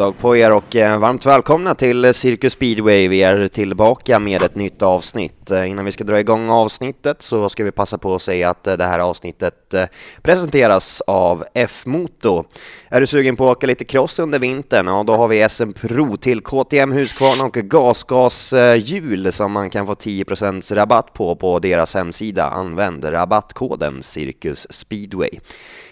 Dag 0.00 0.18
på 0.18 0.36
er 0.36 0.52
och 0.52 0.76
eh, 0.76 0.98
varmt 0.98 1.26
välkomna 1.26 1.74
till 1.74 2.04
eh, 2.04 2.12
Circus 2.12 2.52
Speedway. 2.52 3.08
Vi 3.08 3.22
är 3.22 3.48
tillbaka 3.48 4.18
med 4.18 4.42
ett 4.42 4.54
nytt 4.54 4.82
avsnitt. 4.82 5.50
Eh, 5.50 5.70
innan 5.70 5.84
vi 5.84 5.92
ska 5.92 6.04
dra 6.04 6.20
igång 6.20 6.50
avsnittet 6.50 7.22
så 7.22 7.48
ska 7.48 7.64
vi 7.64 7.70
passa 7.70 7.98
på 7.98 8.14
att 8.14 8.22
säga 8.22 8.50
att 8.50 8.64
det 8.64 8.84
här 8.84 8.98
avsnittet 8.98 9.74
presenteras 10.22 11.00
av 11.06 11.44
F-Moto. 11.54 12.44
Är 12.88 13.00
du 13.00 13.06
sugen 13.06 13.36
på 13.36 13.50
att 13.50 13.56
åka 13.56 13.66
lite 13.66 13.84
cross 13.84 14.18
under 14.18 14.38
vintern? 14.38 14.86
Ja, 14.86 15.02
då 15.06 15.16
har 15.16 15.28
vi 15.28 15.48
SM 15.48 15.72
Pro 15.72 16.16
till 16.16 16.40
KTM 16.40 16.92
Husqvarna 16.92 17.44
och 17.44 17.54
gasgashjul 17.54 19.32
som 19.32 19.52
man 19.52 19.70
kan 19.70 19.86
få 19.86 19.94
10% 19.94 20.74
rabatt 20.74 21.12
på 21.12 21.36
på 21.36 21.58
deras 21.58 21.94
hemsida. 21.94 22.44
Använd 22.44 23.04
rabattkoden 23.04 24.02
Cirkus 24.02 24.66
Speedway. 24.70 25.30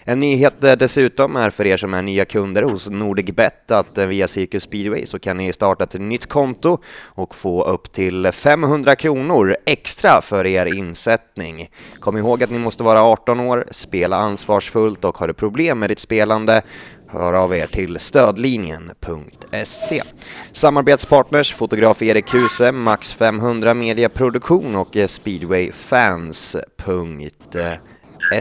En 0.09 0.19
nyhet 0.19 0.63
eh, 0.63 0.75
dessutom 0.75 1.35
är 1.35 1.49
för 1.49 1.67
er 1.67 1.77
som 1.77 1.93
är 1.93 2.01
nya 2.01 2.25
kunder 2.25 2.63
hos 2.63 2.89
NordicBet 2.89 3.71
att 3.71 3.97
eh, 3.97 4.05
via 4.05 4.27
Circus 4.27 4.63
Speedway 4.63 5.05
så 5.05 5.19
kan 5.19 5.37
ni 5.37 5.53
starta 5.53 5.83
ett 5.83 5.93
nytt 5.93 6.25
konto 6.25 6.77
och 7.03 7.35
få 7.35 7.63
upp 7.63 7.91
till 7.91 8.31
500 8.31 8.95
kronor 8.95 9.57
extra 9.65 10.21
för 10.21 10.45
er 10.45 10.65
insättning. 10.65 11.69
Kom 11.99 12.17
ihåg 12.17 12.43
att 12.43 12.49
ni 12.49 12.59
måste 12.59 12.83
vara 12.83 13.03
18 13.03 13.39
år, 13.39 13.65
spela 13.71 14.17
ansvarsfullt 14.17 15.05
och 15.05 15.17
har 15.17 15.27
du 15.27 15.33
problem 15.33 15.79
med 15.79 15.89
ditt 15.89 15.99
spelande 15.99 16.61
Hör 17.07 17.33
av 17.33 17.55
er 17.55 17.67
till 17.67 17.99
stödlinjen.se. 17.99 20.03
Samarbetspartners 20.51 21.53
fotograf 21.53 22.01
Erik 22.01 22.27
Kruse, 22.27 22.71
Max 22.71 23.13
500 23.13 23.73
Mediaproduktion 23.73 24.75
och 24.75 24.97
eh, 24.97 25.07
speedwayfans.se 25.07 27.79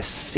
SC. 0.02 0.34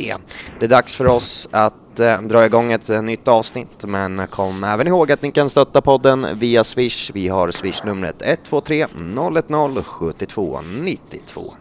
Det 0.58 0.64
är 0.64 0.68
dags 0.68 0.94
för 0.94 1.06
oss 1.06 1.48
att 1.50 2.00
eh, 2.00 2.22
dra 2.22 2.46
igång 2.46 2.72
ett 2.72 2.90
eh, 2.90 3.02
nytt 3.02 3.28
avsnitt, 3.28 3.84
men 3.84 4.26
kom 4.30 4.64
även 4.64 4.86
ihåg 4.86 5.12
att 5.12 5.22
ni 5.22 5.32
kan 5.32 5.50
stötta 5.50 5.80
podden 5.80 6.26
via 6.34 6.64
Swish. 6.64 7.10
Vi 7.14 7.28
har 7.28 7.50
Swish-numret 7.50 8.22
123 8.22 8.86
010 8.86 9.82
72 9.82 10.60
92. 10.62 11.54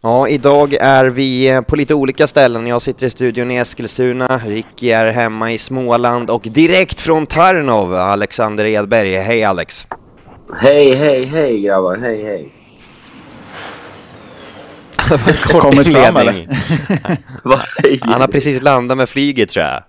Ja, 0.00 0.28
idag 0.28 0.74
är 0.80 1.04
vi 1.04 1.50
eh, 1.50 1.60
på 1.60 1.76
lite 1.76 1.94
olika 1.94 2.26
ställen. 2.26 2.66
Jag 2.66 2.82
sitter 2.82 3.06
i 3.06 3.10
studion 3.10 3.50
i 3.50 3.56
Eskilstuna, 3.56 4.40
Ricky 4.46 4.90
är 4.90 5.06
hemma 5.06 5.52
i 5.52 5.58
Småland 5.58 6.30
och 6.30 6.42
direkt 6.42 7.00
från 7.00 7.26
Tarnov, 7.26 7.94
Alexander 7.94 8.64
Edberg. 8.64 9.16
Hej 9.16 9.44
Alex! 9.44 9.86
Hej, 10.60 10.94
hej, 10.94 11.24
hej 11.24 11.60
grabbar, 11.60 11.96
hej, 11.96 12.24
hej! 12.24 12.57
Kort 15.42 15.74
inledning. 15.74 16.48
Vad 17.42 17.60
säger 17.60 18.00
Han 18.06 18.20
har 18.20 18.28
precis 18.28 18.62
landat 18.62 18.96
med 18.96 19.08
flyget 19.08 19.50
tror 19.50 19.64
jag. 19.64 19.82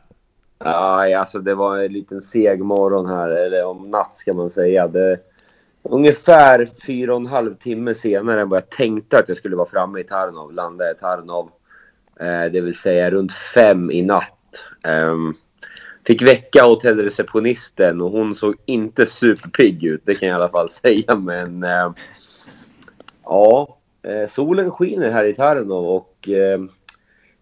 Ja, 0.63 1.19
alltså 1.19 1.39
det 1.39 1.55
var 1.55 1.77
en 1.77 1.93
liten 1.93 2.21
seg 2.21 2.61
morgon 2.61 3.05
här, 3.05 3.29
eller 3.29 3.65
om 3.65 3.89
natt 3.89 4.13
ska 4.13 4.33
man 4.33 4.49
säga. 4.49 4.87
Det, 4.87 5.17
ungefär 5.83 6.69
fyra 6.85 7.13
och 7.13 7.19
en 7.19 7.25
halv 7.25 7.55
timme 7.55 7.95
senare 7.95 8.41
än 8.41 8.49
vad 8.49 8.57
jag 8.57 8.69
tänkte 8.69 9.17
att 9.17 9.27
jag 9.27 9.37
skulle 9.37 9.55
vara 9.55 9.69
framme 9.69 9.99
i 9.99 10.03
Tarnov, 10.03 10.53
landa 10.53 10.91
i 10.91 10.95
Tarnov. 10.95 11.49
Eh, 12.19 12.51
det 12.51 12.61
vill 12.61 12.77
säga 12.77 13.11
runt 13.11 13.31
fem 13.31 13.91
i 13.91 14.01
natt. 14.01 14.65
Eh, 14.83 15.15
fick 16.07 16.21
väcka 16.21 16.63
hotellreceptionisten 16.63 18.01
och 18.01 18.11
hon 18.11 18.35
såg 18.35 18.55
inte 18.65 19.05
superpigg 19.05 19.83
ut, 19.83 20.01
det 20.05 20.15
kan 20.15 20.29
jag 20.29 20.35
i 20.35 20.41
alla 20.41 20.49
fall 20.49 20.69
säga. 20.83 21.15
Men 21.15 21.63
eh, 21.63 21.91
ja, 23.23 23.78
solen 24.29 24.71
skiner 24.71 25.11
här 25.11 25.25
i 25.25 25.33
Tarnov 25.33 25.85
och 25.85 26.29
eh, 26.29 26.59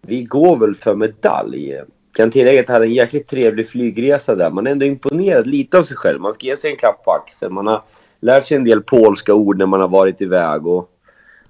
vi 0.00 0.22
går 0.22 0.56
väl 0.56 0.74
för 0.74 0.94
medalj. 0.94 1.80
Kan 2.12 2.30
tillägga 2.30 2.60
att 2.60 2.68
jag 2.68 2.74
hade 2.74 2.86
en 2.86 2.92
jäkligt 2.92 3.28
trevlig 3.28 3.68
flygresa 3.68 4.34
där. 4.34 4.50
Man 4.50 4.66
är 4.66 4.70
ändå 4.70 4.86
imponerad 4.86 5.46
lite 5.46 5.78
av 5.78 5.82
sig 5.82 5.96
själv. 5.96 6.20
Man 6.20 6.32
ska 6.32 6.46
ge 6.46 6.56
sig 6.56 6.70
en 6.70 6.76
klapp 6.76 7.04
på 7.04 7.10
axeln. 7.10 7.54
Man 7.54 7.66
har 7.66 7.82
lärt 8.20 8.46
sig 8.46 8.56
en 8.56 8.64
del 8.64 8.82
polska 8.82 9.34
ord 9.34 9.58
när 9.58 9.66
man 9.66 9.80
har 9.80 9.88
varit 9.88 10.22
iväg 10.22 10.66
och 10.66 10.90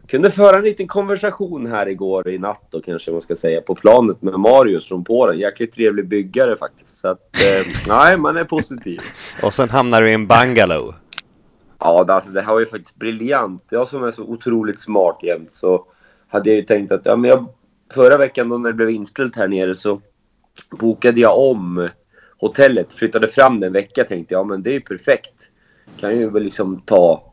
kunde 0.08 0.30
föra 0.30 0.58
en 0.58 0.64
liten 0.64 0.88
konversation 0.88 1.66
här 1.66 1.88
igår 1.88 2.28
i 2.28 2.38
natt 2.38 2.66
då 2.70 2.80
kanske 2.80 3.10
man 3.10 3.22
ska 3.22 3.36
säga 3.36 3.60
på 3.60 3.74
planet 3.74 4.22
med 4.22 4.34
Marius 4.34 4.88
från 4.88 5.04
Polen. 5.04 5.38
Jäkligt 5.38 5.72
trevlig 5.72 6.08
byggare 6.08 6.56
faktiskt. 6.56 6.98
Så 6.98 7.08
att, 7.08 7.20
eh, 7.34 7.88
nej, 7.94 8.16
man 8.16 8.36
är 8.36 8.44
positiv. 8.44 9.00
och 9.42 9.54
sen 9.54 9.68
hamnar 9.68 10.02
du 10.02 10.10
i 10.10 10.14
en 10.14 10.26
bungalow. 10.26 10.94
Ja, 11.78 12.06
alltså, 12.08 12.30
det 12.30 12.42
här 12.42 12.52
var 12.52 12.60
ju 12.60 12.66
faktiskt 12.66 12.96
briljant. 12.96 13.64
Jag 13.70 13.88
som 13.88 14.04
är 14.04 14.12
så 14.12 14.22
otroligt 14.22 14.80
smart 14.80 15.18
jämt 15.22 15.52
så 15.52 15.84
hade 16.28 16.50
jag 16.50 16.56
ju 16.56 16.62
tänkt 16.62 16.92
att 16.92 17.06
ja, 17.06 17.16
men 17.16 17.30
jag, 17.30 17.46
förra 17.92 18.16
veckan 18.16 18.48
då 18.48 18.58
när 18.58 18.70
det 18.70 18.74
blev 18.74 18.90
inställt 18.90 19.36
här 19.36 19.48
nere 19.48 19.74
så 19.74 20.00
bokade 20.70 21.20
jag 21.20 21.38
om 21.38 21.88
hotellet. 22.38 22.92
Flyttade 22.92 23.28
fram 23.28 23.60
det 23.60 23.66
en 23.66 23.72
vecka 23.72 24.04
tänkte 24.04 24.34
jag, 24.34 24.40
ja 24.40 24.44
men 24.44 24.62
det 24.62 24.70
är 24.70 24.74
ju 24.74 24.80
perfekt. 24.80 25.50
Kan 25.96 26.18
ju 26.18 26.30
väl 26.30 26.42
liksom 26.42 26.80
ta 26.80 27.32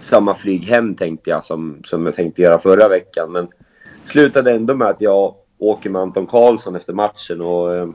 samma 0.00 0.34
flyg 0.34 0.62
hem 0.62 0.94
tänkte 0.94 1.30
jag 1.30 1.44
som, 1.44 1.80
som 1.84 2.06
jag 2.06 2.14
tänkte 2.14 2.42
göra 2.42 2.58
förra 2.58 2.88
veckan. 2.88 3.32
Men 3.32 3.48
slutade 4.04 4.52
ändå 4.52 4.74
med 4.74 4.88
att 4.88 5.00
jag 5.00 5.34
åker 5.58 5.90
med 5.90 6.02
Anton 6.02 6.26
Karlsson 6.26 6.76
efter 6.76 6.92
matchen 6.92 7.40
och 7.40 7.74
eh, 7.74 7.88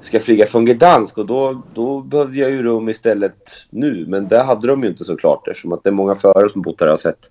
ska 0.00 0.20
flyga 0.20 0.46
från 0.46 0.64
Gdansk 0.64 1.18
och 1.18 1.26
då, 1.26 1.62
då 1.74 2.00
behövde 2.00 2.38
jag 2.38 2.50
ju 2.50 2.62
rum 2.62 2.88
istället 2.88 3.48
nu. 3.70 4.04
Men 4.08 4.28
det 4.28 4.42
hade 4.42 4.66
de 4.66 4.82
ju 4.82 4.88
inte 4.88 5.04
såklart 5.04 5.48
eftersom 5.48 5.72
att 5.72 5.84
det 5.84 5.90
är 5.90 5.94
många 5.94 6.14
förare 6.14 6.48
som 6.48 6.62
bott 6.62 6.78
där 6.78 6.86
har 6.86 6.96
sett. 6.96 7.30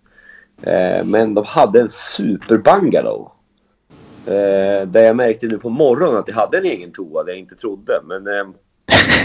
Eh, 0.62 1.06
men 1.06 1.34
de 1.34 1.46
hade 1.46 1.82
en 1.82 1.90
superbungalow. 1.90 3.32
Eh, 4.26 4.88
där 4.88 5.04
jag 5.04 5.16
märkte 5.16 5.48
nu 5.48 5.58
på 5.58 5.70
morgonen 5.70 6.18
att 6.18 6.28
jag 6.28 6.36
hade 6.36 6.58
en 6.58 6.66
egen 6.66 6.92
toa, 6.92 7.24
det 7.24 7.32
jag 7.32 7.40
inte 7.40 7.56
trodde. 7.56 8.02
Men 8.06 8.28
eh, 8.28 8.48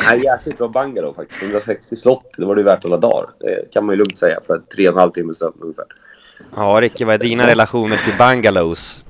nej, 0.09 0.25
jäkligt 0.25 0.59
bra 0.59 0.69
bungalow 0.69 1.15
faktiskt. 1.15 1.43
160 1.43 1.97
slott, 1.97 2.31
det 2.37 2.44
var 2.44 2.56
det 2.56 2.62
värt 2.62 2.84
alla 2.84 2.97
dagar. 2.97 3.31
Det 3.41 3.72
kan 3.72 3.87
man 3.87 3.93
ju 3.93 3.99
lugnt 3.99 4.19
säga 4.19 4.41
för 4.47 4.62
tre 4.75 4.88
och 4.88 4.94
en 4.94 5.00
halv 5.00 5.10
timme 5.10 5.34
sömn 5.34 5.56
ungefär. 5.60 5.84
Ja, 6.56 6.78
Ricky, 6.81 7.04
vad 7.04 7.15
är 7.15 7.19
dina 7.19 7.47
relationer 7.47 7.97
till 7.97 8.15
bungalows? 8.19 9.03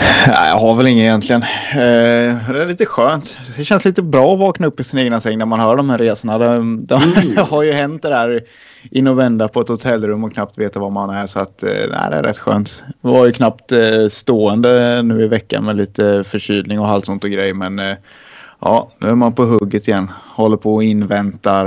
Nej, 0.00 0.48
jag 0.48 0.56
har 0.56 0.76
väl 0.76 0.86
ingen 0.86 1.04
egentligen. 1.04 1.42
Eh, 1.42 2.52
det 2.52 2.62
är 2.62 2.66
lite 2.66 2.86
skönt. 2.86 3.38
Det 3.56 3.64
känns 3.64 3.84
lite 3.84 4.02
bra 4.02 4.32
att 4.32 4.38
vakna 4.38 4.66
upp 4.66 4.80
i 4.80 4.84
sin 4.84 4.98
egna 4.98 5.20
säng 5.20 5.38
när 5.38 5.46
man 5.46 5.60
hör 5.60 5.76
de 5.76 5.90
här 5.90 5.98
resorna. 5.98 6.38
Det, 6.38 6.46
det, 6.76 6.94
mm. 6.94 7.36
har 7.50 7.62
ju 7.62 7.72
hänt 7.72 8.02
det 8.02 8.08
där 8.08 8.40
in 8.90 9.06
och 9.06 9.18
vända 9.18 9.48
på 9.48 9.60
ett 9.60 9.68
hotellrum 9.68 10.24
och 10.24 10.32
knappt 10.32 10.58
veta 10.58 10.80
var 10.80 10.90
man 10.90 11.10
är. 11.10 11.26
Så 11.26 11.40
att, 11.40 11.62
eh, 11.62 11.70
nej, 11.70 12.10
det 12.10 12.16
är 12.16 12.22
rätt 12.22 12.38
skönt. 12.38 12.84
Det 13.02 13.08
var 13.08 13.26
ju 13.26 13.32
knappt 13.32 13.72
eh, 13.72 14.08
stående 14.10 15.02
nu 15.02 15.24
i 15.24 15.28
veckan 15.28 15.64
med 15.64 15.76
lite 15.76 16.24
förkylning 16.24 16.80
och 16.80 16.86
halsont 16.86 17.24
och 17.24 17.30
grejer. 17.30 17.54
Men 17.54 17.96
ja, 18.60 18.90
nu 18.98 19.08
är 19.08 19.14
man 19.14 19.32
på 19.32 19.44
hugget 19.44 19.88
igen. 19.88 20.10
Håller 20.34 20.56
på 20.56 20.74
och 20.74 20.84
inväntar 20.84 21.66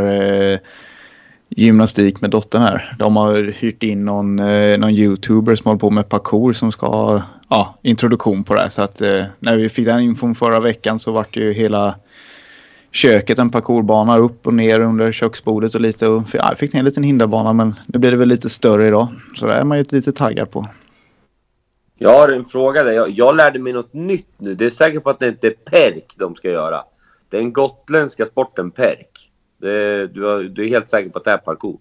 gymnastik 1.50 2.22
med 2.22 2.30
dottern 2.30 2.62
här. 2.62 2.96
De 3.00 3.16
har 3.16 3.54
hyrt 3.60 3.84
in 3.84 4.06
någon, 4.06 4.36
någon 4.36 4.90
youtuber 4.90 5.56
som 5.56 5.66
håller 5.66 5.80
på 5.80 5.90
med 5.90 6.10
parkour 6.10 6.54
som 6.54 6.72
ska 6.72 7.22
ja, 7.54 7.76
introduktion 7.82 8.44
på 8.44 8.56
det. 8.56 8.70
Så 8.70 8.82
att 8.82 9.02
eh, 9.02 9.26
när 9.40 9.58
vi 9.58 9.70
fick 9.70 9.86
den 9.86 10.00
infon 10.00 10.36
förra 10.36 10.60
veckan 10.60 11.00
så 11.00 11.12
vart 11.12 11.36
ju 11.36 11.54
hela 11.54 11.96
köket 12.92 13.40
en 13.40 13.50
parkourbana 13.50 14.18
upp 14.18 14.48
och 14.48 14.54
ner 14.54 14.80
under 14.80 15.12
köksbordet 15.12 15.76
och 15.76 15.82
lite. 15.82 16.08
Och, 16.08 16.24
ja, 16.34 16.50
jag 16.50 16.58
fick 16.58 16.74
ner 16.74 16.80
en 16.80 16.86
liten 16.86 17.04
hinderbana 17.04 17.54
men 17.54 17.76
nu 17.86 18.00
blir 18.00 18.12
det 18.12 18.18
väl 18.18 18.28
lite 18.28 18.50
större 18.50 18.88
idag. 18.88 19.08
Så 19.36 19.48
det 19.48 19.54
är 19.54 19.64
man 19.64 19.78
ju 19.78 19.86
lite 19.90 20.12
taggad 20.12 20.52
på. 20.52 20.68
Jag 21.98 22.20
har 22.20 22.30
en 22.30 22.46
fråga 22.46 22.84
där. 22.84 22.92
Jag, 22.92 23.10
jag 23.10 23.36
lärde 23.36 23.60
mig 23.60 23.74
något 23.74 23.94
nytt 23.94 24.34
nu. 24.38 24.56
Det 24.56 24.66
är 24.66 24.70
säkert 24.70 25.04
på 25.04 25.10
att 25.10 25.20
det 25.20 25.28
inte 25.28 25.48
är 25.48 25.52
perk 25.52 26.14
de 26.16 26.36
ska 26.36 26.50
göra. 26.50 26.84
Det 27.30 27.38
är 27.38 27.42
den 27.42 27.54
gotländska 27.54 28.26
sporten 28.26 28.72
perk. 28.72 29.30
Det, 29.62 30.08
du, 30.08 30.24
har, 30.24 30.44
du 30.44 30.66
är 30.66 30.70
helt 30.70 30.90
säker 30.90 31.10
på 31.10 31.18
att 31.18 31.26
det 31.26 31.32
är 31.32 31.38
parkour? 31.38 31.78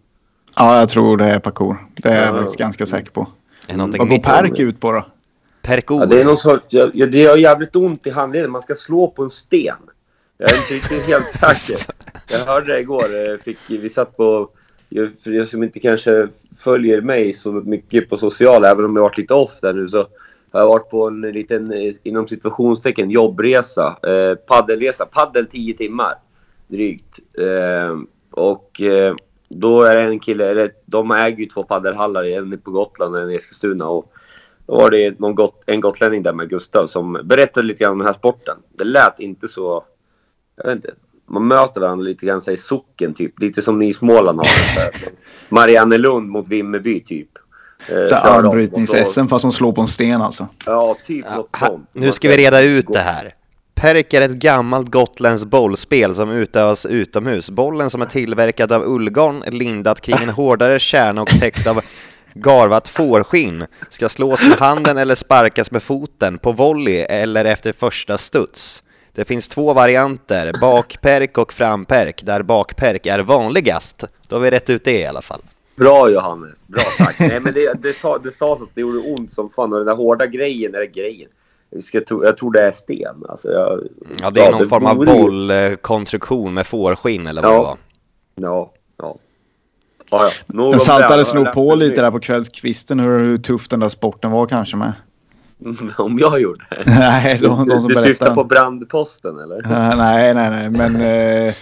Ja, 0.56 0.78
jag 0.78 0.88
tror 0.88 1.16
det 1.16 1.24
är 1.24 1.38
parkour. 1.38 1.76
Det 1.94 2.08
är 2.08 2.26
jag 2.26 2.36
faktiskt 2.36 2.58
ganska 2.58 2.86
säker 2.86 3.10
på. 3.10 3.26
Vad 3.74 4.08
går 4.08 4.18
perk 4.18 4.58
ut 4.58 4.80
på 4.80 4.92
då? 4.92 5.04
Perkour? 5.62 6.00
Ja, 6.00 6.06
det 6.06 6.20
är 6.20 6.24
någon 6.24 6.38
sorts... 6.38 6.66
Jag, 6.68 6.90
jag, 6.94 7.10
det 7.10 7.18
gör 7.18 7.36
jävligt 7.36 7.76
ont 7.76 8.06
i 8.06 8.10
handleden. 8.10 8.50
Man 8.50 8.62
ska 8.62 8.74
slå 8.74 9.08
på 9.08 9.22
en 9.22 9.30
sten. 9.30 9.76
Jag 10.38 10.50
är 10.50 10.56
inte 10.56 10.74
riktigt 10.74 11.06
helt 11.06 11.24
säker. 11.24 11.76
Jag 12.30 12.38
hörde 12.38 12.72
det 12.72 12.80
igår. 12.80 13.30
Eh, 13.30 13.36
fick, 13.36 13.58
vi 13.68 13.90
satt 13.90 14.16
på... 14.16 14.48
Jag, 14.88 15.10
för 15.24 15.30
jag 15.30 15.48
som 15.48 15.62
inte 15.62 15.80
kanske 15.80 16.28
följer 16.58 17.00
mig 17.00 17.32
så 17.32 17.52
mycket 17.52 18.10
på 18.10 18.16
sociala, 18.16 18.70
även 18.70 18.84
om 18.84 18.96
jag 18.96 19.02
varit 19.02 19.18
lite 19.18 19.34
off 19.34 19.60
där 19.62 19.72
nu, 19.72 19.88
så 19.88 20.06
har 20.52 20.60
jag 20.60 20.66
varit 20.66 20.90
på 20.90 21.08
en 21.08 21.20
liten, 21.20 21.72
eh, 21.72 21.94
inom 22.02 22.28
situationstecken, 22.28 23.10
jobbresa. 23.10 23.96
Eh, 24.02 24.34
paddelresa. 24.34 25.06
Paddel 25.06 25.46
10 25.46 25.76
timmar 25.76 26.14
drygt. 26.68 27.18
Eh, 27.38 27.98
och 28.30 28.80
eh, 28.80 29.14
då 29.48 29.82
är 29.82 29.96
det 29.96 30.02
en 30.02 30.20
kille, 30.20 30.50
eller 30.50 30.72
de 30.86 31.10
äger 31.10 31.38
ju 31.38 31.46
två 31.46 31.62
paddelhallar, 31.62 32.24
en 32.24 32.58
på 32.58 32.70
Gotland 32.70 33.14
och 33.14 33.20
en 33.20 33.30
i 33.30 33.34
Eskilstuna. 33.34 33.88
Och 33.88 34.12
då 34.66 34.76
var 34.76 34.90
det 34.90 35.18
någon 35.20 35.34
got, 35.34 35.62
en 35.66 35.80
gotlänning 35.80 36.22
där 36.22 36.32
med 36.32 36.48
Gustav 36.50 36.86
som 36.86 37.20
berättade 37.24 37.66
lite 37.66 37.78
grann 37.84 37.92
om 37.92 37.98
den 37.98 38.06
här 38.06 38.14
sporten. 38.14 38.56
Det 38.78 38.84
lät 38.84 39.20
inte 39.20 39.48
så... 39.48 39.84
Jag 40.56 40.64
vet 40.64 40.74
inte. 40.74 40.94
Man 41.26 41.46
möter 41.48 41.80
varandra 41.80 42.04
lite 42.04 42.26
grann 42.26 42.40
i 42.50 42.56
socken 42.56 43.14
typ. 43.14 43.40
Lite 43.40 43.62
som 43.62 43.78
ni 43.78 43.88
i 43.88 43.92
Småland 43.92 44.38
har. 44.38 44.46
Mariannelund 45.48 46.28
mot 46.28 46.48
Vimmerby 46.48 47.00
typ. 47.04 47.28
Eh, 47.88 48.04
Så 48.04 48.14
armbrytnings-SM 48.14 49.28
fast 49.28 49.42
de 49.42 49.52
slår 49.52 49.72
på 49.72 49.80
en 49.80 49.88
sten 49.88 50.22
alltså. 50.22 50.44
så- 50.44 50.70
Ja, 50.70 50.96
typ 51.06 51.24
Ja, 51.28 51.36
något 51.36 51.56
sånt. 51.58 51.88
nu 51.92 52.12
ska 52.12 52.28
vi 52.28 52.36
reda 52.36 52.62
ut 52.62 52.86
det 52.92 52.98
här. 52.98 53.30
Perk 53.74 54.12
är 54.14 54.20
ett 54.20 54.30
gammalt 54.30 54.90
gotländskt 54.90 55.50
bollspel 55.50 56.14
som 56.14 56.30
utövas 56.30 56.86
utomhus. 56.86 57.50
Bollen 57.50 57.90
som 57.90 58.02
är 58.02 58.06
tillverkad 58.06 58.72
av 58.72 58.82
ullgarn, 58.82 59.44
lindat 59.46 60.00
kring 60.00 60.18
en 60.22 60.28
hårdare 60.28 60.78
kärna 60.78 61.22
och 61.22 61.28
täckt 61.28 61.66
av 61.66 61.80
garvat 62.34 62.88
fårskinn 62.88 63.66
ska 63.90 64.08
slås 64.08 64.42
med 64.42 64.58
handen 64.58 64.98
eller 64.98 65.14
sparkas 65.14 65.70
med 65.70 65.82
foten 65.82 66.38
på 66.38 66.52
volley 66.52 66.96
eller 67.00 67.44
efter 67.44 67.72
första 67.72 68.18
studs. 68.18 68.82
Det 69.14 69.24
finns 69.24 69.48
två 69.48 69.72
varianter, 69.72 70.52
bakperk 70.60 71.38
och 71.38 71.52
framperk, 71.52 72.22
där 72.24 72.42
bakperk 72.42 73.06
är 73.06 73.18
vanligast. 73.20 74.04
Då 74.28 74.36
har 74.36 74.40
vi 74.40 74.50
rätt 74.50 74.70
ut 74.70 74.84
det 74.84 74.98
i 75.00 75.06
alla 75.06 75.22
fall. 75.22 75.40
Bra 75.76 76.10
Johannes, 76.10 76.66
bra 76.66 76.82
tack. 76.98 77.16
Nej 77.20 77.40
men 77.40 77.54
det, 77.54 77.72
det, 77.82 77.92
sa, 77.96 78.18
det 78.18 78.32
sades 78.32 78.62
att 78.62 78.68
det 78.74 78.80
gjorde 78.80 78.98
ont 78.98 79.32
som 79.32 79.50
fan 79.50 79.72
och 79.72 79.78
den 79.78 79.86
där 79.86 79.94
hårda 79.94 80.26
grejen, 80.26 80.74
eller 80.74 80.86
grejen. 80.86 81.28
Jag, 81.70 81.82
ska, 81.84 82.00
tro- 82.00 82.24
jag 82.24 82.36
tror 82.36 82.52
det 82.52 82.62
är 82.62 82.72
sten. 82.72 83.22
Alltså, 83.28 83.48
jag, 83.50 83.80
Ja, 84.22 84.30
det 84.30 84.40
är 84.40 84.50
någon 84.50 84.62
det 84.62 84.68
form 84.68 84.86
av 84.86 84.96
bollkonstruktion 84.96 86.54
med 86.54 86.66
fårskinn 86.66 87.26
eller 87.26 87.42
vad 87.42 87.52
Ja. 87.52 87.56
det 87.56 87.62
var. 87.62 87.78
Ja, 88.50 88.72
ja. 88.98 89.16
Ja, 90.12 90.30
ja. 90.54 90.70
Den 90.70 90.80
saltades 90.80 91.34
nog 91.34 91.52
på 91.52 91.74
lite 91.74 92.00
där 92.02 92.10
på 92.10 92.20
kvällskvisten 92.20 93.00
hur, 93.00 93.18
hur 93.18 93.36
tuff 93.36 93.68
den 93.68 93.80
där 93.80 93.88
sporten 93.88 94.30
var 94.30 94.46
kanske 94.46 94.76
med. 94.76 94.92
Om 95.98 96.18
jag 96.18 96.40
gjorde 96.40 96.64
det? 96.70 96.82
Nej, 96.86 97.38
de, 97.42 97.68
de 97.68 97.80
som 97.80 97.88
du 97.88 97.94
berättar. 97.94 98.08
syftar 98.08 98.34
på 98.34 98.44
brandposten 98.44 99.38
eller? 99.38 99.62
Nej, 99.96 100.34
nej, 100.34 100.50
nej, 100.50 100.70
men 100.70 100.96
eh, 101.46 101.54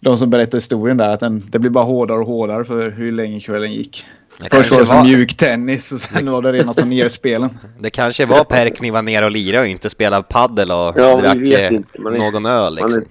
de 0.00 0.16
som 0.16 0.30
berättar 0.30 0.58
historien 0.58 0.96
där 0.96 1.10
att 1.10 1.20
den, 1.20 1.44
det 1.50 1.58
blir 1.58 1.70
bara 1.70 1.84
hårdare 1.84 2.18
och 2.18 2.26
hårdare 2.26 2.64
för 2.64 2.90
hur 2.90 3.12
länge 3.12 3.40
kvällen 3.40 3.72
gick. 3.72 4.06
Det 4.38 4.42
Först 4.50 4.52
kanske 4.52 4.74
var 4.74 4.80
det 4.80 4.86
som 4.86 4.96
var- 4.96 5.04
mjuk 5.04 5.36
tennis 5.36 5.92
och 5.92 6.00
sen 6.00 6.30
var 6.30 6.42
det 6.42 6.52
rena 6.52 6.74
turnerspelen. 6.74 7.58
Det 7.78 7.90
kanske 7.90 8.26
var 8.26 8.44
Perk 8.44 8.80
ni 8.80 8.90
var 8.90 9.02
ner 9.02 9.24
och 9.24 9.30
lirade 9.30 9.60
och 9.62 9.66
inte 9.66 9.90
spelade 9.90 10.22
paddel 10.22 10.70
och 10.70 10.76
Ja, 10.76 11.16
drack 11.20 11.36
eh, 11.36 11.72
inte. 11.74 11.98
Man 12.00 12.14
är- 12.14 12.18
någon 12.18 12.46
öl 12.46 12.62
Man 12.62 12.74
liksom. 12.74 13.02
är, 13.02 13.08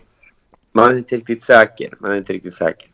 man 0.74 0.92
är 0.94 0.98
inte 0.98 1.16
riktigt 1.16 1.44
säker. 1.44 1.90
Man 2.00 2.12
är 2.12 2.16
inte 2.18 2.34
riktigt 2.34 2.54
säker. 2.54 2.88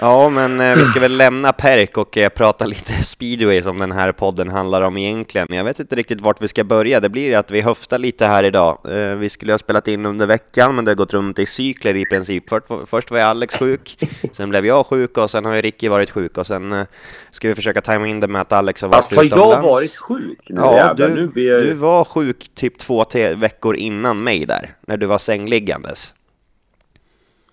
Ja, 0.00 0.28
men 0.28 0.60
eh, 0.60 0.76
vi 0.76 0.84
ska 0.84 1.00
väl 1.00 1.16
lämna 1.16 1.52
Perk 1.52 1.96
och 1.98 2.18
eh, 2.18 2.28
prata 2.28 2.66
lite 2.66 2.92
speedway 3.04 3.62
som 3.62 3.78
den 3.78 3.92
här 3.92 4.12
podden 4.12 4.48
handlar 4.48 4.82
om 4.82 4.96
egentligen. 4.96 5.46
Jag 5.50 5.64
vet 5.64 5.80
inte 5.80 5.96
riktigt 5.96 6.20
vart 6.20 6.42
vi 6.42 6.48
ska 6.48 6.64
börja. 6.64 7.00
Det 7.00 7.08
blir 7.08 7.36
att 7.36 7.50
vi 7.50 7.60
höftar 7.60 7.98
lite 7.98 8.26
här 8.26 8.44
idag. 8.44 8.78
Eh, 8.88 9.14
vi 9.16 9.28
skulle 9.28 9.52
ha 9.52 9.58
spelat 9.58 9.88
in 9.88 10.06
under 10.06 10.26
veckan, 10.26 10.74
men 10.74 10.84
det 10.84 10.90
har 10.90 10.96
gått 10.96 11.14
runt 11.14 11.38
i 11.38 11.46
cykler 11.46 11.96
i 11.96 12.04
princip. 12.04 12.48
Först, 12.48 12.66
först 12.86 13.10
var 13.10 13.18
jag 13.18 13.28
Alex 13.28 13.56
sjuk, 13.56 13.98
sen 14.32 14.48
blev 14.50 14.66
jag 14.66 14.86
sjuk 14.86 15.18
och 15.18 15.30
sen 15.30 15.44
har 15.44 15.54
ju 15.54 15.62
Ricky 15.62 15.88
varit 15.88 16.10
sjuk 16.10 16.38
och 16.38 16.46
sen 16.46 16.72
eh, 16.72 16.86
ska 17.30 17.48
vi 17.48 17.54
försöka 17.54 17.80
tajma 17.80 18.06
in 18.06 18.20
det 18.20 18.28
med 18.28 18.40
att 18.40 18.52
Alex 18.52 18.82
har 18.82 18.88
varit 18.88 18.96
Fast 19.04 19.16
har 19.16 19.24
jag 19.24 19.26
utomlands. 19.26 19.62
varit 19.64 19.96
sjuk 19.96 20.40
nu 20.48 20.60
Ja, 20.60 20.76
jävlar? 20.76 21.08
du, 21.34 21.42
jag... 21.48 21.62
du 21.62 21.74
var 21.74 22.04
sjuk 22.04 22.48
typ 22.54 22.78
två 22.78 23.04
veckor 23.36 23.76
innan 23.76 24.22
mig 24.22 24.46
där, 24.46 24.74
när 24.86 24.96
du 24.96 25.06
var 25.06 25.18
sängliggandes. 25.18 26.14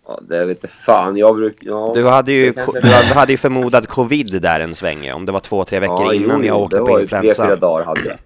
Ja, 0.08 0.20
det 0.30 0.46
vet 0.46 0.72
fan. 0.72 1.18
Jag 1.18 1.36
brukar... 1.36 1.68
Ja, 1.68 1.92
Du 1.96 2.08
hade 2.08 2.32
ju, 2.32 2.46
det 2.52 2.54
kanske- 2.54 2.80
du 2.82 3.14
hade- 3.14 3.32
ju 3.32 3.38
förmodad 3.38 3.88
covid 3.88 4.42
där 4.42 4.60
en 4.60 4.76
sväng, 4.76 5.04
ja, 5.06 5.16
om 5.16 5.26
det 5.26 5.32
var 5.32 5.40
två, 5.40 5.64
tre 5.64 5.80
veckor 5.80 6.06
Ja, 6.06 6.14
innan 6.14 6.40
jo, 6.42 6.48
jag 6.48 6.62
åkte 6.62 6.78
det 6.78 6.80
på 6.86 6.92
var 6.92 7.00
ju 7.00 7.08
Tre, 7.08 7.18
fyra 7.22 7.30
influensa. 7.30 7.56
dagar 7.56 7.86
hade 7.86 8.02
jag. 8.06 8.18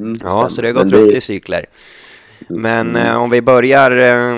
Mm, 0.00 0.14
Ja, 0.24 0.48
så 0.48 0.62
det 0.62 0.68
har 0.68 0.74
men 0.74 0.82
gått 0.84 0.92
runt 0.92 1.14
i 1.14 1.20
cykler. 1.20 1.66
Men 2.48 2.96
eh, 2.96 3.22
om 3.22 3.30
vi 3.30 3.42
börjar, 3.42 3.90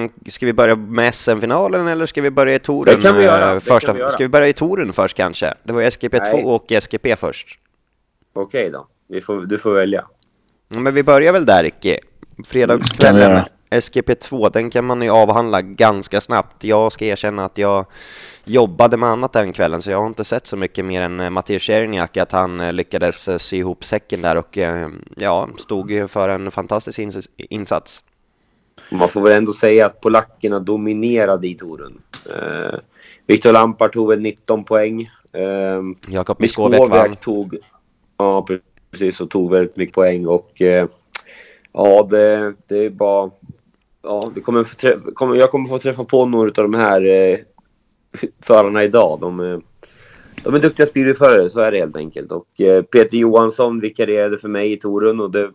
eh, 0.02 0.08
ska 0.28 0.46
vi 0.46 0.52
börja 0.52 0.76
med 0.76 1.14
SM-finalen 1.14 1.88
eller 1.88 2.06
ska 2.06 2.22
vi 2.22 2.30
börja 2.30 2.54
i 2.54 2.58
touren? 2.58 2.96
Det 3.00 3.02
kan 3.08 3.16
vi 3.16 3.24
göra, 3.24 3.48
eh, 3.48 3.54
det 3.54 3.60
första, 3.60 3.86
kan 3.86 3.94
vi 3.96 4.00
göra. 4.00 4.10
Ska 4.12 4.24
vi 4.24 4.28
börja 4.28 4.48
i 4.48 4.52
touren 4.52 4.92
först 4.92 5.16
kanske? 5.16 5.54
Det 5.64 5.72
var 5.72 5.82
SGP2 5.82 6.32
Nej. 6.32 6.44
och 6.44 6.72
SGP 6.72 7.16
först. 7.16 7.58
Okej 8.34 8.70
då. 8.70 8.86
Vi 9.08 9.20
får, 9.20 9.40
du 9.40 9.58
får 9.58 9.72
välja. 9.74 10.04
Ja, 10.68 10.78
Men 10.78 10.94
vi 10.94 11.02
börjar 11.02 11.32
väl 11.32 11.46
där 11.46 11.62
Ricky. 11.62 11.96
Fredagskvällen, 12.46 13.20
göra. 13.22 13.44
SGP2, 13.72 14.50
den 14.52 14.70
kan 14.70 14.84
man 14.84 15.02
ju 15.02 15.10
avhandla 15.10 15.62
ganska 15.62 16.20
snabbt. 16.20 16.64
Jag 16.64 16.92
ska 16.92 17.04
erkänna 17.04 17.44
att 17.44 17.58
jag 17.58 17.86
jobbade 18.44 18.96
med 18.96 19.08
annat 19.08 19.32
den 19.32 19.52
kvällen, 19.52 19.82
så 19.82 19.90
jag 19.90 20.00
har 20.00 20.06
inte 20.06 20.24
sett 20.24 20.46
så 20.46 20.56
mycket 20.56 20.84
mer 20.84 21.02
än 21.02 21.20
eh, 21.20 21.30
Mattias 21.30 21.62
Czerniak, 21.62 22.16
att 22.16 22.32
han 22.32 22.60
eh, 22.60 22.72
lyckades 22.72 23.28
eh, 23.28 23.38
sy 23.38 23.56
ihop 23.56 23.84
säcken 23.84 24.22
där 24.22 24.36
och 24.36 24.58
ja, 25.16 25.48
stod 25.58 25.90
ju 25.90 26.08
för 26.08 26.28
en 26.28 26.50
fantastisk 26.50 26.98
ins- 26.98 27.28
insats. 27.36 28.02
Man 28.90 29.08
får 29.08 29.20
väl 29.20 29.32
ändå 29.32 29.52
säga 29.52 29.86
att 29.86 30.00
polackerna 30.00 30.58
dominerade 30.58 31.48
i 31.48 31.54
touren. 31.54 31.98
Eh, 32.30 32.78
Viktor 33.26 33.52
Lampard 33.52 33.92
tog 33.92 34.08
väl 34.08 34.20
19 34.20 34.64
poäng. 34.64 35.10
Eh, 35.32 35.82
Jakob. 36.08 36.40
Miskowiak 36.40 37.20
tog... 37.20 37.56
Ja, 38.16 38.46
precis. 38.90 39.20
Och 39.20 39.30
tog 39.30 39.50
väldigt 39.50 39.76
mycket 39.76 39.94
poäng. 39.94 40.26
Och 40.26 40.62
eh, 40.62 40.86
ja, 41.72 42.08
det, 42.10 42.54
det 42.66 42.76
är 42.76 42.90
bara... 42.90 43.30
Ja, 44.02 44.30
vi 44.34 44.40
kommer 44.40 44.64
få 44.64 44.74
träffa, 44.74 45.12
kommer, 45.14 45.36
jag 45.36 45.50
kommer 45.50 45.68
få 45.68 45.78
träffa 45.78 46.04
på 46.04 46.26
några 46.26 46.48
av 46.48 46.70
de 46.70 46.74
här 46.74 47.06
eh, 47.06 47.38
förarna 48.40 48.84
idag. 48.84 49.20
De, 49.20 49.40
eh, 49.40 49.58
de 50.44 50.54
är 50.54 50.58
duktiga 50.58 50.86
speedwayförare, 50.86 51.50
så 51.50 51.60
är 51.60 51.70
det 51.70 51.78
helt 51.78 51.96
enkelt. 51.96 52.32
Och 52.32 52.60
eh, 52.60 52.82
Peter 52.82 53.16
Johansson 53.16 53.80
vikarierade 53.80 54.38
för 54.38 54.48
mig 54.48 54.72
i 54.72 54.76
Torun. 54.76 55.20
och 55.20 55.30
det... 55.30 55.50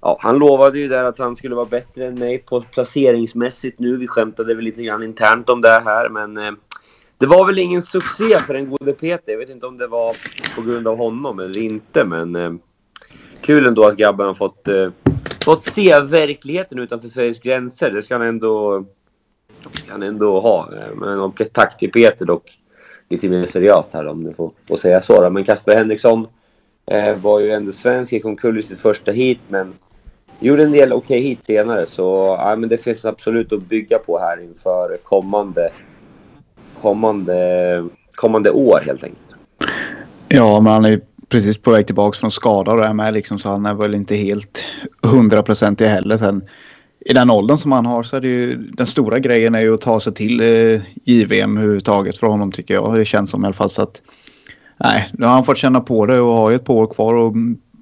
Ja, 0.00 0.18
han 0.20 0.38
lovade 0.38 0.78
ju 0.78 0.88
där 0.88 1.04
att 1.04 1.18
han 1.18 1.36
skulle 1.36 1.54
vara 1.54 1.66
bättre 1.66 2.06
än 2.06 2.14
mig 2.14 2.38
på 2.38 2.60
placeringsmässigt 2.60 3.78
nu. 3.78 3.96
Vi 3.96 4.06
skämtade 4.06 4.54
väl 4.54 4.64
lite 4.64 4.82
grann 4.82 5.02
internt 5.02 5.48
om 5.48 5.60
det 5.60 5.82
här, 5.84 6.08
men 6.08 6.36
eh, 6.36 6.52
det 7.18 7.26
var 7.26 7.46
väl 7.46 7.58
ingen 7.58 7.82
succé 7.82 8.40
för 8.46 8.54
den 8.54 8.70
gode 8.70 8.92
Peter. 8.92 9.32
Jag 9.32 9.38
vet 9.38 9.50
inte 9.50 9.66
om 9.66 9.78
det 9.78 9.86
var 9.86 10.16
på 10.56 10.62
grund 10.62 10.88
av 10.88 10.96
honom 10.96 11.38
eller 11.38 11.58
inte, 11.58 12.04
men 12.04 12.36
eh, 12.36 12.52
kul 13.40 13.66
ändå 13.66 13.84
att 13.84 13.96
grabben 13.96 14.26
har 14.26 14.34
fått, 14.34 14.68
eh, 14.68 14.90
fått 15.46 15.62
se 15.62 16.00
verkligheten 16.00 16.78
utanför 16.78 17.08
Sveriges 17.08 17.40
gränser. 17.40 17.90
Det 17.90 18.02
ska 18.02 18.14
han 18.14 18.26
ändå, 18.26 18.84
ska 19.72 19.92
han 19.92 20.02
ändå 20.02 20.40
ha. 20.40 20.68
Men, 20.94 21.20
och 21.20 21.42
tack 21.52 21.78
till 21.78 21.92
Peter 21.92 22.26
dock. 22.26 22.58
Lite 23.08 23.28
mer 23.28 23.46
seriöst 23.46 23.88
här 23.92 24.06
om 24.06 24.24
du 24.24 24.32
får, 24.32 24.50
får 24.68 24.76
säga 24.76 25.00
så. 25.00 25.22
Då. 25.22 25.30
Men 25.30 25.44
Kasper 25.44 25.76
Henriksson 25.76 26.26
eh, 26.86 27.16
var 27.16 27.40
ju 27.40 27.50
ändå 27.50 27.72
svensk, 27.72 28.12
gick 28.12 28.24
omkull 28.24 28.58
i 28.58 28.62
sitt 28.62 28.78
första 28.78 29.12
hit, 29.12 29.38
men 29.48 29.74
gjorde 30.40 30.62
en 30.62 30.72
del 30.72 30.92
okej 30.92 31.20
hit 31.20 31.44
senare. 31.44 31.86
Så 31.86 32.36
ja, 32.38 32.56
men 32.56 32.68
det 32.68 32.78
finns 32.78 33.04
absolut 33.04 33.52
att 33.52 33.62
bygga 33.62 33.98
på 33.98 34.18
här 34.18 34.42
inför 34.42 34.96
kommande, 35.02 35.70
kommande, 36.80 37.88
kommande 38.14 38.50
år 38.50 38.80
helt 38.86 39.04
enkelt. 39.04 39.36
Ja, 40.28 40.60
men 40.60 40.72
han 40.72 40.84
är 40.84 40.90
ju 40.90 41.00
precis 41.28 41.58
på 41.58 41.70
väg 41.70 41.86
tillbaka 41.86 42.16
från 42.18 42.30
skada 42.30 42.70
och 42.72 42.76
det 42.78 42.86
här 42.86 42.94
med 42.94 43.14
liksom, 43.14 43.38
så 43.38 43.48
han 43.48 43.66
är 43.66 43.74
väl 43.74 43.94
inte 43.94 44.14
helt 44.16 44.64
hundraprocentig 45.02 45.86
heller. 45.86 46.16
Sen 46.16 46.42
i 47.00 47.12
den 47.12 47.30
åldern 47.30 47.58
som 47.58 47.72
han 47.72 47.86
har 47.86 48.02
så 48.02 48.16
är 48.16 48.20
det 48.20 48.28
ju 48.28 48.56
den 48.56 48.86
stora 48.86 49.18
grejen 49.18 49.54
är 49.54 49.60
ju 49.60 49.74
att 49.74 49.80
ta 49.80 50.00
sig 50.00 50.14
till 50.14 50.40
eh, 50.40 50.80
JVM 51.04 51.56
överhuvudtaget 51.56 52.18
för 52.18 52.26
honom 52.26 52.52
tycker 52.52 52.74
jag. 52.74 52.94
Det 52.94 53.04
känns 53.04 53.30
som 53.30 53.42
i 53.42 53.46
alla 53.46 53.54
fall 53.54 53.70
så 53.70 53.82
att 53.82 54.02
nej, 54.76 55.08
nu 55.12 55.26
har 55.26 55.32
han 55.34 55.44
fått 55.44 55.56
känna 55.56 55.80
på 55.80 56.06
det 56.06 56.20
och 56.20 56.34
har 56.34 56.50
ju 56.50 56.56
ett 56.56 56.64
par 56.64 56.74
år 56.74 56.86
kvar 56.86 57.14
och 57.14 57.32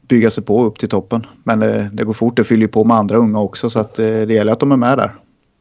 bygga 0.08 0.30
sig 0.30 0.44
på 0.44 0.64
upp 0.64 0.78
till 0.78 0.88
toppen. 0.88 1.26
Men 1.42 1.62
eh, 1.62 1.84
det 1.92 2.04
går 2.04 2.12
fort, 2.12 2.36
det 2.36 2.44
fyller 2.44 2.62
ju 2.62 2.68
på 2.68 2.84
med 2.84 2.96
andra 2.96 3.16
unga 3.16 3.40
också 3.40 3.70
så 3.70 3.80
att 3.80 3.98
eh, 3.98 4.04
det 4.06 4.34
gäller 4.34 4.52
att 4.52 4.60
de 4.60 4.72
är 4.72 4.76
med 4.76 4.98
där. 4.98 5.14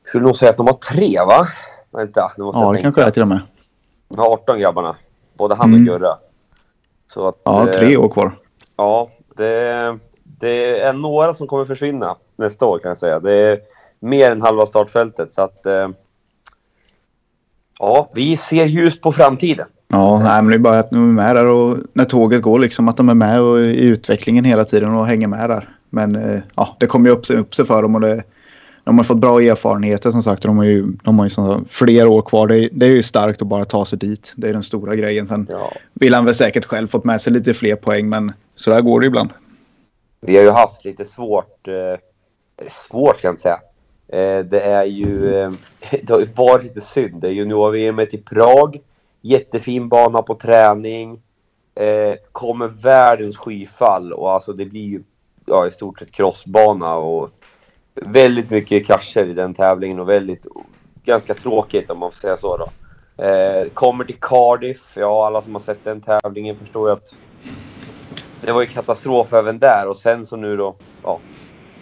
Skulle 0.07 0.23
nog 0.23 0.35
säga 0.35 0.51
att 0.51 0.57
de 0.57 0.67
har 0.67 0.73
tre 0.73 1.17
va? 1.19 1.47
Vänta, 1.91 2.31
nu 2.37 2.43
måste 2.43 2.59
Ja, 2.59 2.65
jag 2.65 2.73
det 2.73 2.77
tänka. 2.81 2.95
kanske 2.95 3.09
är 3.09 3.11
till 3.11 3.21
och 3.21 3.27
med. 3.27 3.39
De 4.09 4.19
har 4.19 4.25
18 4.33 4.59
grabbarna. 4.59 4.95
Både 5.37 5.55
han 5.55 5.69
och 5.73 5.77
Mm. 5.79 5.85
Gurra. 5.85 6.17
Så 7.13 7.27
att, 7.27 7.36
Ja, 7.43 7.67
eh, 7.67 7.72
tre 7.72 7.98
år 7.98 8.10
kvar. 8.10 8.38
Ja, 8.77 9.10
det, 9.36 9.98
det 10.24 10.79
är 10.79 10.93
några 10.93 11.34
som 11.34 11.48
kommer 11.48 11.65
försvinna 11.65 12.15
nästa 12.36 12.65
år 12.65 12.79
kan 12.79 12.89
jag 12.89 12.98
säga. 12.98 13.20
Det 13.20 13.34
är 13.34 13.60
mer 14.00 14.32
än 14.32 14.41
halva 14.41 14.65
startfältet. 14.65 15.34
Så 15.34 15.41
att... 15.41 15.65
Eh, 15.65 15.89
ja, 17.79 18.10
vi 18.13 18.38
ser 18.38 18.65
ljust 18.65 19.01
på 19.01 19.12
framtiden. 19.12 19.67
Ja, 19.88 20.20
nej, 20.24 20.41
men 20.41 20.48
det 20.48 20.55
är 20.55 20.60
bara 20.60 20.79
att 20.79 20.91
de 20.91 21.10
är 21.10 21.24
med 21.24 21.36
där 21.36 21.46
och 21.46 21.77
när 21.93 22.05
tåget 22.05 22.41
går 22.41 22.60
liksom 22.60 22.88
att 22.88 22.98
de 22.98 23.10
är 23.10 23.13
med 23.13 23.41
och 23.41 23.60
i 23.60 23.86
utvecklingen 23.86 24.46
hela 24.46 24.65
tiden 24.65 24.96
och 24.96 25.08
hänger 25.08 25.27
med 25.27 25.50
där. 25.50 25.70
Men 25.89 26.15
eh, 26.15 26.41
ja, 26.55 26.75
det 26.79 26.88
kommer 26.88 27.10
ju 27.10 27.15
upp 27.15 27.29
upp 27.29 27.55
sig 27.55 27.65
för 27.65 27.82
dem 27.82 27.96
och 27.96 28.01
det, 28.01 28.24
de 28.83 28.97
har 28.97 29.03
fått 29.05 29.17
bra 29.17 29.41
erfarenheter 29.41 30.11
som 30.11 30.23
sagt. 30.23 30.43
De 30.43 30.57
har 30.57 30.65
ju, 30.65 30.87
de 31.03 31.19
har 31.19 31.25
ju 31.25 31.29
som, 31.29 31.65
fler 31.69 32.07
år 32.07 32.21
kvar. 32.21 32.47
Det, 32.47 32.69
det 32.71 32.85
är 32.85 32.89
ju 32.89 33.03
starkt 33.03 33.41
att 33.41 33.47
bara 33.47 33.65
ta 33.65 33.85
sig 33.85 33.99
dit. 33.99 34.33
Det 34.35 34.49
är 34.49 34.53
den 34.53 34.63
stora 34.63 34.95
grejen. 34.95 35.27
Sen 35.27 35.47
Ja. 35.49 35.71
vill 35.93 36.13
han 36.13 36.25
väl 36.25 36.35
säkert 36.35 36.65
själv 36.65 36.87
fått 36.87 37.03
med 37.03 37.21
sig 37.21 37.33
lite 37.33 37.53
fler 37.53 37.75
poäng 37.75 38.09
men 38.09 38.33
så 38.55 38.69
där 38.69 38.81
går 38.81 38.99
det 38.99 39.05
ibland. 39.05 39.29
Vi 40.19 40.35
har 40.37 40.43
ju 40.43 40.49
haft 40.49 40.85
lite 40.85 41.05
svårt... 41.05 41.67
Eh, 41.67 41.99
svårt 42.69 43.17
ska 43.17 43.27
jag 43.27 43.33
inte 43.33 43.41
säga. 43.41 43.59
Eh, 44.07 44.45
det 44.45 44.61
är 44.61 44.85
ju... 44.85 45.35
Eh, 45.35 45.51
det 46.03 46.09
har 46.09 46.19
ju 46.19 46.27
varit 46.35 46.63
lite 46.63 46.81
synd. 46.81 47.21
Det 47.21 47.27
är 47.27 47.31
junior-VM 47.31 47.99
i 47.99 48.17
Prag. 48.17 48.81
Jättefin 49.21 49.89
bana 49.89 50.21
på 50.21 50.35
träning. 50.35 51.21
Eh, 51.75 52.15
kommer 52.31 52.67
världens 52.67 53.37
skyfall 53.37 54.13
och 54.13 54.31
alltså 54.31 54.53
det 54.53 54.65
blir 54.65 54.85
ju 54.85 55.03
ja, 55.45 55.67
i 55.67 55.71
stort 55.71 55.99
sett 55.99 56.11
crossbana 56.11 56.95
och 56.95 57.29
väldigt 57.95 58.50
mycket 58.50 58.88
krascher 58.88 59.25
i 59.25 59.33
den 59.33 59.53
tävlingen 59.53 60.00
och 60.00 60.09
väldigt 60.09 60.47
ganska 61.05 61.33
tråkigt 61.33 61.89
om 61.89 62.00
man 62.00 62.12
får 62.12 62.19
säga 62.19 62.38
så 62.38 62.57
då. 62.57 62.69
Eh, 63.23 63.67
kommer 63.73 64.05
till 64.05 64.19
Cardiff, 64.19 64.93
ja 64.95 65.27
alla 65.27 65.41
som 65.41 65.53
har 65.53 65.59
sett 65.59 65.83
den 65.83 66.01
tävlingen 66.01 66.55
förstår 66.55 66.89
ju 66.89 66.93
att 66.93 67.15
det 68.41 68.51
var 68.51 68.62
ju 68.62 68.67
katastrof 68.67 69.33
även 69.33 69.59
där 69.59 69.88
och 69.88 69.97
sen 69.97 70.25
så 70.25 70.35
nu 70.35 70.57
då, 70.57 70.75
ja, 71.03 71.19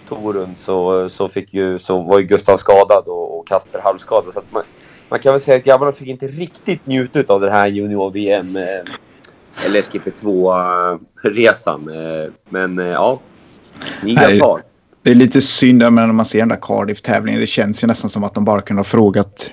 Torun 0.10 0.56
så, 0.58 1.10
så, 1.10 1.30
fick 1.30 1.54
ju, 1.54 1.80
så 1.80 2.02
var 2.02 2.20
ju 2.20 2.26
Gustav 2.26 2.58
skadad 2.58 3.04
och, 3.08 3.40
och 3.40 3.48
Kasper 3.48 3.80
halvskadad. 3.80 4.34
Så 4.34 4.40
att 4.40 4.52
man, 4.52 4.64
man 5.10 5.20
kan 5.20 5.34
väl 5.34 5.42
säga 5.42 5.58
att 5.58 5.64
grabbarna 5.64 5.92
fick 5.92 6.08
inte 6.08 6.28
riktigt 6.28 6.86
njuta 6.86 7.34
av 7.34 7.42
det 7.42 7.52
här 7.52 7.68
junior-VM 7.68 8.56
eh, 8.56 8.82
eller 9.66 9.82
SGP2-resan. 9.82 11.90
Eh, 11.90 12.32
men 12.50 12.80
eh, 12.80 12.86
ja, 12.86 13.20
nya 14.04 14.40
par. 14.40 14.71
Det 15.04 15.12
är 15.12 15.16
lite 15.16 15.42
synd 15.42 15.80
när 15.80 16.08
man 16.08 16.26
ser 16.26 16.40
den 16.40 16.50
där 16.50 16.60
Cardiff-tävlingen. 16.62 17.42
Det 17.42 17.48
känns 17.48 17.84
ju 17.84 17.88
nästan 17.88 18.10
som 18.10 18.24
att 18.24 18.34
de 18.34 18.46
bara 18.46 18.62
kunde 18.62 18.80
ha 18.80 18.84
frågat 18.86 19.52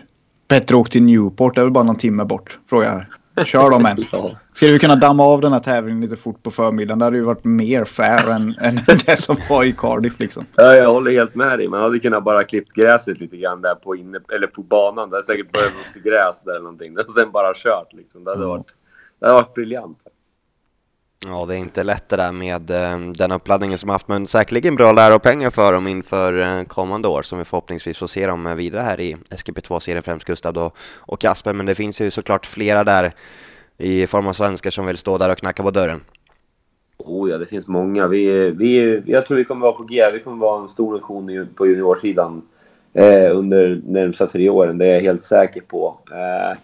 Bättre 0.49 0.77
åk 0.77 0.91
till 0.91 1.03
Newport, 1.03 1.55
det 1.55 1.61
är 1.61 1.65
väl 1.65 1.73
bara 1.73 1.85
någon 1.85 1.97
timme 1.97 2.25
bort. 2.25 2.59
Frågar 2.69 3.07
Kör 3.45 3.71
dem 3.71 3.87
än. 3.87 4.05
Skulle 4.53 4.73
vi 4.73 4.79
kunna 4.79 4.97
damma 4.97 5.25
av 5.25 5.41
den 5.41 5.53
här 5.53 5.61
tävlingen 5.61 6.01
lite 6.01 6.17
fort 6.17 6.43
på 6.43 6.51
förmiddagen? 6.51 6.99
Det 6.99 7.05
hade 7.05 7.17
ju 7.17 7.23
varit 7.23 7.45
mer 7.45 7.85
fair 7.85 8.31
än, 8.31 8.55
än 8.61 8.81
det 9.07 9.17
som 9.17 9.37
var 9.51 9.65
i 9.65 9.73
Cardiff 9.73 10.19
liksom. 10.19 10.47
Ja, 10.55 10.75
jag 10.75 10.93
håller 10.93 11.11
helt 11.11 11.35
med 11.35 11.59
dig. 11.59 11.69
Man 11.69 11.83
hade 11.83 11.99
kunnat 11.99 12.25
bara 12.25 12.45
klippt 12.45 12.73
gräset 12.73 13.21
lite 13.21 13.37
grann 13.37 13.63
där 13.63 13.75
på, 13.75 13.97
inne, 13.97 14.21
eller 14.35 14.47
på 14.47 14.63
banan. 14.63 15.11
Det 15.11 15.17
hade 15.17 15.27
säkert 15.27 15.53
börjat 15.53 15.73
växa 15.73 16.09
gräs 16.09 16.41
där 16.45 16.51
eller 16.51 16.63
någonting. 16.63 16.99
Och 16.99 17.13
sen 17.13 17.31
bara 17.31 17.55
kört 17.55 17.93
liksom. 17.93 18.25
Det 18.25 18.31
hade 18.31 18.47
varit, 18.47 18.67
det 19.21 19.27
hade 19.27 19.41
varit 19.41 19.55
briljant. 19.55 19.99
Ja, 21.27 21.47
det 21.47 21.55
är 21.55 21.59
inte 21.59 21.83
lätt 21.83 22.09
det 22.09 22.17
där 22.17 22.33
med 22.33 22.71
eh, 22.71 22.99
den 22.99 23.33
uppladdningen 23.33 23.79
som 23.79 23.89
haft, 23.89 24.09
men 24.09 24.27
säkerligen 24.27 24.77
bra 24.77 24.93
läropengar 24.93 25.51
för 25.51 25.73
dem 25.73 25.87
inför 25.87 26.41
eh, 26.41 26.65
kommande 26.65 27.09
år 27.09 27.23
som 27.23 27.39
vi 27.39 27.45
förhoppningsvis 27.45 27.99
får 27.99 28.07
se 28.07 28.27
dem 28.27 28.47
eh, 28.47 28.55
vidare 28.55 28.83
här 28.83 29.01
i 29.01 29.17
SGP2-serien, 29.31 30.03
främst 30.03 30.27
Gustav 30.27 30.59
och, 30.59 30.77
och 30.99 31.21
Kasper. 31.21 31.53
Men 31.53 31.67
det 31.67 31.75
finns 31.75 32.01
ju 32.01 32.11
såklart 32.11 32.47
flera 32.47 32.85
där 32.85 33.13
i 33.79 34.07
form 34.07 34.27
av 34.27 34.33
svenskar 34.33 34.71
som 34.71 34.87
vill 34.87 34.97
stå 34.97 35.19
där 35.19 35.31
och 35.31 35.39
knacka 35.39 35.63
på 35.63 35.71
dörren. 35.71 36.01
Oh 36.99 37.31
ja, 37.31 37.39
det 37.39 37.47
finns 37.47 37.67
många. 37.67 38.07
Vi, 38.07 38.51
vi, 38.51 39.03
jag 39.07 39.27
tror 39.27 39.37
vi 39.37 39.45
kommer 39.45 39.63
vara 39.63 39.73
på 39.73 39.85
G. 39.85 40.11
Vi 40.13 40.21
kommer 40.21 40.37
vara 40.37 40.63
en 40.63 40.69
stor 40.69 40.95
nation 40.95 41.49
på 41.55 41.67
juniorsidan 41.67 42.43
eh, 42.93 43.37
under 43.37 43.83
närmsta 43.87 44.27
tre 44.27 44.49
åren. 44.49 44.79
Det 44.79 44.87
är 44.87 44.95
jag 44.95 45.01
helt 45.01 45.25
säker 45.25 45.61
på. 45.61 45.99
Eh, 46.11 46.59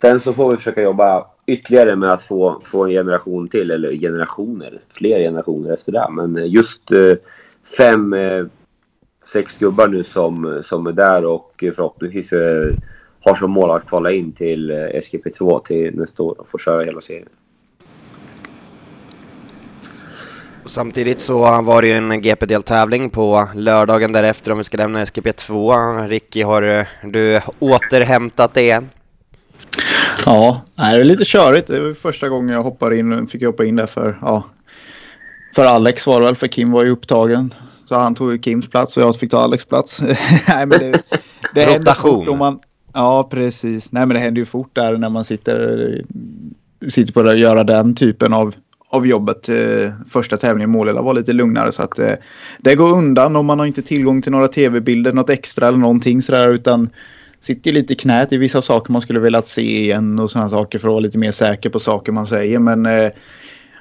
sen 0.00 0.20
så 0.20 0.32
får 0.32 0.50
vi 0.50 0.56
försöka 0.56 0.82
jobba 0.82 1.26
ytterligare 1.48 1.96
med 1.96 2.12
att 2.12 2.22
få, 2.22 2.60
få 2.64 2.84
en 2.84 2.90
generation 2.90 3.48
till, 3.48 3.70
eller 3.70 3.92
generationer, 3.92 4.80
fler 4.88 5.18
generationer 5.18 5.74
efter 5.74 5.92
det. 5.92 6.06
Men 6.10 6.36
eh, 6.36 6.46
just 6.46 6.92
eh, 6.92 7.14
fem, 7.76 8.12
eh, 8.12 8.46
sex 9.32 9.58
gubbar 9.58 9.88
nu 9.88 10.04
som, 10.04 10.62
som 10.64 10.86
är 10.86 10.92
där 10.92 11.24
och 11.24 11.64
förhoppningsvis 11.74 12.32
eh, 12.32 12.74
har 13.20 13.34
som 13.34 13.50
mål 13.50 13.70
att 13.70 13.86
kvala 13.86 14.12
in 14.12 14.32
till 14.32 14.70
eh, 14.70 14.74
SGP2 14.76 15.62
till 15.66 15.96
nästa 15.96 16.22
år 16.22 16.40
och 16.40 16.48
få 16.48 16.58
köra 16.58 16.84
hela 16.84 17.00
serien. 17.00 17.28
Samtidigt 20.64 21.20
så 21.20 21.62
var 21.62 21.82
det 21.82 21.88
ju 21.88 21.94
en 21.94 22.22
GP-deltävling 22.22 23.10
på 23.10 23.48
lördagen 23.54 24.12
därefter 24.12 24.52
om 24.52 24.58
vi 24.58 24.64
ska 24.64 24.76
lämna 24.76 25.04
SGP2. 25.04 26.08
Ricky, 26.08 26.42
har 26.42 26.62
eh, 26.62 26.86
du 27.02 27.40
återhämtat 27.58 28.54
det? 28.54 28.84
Ja, 30.26 30.62
det 30.76 30.82
är 30.82 31.04
lite 31.04 31.24
körigt. 31.24 31.68
Det 31.68 31.80
var 31.80 31.92
första 31.92 32.28
gången 32.28 32.54
jag 32.54 32.62
hoppar 32.62 32.94
in, 32.94 33.28
fick 33.28 33.42
jag 33.42 33.48
hoppa 33.48 33.64
in 33.64 33.76
där 33.76 33.86
för, 33.86 34.18
ja, 34.22 34.44
för 35.54 35.64
Alex 35.64 36.06
var 36.06 36.20
det 36.20 36.26
väl, 36.26 36.36
för 36.36 36.46
Kim 36.46 36.70
var 36.70 36.84
ju 36.84 36.90
upptagen. 36.90 37.54
Så 37.84 37.94
han 37.94 38.14
tog 38.14 38.32
ju 38.32 38.38
Kims 38.38 38.70
plats 38.70 38.96
och 38.96 39.02
jag 39.02 39.16
fick 39.16 39.30
ta 39.30 39.38
Alex 39.38 39.64
plats. 39.64 40.00
Nej, 40.48 40.66
men 40.66 40.68
det, 40.68 41.02
det 41.54 41.78
Rotation. 41.78 42.38
Man, 42.38 42.58
ja, 42.92 43.28
precis. 43.30 43.92
Nej, 43.92 44.06
men 44.06 44.14
det 44.14 44.20
händer 44.20 44.40
ju 44.40 44.46
fort 44.46 44.70
där 44.72 44.96
när 44.96 45.08
man 45.08 45.24
sitter, 45.24 46.02
sitter 46.88 47.12
på 47.12 47.20
att 47.20 47.38
göra 47.38 47.64
den 47.64 47.94
typen 47.94 48.32
av, 48.32 48.54
av 48.88 49.06
jobbet. 49.06 49.48
Första 50.10 50.36
tävlingen 50.36 50.70
i 50.70 50.72
Målilla 50.72 51.02
var 51.02 51.14
lite 51.14 51.32
lugnare 51.32 51.72
så 51.72 51.82
att 51.82 52.00
det 52.58 52.74
går 52.74 52.92
undan 52.92 53.36
om 53.36 53.46
man 53.46 53.58
har 53.58 53.66
inte 53.66 53.82
tillgång 53.82 54.22
till 54.22 54.32
några 54.32 54.48
tv-bilder, 54.48 55.12
något 55.12 55.30
extra 55.30 55.68
eller 55.68 55.78
någonting 55.78 56.22
sådär 56.22 56.48
utan 56.48 56.90
sitter 57.40 57.72
lite 57.72 57.92
i 57.92 57.96
knät 57.96 58.32
i 58.32 58.36
vissa 58.36 58.62
saker 58.62 58.92
man 58.92 59.02
skulle 59.02 59.20
velat 59.20 59.48
se 59.48 59.80
igen 59.80 60.18
och 60.18 60.30
sådana 60.30 60.48
saker 60.48 60.78
för 60.78 60.88
att 60.88 60.92
vara 60.92 61.00
lite 61.00 61.18
mer 61.18 61.30
säker 61.30 61.70
på 61.70 61.78
saker 61.78 62.12
man 62.12 62.26
säger. 62.26 62.58
Men 62.58 62.86
eh, 62.86 63.10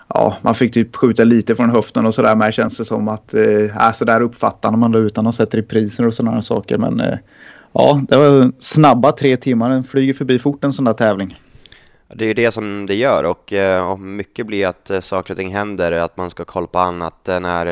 ja, 0.08 0.38
man 0.42 0.56
fick 0.56 0.74
typ 0.74 0.96
skjuta 0.96 1.24
lite 1.24 1.56
från 1.56 1.70
höften 1.70 2.06
och 2.06 2.16
sådär 2.16 2.36
med 2.36 2.54
känns 2.54 2.78
det 2.78 2.86
som 2.86 3.08
att 3.08 3.34
eh, 3.34 3.88
äh, 3.88 3.94
så 3.94 4.06
där 4.06 4.22
uppfattar 4.22 4.72
man 4.72 4.92
det 4.92 5.00
utan 5.00 5.28
att 5.28 5.36
sätta 5.36 5.58
i 5.58 5.62
repriser 5.62 6.08
och 6.08 6.14
sådana 6.14 6.42
saker. 6.42 6.78
Men 6.78 7.00
eh, 7.00 7.18
ja, 7.72 8.02
det 8.10 8.18
var 8.18 8.52
snabba 8.60 9.12
tre 9.12 9.38
timmar. 9.38 9.70
Den 9.70 9.84
flyger 9.84 10.14
förbi 10.14 10.40
fort 10.40 10.64
en 10.64 10.74
sån 10.74 10.86
där 10.86 10.94
tävling. 10.94 11.38
Det 12.08 12.26
är 12.26 12.28
ju 12.28 12.34
det 12.34 12.52
som 12.52 12.86
det 12.86 12.96
gör 12.96 13.24
och, 13.24 13.54
eh, 13.54 13.92
och 13.92 14.00
mycket 14.00 14.48
blir 14.48 14.68
att 14.68 14.90
eh, 14.90 15.00
saker 15.00 15.34
och 15.34 15.38
ting 15.38 15.54
händer, 15.54 15.92
att 15.92 16.18
man 16.18 16.30
ska 16.30 16.46
kolla 16.46 16.68
på 16.68 16.80
annat 16.80 17.28
eh, 17.28 17.40
när 17.40 17.66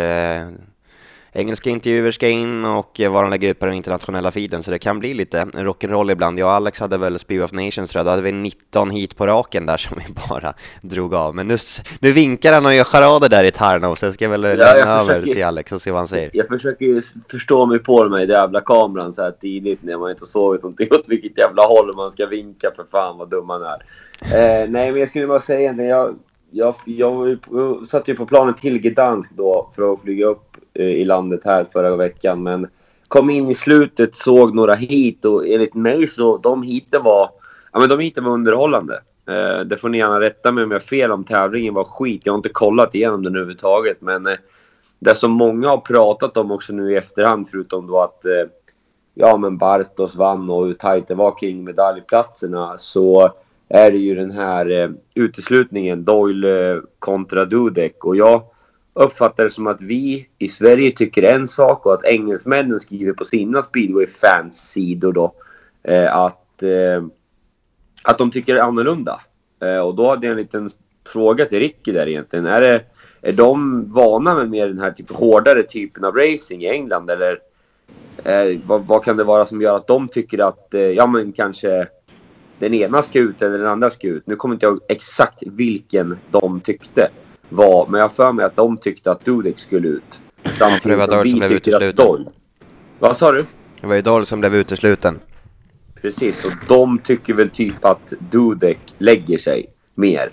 engelska 1.36 1.70
intervjuer 1.70 2.12
ska 2.12 2.30
in 2.30 2.66
och 2.66 3.02
vad 3.10 3.24
de 3.24 3.30
lägger 3.30 3.50
ut 3.50 3.60
på 3.60 3.66
den 3.66 3.76
internationella 3.76 4.32
feeden, 4.32 4.64
så 4.64 4.72
det 4.72 4.80
kan 4.80 5.00
bli 5.00 5.14
lite 5.14 5.44
rock'n'roll 5.44 6.12
ibland. 6.12 6.40
Jag 6.40 6.48
och 6.48 6.54
Alex 6.54 6.80
hade 6.80 6.98
väl 6.98 7.20
Speed 7.20 7.44
of 7.44 7.52
Nations 7.52 7.92
tror 7.92 8.00
jag, 8.00 8.06
då 8.06 8.10
hade 8.10 8.22
vi 8.22 8.32
19 8.32 8.90
hit 8.90 9.18
på 9.18 9.28
raken 9.28 9.66
där 9.66 9.78
som 9.78 9.98
vi 9.98 10.14
bara 10.30 10.54
drog 10.82 11.14
av. 11.14 11.36
Men 11.36 11.48
nu, 11.48 11.58
nu 12.00 12.12
vinkar 12.12 12.54
han 12.54 12.66
och 12.66 12.74
gör 12.74 12.84
charader 12.84 13.30
där 13.30 13.44
i 13.44 13.52
Tarnow, 13.52 13.96
så 13.96 14.06
jag 14.06 14.14
ska 14.14 14.30
väl 14.30 14.44
ja, 14.44 14.56
lämna 14.56 15.14
över 15.14 15.22
till 15.22 15.44
Alex 15.44 15.72
och 15.72 15.82
se 15.82 15.92
vad 15.92 16.00
han 16.00 16.08
säger. 16.08 16.30
Jag 16.34 16.48
försöker 16.48 16.86
ju 16.86 17.02
förstå 17.32 17.66
mig 17.66 17.80
på 17.80 18.04
de 18.04 18.14
här 18.14 18.28
jävla 18.28 18.62
kameran 18.62 19.14
så 19.14 19.22
här 19.22 19.32
tidigt 19.32 19.84
när 19.84 19.98
man 19.98 20.10
inte 20.10 20.22
har 20.22 20.28
sovit 20.28 20.64
någonting 20.64 20.88
åt 20.92 21.08
vilket 21.08 21.38
jävla 21.38 21.66
håll 21.66 21.92
man 21.96 22.12
ska 22.12 22.26
vinka 22.26 22.72
för 22.76 22.84
fan 22.92 23.18
vad 23.18 23.30
dum 23.30 23.48
man 23.48 23.62
är. 23.62 23.84
Eh, 24.24 24.70
nej, 24.70 24.92
men 24.92 25.00
jag 25.00 25.10
skulle 25.10 25.28
bara 25.28 25.40
säga 25.40 25.60
egentligen, 25.60 25.92
jag, 25.92 26.16
jag, 26.52 26.76
jag, 26.86 27.38
jag 27.52 27.88
satt 27.88 28.08
ju 28.08 28.16
på 28.16 28.26
planet 28.26 28.58
till 28.58 28.80
Gdansk 28.80 29.32
då 29.32 29.72
för 29.76 29.94
att 29.94 30.02
flyga 30.02 30.26
upp 30.26 30.55
Eh, 30.55 30.55
Eh, 30.76 30.86
i 30.86 31.04
landet 31.04 31.42
här 31.46 31.66
förra 31.74 31.96
veckan. 31.96 32.44
Men 32.44 32.68
kom 33.08 33.30
in 33.30 33.50
i 33.50 33.56
slutet, 33.56 34.16
såg 34.16 34.56
några 34.56 34.76
hit 34.76 35.26
och 35.26 35.48
enligt 35.48 35.74
mig 35.74 36.08
så 36.08 36.38
de 36.38 36.64
hiten 36.64 37.04
var, 37.04 37.30
ja, 37.72 37.80
men 37.80 37.90
de 37.90 38.00
hiten 38.00 38.24
var 38.24 38.32
underhållande. 38.32 39.02
Eh, 39.30 39.60
det 39.60 39.78
får 39.78 39.90
ni 39.90 39.98
gärna 39.98 40.20
rätta 40.20 40.52
mig 40.52 40.64
om 40.64 40.72
jag 40.72 40.80
har 40.80 40.86
fel 40.86 41.12
om 41.12 41.24
tävlingen 41.24 41.74
var 41.74 41.84
skit. 41.84 42.22
Jag 42.24 42.34
har 42.34 42.38
inte 42.38 42.50
kollat 42.50 42.96
igenom 42.96 43.24
den 43.24 43.36
överhuvudtaget. 43.36 44.02
Men 44.02 44.28
eh, 44.28 44.36
det 45.00 45.16
som 45.16 45.32
många 45.32 45.70
har 45.70 45.78
pratat 45.78 46.38
om 46.38 46.52
också 46.52 46.74
nu 46.74 46.92
i 46.92 46.96
efterhand, 46.96 47.48
förutom 47.52 47.88
då 47.88 48.02
att 48.02 48.26
eh, 48.26 48.50
ja, 49.14 49.38
men 49.38 49.58
Bartos 49.58 50.16
vann 50.16 50.50
och 50.50 50.66
hur 50.66 50.74
tajt 50.74 51.08
det 51.08 51.16
var 51.16 51.38
kring 51.38 51.64
medaljplatserna, 51.64 52.78
så 52.78 53.32
är 53.70 53.92
det 53.92 53.98
ju 53.98 54.16
den 54.16 54.32
här 54.32 54.82
eh, 54.82 54.90
uteslutningen, 55.14 56.06
Doyle 56.06 56.72
eh, 56.72 56.82
kontra 57.00 57.46
Dudek. 57.46 58.06
Och 58.06 58.16
jag 58.16 58.42
uppfattar 58.96 59.44
det 59.44 59.52
som 59.52 59.68
att 59.68 59.82
vi 59.82 60.28
i 60.38 60.50
Sverige 60.50 60.92
tycker 60.92 61.24
en 61.24 61.48
sak 61.48 61.86
och 61.86 61.94
att 61.94 62.06
engelsmännen 62.06 62.80
skriver 62.80 63.14
på 63.14 63.26
sina 63.26 63.62
speedway-fans-sidor 63.62 65.14
då 65.14 65.34
eh, 65.84 66.16
att, 66.16 66.64
eh, 66.64 67.06
att 68.04 68.18
de 68.18 68.32
tycker 68.32 68.56
annorlunda. 68.56 69.22
Eh, 69.62 69.80
och 69.80 69.96
då 69.96 70.10
hade 70.10 70.28
jag 70.28 70.32
en 70.32 70.38
liten 70.38 70.70
fråga 71.08 71.46
till 71.46 71.60
Ricky 71.60 71.92
där 71.92 72.10
egentligen. 72.10 72.46
Är, 72.46 72.62
det, 72.62 72.84
är 73.22 73.34
de 73.34 73.84
vana 73.90 74.36
med 74.36 74.50
mer 74.50 74.68
den 74.68 74.80
här 74.80 74.92
typ, 74.92 75.12
hårdare 75.12 75.64
typen 75.64 76.06
av 76.06 76.16
racing 76.16 76.64
i 76.64 76.70
England 76.70 77.10
eller 77.10 77.40
eh, 78.24 78.60
vad, 78.66 78.86
vad, 78.86 79.04
kan 79.04 79.18
det 79.18 79.24
vara 79.24 79.46
som 79.46 79.62
gör 79.62 79.76
att 79.76 79.88
de 79.88 80.08
tycker 80.08 80.48
att, 80.48 80.74
eh, 80.74 80.82
ja 80.82 81.08
men 81.08 81.32
kanske 81.32 81.88
den 82.60 82.74
ena 82.74 83.02
ska 83.02 83.20
ut 83.20 83.42
eller 83.42 83.58
den 83.58 83.68
andra 83.68 83.90
ska 83.90 84.08
ut. 84.08 84.28
Nu 84.28 84.36
kommer 84.36 84.56
inte 84.56 84.66
jag 84.66 84.80
exakt 84.90 85.44
vilken 85.46 86.18
de 86.32 86.60
tyckte 86.60 87.10
var, 87.50 87.88
men 87.90 87.98
jag 87.98 88.04
har 88.04 88.14
för 88.14 88.32
mig 88.32 88.46
att 88.46 88.56
de 88.56 88.78
tyckte 88.78 89.12
att 89.12 89.26
Dudek 89.26 89.60
skulle 89.60 89.88
ut. 89.88 90.20
Samtidigt 90.54 90.84
för 90.84 90.90
det 90.90 90.96
var 90.96 91.08
Doyle 91.08 91.30
som 91.30 91.40
blev 91.40 91.52
utesluten. 91.52 92.26
Vad 93.00 93.18
sa 93.18 93.32
du? 93.32 93.46
Det 93.82 93.88
var 93.88 93.96
ju 93.96 94.02
Doyle 94.02 94.26
som 94.26 94.40
blev 94.40 94.56
utesluten. 94.56 95.20
Precis, 96.02 96.46
och 96.46 96.52
de 96.68 97.00
tycker 97.00 97.34
väl 97.34 97.50
typ 97.50 97.86
att 97.86 98.14
Dudek 98.32 98.80
lägger 98.98 99.38
sig 99.38 99.66
mer. 99.96 100.30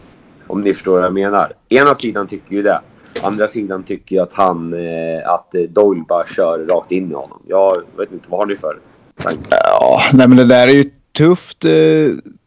Om 0.46 0.60
ni 0.60 0.74
förstår 0.74 0.92
vad 0.92 1.04
jag 1.04 1.14
menar. 1.14 1.52
Ena 1.68 1.94
sidan 1.94 2.26
tycker 2.26 2.56
ju 2.56 2.62
det. 2.62 2.80
Andra 3.22 3.48
sidan 3.48 3.82
tycker 3.82 4.16
ju 4.16 4.22
att 4.22 4.32
han, 4.32 4.72
eh, 4.72 5.30
att 5.30 5.52
Doyle 5.68 6.04
bara 6.08 6.26
kör 6.26 6.58
rakt 6.58 6.92
in 6.92 7.10
i 7.10 7.14
honom. 7.14 7.42
Jag 7.46 7.82
vet 7.96 8.12
inte, 8.12 8.26
vad 8.28 8.40
har 8.40 8.46
ni 8.46 8.56
för 8.56 8.78
tankar? 9.22 9.58
Ja, 9.62 10.00
nej 10.12 10.28
men 10.28 10.36
det 10.36 10.44
där 10.44 10.68
är 10.68 10.72
ju 10.72 10.90
tufft. 11.16 11.64
Eh, 11.64 11.70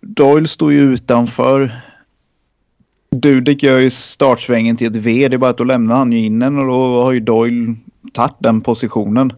Doyle 0.01 0.47
står 0.47 0.71
ju 0.71 0.93
utanför. 0.93 1.71
Dudek 3.21 3.63
gör 3.63 3.79
ju 3.79 3.89
startsvängen 3.89 4.77
till 4.77 4.87
ett 4.87 4.95
V. 4.95 5.27
Det 5.27 5.35
är 5.35 5.37
bara 5.37 5.49
att 5.49 5.57
då 5.57 5.63
lämnar 5.63 5.95
han 5.95 6.11
ju 6.11 6.19
in 6.19 6.39
den 6.39 6.59
och 6.59 6.67
då 6.67 7.03
har 7.03 7.11
ju 7.11 7.19
Doyle 7.19 7.75
tagit 8.13 8.35
den 8.39 8.61
positionen. 8.61 9.33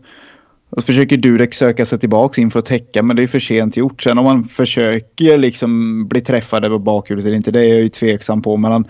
Och 0.69 0.81
så 0.81 0.86
försöker 0.86 1.17
Dudek 1.17 1.53
söka 1.53 1.86
sig 1.86 2.00
tillbaka 2.00 2.41
in 2.41 2.51
för 2.51 2.60
att 2.60 2.65
täcka 2.65 3.03
men 3.03 3.15
det 3.15 3.24
är 3.24 3.27
för 3.27 3.39
sent 3.39 3.77
gjort. 3.77 4.03
Sen 4.03 4.17
om 4.17 4.24
man 4.25 4.48
försöker 4.48 5.38
liksom 5.38 6.07
bli 6.07 6.22
träffad 6.22 6.65
över 6.65 6.77
bakhjulet 6.77 7.25
eller 7.25 7.36
inte 7.36 7.51
det 7.51 7.60
är 7.60 7.69
jag 7.69 7.79
ju 7.79 7.89
tveksam 7.89 8.41
på. 8.41 8.57
Men 8.57 8.72
han 8.72 8.88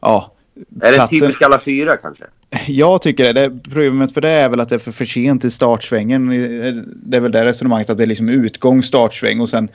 ja. 0.00 0.32
Är 0.80 0.92
det 0.92 1.08
typiskt 1.08 1.42
alla 1.42 1.58
fyra 1.58 1.96
kanske? 1.96 2.24
Jag 2.66 3.02
tycker 3.02 3.34
det. 3.34 3.48
det. 3.48 3.70
Problemet 3.70 4.14
för 4.14 4.20
det 4.20 4.28
är 4.28 4.48
väl 4.48 4.60
att 4.60 4.68
det 4.68 4.74
är 4.74 4.78
för, 4.78 4.92
för 4.92 5.04
sent 5.04 5.44
i 5.44 5.50
startsvängen. 5.50 6.28
Det 6.86 7.16
är 7.16 7.20
väl 7.20 7.32
det 7.32 7.44
resonemanget 7.44 7.90
att 7.90 7.98
det 7.98 8.04
är 8.04 8.06
liksom 8.06 8.28
utgång, 8.28 8.82
startsväng 8.82 9.40
och 9.40 9.48
sen... 9.48 9.68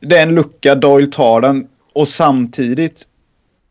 Det 0.00 0.16
är 0.16 0.22
en 0.22 0.34
lucka, 0.34 0.74
Doyle 0.74 1.06
tar 1.06 1.40
den 1.40 1.66
och 1.94 2.08
samtidigt 2.08 3.06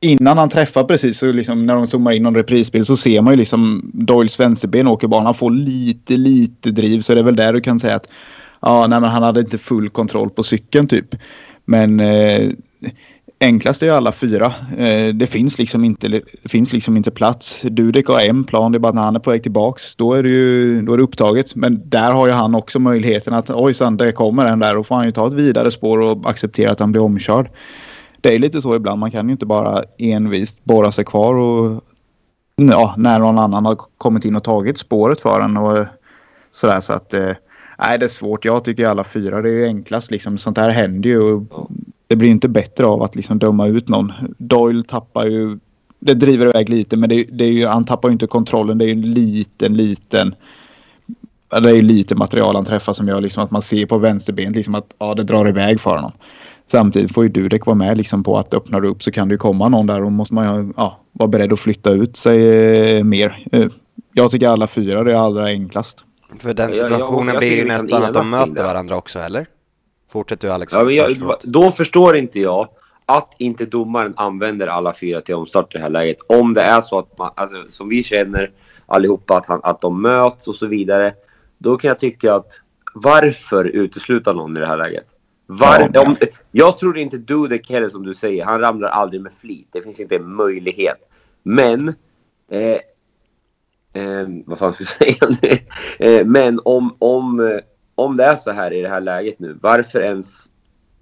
innan 0.04 0.38
han 0.38 0.50
träffar 0.50 0.84
precis 0.84 1.18
så 1.18 1.32
liksom 1.32 1.66
när 1.66 1.76
de 1.76 1.88
zoomar 1.88 2.12
in 2.12 2.24
någon 2.24 2.36
reprisbild 2.36 2.88
så 2.88 2.98
ser 2.98 3.22
man 3.22 3.34
ju 3.34 3.38
liksom 3.38 3.92
Doyles 3.94 4.40
vänsterben 4.40 4.88
åker 4.88 5.08
banan. 5.08 5.26
Han 5.26 5.36
får 5.36 5.52
lite, 5.52 6.18
lite 6.18 6.72
driv 6.72 7.02
så 7.02 7.14
det 7.14 7.20
är 7.20 7.24
väl 7.24 7.36
där 7.36 7.54
du 7.54 7.62
kan 7.62 7.80
säga 7.80 7.96
att 7.96 8.08
ja, 8.62 8.88
nej, 8.88 9.02
men 9.02 9.10
han 9.10 9.24
hade 9.24 9.40
inte 9.40 9.58
full 9.58 9.90
kontroll 9.90 10.30
på 10.30 10.44
cykeln 10.44 10.88
typ. 10.88 11.16
Men 11.66 12.00
eh, 12.00 12.50
enklast 13.40 13.82
är 13.82 13.86
ju 13.86 13.92
alla 13.92 14.12
fyra. 14.12 14.54
Eh, 14.78 15.14
det 15.14 15.28
finns 15.28 15.58
liksom 15.58 15.84
inte, 15.84 16.08
det 16.08 16.50
finns 16.50 16.74
liksom 16.74 16.98
inte 16.98 17.12
plats. 17.12 17.62
Dudek 17.62 18.08
har 18.08 18.20
en 18.20 18.44
plan, 18.44 18.72
det 18.72 18.78
är 18.78 18.80
bara 18.80 18.90
att 18.90 18.96
när 18.96 19.02
han 19.02 19.16
är 19.16 19.20
på 19.20 19.32
väg 19.32 19.44
tillbaks 19.44 19.96
då 19.96 20.14
är 20.14 20.24
det 20.24 20.30
ju 20.30 20.82
då 20.82 20.94
är 20.94 20.98
det 20.98 21.04
upptaget. 21.04 21.56
Men 21.56 21.90
där 21.90 22.12
har 22.12 22.28
ju 22.28 22.34
han 22.34 22.56
också 22.56 22.80
möjligheten 22.80 23.34
att 23.34 23.50
ojsan, 23.50 23.98
det 23.98 24.12
kommer 24.12 24.46
en 24.46 24.60
där 24.60 24.78
och 24.78 24.88
får 24.88 24.96
han 24.96 25.06
ju 25.06 25.12
ta 25.12 25.28
ett 25.28 25.34
vidare 25.34 25.72
spår 25.72 26.00
och 26.00 26.30
acceptera 26.30 26.72
att 26.72 26.80
han 26.80 26.92
blir 26.92 27.02
omkörd. 27.02 27.50
Det 28.24 28.36
är 28.36 28.40
lite 28.40 28.62
så 28.62 28.76
ibland, 28.76 29.00
man 29.00 29.12
kan 29.12 29.28
ju 29.28 29.32
inte 29.32 29.46
bara 29.46 29.84
envist 29.98 30.64
borra 30.64 30.92
sig 30.92 31.06
kvar 31.06 31.34
och 31.34 31.84
ja, 32.56 32.96
när 32.98 33.20
någon 33.20 33.40
annan 33.40 33.66
har 33.66 33.78
kommit 33.98 34.26
in 34.26 34.36
och 34.36 34.44
tagit 34.44 34.78
spåret 34.78 35.22
för 35.22 35.42
en 35.42 35.58
och 35.58 35.86
sådär 36.52 36.80
så 36.80 36.94
att 36.94 37.14
eh, 37.14 37.32
nej 37.80 38.00
det 38.00 38.06
är 38.06 38.10
svårt. 38.10 38.46
Jag 38.46 38.64
tycker 38.64 38.86
alla 38.86 39.04
fyra 39.04 39.42
det 39.42 39.50
är 39.50 39.54
ju 39.54 39.66
enklast 39.66 40.12
liksom. 40.12 40.38
Sånt 40.38 40.58
här 40.58 40.70
händer 40.70 41.10
ju 41.10 41.22
och 41.22 41.72
det 42.08 42.16
blir 42.16 42.30
inte 42.30 42.48
bättre 42.48 42.86
av 42.86 43.04
att 43.04 43.16
liksom 43.16 43.40
döma 43.40 43.68
ut 43.68 43.88
någon. 43.88 44.12
Doyle 44.38 44.84
tappar 44.84 45.26
ju, 45.26 45.60
det 46.00 46.14
driver 46.14 46.46
iväg 46.46 46.70
lite 46.70 46.98
men 46.98 47.10
det, 47.10 47.24
det 47.24 47.46
är 47.46 47.52
ju, 47.52 47.66
han 47.66 47.86
tappar 47.86 48.10
ju 48.10 48.14
inte 48.14 48.28
kontrollen. 48.28 48.78
Det 48.78 48.86
är 48.86 48.88
ju 48.88 48.94
en 48.94 49.14
liten, 49.14 49.74
liten 49.74 50.36
det 51.50 51.70
är 51.70 51.76
ju 51.76 51.82
lite 51.82 52.16
material 52.16 52.56
han 52.56 52.66
träffar 52.66 52.94
som 52.94 53.08
gör 53.08 53.22
liksom 53.22 53.44
att 53.44 53.52
man 53.52 53.62
ser 53.62 53.86
på 53.86 53.98
vänsterbenet 53.98 54.56
liksom 54.56 54.76
att 54.76 54.96
ja, 55.00 55.14
det 55.14 55.24
drar 55.24 55.50
iväg 55.50 55.82
för 55.82 55.96
honom. 55.96 56.12
Samtidigt 56.74 57.14
får 57.14 57.24
ju 57.24 57.30
Dudek 57.30 57.66
vara 57.66 57.76
med 57.76 57.98
liksom 57.98 58.24
på 58.24 58.38
att 58.38 58.54
öppnar 58.54 58.82
du 58.82 58.88
upp 58.88 59.04
så 59.04 59.12
kan 59.12 59.28
det 59.28 59.34
ju 59.34 59.38
komma 59.38 59.70
någon 59.70 59.88
där 59.88 60.04
och 60.04 60.12
måste 60.12 60.34
man 60.34 60.74
ja, 60.78 61.00
vara 61.12 61.28
beredd 61.28 61.54
att 61.54 61.60
flytta 61.60 61.92
ut 61.92 62.18
sig 62.18 62.98
eh, 62.98 63.04
mer. 63.04 63.46
Eh, 63.52 63.66
jag 64.14 64.32
tycker 64.32 64.48
alla 64.48 64.68
fyra 64.68 65.04
det 65.04 65.12
är 65.12 65.16
allra 65.16 65.46
enklast. 65.46 66.06
För 66.40 66.54
den 66.54 66.70
Ja, 66.70 66.76
jag- 66.76 66.90
situationen 66.90 67.34
jag 67.34 67.38
blir 67.42 67.58
ju 67.58 67.66
nästan 67.66 68.04
att 68.04 68.14
de 68.14 68.30
möter 68.30 68.64
varandra 68.64 68.98
också, 68.98 69.20
eller? 69.20 69.46
Fortsätt 70.12 70.40
du 70.40 70.52
Alex. 70.52 70.74
Ja, 70.74 70.92
jag, 70.92 71.36
då 71.44 71.72
förstår 71.72 72.16
inte 72.16 72.40
jag 72.40 72.68
att 73.06 73.34
inte 73.38 73.66
domaren 73.66 74.14
använder 74.18 74.68
alla 74.68 74.94
fyra 74.94 75.22
till 75.22 75.36
omstart 75.36 75.76
i 75.76 75.78
det 75.78 75.84
här 75.84 75.90
läget. 75.90 76.18
Om 76.28 76.54
det 76.54 76.62
är 76.62 76.82
så 76.82 77.00
att 77.00 77.18
man, 77.18 77.32
alltså, 77.36 77.56
som 77.70 77.90
vi 77.90 78.04
känner 78.04 78.52
allihopa, 78.86 79.38
att, 79.38 79.46
han, 79.46 79.60
att 79.64 79.82
de 79.82 80.02
möts 80.02 80.48
och 80.48 80.56
så 80.56 80.68
vidare. 80.68 81.14
Då 81.58 81.78
kan 81.78 81.88
jag 81.88 82.00
tycka 82.00 82.36
att 82.36 82.52
varför 82.94 83.66
utesluta 83.66 84.34
någon 84.34 84.58
i 84.58 84.60
det 84.60 84.68
här 84.68 84.78
läget? 84.78 85.06
Var, 85.46 85.90
Ja. 85.94 86.02
om, 86.02 86.16
jag 86.52 86.78
tror 86.78 86.98
inte 86.98 87.18
Dudek 87.18 87.70
heller 87.70 87.90
som 87.90 88.04
du 88.04 88.16
säger. 88.16 88.46
Han 88.46 88.60
ramlar 88.60 88.90
aldrig 88.90 89.22
med 89.22 89.34
flit. 89.34 89.68
Det 89.72 89.82
finns 89.82 90.00
inte 90.00 90.16
en 90.16 90.36
möjlighet. 90.36 91.10
Men 91.44 91.88
eh, 92.52 92.78
eh, 94.04 94.28
vad 94.46 94.60
fan 94.60 94.74
ska 94.74 94.84
jag 94.84 94.90
säga 95.18 95.38
nu? 95.42 95.60
Eh, 96.08 96.26
men 96.26 96.60
om, 96.66 96.96
om, 97.00 97.40
eh, 97.40 97.60
om 97.96 98.18
det 98.18 98.24
är 98.24 98.36
så 98.36 98.52
här 98.52 98.74
i 98.74 98.82
det 98.82 98.90
här 98.90 99.02
läget 99.02 99.40
nu, 99.40 99.58
varför 99.62 100.02
ens 100.02 100.50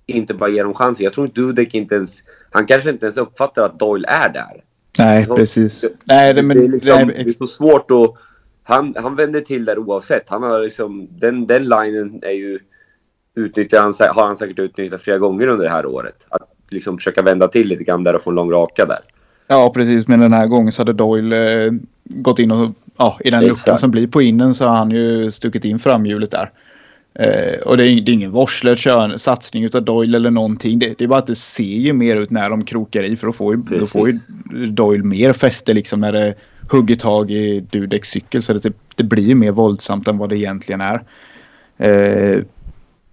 inte 0.05 0.33
bara 0.33 0.49
ge 0.49 0.63
dem 0.63 0.73
chansen? 0.73 1.03
Jag 1.03 1.13
tror 1.13 1.25
inte 1.27 1.41
Dudek 1.41 1.75
inte 1.75 1.95
ens... 1.95 2.23
Han 2.51 2.65
kanske 2.65 2.89
inte 2.89 3.05
ens 3.05 3.17
uppfattar 3.17 3.65
att 3.65 3.79
Doyle 3.79 4.05
är 4.07 4.29
där. 4.29 4.63
Nej, 4.99 5.25
Ja, 5.29 5.35
precis. 5.35 5.85
Nej, 6.03 6.33
det, 6.33 6.41
men, 6.41 6.57
det, 6.57 6.63
är 6.63 6.67
liksom, 6.67 6.97
det 6.99 7.05
det 7.13 7.21
är 7.21 7.25
är, 7.25 7.33
så 7.33 7.47
svårt 7.47 7.91
att... 7.91 8.13
Han, 8.63 8.95
han 8.97 9.15
vänder 9.15 9.41
till 9.41 9.65
där 9.65 9.77
oavsett. 9.79 10.29
Han 10.29 10.43
har 10.43 10.59
liksom, 10.61 11.07
den, 11.11 11.47
den 11.47 11.63
linen 11.63 12.19
är 12.23 12.31
ju... 12.31 12.59
Utnyttjar 13.35 13.81
han, 13.81 13.93
har 14.15 14.27
han 14.27 14.37
säkert 14.37 14.59
utnyttjat 14.59 15.01
flera 15.01 15.17
gånger 15.17 15.47
under 15.47 15.65
det 15.65 15.71
här 15.71 15.85
året. 15.85 16.27
Att 16.29 16.41
liksom 16.69 16.97
försöka 16.97 17.21
vända 17.21 17.47
till 17.47 17.67
lite 17.67 17.83
grann 17.83 18.03
där 18.03 18.15
och 18.15 18.21
få 18.21 18.29
en 18.29 18.35
lång 18.35 18.51
raka 18.51 18.85
där. 18.85 18.99
ja, 19.47 19.71
precis. 19.73 20.07
Men 20.07 20.19
den 20.19 20.33
här 20.33 20.47
gången 20.47 20.71
så 20.71 20.81
hade 20.81 20.93
Doyle 20.93 21.33
eh, 21.33 21.71
gått 22.03 22.39
in 22.39 22.51
och 22.51 22.71
ja, 22.97 23.17
i 23.23 23.29
den 23.29 23.45
luckan 23.45 23.77
som 23.77 23.91
blir 23.91 24.07
på 24.07 24.21
innen 24.21 24.55
så 24.55 24.65
har 24.65 24.75
han 24.75 24.91
ju 24.91 25.31
stuckit 25.31 25.65
in 25.65 25.79
framhjulet 25.79 26.31
där. 26.31 26.51
Eh, 27.13 27.61
och 27.61 27.77
det 27.77 27.87
är, 27.87 28.01
det 28.01 28.11
är 28.11 28.13
ingen 28.13 28.31
vårdslös 28.31 29.21
satsning 29.21 29.63
utav 29.63 29.83
Doyle 29.83 30.15
eller 30.15 30.31
någonting. 30.31 30.79
Det, 30.79 30.97
det 30.97 31.03
är 31.03 31.07
bara 31.07 31.19
att 31.19 31.27
det 31.27 31.35
ser 31.35 31.63
ju 31.63 31.93
mer 31.93 32.15
ut 32.15 32.29
när 32.29 32.49
de 32.49 32.65
krokar 32.65 33.03
i 33.03 33.17
för 33.17 33.27
då 33.27 33.33
får 33.33 33.55
ju, 33.55 33.79
då 33.79 33.87
får 33.87 34.09
ju 34.09 34.19
Doyle 34.67 35.03
mer 35.03 35.33
fäste 35.33 35.73
liksom 35.73 35.99
när 35.99 36.11
det 36.11 36.33
hugger 36.69 36.95
tag 36.95 37.31
i 37.31 37.59
Dudeks 37.59 38.09
cykel. 38.09 38.43
Så 38.43 38.53
det, 38.53 38.73
det 38.95 39.03
blir 39.03 39.23
ju 39.23 39.35
mer 39.35 39.51
våldsamt 39.51 40.07
än 40.07 40.17
vad 40.17 40.29
det 40.29 40.37
egentligen 40.37 40.81
är. 40.81 41.03
Eh, 41.77 42.43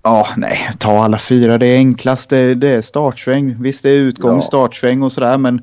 Ja, 0.02 0.28
nej, 0.36 0.70
ta 0.78 1.04
alla 1.04 1.18
fyra. 1.18 1.58
Det 1.58 1.66
är 1.66 1.76
enklast. 1.76 2.30
Det, 2.30 2.54
det 2.54 2.68
är 2.68 2.82
startsväng. 2.82 3.62
Visst, 3.62 3.82
det 3.82 3.90
är 3.90 3.98
utgång, 3.98 4.36
Ja. 4.36 4.42
startsväng 4.42 5.02
och 5.02 5.12
sådär, 5.12 5.38
men 5.38 5.62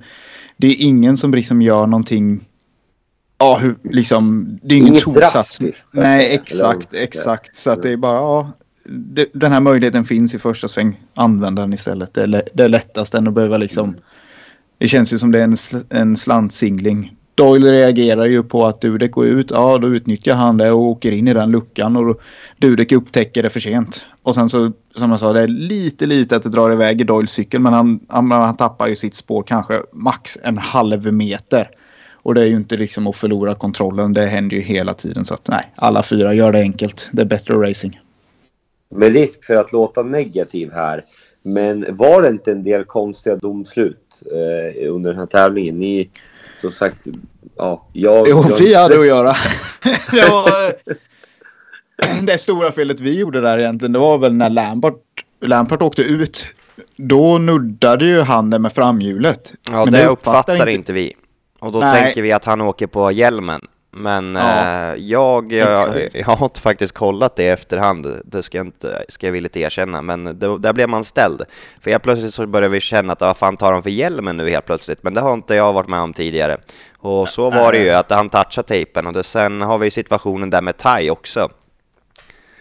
det 0.57 0.67
är 0.67 0.75
ingen 0.79 1.17
som 1.17 1.33
liksom 1.33 1.61
gör 1.61 1.87
någonting. 1.87 2.45
Ja, 3.37 3.57
hur, 3.61 3.75
liksom. 3.83 4.47
Det 4.63 4.75
är 4.75 4.79
ingen 4.79 4.99
tosatsning. 4.99 5.71
Nej, 5.93 6.33
exakt, 6.33 6.93
exakt. 6.93 7.55
Så 7.55 7.71
att 7.71 7.81
det 7.81 7.89
är 7.89 7.97
bara, 7.97 8.15
ja. 8.17 8.51
Det, 8.89 9.27
den 9.33 9.51
här 9.51 9.59
möjligheten 9.59 10.05
finns 10.05 10.35
i 10.35 10.39
första 10.39 10.67
sväng. 10.67 11.01
Använd 11.13 11.55
den 11.55 11.73
istället. 11.73 12.13
Det 12.13 12.23
är, 12.23 12.43
det 12.53 12.63
är 12.63 12.69
lättast 12.69 13.15
än 13.15 13.27
att 13.27 13.33
behöva 13.33 13.57
liksom. 13.57 13.95
Det 14.77 14.87
känns 14.87 15.13
ju 15.13 15.17
som 15.17 15.31
det 15.31 15.39
är 15.39 15.43
en, 15.43 15.57
en 15.89 16.17
slantsingling. 16.17 17.15
Doyle 17.35 17.71
reagerar 17.71 18.25
ju 18.25 18.43
på 18.43 18.65
att 18.65 18.81
Dudek 18.81 19.11
går 19.11 19.25
ut. 19.25 19.51
Ja, 19.51 19.77
då 19.77 19.87
utnyttjar 19.87 20.35
han 20.35 20.57
det 20.57 20.71
och 20.71 20.79
åker 20.79 21.11
in 21.11 21.27
i 21.27 21.33
den 21.33 21.51
luckan. 21.51 21.95
Och 21.95 22.21
Dudek 22.57 22.91
upptäcker 22.91 23.43
det 23.43 23.49
för 23.49 23.59
sent. 23.59 24.05
Och 24.21 24.35
sen 24.35 24.49
så, 24.49 24.71
som 24.95 25.11
jag 25.11 25.19
sa, 25.19 25.33
det 25.33 25.41
är 25.41 25.47
lite, 25.47 26.05
lite 26.05 26.35
att 26.35 26.43
det 26.43 26.49
drar 26.49 26.71
iväg 26.71 27.01
i 27.01 27.03
Doyles 27.03 27.31
cykel. 27.31 27.61
Men 27.61 27.73
han, 27.73 27.99
han, 28.07 28.31
han 28.31 28.57
tappar 28.57 28.87
ju 28.87 28.95
sitt 28.95 29.15
spår 29.15 29.43
kanske 29.43 29.81
max 29.91 30.37
en 30.43 30.57
halv 30.57 31.13
meter. 31.13 31.69
Och 32.13 32.33
det 32.35 32.41
är 32.41 32.45
ju 32.45 32.55
inte 32.55 32.77
liksom 32.77 33.07
att 33.07 33.15
förlora 33.15 33.55
kontrollen. 33.55 34.13
Det 34.13 34.25
händer 34.25 34.55
ju 34.55 34.61
hela 34.61 34.93
tiden. 34.93 35.25
Så 35.25 35.33
att 35.33 35.47
nej, 35.47 35.71
alla 35.75 36.03
fyra 36.03 36.33
gör 36.33 36.51
det 36.51 36.59
enkelt. 36.59 37.09
Det 37.11 37.21
är 37.21 37.25
bättre 37.25 37.53
racing. 37.53 37.99
Med 38.89 39.13
risk 39.13 39.43
för 39.43 39.53
att 39.53 39.71
låta 39.71 40.03
negativ 40.03 40.71
här. 40.71 41.05
Men 41.41 41.85
var 41.89 42.21
det 42.21 42.27
inte 42.27 42.51
en 42.51 42.63
del 42.63 42.83
konstiga 42.83 43.35
domslut 43.35 44.23
eh, 44.31 44.93
under 44.93 45.09
den 45.09 45.19
här 45.19 45.25
tävlingen? 45.25 45.79
Ni, 45.79 46.09
som 46.71 46.77
sagt, 46.77 46.97
ja, 47.55 47.87
jag... 47.93 48.27
Jo, 48.29 48.45
jag, 48.49 48.57
vi 48.57 48.75
hade 48.75 48.99
att 48.99 49.07
göra. 49.07 49.35
det, 50.11 50.29
var, 50.29 50.73
det 52.25 52.37
stora 52.37 52.71
felet 52.71 52.99
vi 52.99 53.19
gjorde 53.19 53.41
där 53.41 53.57
egentligen, 53.57 53.91
det 53.91 53.99
var 53.99 54.17
väl 54.17 54.33
när 54.33 54.49
Lampart, 54.49 55.01
Lampart 55.41 55.81
åkte 55.81 56.01
ut. 56.01 56.45
Då 56.95 57.37
nuddade 57.37 58.05
ju 58.05 58.21
han 58.21 58.49
det 58.49 58.59
med 58.59 58.73
framhjulet. 58.73 59.53
Ja, 59.71 59.83
Men 59.83 59.93
det 59.93 59.99
det 59.99 60.07
uppfattar 60.07 60.39
uppfattar 60.39 60.67
inte 60.67 60.93
vi. 60.93 61.13
Och 61.59 61.71
då 61.71 61.79
Nej. 61.79 62.03
tänker 62.03 62.21
vi 62.21 62.31
att 62.31 62.45
han 62.45 62.61
åker 62.61 62.87
på 62.87 63.11
hjälmen. 63.11 63.61
Men 63.97 64.35
Ja, 64.35 64.93
eh, 64.93 65.03
jag, 65.03 65.53
jag, 65.53 66.09
jag 66.13 66.25
har 66.25 66.45
inte 66.45 66.61
faktiskt 66.61 66.93
kollat 66.93 67.35
det 67.35 67.43
i 67.43 67.47
efterhand, 67.47 68.21
det 68.25 68.43
ska 68.43 68.57
jag, 68.57 68.67
inte, 68.67 69.05
ska 69.09 69.27
jag 69.27 69.31
villigt 69.31 69.57
erkänna, 69.57 70.01
men 70.01 70.23
det, 70.23 70.57
där 70.57 70.73
blev 70.73 70.89
man 70.89 71.03
ställd. 71.03 71.41
För 71.81 71.91
helt 71.91 72.03
plötsligt 72.03 72.33
så 72.33 72.47
började 72.47 72.73
vi 72.73 72.79
känna 72.79 73.13
att 73.13 73.21
vad 73.21 73.37
fan 73.37 73.57
tar 73.57 73.73
han 73.73 73.83
för 73.83 73.89
hjälmen 73.89 74.37
nu 74.37 74.49
helt 74.49 74.65
plötsligt? 74.65 75.03
Men 75.03 75.13
det 75.13 75.21
har 75.21 75.33
inte 75.33 75.55
jag 75.55 75.73
varit 75.73 75.89
med 75.89 75.99
om 75.99 76.13
tidigare. 76.13 76.57
Och 76.97 77.29
så 77.29 77.49
var 77.49 77.71
det 77.71 77.77
ju, 77.77 77.89
att 77.89 78.11
han 78.11 78.29
touchade 78.29 78.67
tejpen 78.67 79.07
och 79.07 79.13
det, 79.13 79.23
sen 79.23 79.61
har 79.61 79.77
vi 79.77 79.91
situationen 79.91 80.49
där 80.49 80.61
med 80.61 80.77
Tai 80.77 81.09
också. 81.09 81.49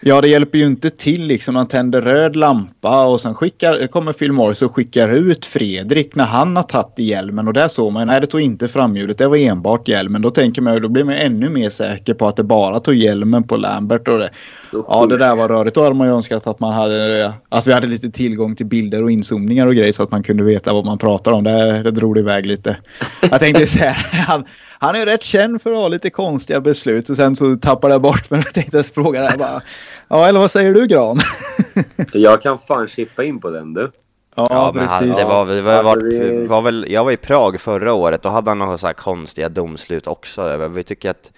Ja, 0.07 0.21
det 0.21 0.27
hjälper 0.27 0.57
ju 0.57 0.65
inte 0.65 0.89
till 0.89 1.27
liksom. 1.27 1.55
Han 1.55 1.67
tänder 1.67 2.01
röd 2.01 2.35
lampa 2.35 3.07
och 3.07 3.21
sen 3.21 3.35
skickar, 3.35 3.87
kommer 3.87 4.13
Phil 4.13 4.31
Morris 4.31 4.61
och 4.61 4.75
skickar 4.75 5.13
ut 5.13 5.45
Fredrik 5.45 6.15
när 6.15 6.23
han 6.23 6.55
har 6.55 6.63
tagit 6.63 6.99
i 6.99 7.03
hjälmen. 7.03 7.47
Och 7.47 7.53
där 7.53 7.67
såg 7.67 7.93
man, 7.93 8.07
nej 8.07 8.21
det 8.21 8.27
tog 8.27 8.41
inte 8.41 8.67
framhjulet, 8.67 9.17
det 9.17 9.27
var 9.27 9.37
enbart 9.37 9.87
hjälmen. 9.87 10.21
Då 10.21 10.29
tänker 10.29 10.61
man 10.61 10.73
ju, 10.73 10.79
då 10.79 10.89
blir 10.89 11.03
man 11.03 11.15
ännu 11.15 11.49
mer 11.49 11.69
säker 11.69 12.13
på 12.13 12.27
att 12.27 12.35
det 12.35 12.43
bara 12.43 12.79
tog 12.79 12.95
hjälmen 12.95 13.43
på 13.43 13.57
Lambert. 13.57 14.07
Och 14.07 14.19
det. 14.19 14.29
Ja, 14.71 15.05
det 15.05 15.17
där 15.17 15.35
var 15.35 15.47
rörigt. 15.47 15.75
Då 15.75 15.83
hade 15.83 15.95
man 15.95 16.07
ju 16.07 16.13
önskat 16.13 16.47
att 16.47 16.59
man 16.59 16.73
hade, 16.73 17.33
alltså 17.49 17.69
vi 17.69 17.73
hade 17.73 17.87
lite 17.87 18.11
tillgång 18.11 18.55
till 18.55 18.65
bilder 18.65 19.03
och 19.03 19.11
inzoomningar 19.11 19.67
och 19.67 19.75
grejer 19.75 19.93
så 19.93 20.03
att 20.03 20.11
man 20.11 20.23
kunde 20.23 20.43
veta 20.43 20.73
vad 20.73 20.85
man 20.85 20.97
pratar 20.97 21.31
om. 21.31 21.43
Det, 21.43 21.83
det 21.83 21.91
drog 21.91 22.15
det 22.15 22.19
iväg 22.19 22.45
lite. 22.45 22.77
Jag 23.21 23.39
tänkte 23.39 23.65
säga, 23.65 23.91
han, 24.27 24.45
han 24.79 24.95
är 24.95 25.05
rätt 25.05 25.23
känd 25.23 25.61
för 25.61 25.71
att 25.71 25.77
ha 25.77 25.87
lite 25.87 26.09
konstiga 26.09 26.61
beslut 26.61 27.09
och 27.09 27.17
sen 27.17 27.35
så 27.35 27.55
tappade 27.55 27.93
jag 27.93 28.01
bort 28.01 28.29
men 28.29 28.39
jag 28.39 28.53
tänkte 28.53 28.83
fråga 28.83 29.21
det 29.21 29.27
här 29.27 29.37
bara. 29.37 29.61
Ja, 30.07 30.27
eller 30.27 30.39
vad 30.39 30.51
säger 30.51 30.73
du 30.73 30.87
Gran? 30.87 31.19
Jag 32.13 32.41
kan 32.41 32.59
fan 32.59 32.87
chippa 32.87 33.23
in 33.23 33.39
på 33.39 33.49
den 33.49 33.73
du. 33.73 33.91
Ja, 34.35 34.71
men 34.75 34.87
han, 34.87 35.09
det 35.09 35.23
var, 35.23 35.45
det 35.45 35.61
var, 35.61 35.83
var, 35.83 36.47
var 36.47 36.61
väl, 36.61 36.85
jag 36.89 37.03
var 37.03 37.11
i 37.11 37.17
Prag 37.17 37.59
förra 37.59 37.93
året, 37.93 38.21
då 38.21 38.29
hade 38.29 38.49
han 38.51 38.59
några 38.59 38.77
så 38.77 38.87
här 38.87 38.93
konstiga 38.93 39.49
domslut 39.49 40.07
också. 40.07 40.67
Vi 40.67 40.83
tycker 40.83 41.09
att 41.09 41.31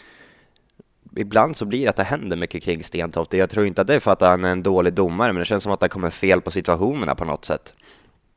ibland 1.17 1.58
så 1.58 1.65
blir 1.65 1.84
det 1.84 1.89
att 1.89 1.95
det 1.95 2.03
händer 2.03 2.38
mycket 2.38 2.63
kring 2.63 2.84
Stentoft. 2.84 3.34
Jag 3.34 3.49
tror 3.49 3.65
inte 3.65 3.82
att 3.82 3.88
det 3.88 3.95
är 3.95 3.99
för 3.99 4.12
att 4.12 4.21
han 4.21 4.43
är 4.45 4.49
en 4.51 4.63
dålig 4.63 4.93
domare, 4.93 5.34
men 5.34 5.39
det 5.39 5.45
känns 5.45 5.63
som 5.63 5.71
att 5.71 5.80
det 5.80 5.89
kommer 5.89 6.10
fel 6.10 6.41
på 6.41 6.51
situationerna 6.51 7.15
på 7.15 7.25
något 7.25 7.45
sätt. 7.45 7.73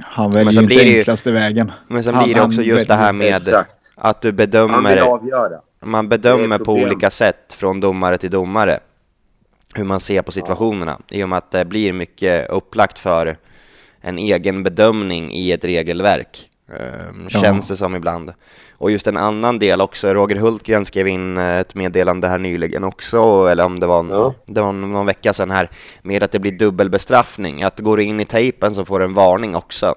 Han 0.02 0.30
väljer 0.30 0.52
sen 0.52 0.62
inte 0.62 0.74
blir 0.74 0.84
det 0.84 0.90
ju- 0.90 0.98
enklaste 0.98 1.30
vägen. 1.32 1.72
Men 1.88 2.04
sen 2.04 2.14
Han- 2.14 2.24
blir 2.24 2.34
det 2.34 2.42
också 2.42 2.62
just 2.62 2.88
det 2.88 2.94
här 2.94 3.12
med 3.12 3.36
Exakt. 3.48 3.74
att 3.94 4.20
du 4.22 4.32
bedömer, 4.32 4.96
avgöra. 4.96 5.60
man 5.80 6.08
bedömer 6.08 6.58
på 6.58 6.72
olika 6.72 7.10
sätt 7.10 7.52
från 7.58 7.80
domare 7.80 8.18
till 8.18 8.30
domare 8.30 8.80
hur 9.74 9.84
man 9.84 10.00
ser 10.00 10.22
på 10.22 10.32
situationerna. 10.32 11.00
I 11.10 11.22
och 11.24 11.28
med 11.28 11.38
att 11.38 11.50
det 11.50 11.64
blir 11.64 11.92
mycket 11.92 12.50
upplagt 12.50 12.98
för 12.98 13.36
en 14.00 14.18
egen 14.18 14.62
bedömning 14.62 15.32
i 15.32 15.52
ett 15.52 15.64
regelverk. 15.64 16.50
Ehm, 16.68 17.26
Ja. 17.30 17.40
Känns 17.40 17.68
det 17.68 17.76
som 17.76 17.96
ibland. 17.96 18.32
Och 18.80 18.90
just 18.90 19.06
en 19.06 19.16
annan 19.16 19.58
del 19.58 19.80
också, 19.80 20.14
Roger 20.14 20.36
Hultgren 20.36 20.84
skrev 20.84 21.08
in 21.08 21.38
eh, 21.38 21.58
ett 21.58 21.74
meddelande 21.74 22.28
här 22.28 22.38
nyligen 22.38 22.84
också, 22.84 23.46
eller 23.50 23.64
om 23.64 23.80
det 23.80 23.86
var, 23.86 24.06
Ja. 24.10 24.34
det 24.46 24.60
var 24.60 24.72
någon 24.72 25.06
vecka 25.06 25.32
sedan 25.32 25.50
här, 25.50 25.70
med 26.02 26.22
att 26.22 26.32
det 26.32 26.38
blir 26.38 26.52
dubbelbestraffning. 26.52 27.62
Att 27.62 27.80
går 27.80 27.96
du 27.96 28.02
in 28.04 28.20
i 28.20 28.24
tejpen 28.24 28.74
så 28.74 28.84
får 28.84 28.98
du 28.98 29.04
en 29.04 29.14
varning 29.14 29.56
också. 29.56 29.94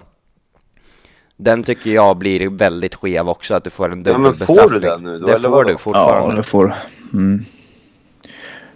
Den 1.38 1.64
tycker 1.64 1.92
jag 1.92 2.18
blir 2.18 2.50
väldigt 2.50 2.96
skev 2.96 3.30
också, 3.30 3.54
att 3.54 3.64
du 3.64 3.70
får 3.70 3.92
en 3.92 4.04
Ja, 4.06 4.18
men 4.18 4.34
får 4.34 4.34
du 4.34 4.40
dubbelbestraffning. 4.40 4.82
den 4.82 5.04
nu 5.04 5.18
då, 5.18 5.28
Det 5.28 5.40
får 5.40 5.64
du 5.64 5.78
fortfarande. 5.78 6.30
Ja, 6.36 6.36
det 6.36 6.44
får 6.44 6.76
mm. 7.14 7.46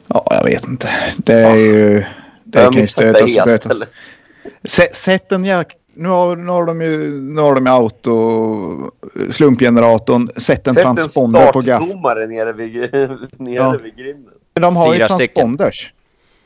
Ja, 0.07 0.27
jag 0.31 0.43
vet 0.43 0.67
inte. 0.67 0.89
Det 1.17 1.33
är 1.33 1.55
ju... 1.55 2.05
Det 2.43 2.61
Jag 2.61 2.73
kan 2.73 2.81
ju 2.81 2.87
stötas 2.87 3.37
och 3.37 3.45
bötas. 3.45 3.71
eller? 3.71 3.87
Sä- 4.63 4.93
Sätt 4.93 5.31
en 5.31 5.45
jäk... 5.45 5.67
Nu 5.97 6.09
har, 6.09 6.35
nu 6.35 6.51
har 6.51 6.65
de 6.65 6.81
ju 6.81 7.21
nu 7.21 7.41
har 7.41 7.55
de 7.55 7.65
ju 7.65 7.71
auto... 7.71 8.91
Slumpgeneratorn. 9.29 10.29
Sätt 10.35 10.67
en 10.67 10.73
Sätt 10.75 10.85
en 10.85 10.95
transponder 10.95 11.51
på 11.51 11.61
gaff. 11.61 11.83
startdomare 11.83 12.27
nere 12.27 12.53
vid, 12.53 12.75
nere 13.37 13.53
Ja. 13.55 13.75
vid 13.83 13.95
grinden. 13.95 14.33
De 14.53 14.75
har 14.75 14.93
ju 14.93 14.99
Fyra 14.99 15.07
stycken. 15.09 15.33
transponders. 15.35 15.93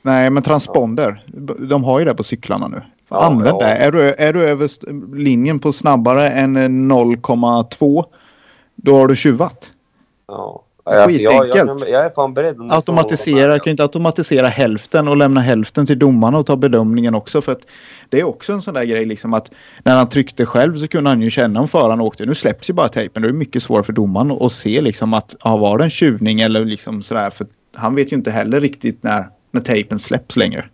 Nej, 0.02 0.30
men 0.30 0.44
transponder. 0.44 1.24
De 1.70 1.84
har 1.84 2.00
ju 2.00 2.06
det 2.06 2.14
på 2.16 2.24
cyklarna 2.24 2.68
nu. 2.68 2.82
Ja, 3.10 3.24
Använd 3.26 3.58
ja. 3.62 3.68
det. 3.68 3.74
Är 3.74 3.92
du, 3.92 4.14
är 4.14 4.34
du 4.34 4.44
över 4.50 4.70
linjen 5.16 5.60
på 5.60 5.72
snabbare 5.72 6.30
än 6.30 6.56
eh, 6.58 6.60
0,2 6.70 8.06
då 8.76 8.96
har 8.96 9.08
du 9.08 9.16
tjuvat. 9.16 9.72
Ja. 10.28 10.64
Alltså, 10.84 11.12
jag, 11.12 11.34
jag, 11.34 11.44
Skitenkelt. 11.44 11.90
jag 11.90 12.06
är 12.06 12.10
fan 12.10 12.34
beredd. 12.34 12.58
Automatisera, 12.72 13.60
kan 13.60 13.72
inte 13.72 13.84
automatisera 13.84 14.48
hälften 14.48 15.08
och 15.08 15.18
lämna 15.18 15.42
hälften 15.42 15.86
till 15.86 16.00
domarna 16.00 16.38
och 16.38 16.46
ta 16.46 16.56
bedömningen 16.56 17.16
också. 17.16 17.42
För 17.42 17.52
att 17.52 17.62
det 18.10 18.20
är 18.20 18.24
också 18.24 18.54
en 18.54 18.62
sån 18.62 18.74
där 18.74 18.84
grej 18.84 19.06
liksom 19.06 19.34
att 19.34 19.52
när 19.84 19.96
han 19.98 20.10
tryckte 20.10 20.46
själv 20.46 20.76
så 20.76 20.88
kunde 20.88 21.10
han 21.10 21.22
ju 21.22 21.30
känna 21.30 21.60
om 21.60 21.68
föraren 21.68 22.02
åkte. 22.02 22.26
Nu 22.26 22.36
släpps 22.36 22.70
ju 22.70 22.74
bara 22.74 22.88
tejpen. 22.88 23.24
Det 23.24 23.30
är 23.30 23.34
mycket 23.34 23.64
svårare 23.64 23.84
för 23.84 23.94
domaren 23.94 24.32
att 24.32 24.52
se 24.52 24.82
liksom 24.82 25.14
att 25.14 25.36
ja, 25.44 25.58
var 25.58 25.78
det 25.78 25.84
en 25.84 25.90
tjuvning 25.90 26.42
eller 26.42 26.66
liksom 26.66 27.04
sådär. 27.04 27.30
För 27.30 27.48
han 27.76 27.96
vet 27.96 28.12
ju 28.12 28.16
inte 28.18 28.32
heller 28.32 28.62
riktigt 28.62 29.04
när, 29.04 29.26
när 29.52 29.62
tejpen 29.62 30.00
släpps 30.00 30.38
längre. 30.38 30.66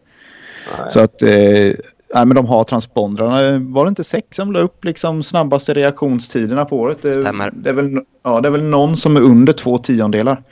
Nej. 0.79 0.89
Så 0.89 0.99
att 0.99 1.21
eh, 1.21 1.71
nej, 2.13 2.25
men 2.25 2.35
de 2.35 2.45
har 2.45 2.63
transpondrarna. 2.63 3.59
Var 3.59 3.85
det 3.85 3.89
inte 3.89 4.03
sex 4.03 4.37
som 4.37 4.51
la 4.51 4.59
upp 4.59 4.85
liksom 4.85 5.23
snabbaste 5.23 5.73
reaktionstiderna 5.73 6.65
på 6.65 6.77
året? 6.77 6.97
Det, 7.01 7.13
Stämmer. 7.13 7.51
Det 7.53 7.69
är, 7.69 7.73
väl, 7.73 8.01
ja, 8.23 8.41
det 8.41 8.47
är 8.47 8.51
väl 8.51 8.63
någon 8.63 8.95
som 8.97 9.17
är 9.17 9.21
under 9.21 9.53
två 9.53 9.77
tiondelar. 9.77 10.43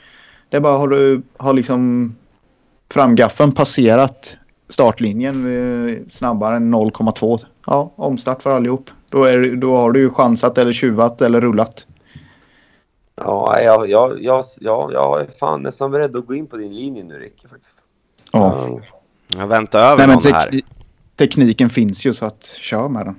Det 0.48 0.56
är 0.56 0.60
bara 0.60 0.78
har 0.78 0.88
du 0.88 1.22
har 1.36 1.52
liksom 1.52 2.14
framgaffeln 2.90 3.52
passerat 3.52 4.36
startlinjen 4.68 5.46
eh, 5.88 5.98
snabbare 6.08 6.56
än 6.56 6.74
0,2. 6.74 7.44
Ja, 7.66 7.92
omstart 7.96 8.42
för 8.42 8.56
allihop. 8.56 8.90
Då, 9.08 9.24
är, 9.24 9.56
då 9.56 9.76
har 9.76 9.92
du 9.92 10.00
ju 10.00 10.10
chansat 10.10 10.58
eller 10.58 10.72
tjuvat 10.72 11.22
eller 11.22 11.40
rullat. 11.40 11.86
Ja, 13.14 13.60
jag, 13.60 13.90
jag, 13.90 14.22
jag, 14.22 14.44
jag, 14.60 14.92
jag 14.92 15.20
är 15.20 15.26
fan 15.40 15.62
nästan 15.62 15.90
beredd 15.90 16.16
att 16.16 16.26
gå 16.26 16.34
in 16.34 16.46
på 16.46 16.56
din 16.56 16.74
linje 16.74 17.04
nu 17.04 17.18
Ricky. 17.18 17.48
Faktiskt. 17.48 17.78
Ja. 18.32 18.58
Ja. 18.58 18.80
Jag 19.38 19.46
väntar 19.46 19.80
över 19.80 20.06
Nej, 20.06 20.16
någon 20.16 20.32
här. 20.32 20.60
Tek- 21.16 21.30
tekniken 21.30 21.70
finns 21.70 22.06
ju 22.06 22.14
så 22.14 22.24
att 22.26 22.44
kör 22.60 22.88
med 22.88 23.06
den. 23.06 23.16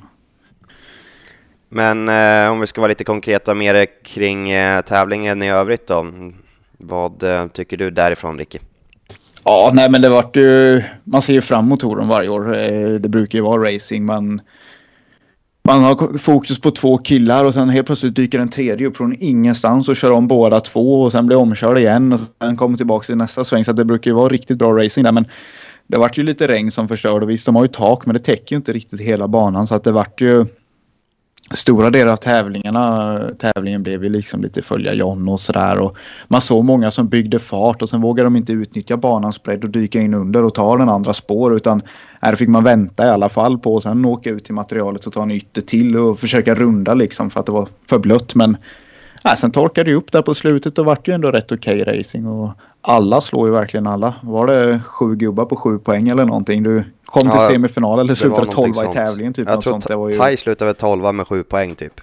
Men 1.70 2.10
eh, 2.10 2.52
om 2.52 2.60
vi 2.60 2.68
ska 2.68 2.82
vara 2.82 2.90
lite 2.90 3.04
konkreta 3.04 3.54
mer 3.54 3.86
kring 4.04 4.50
eh, 4.50 4.82
tävlingen 4.82 5.44
i 5.44 5.50
övrigt 5.50 5.88
då. 5.88 6.06
Vad 6.78 7.24
eh, 7.24 7.48
tycker 7.48 7.78
du 7.78 7.92
därifrån 7.92 8.38
Ricky? 8.38 8.60
Ja, 9.44 9.72
nej 9.74 9.90
men 9.92 10.02
det 10.02 10.10
vart 10.10 10.36
ju... 10.36 10.84
Man 11.04 11.22
ser 11.22 11.34
ju 11.34 11.42
fram 11.42 11.66
emot 11.66 11.80
touren 11.80 12.08
varje 12.08 12.30
år. 12.30 12.58
Eh, 12.58 12.90
Det 12.90 13.10
brukar 13.10 13.40
ju 13.40 13.44
vara 13.44 13.74
racing. 13.76 14.06
Man, 14.06 14.42
man 15.64 15.84
har 15.84 16.18
fokus 16.18 16.62
på 16.62 16.72
två 16.72 16.98
killar 16.98 17.46
och 17.46 17.54
sen 17.54 17.70
helt 17.70 17.86
plötsligt 17.88 18.16
dyker 18.16 18.40
en 18.40 18.50
tredje 18.50 18.88
upp 18.88 18.98
från 18.98 19.16
ingenstans 19.20 19.90
och 19.90 19.96
kör 19.96 20.12
om 20.12 20.28
båda 20.28 20.60
två 20.60 21.04
och 21.04 21.12
sen 21.12 21.28
blir 21.28 21.38
omkörd 21.38 21.78
igen 21.78 22.14
och 22.14 22.20
sen 22.42 22.58
kommer 22.58 22.78
tillbaka 22.78 23.14
i 23.14 23.16
nästa 23.16 23.46
sväng. 23.46 23.66
Så 23.66 23.74
det 23.74 23.86
brukar 23.86 24.12
ju 24.12 24.16
vara 24.16 24.30
riktigt 24.30 24.58
bra 24.58 24.84
racing 24.84 25.04
där. 25.04 25.12
Men 25.12 25.26
det 25.88 25.98
vart 25.98 26.18
ju 26.18 26.24
lite 26.24 26.48
regn 26.48 26.72
som 26.72 26.88
förstörde. 26.88 27.26
Visst, 27.26 27.46
de 27.46 27.56
har 27.56 27.64
ju 27.64 27.68
tak 27.68 28.06
men 28.06 28.14
det 28.14 28.20
täcker 28.20 28.56
ju 28.56 28.58
inte 28.58 28.74
riktigt 28.74 29.02
hela 29.02 29.28
banan 29.28 29.68
så 29.68 29.76
att 29.76 29.84
det 29.84 29.92
vart 29.92 30.22
ju 30.22 30.46
stora 31.52 31.90
delar 31.90 32.14
av 32.14 32.18
tävlingarna, 32.18 33.20
tävlingen 33.40 33.84
blev 33.84 34.04
ju 34.04 34.10
liksom 34.10 34.42
lite 34.42 34.62
följa 34.62 34.94
John 34.94 35.30
och 35.30 35.40
sådär. 35.40 35.80
Och 35.80 35.98
man 36.28 36.42
såg 36.42 36.66
många 36.66 36.92
som 36.92 37.08
byggde 37.08 37.40
fart 37.40 37.82
och 37.82 37.90
sen 37.90 38.02
vågade 38.02 38.26
de 38.26 38.36
inte 38.36 38.54
utnyttja 38.54 38.98
banans 38.98 39.44
bredd 39.44 39.64
och 39.64 39.70
dyka 39.70 40.02
in 40.02 40.14
under 40.14 40.44
och 40.44 40.56
ta 40.56 40.78
den 40.78 40.90
andra 40.90 41.14
spår 41.14 41.56
utan 41.56 41.78
äh, 41.78 41.86
här 42.22 42.36
fick 42.36 42.50
man 42.50 42.64
vänta 42.64 43.06
i 43.06 43.10
alla 43.10 43.30
fall 43.30 43.58
på 43.58 43.76
och 43.76 43.84
sen 43.84 44.06
åka 44.06 44.30
ut 44.30 44.46
till 44.46 44.54
materialet 44.54 45.06
och 45.06 45.14
ta 45.14 45.24
en 45.24 45.32
ytter 45.32 45.62
till 45.62 45.98
och 45.98 46.20
försöka 46.20 46.56
runda 46.56 46.94
liksom 46.94 47.30
för 47.30 47.40
att 47.40 47.46
det 47.46 47.52
var 47.52 47.68
för 47.90 48.00
blött. 48.00 48.36
Men 48.36 48.58
äh, 49.32 49.36
sen 49.36 49.52
torkade 49.52 49.90
det 49.90 49.96
upp 49.96 50.12
där 50.12 50.22
på 50.22 50.36
slutet 50.36 50.78
och 50.78 50.86
vart 50.86 51.08
ju 51.08 51.14
ändå 51.14 51.32
rätt 51.32 51.52
okej 51.52 51.84
racing 51.84 52.28
och 52.28 52.52
alla 52.82 53.22
slår 53.22 53.48
ju 53.48 53.54
verkligen 53.54 53.88
alla. 53.88 54.16
Var 54.22 54.48
det 54.48 54.82
sju 54.86 55.16
gubbar 55.16 55.46
på 55.46 55.56
sju 55.56 55.80
poäng 55.80 56.10
eller 56.10 56.26
någonting? 56.26 56.64
Du 56.64 56.84
kom 57.06 57.22
till 57.22 57.32
Ja, 57.34 57.48
semifinal 57.48 58.00
eller 58.00 58.16
slutade 58.16 58.52
tolva 58.52 58.92
i 58.92 58.94
tävlingen 58.94 59.34
typ. 59.34 59.48
Jag 59.48 59.62
tror 59.62 59.80
sånt. 59.80 60.14
Ju... 60.14 60.20
Tai 60.20 60.38
slutade 60.38 60.74
12 60.74 61.16
med 61.16 61.28
7 61.28 61.44
poäng 61.44 61.76
typ. 61.76 62.02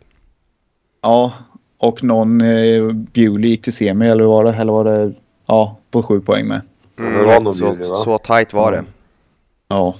Ja, 1.03 1.33
och 1.79 2.05
någon 2.05 2.41
eh, 2.41 2.93
Bewley 2.93 3.51
gick 3.51 3.63
till 3.63 3.73
semi 3.73 4.09
eller 4.09 4.25
var 4.25 4.45
det? 4.45 4.53
Eller 4.53 4.73
var 4.73 4.85
det 4.85 5.13
ja, 5.47 5.79
på 5.91 6.03
sju 6.03 6.21
poäng 6.21 6.47
med? 6.47 6.61
det 6.97 7.23
var 7.23 7.41
nog 7.41 7.55
så, 7.55 7.73
va? 7.73 7.97
så 7.97 8.19
tight 8.19 8.53
var 8.53 8.73
det. 8.73 8.85
Ja. 9.69 9.95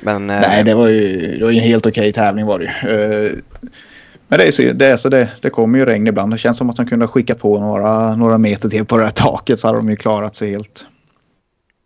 Men 0.00 0.30
eh, 0.30 0.40
Nej, 0.40 0.64
det 0.64 0.74
var 0.74 0.88
ju, 0.88 1.36
det 1.38 1.44
var 1.44 1.52
en 1.52 1.60
helt 1.60 1.86
okej 1.86 2.12
tävling 2.12 2.46
var 2.46 2.58
det 2.58 2.64
ju. 2.64 2.90
Eh, 2.90 3.32
Men 4.28 4.38
det 4.38 4.44
är 4.44 4.52
så, 4.52 4.62
det, 4.62 4.86
är 4.86 4.96
så 4.96 5.08
det, 5.08 5.30
det 5.42 5.50
kommer 5.50 5.78
ju 5.78 5.84
regn 5.84 6.06
ibland. 6.06 6.32
Det 6.32 6.38
känns 6.38 6.58
som 6.58 6.70
att 6.70 6.76
de 6.76 6.86
kunde 6.86 7.04
ha 7.04 7.10
skickat 7.12 7.38
på 7.38 7.60
några, 7.60 8.14
några 8.16 8.38
meter 8.38 8.68
till 8.68 8.84
på 8.84 8.96
det 8.96 9.04
här 9.04 9.10
taket 9.10 9.60
så 9.60 9.66
hade 9.68 9.78
de 9.78 9.90
ju 9.90 9.96
klarat 9.96 10.36
sig 10.36 10.50
helt. 10.50 10.86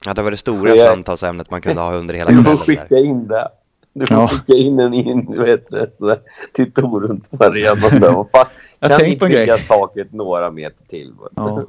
ja, 0.07 0.15
det 0.15 0.23
var 0.23 0.31
det 0.31 0.37
stora 0.37 0.71
Jag- 0.71 0.89
samtalsämnet 0.89 1.51
man 1.51 1.61
kunde 1.61 1.83
ha 1.83 1.93
under 1.95 2.15
hela 2.15 2.31
Du 2.31 2.37
får 2.37 2.43
kvällen. 2.43 2.59
Skicka 2.83 2.97
in 2.99 3.29
det. 3.29 3.49
Du 3.95 4.07
får 4.07 4.17
Ja. 4.17 4.29
skicka 4.29 4.53
in 4.59 4.79
en 4.81 4.95
in, 4.95 5.25
du 5.31 5.45
vet, 5.45 5.67
sådär, 5.99 6.19
till 6.53 6.73
Tor 6.73 7.01
runt 7.01 7.31
på 7.31 7.45
arenan. 7.45 7.81
Vad 8.01 8.27
fan, 8.33 8.47
Jag 8.81 8.91
Kan 8.91 8.99
tänkte 8.99 9.05
ni 9.07 9.17
på 9.19 9.25
en 9.25 9.31
grej. 9.31 9.41
bygga 9.47 9.59
taket 9.59 10.13
några 10.13 10.51
meter 10.51 10.85
till? 10.89 11.13
Ja. 11.37 11.63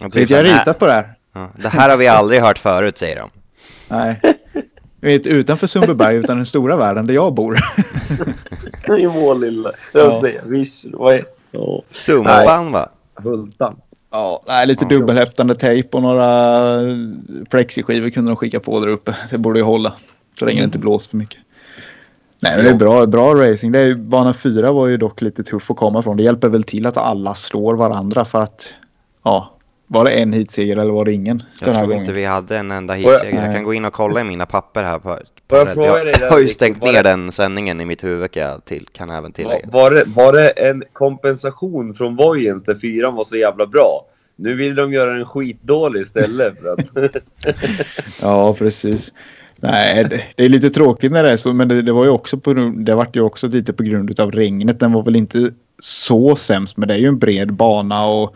Jag 0.00 0.30
jag 0.30 0.36
har 0.38 0.44
ritat 0.44 0.78
på 0.78 0.86
det 0.86 0.92
här. 0.92 1.14
ja, 1.34 1.48
det 1.62 1.68
här 1.68 1.90
har 1.90 1.96
vi 1.96 2.08
aldrig 2.08 2.40
hört 2.40 2.58
förut 2.58 2.98
säger 2.98 3.18
de. 3.18 3.30
Nej. 3.88 4.20
Vet, 5.04 5.26
utanför 5.26 5.66
Sundbyberg, 5.66 6.16
utan 6.16 6.36
den 6.36 6.46
stora 6.46 6.76
världen 6.76 7.06
där 7.06 7.14
jag 7.14 7.34
bor. 7.34 7.56
I 8.98 9.06
Målilla. 9.06 9.72
Jag 9.92 10.06
Ja. 10.06 10.20
säger, 10.20 10.42
visst, 10.46 10.84
vad 10.92 11.14
är 11.14 11.24
ja. 11.50 11.82
Sumpan 11.90 12.72
va? 12.72 12.88
Hultan. 13.14 13.76
Ja, 14.10 14.42
nej, 14.46 14.66
lite 14.66 14.84
dubbelhäftande 14.84 15.54
tejp 15.54 15.96
och 15.96 16.02
några 16.02 16.78
plexiskivor 17.50 18.10
kunde 18.10 18.30
de 18.30 18.36
skicka 18.36 18.60
på 18.60 18.80
där 18.80 18.88
uppe. 18.88 19.16
Det 19.30 19.38
borde 19.38 19.58
ju 19.58 19.64
hålla. 19.64 19.92
Så 20.38 20.44
länge 20.44 20.60
det 20.60 20.64
inte 20.64 20.78
blåser 20.78 21.10
för 21.10 21.16
mycket. 21.16 21.38
Nej, 22.40 22.52
men 22.56 22.64
det 22.64 22.70
är 22.70 22.74
bra, 22.74 23.06
bra 23.06 23.34
racing. 23.34 23.72
Det 23.72 23.78
är, 23.78 23.94
bana 23.94 24.34
fyra 24.34 24.72
var 24.72 24.86
ju 24.86 24.96
dock 24.96 25.22
lite 25.22 25.42
tuff 25.44 25.70
att 25.70 25.76
komma 25.76 26.02
från. 26.02 26.16
Det 26.16 26.22
hjälper 26.22 26.48
väl 26.48 26.62
till 26.64 26.86
att 26.86 26.96
alla 26.96 27.34
slår 27.34 27.74
varandra 27.74 28.24
för 28.24 28.40
att 28.40 28.74
ja, 29.24 29.53
var 29.94 30.04
det 30.04 30.10
en 30.10 30.32
hitseger 30.32 30.76
eller 30.76 30.92
var 30.92 31.04
det 31.04 31.12
ingen 31.12 31.42
Jag 31.60 31.66
den 31.68 31.74
här 31.74 31.80
tror 31.82 31.88
gången? 31.88 32.00
inte 32.02 32.12
vi 32.12 32.24
hade 32.24 32.56
en 32.58 32.70
enda 32.70 32.98
jag- 32.98 33.12
hitseger. 33.12 33.44
Jag 33.44 33.54
kan 33.54 33.64
gå 33.64 33.74
in 33.74 33.84
och 33.84 33.92
kolla 33.92 34.20
i 34.20 34.24
mina 34.24 34.46
papper 34.46 34.82
här. 34.82 34.98
På, 34.98 35.16
på 35.48 35.56
jag 35.56 35.68
jag 35.76 36.06
där, 36.06 36.30
har 36.30 36.38
ju 36.38 36.48
stängt 36.48 36.78
var 36.78 36.92
ner 36.92 37.02
det- 37.02 37.08
den 37.08 37.32
sändningen 37.32 37.80
i 37.80 37.84
mitt 37.84 38.04
huvud 38.04 38.30
kan 38.30 38.42
jag 38.42 38.64
till, 38.64 38.86
kan 38.92 39.08
jag 39.08 39.18
även 39.18 39.32
tillägga. 39.32 39.68
Var 39.72 39.90
det, 39.90 40.04
var 40.06 40.32
det 40.32 40.48
en 40.50 40.82
kompensation 40.92 41.94
från 41.94 42.16
Vojens 42.16 42.62
där 42.64 42.74
fyran 42.74 43.14
var 43.14 43.24
så 43.24 43.36
jävla 43.36 43.66
bra? 43.66 44.06
Nu 44.36 44.54
vill 44.54 44.74
de 44.74 44.92
göra 44.92 45.16
en 45.16 45.26
skitdålig 45.26 46.00
istället. 46.00 46.54
För 46.62 47.04
att, 47.04 47.16
Ja, 48.22 48.54
precis. 48.58 49.12
Nej, 49.56 50.04
det, 50.04 50.22
det 50.36 50.44
är 50.44 50.48
lite 50.48 50.70
tråkigt 50.70 51.12
när 51.12 51.22
det 51.24 51.30
är 51.30 51.36
så, 51.36 51.52
men 51.52 51.68
det, 51.68 51.82
det 51.82 51.92
var 51.92 52.04
ju 52.04 52.10
också 52.10 52.38
på, 52.38 52.52
det 52.76 52.94
vart 52.94 53.16
ju 53.16 53.20
också 53.20 53.48
lite 53.48 53.72
på 53.72 53.82
grund 53.82 54.20
av 54.20 54.32
regnet. 54.32 54.80
Den 54.80 54.92
var 54.92 55.02
väl 55.02 55.16
inte 55.16 55.50
så 55.82 56.36
sämst, 56.36 56.76
men 56.76 56.88
det 56.88 56.94
är 56.94 56.98
ju 56.98 57.06
en 57.08 57.18
bred 57.18 57.52
bana 57.52 58.06
och 58.06 58.34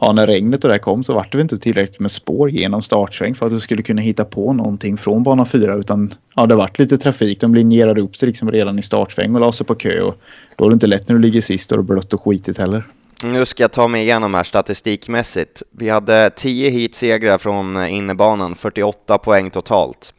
ja, 0.00 0.12
när 0.12 0.26
regnet 0.26 0.64
och 0.64 0.70
det 0.70 0.78
kom 0.78 1.04
så 1.04 1.12
vart 1.14 1.32
det 1.32 1.40
inte 1.40 1.58
tillräckligt 1.58 2.00
med 2.00 2.10
spår 2.10 2.50
genom 2.50 2.82
startsväng 2.82 3.34
för 3.34 3.46
att 3.46 3.52
du 3.52 3.60
skulle 3.60 3.82
kunna 3.82 4.02
hitta 4.02 4.24
på 4.24 4.52
någonting 4.52 4.96
från 4.96 5.22
bana 5.22 5.44
4 5.44 5.74
utan 5.74 6.14
ja, 6.34 6.46
det 6.46 6.54
vart 6.54 6.78
lite 6.78 6.98
trafik. 6.98 7.40
De 7.40 7.54
linjerade 7.54 8.00
upp 8.00 8.16
sig 8.16 8.26
liksom 8.26 8.50
redan 8.50 8.78
i 8.78 8.82
startsväng 8.82 9.34
och 9.34 9.40
la 9.40 9.52
sig 9.52 9.66
på 9.66 9.74
kö 9.74 10.00
och 10.02 10.14
då 10.56 10.64
är 10.64 10.68
det 10.68 10.74
inte 10.74 10.86
lätt 10.86 11.08
när 11.08 11.16
du 11.16 11.22
ligger 11.22 11.40
sist 11.40 11.72
och 11.72 11.78
det 11.78 11.82
är 11.82 11.84
blött 11.84 12.14
och 12.14 12.22
skitigt 12.22 12.58
heller. 12.58 12.84
Nu 13.24 13.44
ska 13.44 13.62
jag 13.62 13.72
ta 13.72 13.88
mig 13.88 14.02
igenom 14.02 14.34
här 14.34 14.44
statistikmässigt. 14.44 15.62
Vi 15.70 15.88
hade 15.88 16.30
10 16.30 16.70
heatsegrar 16.70 17.38
från 17.38 17.86
innebanan, 17.86 18.54
48 18.54 19.18
poäng 19.18 19.50
totalt. 19.50 20.14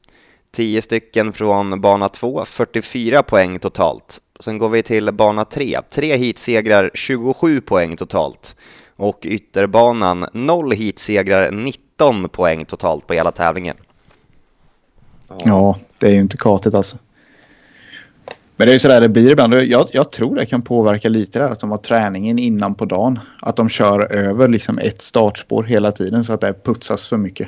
10 0.51 0.81
stycken 0.81 1.33
från 1.33 1.81
bana 1.81 2.09
2, 2.09 2.45
44 2.45 3.23
poäng 3.23 3.59
totalt. 3.59 4.19
Sen 4.39 4.57
går 4.57 4.69
vi 4.69 4.83
till 4.83 5.11
bana 5.11 5.45
3, 5.45 5.77
3 5.89 6.17
heatsegrar, 6.17 6.91
27 6.93 7.61
poäng 7.61 7.97
totalt. 7.97 8.55
Och 8.99 9.19
ytterbanan, 9.25 10.25
noll 10.33 10.71
heatsegrar, 10.71 11.51
19 11.51 12.29
poäng 12.29 12.65
totalt 12.65 13.07
på 13.07 13.13
hela 13.13 13.31
tävlingen. 13.31 13.75
Ja, 15.45 15.79
det 15.97 16.07
är 16.07 16.11
ju 16.11 16.19
inte 16.19 16.37
katigt 16.37 16.73
alltså. 16.73 16.97
Men 18.55 18.67
det 18.67 18.71
är 18.71 18.73
ju 18.73 18.79
sådär 18.79 19.01
det 19.01 19.09
blir 19.09 19.31
ibland. 19.31 19.53
Jag, 19.53 19.87
jag 19.91 20.11
tror 20.11 20.35
det 20.35 20.45
kan 20.45 20.61
påverka 20.61 21.09
lite 21.09 21.39
där 21.39 21.49
att 21.49 21.59
de 21.59 21.71
har 21.71 21.77
träningen 21.77 22.39
innan 22.39 22.75
på 22.75 22.85
dagen. 22.85 23.19
Att 23.41 23.55
de 23.55 23.69
kör 23.69 24.11
över 24.13 24.47
liksom 24.47 24.79
ett 24.79 25.01
startspår 25.01 25.63
hela 25.63 25.91
tiden 25.91 26.23
så 26.23 26.33
att 26.33 26.41
det 26.41 26.63
putsas 26.63 27.07
för 27.07 27.17
mycket. 27.17 27.47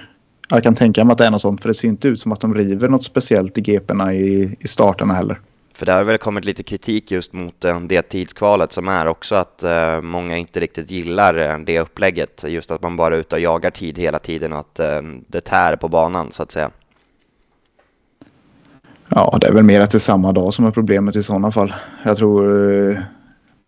Jag 0.49 0.63
kan 0.63 0.75
tänka 0.75 1.05
mig 1.05 1.11
att 1.11 1.17
det 1.17 1.25
är 1.25 1.31
något 1.31 1.41
sånt 1.41 1.61
för 1.61 1.67
det 1.69 1.73
ser 1.73 1.87
inte 1.87 2.07
ut 2.07 2.21
som 2.21 2.31
att 2.31 2.41
de 2.41 2.55
river 2.55 2.87
något 2.87 3.03
speciellt 3.03 3.57
i 3.57 3.61
GP'na 3.61 4.13
i, 4.13 4.55
i 4.59 4.67
starterna 4.67 5.13
heller. 5.13 5.39
För 5.73 5.85
det 5.85 5.91
har 5.91 6.03
väl 6.03 6.17
kommit 6.17 6.45
lite 6.45 6.63
kritik 6.63 7.11
just 7.11 7.33
mot 7.33 7.65
eh, 7.65 7.79
det 7.79 8.01
tidskvalet 8.01 8.71
som 8.71 8.87
är 8.87 9.07
också 9.07 9.35
att 9.35 9.63
uh, 9.65 10.01
många 10.01 10.37
inte 10.37 10.59
riktigt 10.59 10.91
gillar 10.91 11.37
uh, 11.37 11.65
det 11.65 11.79
upplägget. 11.79 12.43
Just 12.47 12.71
att 12.71 12.81
man 12.81 12.97
bara 12.97 13.15
är 13.15 13.19
ute 13.19 13.35
och 13.35 13.41
jagar 13.41 13.71
tid 13.71 13.97
hela 13.97 14.19
tiden 14.19 14.53
och 14.53 14.59
att 14.59 14.79
det 15.27 15.41
tär 15.41 15.75
på 15.75 15.87
banan 15.87 16.31
så 16.31 16.43
att 16.43 16.51
säga. 16.51 16.71
Ja, 19.09 19.37
det 19.41 19.47
är 19.47 19.53
väl 19.53 19.63
mer 19.63 19.81
att 19.81 19.91
det 19.91 19.97
är 19.97 19.99
samma 19.99 20.31
dag 20.31 20.53
som 20.53 20.65
är 20.65 20.71
problemet 20.71 21.15
i 21.15 21.23
sådana 21.23 21.51
fall. 21.51 21.73
Jag 22.03 22.17
tror 22.17 22.43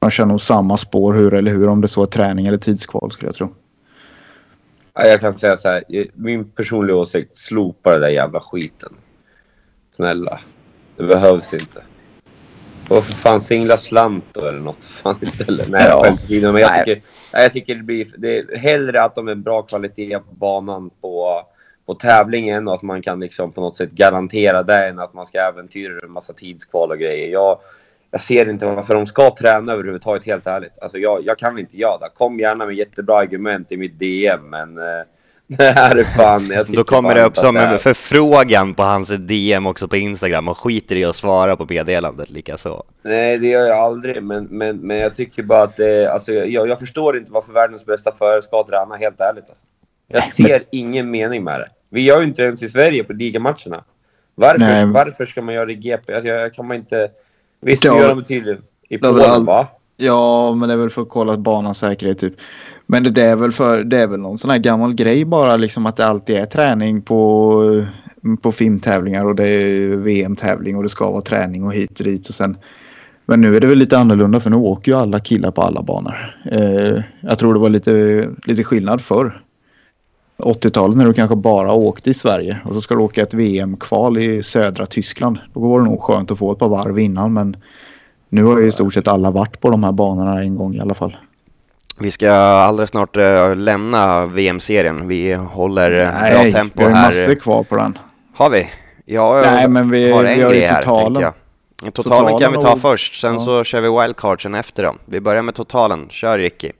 man 0.01 0.11
kör 0.11 0.25
nog 0.25 0.41
samma 0.41 0.77
spår 0.77 1.13
hur 1.13 1.33
eller 1.33 1.51
hur 1.51 1.67
om 1.67 1.81
det 1.81 1.87
så 1.87 2.01
är 2.01 2.05
träning 2.05 2.47
eller 2.47 2.57
tidskval 2.57 3.11
skulle 3.11 3.27
jag 3.27 3.35
tro. 3.35 3.53
Jag 4.93 5.19
kan 5.19 5.37
säga 5.37 5.57
så 5.57 5.69
här, 5.69 5.83
min 6.13 6.51
personliga 6.51 6.95
åsikt, 6.95 7.37
slopa 7.37 7.91
den 7.91 8.01
där 8.01 8.09
jävla 8.09 8.39
skiten. 8.39 8.93
Snälla. 9.91 10.39
Det 10.97 11.03
behövs 11.03 11.53
inte. 11.53 11.81
Och 12.89 13.03
för 13.03 13.13
fan 13.13 13.41
singla 13.41 13.77
slant 13.77 14.25
då 14.31 14.45
eller 14.45 14.59
något 14.59 14.85
fan 14.85 15.17
istället. 15.21 15.69
Nej, 15.69 15.85
ja. 15.89 16.03
skämt 16.03 16.29
Men 16.29 16.55
jag 16.55 16.85
tycker, 16.85 17.01
jag 17.31 17.53
tycker 17.53 17.75
det 17.75 17.83
blir 17.83 18.07
det 18.17 18.37
är 18.37 18.57
hellre 18.57 19.03
att 19.03 19.15
de 19.15 19.27
är 19.27 19.35
bra 19.35 19.61
kvalitet 19.61 20.19
på 20.19 20.35
banan 20.35 20.89
på, 21.01 21.41
på 21.85 21.95
tävlingen 21.95 22.67
och 22.67 22.73
att 22.73 22.81
man 22.81 23.01
kan 23.01 23.19
liksom 23.19 23.51
på 23.51 23.61
något 23.61 23.77
sätt 23.77 23.91
garantera 23.91 24.63
det 24.63 24.87
än 24.87 24.99
att 24.99 25.13
man 25.13 25.25
ska 25.25 25.39
äventyra 25.39 25.99
en 26.03 26.11
massa 26.11 26.33
tidskval 26.33 26.91
och 26.91 26.97
grejer. 26.97 27.31
Jag, 27.31 27.59
jag 28.11 28.21
ser 28.21 28.49
inte 28.49 28.65
varför 28.65 28.95
de 28.95 29.05
ska 29.05 29.35
träna 29.35 29.73
överhuvudtaget 29.73 30.25
helt 30.25 30.47
ärligt. 30.47 30.79
Alltså 30.81 30.97
jag, 30.97 31.25
jag 31.25 31.37
kan 31.37 31.59
inte 31.59 31.77
göra 31.77 31.97
det. 31.97 32.09
Kom 32.13 32.39
gärna 32.39 32.65
med 32.65 32.75
jättebra 32.75 33.19
argument 33.19 33.71
i 33.71 33.77
mitt 33.77 33.99
DM 33.99 34.49
men 34.49 34.77
eh, 34.77 35.03
det 35.57 35.71
här 35.71 35.95
är 35.95 36.03
fan, 36.03 36.47
jag 36.51 36.71
Då 36.71 36.83
kommer 36.83 37.15
det 37.15 37.23
upp 37.23 37.37
som 37.37 37.57
en 37.57 37.79
förfrågan 37.79 38.73
på 38.73 38.83
hans 38.83 39.09
DM 39.09 39.65
också 39.65 39.87
på 39.87 39.95
Instagram 39.95 40.47
och 40.47 40.57
skiter 40.57 40.95
i 40.95 41.05
att 41.05 41.15
svara 41.15 41.55
på 41.55 41.65
meddelandet 41.69 42.29
likaså. 42.29 42.83
Nej, 43.01 43.37
det 43.37 43.47
gör 43.47 43.67
jag 43.67 43.77
aldrig, 43.77 44.23
men, 44.23 44.43
men, 44.43 44.77
men 44.77 44.97
jag 44.97 45.15
tycker 45.15 45.43
bara 45.43 45.63
att 45.63 45.77
det, 45.77 46.13
alltså, 46.13 46.33
jag, 46.33 46.67
jag 46.67 46.79
förstår 46.79 47.17
inte 47.17 47.31
varför 47.31 47.53
världens 47.53 47.85
bästa 47.85 48.11
förare 48.11 48.41
ska 48.41 48.65
träna, 48.67 48.95
helt 48.95 49.19
ärligt. 49.19 49.49
Alltså. 49.49 49.63
Jag 50.07 50.23
ser 50.33 50.63
ingen 50.71 51.11
mening 51.11 51.43
med 51.43 51.59
det. 51.59 51.67
Vi 51.89 52.01
gör 52.01 52.19
ju 52.19 52.27
inte 52.27 52.43
ens 52.43 52.63
i 52.63 52.69
Sverige 52.69 53.03
på 53.03 53.13
ligamatcherna. 53.13 53.83
Varför, 54.35 54.85
varför 54.85 55.25
ska 55.25 55.41
man 55.41 55.53
göra 55.53 55.65
det 55.65 55.73
i 55.73 55.75
GP? 55.75 56.13
Alltså, 56.13 56.49
kan 56.53 56.67
man 56.67 56.77
inte... 56.77 57.09
Visst, 57.61 57.83
ja, 57.83 57.99
gör 57.99 58.09
de 58.09 58.23
tydligen 58.23 58.61
i 58.89 58.97
Polen, 58.97 59.45
va? 59.45 59.67
Ja, 59.97 60.55
men 60.55 60.69
det 60.69 60.73
är 60.73 60.77
väl 60.77 60.89
för 60.89 61.01
att 61.01 61.09
kolla 61.09 61.37
banans 61.37 61.77
säkerhet 61.77 62.19
typ. 62.19 62.33
Men 62.85 63.13
det 63.13 63.21
är 63.21 63.35
väl 63.35 63.51
för, 63.51 63.83
det 63.83 63.97
är 63.97 64.07
väl 64.07 64.19
någon 64.19 64.37
sån 64.37 64.49
här 64.49 64.57
gammal 64.57 64.93
grej 64.93 65.25
bara 65.25 65.57
liksom 65.57 65.85
att 65.85 65.95
det 65.95 66.05
alltid 66.05 66.35
är 66.35 66.45
träning 66.45 67.01
på, 67.01 67.85
på 68.41 68.51
filmtävlingar 68.51 69.25
och 69.25 69.35
det 69.35 69.47
är 69.47 69.95
VM-tävling 69.95 70.77
och 70.77 70.83
det 70.83 70.89
ska 70.89 71.11
vara 71.11 71.21
träning 71.21 71.63
och 71.63 71.73
hit 71.73 71.99
och 71.99 72.05
dit 72.05 72.29
och 72.29 72.35
sen. 72.35 72.57
Men 73.25 73.41
nu 73.41 73.55
är 73.55 73.59
det 73.59 73.67
väl 73.67 73.77
lite 73.77 73.97
annorlunda 73.97 74.39
för 74.39 74.49
nu 74.49 74.55
åker 74.55 74.91
ju 74.91 74.97
alla 74.97 75.19
killar 75.19 75.51
på 75.51 75.61
alla 75.61 75.81
banor. 75.81 76.35
Eh, 76.51 77.03
jag 77.21 77.39
tror 77.39 77.53
det 77.53 77.59
var 77.59 77.69
lite, 77.69 78.29
lite 78.45 78.63
skillnad 78.63 79.01
förr. 79.01 79.41
80-talet 80.37 80.97
när 80.97 81.05
du 81.05 81.13
kanske 81.13 81.35
bara 81.35 81.73
åkte 81.73 82.09
i 82.09 82.13
Sverige 82.13 82.59
och 82.65 82.73
så 82.73 82.81
ska 82.81 82.95
du 82.95 83.01
åka 83.01 83.21
ett 83.21 83.33
VM-kval 83.33 84.17
i 84.17 84.43
södra 84.43 84.85
Tyskland. 84.85 85.37
Då 85.53 85.59
var 85.59 85.79
det 85.79 85.85
nog 85.85 86.01
skönt 86.01 86.31
att 86.31 86.39
få 86.39 86.51
ett 86.51 86.59
par 86.59 86.69
varv 86.69 86.99
innan 86.99 87.33
men 87.33 87.57
nu 88.29 88.43
har 88.43 88.59
ju 88.59 88.67
i 88.67 88.71
stort 88.71 88.93
sett 88.93 89.07
alla 89.07 89.31
varit 89.31 89.59
på 89.59 89.69
de 89.69 89.83
här 89.83 89.91
banorna 89.91 90.41
en 90.41 90.55
gång 90.55 90.75
i 90.75 90.79
alla 90.79 90.93
fall. 90.93 91.17
Vi 91.99 92.11
ska 92.11 92.31
alldeles 92.31 92.89
snart 92.89 93.17
uh, 93.17 93.55
lämna 93.55 94.25
VM-serien. 94.25 95.07
Vi 95.07 95.33
håller 95.33 95.91
uh, 95.91 96.09
Nej, 96.21 96.33
bra 96.33 96.59
tempo 96.59 96.81
här. 96.81 96.89
vi 96.89 96.95
har 96.95 97.01
massor 97.01 97.35
kvar 97.35 97.63
på 97.63 97.75
den. 97.75 97.97
Har 98.33 98.49
vi? 98.49 98.69
Ja, 99.05 99.41
Nej, 99.41 99.67
men 99.67 99.89
vi, 99.89 100.11
har 100.11 100.23
en 100.23 100.39
vi 100.39 100.45
grej 100.45 100.65
här, 100.65 100.83
totalen. 100.83 101.21
jag. 101.21 101.33
Totalen, 101.93 101.93
totalen 101.93 102.39
kan 102.39 102.51
vi 102.51 102.57
ta 102.57 102.73
och... 102.73 102.81
först, 102.81 103.21
sen 103.21 103.33
ja. 103.33 103.39
så 103.39 103.63
kör 103.63 103.81
vi 103.81 104.01
wildcardsen 104.01 104.55
efter 104.55 104.83
dem. 104.83 104.97
Vi 105.05 105.21
börjar 105.21 105.41
med 105.41 105.55
totalen. 105.55 106.07
Kör 106.09 106.39
Ricky. 106.39 106.71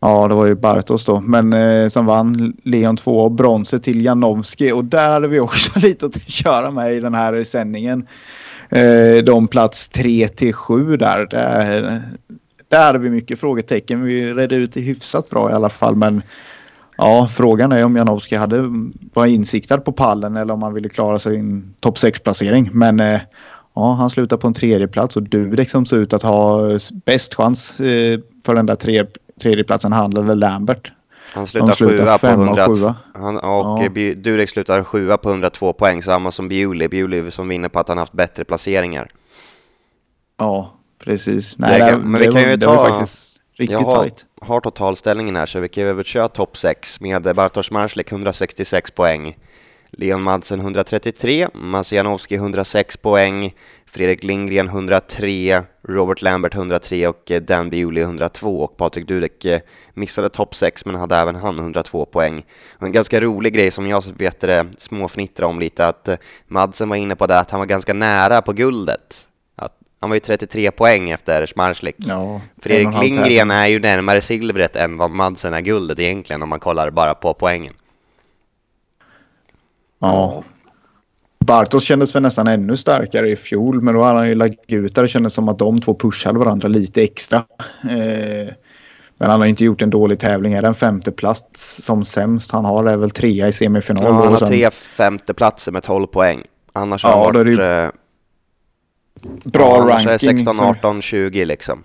Ja, 0.00 0.28
det 0.28 0.34
var 0.34 0.46
ju 0.46 0.54
Bartos 0.54 1.04
då, 1.04 1.20
men 1.20 1.52
eh, 1.52 1.88
som 1.88 2.06
vann 2.06 2.56
Leon 2.64 2.96
2 2.96 3.20
och 3.20 3.30
bronset 3.30 3.82
till 3.82 4.04
Janowski 4.04 4.72
och 4.72 4.84
där 4.84 5.10
hade 5.10 5.28
vi 5.28 5.40
också 5.40 5.78
lite 5.78 6.06
att 6.06 6.30
köra 6.30 6.70
med 6.70 6.94
i 6.94 7.00
den 7.00 7.14
här 7.14 7.44
sändningen. 7.44 8.06
Eh, 8.68 9.24
de 9.24 9.48
plats 9.48 9.88
3 9.88 10.28
till 10.28 10.54
7 10.54 10.96
där. 10.96 11.26
där 11.26 12.02
där 12.74 12.86
hade 12.86 12.98
vi 12.98 13.10
mycket 13.10 13.40
frågetecken. 13.40 14.02
Vi 14.02 14.34
redde 14.34 14.54
ut 14.54 14.72
det 14.72 14.80
hyfsat 14.80 15.30
bra 15.30 15.50
i 15.50 15.52
alla 15.52 15.68
fall. 15.68 15.96
Men 15.96 16.22
ja, 16.96 17.28
frågan 17.30 17.72
är 17.72 17.84
om 17.84 17.96
Janowski 17.96 18.36
hade 18.36 18.88
var 19.14 19.26
insiktad 19.26 19.78
på 19.78 19.92
pallen 19.92 20.36
eller 20.36 20.54
om 20.54 20.62
han 20.62 20.74
ville 20.74 20.88
klara 20.88 21.18
sig 21.18 21.34
i 21.34 21.38
en 21.38 21.74
topp 21.80 21.96
6-placering. 21.96 22.70
Men 22.72 23.00
eh, 23.00 23.20
ja, 23.74 23.92
han 23.92 24.10
slutar 24.10 24.36
på 24.36 24.46
en 24.46 24.54
tredje 24.54 24.88
plats 24.88 25.16
och 25.16 25.22
Dudek 25.22 25.70
som 25.70 25.86
ser 25.86 25.96
ut 25.96 26.12
att 26.12 26.22
ha 26.22 26.60
bäst 27.04 27.34
chans 27.34 27.80
eh, 27.80 28.20
för 28.46 28.54
den 28.54 28.66
där 28.66 28.76
tre, 28.76 29.04
tredjeplatsen, 29.42 29.92
han 29.92 30.16
eller 30.16 30.34
Lambert. 30.34 30.92
Han 31.34 31.46
slutar, 31.46 31.72
slutar 31.72 31.96
sjua 31.96 32.18
på 32.18 32.26
100. 32.26 32.94
Han, 33.14 33.36
och 33.36 33.82
ja. 33.82 34.14
Durek 34.16 34.50
slutar 34.50 34.84
sjua 34.84 35.16
på 35.16 35.30
102 35.30 35.72
poäng, 35.72 36.02
samma 36.02 36.30
som 36.30 36.48
Bewley. 36.48 36.88
Bewley 36.88 37.30
som 37.30 37.48
vinner 37.48 37.68
på 37.68 37.78
att 37.78 37.88
han 37.88 37.98
haft 37.98 38.12
bättre 38.12 38.44
placeringar. 38.44 39.08
Ja, 40.38 40.73
Precis. 41.04 41.58
Nej, 41.58 41.78
det, 41.80 41.98
men 41.98 42.20
vi 42.20 42.26
kan 42.26 42.50
ju 42.50 42.56
ta... 42.56 42.88
faktiskt 42.88 43.40
riktigt 43.56 43.80
jag 43.80 43.84
har, 43.86 44.10
har 44.40 44.60
totalställningen 44.60 45.36
här 45.36 45.46
så 45.46 45.60
vi 45.60 45.68
kan 45.68 45.96
väl 45.96 46.04
köra 46.04 46.28
topp 46.28 46.56
6 46.56 47.00
med 47.00 47.34
Bartosz 47.36 47.70
Marslik 47.70 48.12
166 48.12 48.90
poäng. 48.90 49.36
Leon 49.96 50.22
Madsen 50.22 50.60
133, 50.60 51.48
Masianowski 51.54 52.34
106 52.34 52.96
poäng, 52.96 53.54
Fredrik 53.86 54.24
Lindgren 54.24 54.68
103, 54.68 55.62
Robert 55.88 56.22
Lambert 56.22 56.54
103 56.54 57.08
och 57.08 57.32
Dan 57.42 57.70
Bewley 57.70 58.02
102 58.02 58.60
och 58.60 58.76
Patrik 58.76 59.08
Dudek 59.08 59.44
eh, 59.44 59.60
missade 59.94 60.28
topp 60.28 60.54
6 60.54 60.84
men 60.84 60.94
hade 60.94 61.16
även 61.16 61.34
han 61.34 61.58
102 61.58 62.04
poäng. 62.04 62.44
Och 62.76 62.86
en 62.86 62.92
ganska 62.92 63.20
rolig 63.20 63.54
grej 63.54 63.70
som 63.70 63.86
jag 63.86 64.04
vet 64.18 64.40
det 64.40 64.66
småfnittra 64.78 65.46
om 65.46 65.60
lite 65.60 65.86
att 65.86 66.08
eh, 66.08 66.16
Madsen 66.46 66.88
var 66.88 66.96
inne 66.96 67.16
på 67.16 67.26
det 67.26 67.38
att 67.38 67.50
han 67.50 67.60
var 67.60 67.66
ganska 67.66 67.94
nära 67.94 68.42
på 68.42 68.52
guldet 68.52 69.28
han 70.04 70.10
var 70.10 70.16
ju 70.16 70.20
33 70.20 70.70
poäng 70.70 71.10
efter 71.10 71.46
Schmarslik. 71.46 71.96
Ja, 71.98 72.40
Fredrik 72.62 73.02
Lindgren 73.02 73.50
är 73.50 73.66
ju 73.66 73.80
närmare 73.80 74.20
silvret 74.20 74.76
än 74.76 74.96
vad 74.96 75.10
Madsen 75.10 75.54
är 75.54 75.60
guldet 75.60 75.98
egentligen 75.98 76.42
om 76.42 76.48
man 76.48 76.60
kollar 76.60 76.90
bara 76.90 77.14
på 77.14 77.34
poängen. 77.34 77.72
Ja. 79.98 80.44
Bartos 81.38 81.84
kändes 81.84 82.14
väl 82.14 82.22
nästan 82.22 82.46
ännu 82.46 82.76
starkare 82.76 83.30
i 83.30 83.36
fjol, 83.36 83.80
men 83.80 83.94
då 83.94 84.02
hade 84.02 84.18
han 84.18 84.28
ju 84.28 84.34
lagt 84.34 84.72
ut 84.72 84.94
där. 84.94 85.02
Det 85.02 85.08
kändes 85.08 85.34
som 85.34 85.48
att 85.48 85.58
de 85.58 85.80
två 85.80 85.94
pushade 85.94 86.38
varandra 86.38 86.68
lite 86.68 87.02
extra. 87.02 87.36
Eh, 87.82 88.52
men 89.18 89.30
han 89.30 89.40
har 89.40 89.46
inte 89.46 89.64
gjort 89.64 89.82
en 89.82 89.90
dålig 89.90 90.18
tävling. 90.18 90.52
Är 90.52 90.62
det 90.62 90.68
en 90.68 90.74
femteplats 90.74 91.84
som 91.84 92.04
sämst 92.04 92.50
han 92.50 92.64
har? 92.64 92.84
är 92.84 92.96
väl 92.96 93.10
trea 93.10 93.48
i 93.48 93.52
semifinal. 93.52 94.04
Ja, 94.04 94.12
han 94.12 94.28
har 94.28 94.36
sen... 94.36 94.48
tre 94.48 94.70
femteplatser 94.70 95.72
med 95.72 95.82
12 95.82 96.06
poäng. 96.06 96.42
Annars 96.72 97.04
ja, 97.04 97.10
har 97.10 97.24
han 97.24 97.34
varit... 97.34 97.94
Bra 99.44 99.76
ja, 99.76 99.94
ranking. 99.94 100.12
är 100.12 100.18
16, 100.18 100.60
18, 100.60 101.02
20 101.02 101.44
liksom. 101.44 101.84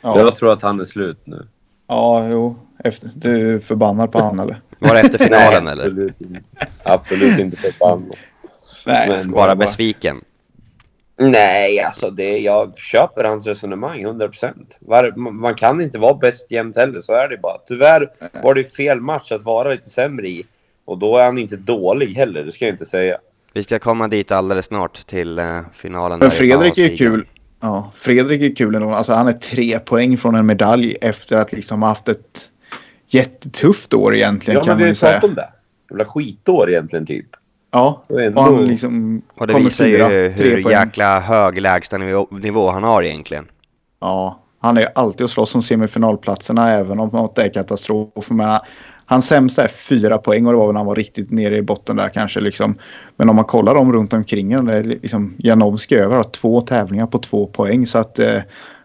Ja. 0.00 0.18
Jag 0.18 0.36
tror 0.36 0.52
att 0.52 0.62
han 0.62 0.80
är 0.80 0.84
slut 0.84 1.18
nu. 1.24 1.46
Ja, 1.86 2.28
jo. 2.28 2.56
Efter, 2.84 3.10
du 3.14 3.54
är 3.54 3.60
förbannad 3.60 4.12
på 4.12 4.18
han 4.18 4.40
eller? 4.40 4.60
Var 4.78 4.94
det 4.94 5.00
efter 5.00 5.18
finalen 5.18 5.64
Nej, 5.64 5.72
eller? 5.72 5.84
Absolut, 5.84 6.12
absolut 6.82 7.38
inte 7.38 7.56
förbannad. 7.56 8.16
Nej, 8.86 9.08
Men, 9.08 9.30
bara 9.30 9.56
besviken. 9.56 10.20
Nej, 11.20 11.80
alltså 11.80 12.10
det, 12.10 12.38
jag 12.38 12.78
köper 12.78 13.24
hans 13.24 13.46
resonemang 13.46 14.02
100 14.02 14.28
procent. 14.28 14.78
Man 15.16 15.54
kan 15.54 15.80
inte 15.80 15.98
vara 15.98 16.14
bäst 16.14 16.50
jämt 16.50 16.76
heller, 16.76 17.00
så 17.00 17.12
är 17.12 17.28
det 17.28 17.36
bara. 17.36 17.58
Tyvärr 17.66 18.10
var 18.42 18.54
det 18.54 18.64
fel 18.64 19.00
match 19.00 19.32
att 19.32 19.42
vara 19.42 19.70
lite 19.70 19.90
sämre 19.90 20.28
i. 20.28 20.46
Och 20.84 20.98
då 20.98 21.16
är 21.16 21.24
han 21.24 21.38
inte 21.38 21.56
dålig 21.56 22.14
heller, 22.14 22.44
det 22.44 22.52
ska 22.52 22.64
jag 22.64 22.74
inte 22.74 22.86
säga. 22.86 23.18
Vi 23.52 23.62
ska 23.62 23.78
komma 23.78 24.08
dit 24.08 24.32
alldeles 24.32 24.66
snart 24.66 25.06
till 25.06 25.38
uh, 25.38 25.60
finalen. 25.74 26.18
Men 26.18 26.30
Fredrik 26.30 26.78
är 26.78 26.96
kul. 26.96 27.26
Ja, 27.60 27.92
Fredrik 27.96 28.42
är 28.42 28.56
kul 28.56 28.74
ändå. 28.74 28.90
Alltså, 28.90 29.14
han 29.14 29.28
är 29.28 29.32
tre 29.32 29.78
poäng 29.78 30.16
från 30.16 30.34
en 30.34 30.46
medalj 30.46 30.96
efter 31.00 31.36
att 31.36 31.52
liksom 31.52 31.82
haft 31.82 32.08
ett 32.08 32.50
jättetufft 33.06 33.94
år 33.94 34.14
egentligen. 34.14 34.60
Ja, 34.60 34.66
men 34.66 34.76
vi 34.76 34.82
har 34.82 34.88
ju 34.88 34.94
pratat 34.94 35.24
om 35.24 35.34
det. 35.34 35.48
Jävla 35.90 36.04
skitår 36.04 36.70
egentligen 36.70 37.06
typ. 37.06 37.26
Ja, 37.70 38.04
Och 38.06 38.20
ändå- 38.22 38.40
och 38.40 38.44
han 38.46 38.64
liksom 38.66 39.22
Och 39.34 39.46
det 39.46 39.54
visar 39.54 39.84
fyra, 39.84 40.12
ju 40.12 40.28
hur 40.28 40.62
poäng. 40.62 40.72
jäkla 40.72 41.20
hög 41.20 41.60
lägstanivå 41.60 42.26
nivå 42.30 42.70
han 42.70 42.82
har 42.84 43.02
egentligen. 43.02 43.46
Ja, 44.00 44.40
han 44.60 44.76
är 44.78 44.88
alltid 44.94 45.24
att 45.24 45.30
slåss 45.30 45.54
om 45.54 45.62
semifinalplatserna 45.62 46.70
även 46.72 47.00
om 47.00 47.08
något 47.08 47.38
är 47.38 47.48
katastrof. 47.54 48.30
Men 48.30 48.58
hans 49.10 49.26
sämsta 49.26 49.64
är 49.64 49.68
fyra 49.68 50.18
poäng 50.18 50.46
och 50.46 50.52
det 50.52 50.58
var 50.58 50.66
väl 50.66 50.72
när 50.72 50.80
han 50.80 50.86
var 50.86 50.94
riktigt 50.94 51.30
nere 51.30 51.56
i 51.56 51.62
botten 51.62 51.96
där 51.96 52.08
kanske. 52.08 52.40
Liksom. 52.40 52.74
Men 53.16 53.28
om 53.30 53.36
man 53.36 53.44
kollar 53.44 53.74
dem 53.74 53.92
runt 53.92 54.12
omkring 54.12 54.56
honom, 54.56 54.82
liksom 54.84 55.34
Janowski 55.38 55.94
över 55.94 56.16
har 56.16 56.22
två 56.22 56.60
tävlingar 56.60 57.06
på 57.06 57.18
två 57.18 57.46
poäng. 57.46 57.86
Så 57.86 57.98
att 57.98 58.18
eh, 58.18 58.40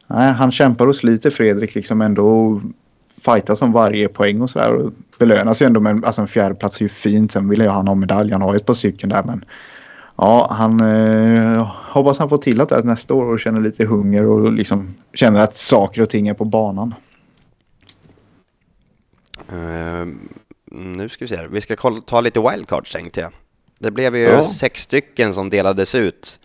han 0.08 0.52
kämpar 0.52 0.88
och 0.88 0.96
sliter 0.96 1.30
Fredrik 1.30 1.76
liksom 1.76 2.02
ändå 2.02 2.62
fightas 3.26 3.62
om 3.62 3.72
varje 3.72 4.08
poäng 4.08 4.42
och 4.42 4.50
sådär. 4.50 4.90
Belönas 5.20 5.62
ju 5.62 5.66
ändå 5.66 5.80
med 5.80 5.92
en- 5.92 6.04
alltså 6.06 6.22
en 6.22 6.28
fjärdeplats 6.28 6.78
är 6.78 6.82
ju 6.86 6.90
fint. 6.90 7.32
Sen 7.32 7.50
vill 7.50 7.62
ju 7.62 7.68
han 7.68 7.88
ha 7.88 7.96
medalj. 7.96 8.32
Han 8.32 8.42
har 8.42 8.54
ju 8.54 8.58
ett 8.58 8.66
par 8.66 8.74
stycken 8.74 9.10
där 9.10 9.24
men 9.26 9.46
Ja, 10.18 10.48
han 10.52 10.80
eh, 10.82 11.68
hoppas 11.90 12.20
han 12.20 12.30
får 12.30 12.38
till 12.38 12.62
att 12.62 12.70
det 12.70 12.76
här 12.76 12.84
nästa 12.84 13.14
år 13.14 13.26
och 13.26 13.40
känner 13.40 13.62
lite 13.62 13.86
hunger 13.86 14.26
och 14.26 14.52
liksom 14.52 14.94
känner 15.14 15.40
att 15.40 15.58
saker 15.58 16.02
och 16.02 16.10
ting 16.10 16.28
är 16.28 16.34
på 16.34 16.46
banan. 16.46 16.94
Eh, 19.52 20.06
nu 20.72 21.10
ska 21.10 21.26
vi 21.26 21.30
se, 21.30 21.36
här. 21.36 21.48
vi 21.48 21.62
ska 21.62 21.76
kolla, 21.76 22.02
ta 22.02 22.22
lite 22.22 22.40
wildcards 22.40 22.92
tänkte 22.92 23.22
jag. 23.22 23.32
Det 23.80 23.92
blev 23.92 24.16
ju 24.16 24.24
Ja. 24.24 24.44
sex 24.44 24.82
stycken 24.82 25.34
som 25.34 25.50
delades 25.50 25.96
ut. 25.96 26.40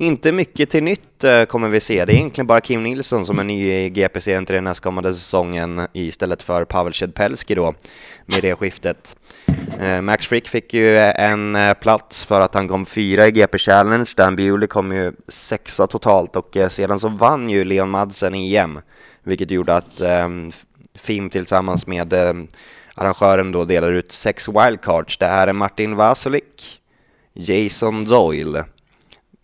Inte 0.00 0.32
mycket 0.32 0.70
till 0.70 0.82
nytt 0.82 1.24
eh, 1.24 1.44
kommer 1.44 1.68
vi 1.68 1.80
se. 1.80 2.04
Det 2.04 2.12
är 2.12 2.16
egentligen 2.16 2.46
bara 2.46 2.60
Kim 2.60 2.82
Nilsson 2.82 3.26
som 3.26 3.38
är 3.38 3.44
ny 3.44 3.72
i 3.72 3.90
GP-serien 3.90 4.46
till 4.46 4.54
den 4.54 4.64
nästkommande 4.64 5.14
säsongen 5.14 5.86
istället 5.92 6.42
för 6.42 6.64
Pavel 6.64 6.94
Cedpelski 6.94 7.54
då 7.54 7.74
med 8.26 8.42
det 8.42 8.54
skiftet. 8.54 9.16
Eh, 9.80 10.00
Max 10.00 10.26
Frick 10.26 10.48
fick 10.48 10.74
ju 10.74 10.98
en 10.98 11.56
eh, 11.56 11.74
plats 11.74 12.24
för 12.24 12.40
att 12.40 12.54
han 12.54 12.68
kom 12.68 12.86
fyra 12.86 13.26
i 13.26 13.30
GP 13.30 13.58
Challenge. 13.58 14.10
Dan 14.16 14.36
Bewley 14.36 14.66
kom 14.68 14.92
ju 14.92 15.12
sexa 15.28 15.86
totalt 15.86 16.36
och 16.36 16.56
eh, 16.56 16.68
sedan 16.68 17.00
så 17.00 17.08
vann 17.08 17.50
ju 17.50 17.64
Leon 17.64 17.90
Madsen 17.90 18.34
EM, 18.34 18.80
vilket 19.22 19.50
gjorde 19.50 19.76
att 19.76 20.00
eh, 20.00 20.28
FIM 20.98 21.30
tillsammans 21.30 21.86
med 21.86 22.12
eh, 22.12 22.34
arrangören 22.94 23.52
då 23.52 23.64
delar 23.64 23.92
ut 23.92 24.12
sex 24.12 24.48
wildcards. 24.48 25.18
Det 25.18 25.26
är 25.26 25.52
Martin 25.52 25.96
Vasulik, 25.96 26.80
Jason 27.32 28.04
Doyle, 28.04 28.64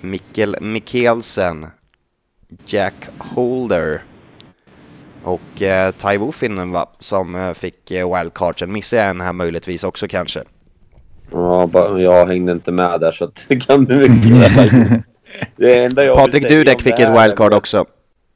Mikkel 0.01 0.57
Mikkelsen, 0.61 1.67
Jack 2.67 2.95
Holder 3.19 4.03
och 5.25 5.63
eh, 5.63 5.93
Ty 5.93 6.19
Woofinen 6.19 6.73
va, 6.73 6.89
som 6.99 7.35
eh, 7.35 7.53
fick 7.53 7.91
eh, 7.91 8.19
wildcardsen. 8.19 8.73
Missade 8.73 9.03
jag 9.03 9.11
en 9.11 9.21
här 9.21 9.33
möjligtvis 9.33 9.85
också 9.85 10.09
kanske? 10.09 10.43
Ja, 11.31 11.67
bara, 11.67 12.01
jag 12.01 12.27
hängde 12.27 12.53
inte 12.53 12.73
med 12.73 13.01
där 13.01 13.13
så 13.13 13.25
att 13.25 13.45
det 13.49 13.61
kan 13.61 13.85
du 13.85 14.09
mycket 14.09 14.37
väl. 14.37 14.71
Det 15.57 15.85
enda 15.85 16.05
jag 16.05 16.17
vill 16.17 16.25
Patrik 16.25 16.49
Dudek 16.49 16.83
fick 16.83 16.93
ett 16.93 17.09
här 17.09 17.23
wildcard 17.23 17.55
också, 17.55 17.85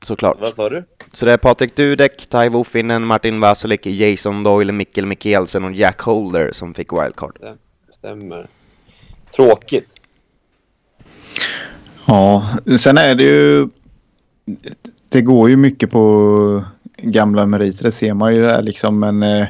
såklart. 0.05 0.37
Vad 0.41 0.55
sa 0.55 0.69
du? 0.69 0.85
Så 1.13 1.27
det 1.27 1.33
är 1.33 1.37
Patrik 1.37 1.77
Dudek, 1.77 2.27
Ty 2.29 2.49
Woofinen, 2.49 3.05
Martin 3.05 3.41
Vasulik, 3.41 3.87
Jason 3.87 4.43
Doyle, 4.43 4.73
Mikkel 4.73 5.07
Mikkelsen 5.07 5.65
och 5.65 5.73
Jack 5.73 6.01
Holder 6.01 6.51
som 6.53 6.75
fick 6.75 6.93
wildcard. 6.93 7.39
Stämmer. 7.99 8.47
Tråkigt. 9.37 9.89
Ja, 12.07 12.49
sen 12.81 12.99
är 12.99 13.15
det 13.15 13.23
ju... 13.23 13.69
Det 15.09 15.23
går 15.23 15.51
ju 15.51 15.57
mycket 15.57 15.91
på 15.91 16.65
gamla 16.97 17.47
meriter, 17.47 17.85
det 17.85 17.91
ser 17.93 18.15
man 18.15 18.35
ju 18.35 18.43
där 18.43 18.63
liksom. 18.63 18.99
Men 18.99 19.23
eh, 19.23 19.47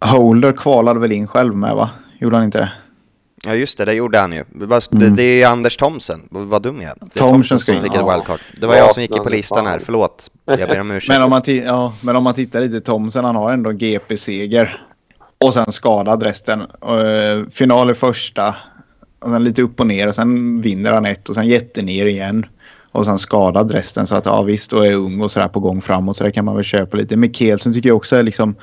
Holder 0.00 0.52
kvalade 0.52 1.00
väl 1.00 1.12
in 1.12 1.26
själv 1.26 1.56
med 1.56 1.74
va? 1.74 1.90
Gjorde 2.20 2.36
han 2.36 2.44
inte 2.44 2.58
det? 2.58 2.72
Ja 3.48 3.54
just 3.54 3.78
det, 3.78 3.84
det 3.84 3.94
gjorde 3.94 4.18
han 4.18 4.32
ju. 4.32 4.44
Det, 4.48 4.66
var, 4.66 4.82
Mm. 4.92 5.16
det, 5.16 5.22
det 5.22 5.42
är 5.42 5.48
Anders 5.48 5.76
Thomsen, 5.76 6.20
vad 6.30 6.62
dum 6.62 6.80
jag 6.82 6.90
är. 6.90 7.18
Thomsen 7.18 7.58
som 7.58 7.74
fick 7.82 7.94
ett 7.94 8.00
wildcard. 8.00 8.40
Det 8.60 8.66
var 8.66 8.74
jag 8.74 8.94
som 8.94 9.02
gick 9.02 9.16
på 9.16 9.28
listan 9.28 9.66
här, 9.66 9.78
förlåt. 9.78 10.30
Jag 10.44 10.58
ber 10.58 10.80
om 10.80 10.90
ursäkt. 10.90 11.08
Men 11.08 11.22
om 11.22 11.30
man, 11.30 11.42
ja, 11.46 11.92
men 12.02 12.16
om 12.16 12.24
man 12.24 12.34
tittar 12.34 12.60
lite 12.60 12.80
Thomsen, 12.80 13.24
han 13.24 13.36
har 13.36 13.52
ändå 13.52 13.70
en 13.70 13.78
GP-seger. 13.78 14.82
Och 15.38 15.54
sen 15.54 15.72
skadad 15.72 16.22
resten. 16.22 16.60
Uh, 16.60 17.48
final 17.50 17.90
i 17.90 17.94
första. 17.94 18.56
Och 19.18 19.30
sen 19.30 19.44
lite 19.44 19.62
upp 19.62 19.80
och 19.80 19.86
ner. 19.86 20.08
Och 20.08 20.14
sen 20.14 20.60
vinner 20.60 20.92
han 20.92 21.06
ett 21.06 21.28
och 21.28 21.34
sen 21.34 21.46
jättener 21.48 22.06
igen. 22.06 22.46
Och 22.92 23.04
sen 23.04 23.18
skadad 23.18 23.70
resten. 23.70 24.06
Så 24.06 24.14
att 24.16 24.26
ja 24.26 24.42
visst, 24.42 24.70
då 24.70 24.82
är 24.82 24.94
ung 24.94 25.20
och 25.20 25.30
sådär 25.30 25.48
på 25.48 25.60
gång 25.60 25.80
framåt. 25.82 26.16
Så 26.16 26.24
det 26.24 26.32
kan 26.32 26.44
man 26.44 26.54
väl 26.54 26.64
köpa 26.64 26.96
lite. 26.96 27.16
Mikkelsen 27.16 27.72
tycker 27.72 27.88
jag 27.88 27.96
också 27.96 28.16
är 28.16 28.22
liksom... 28.22 28.54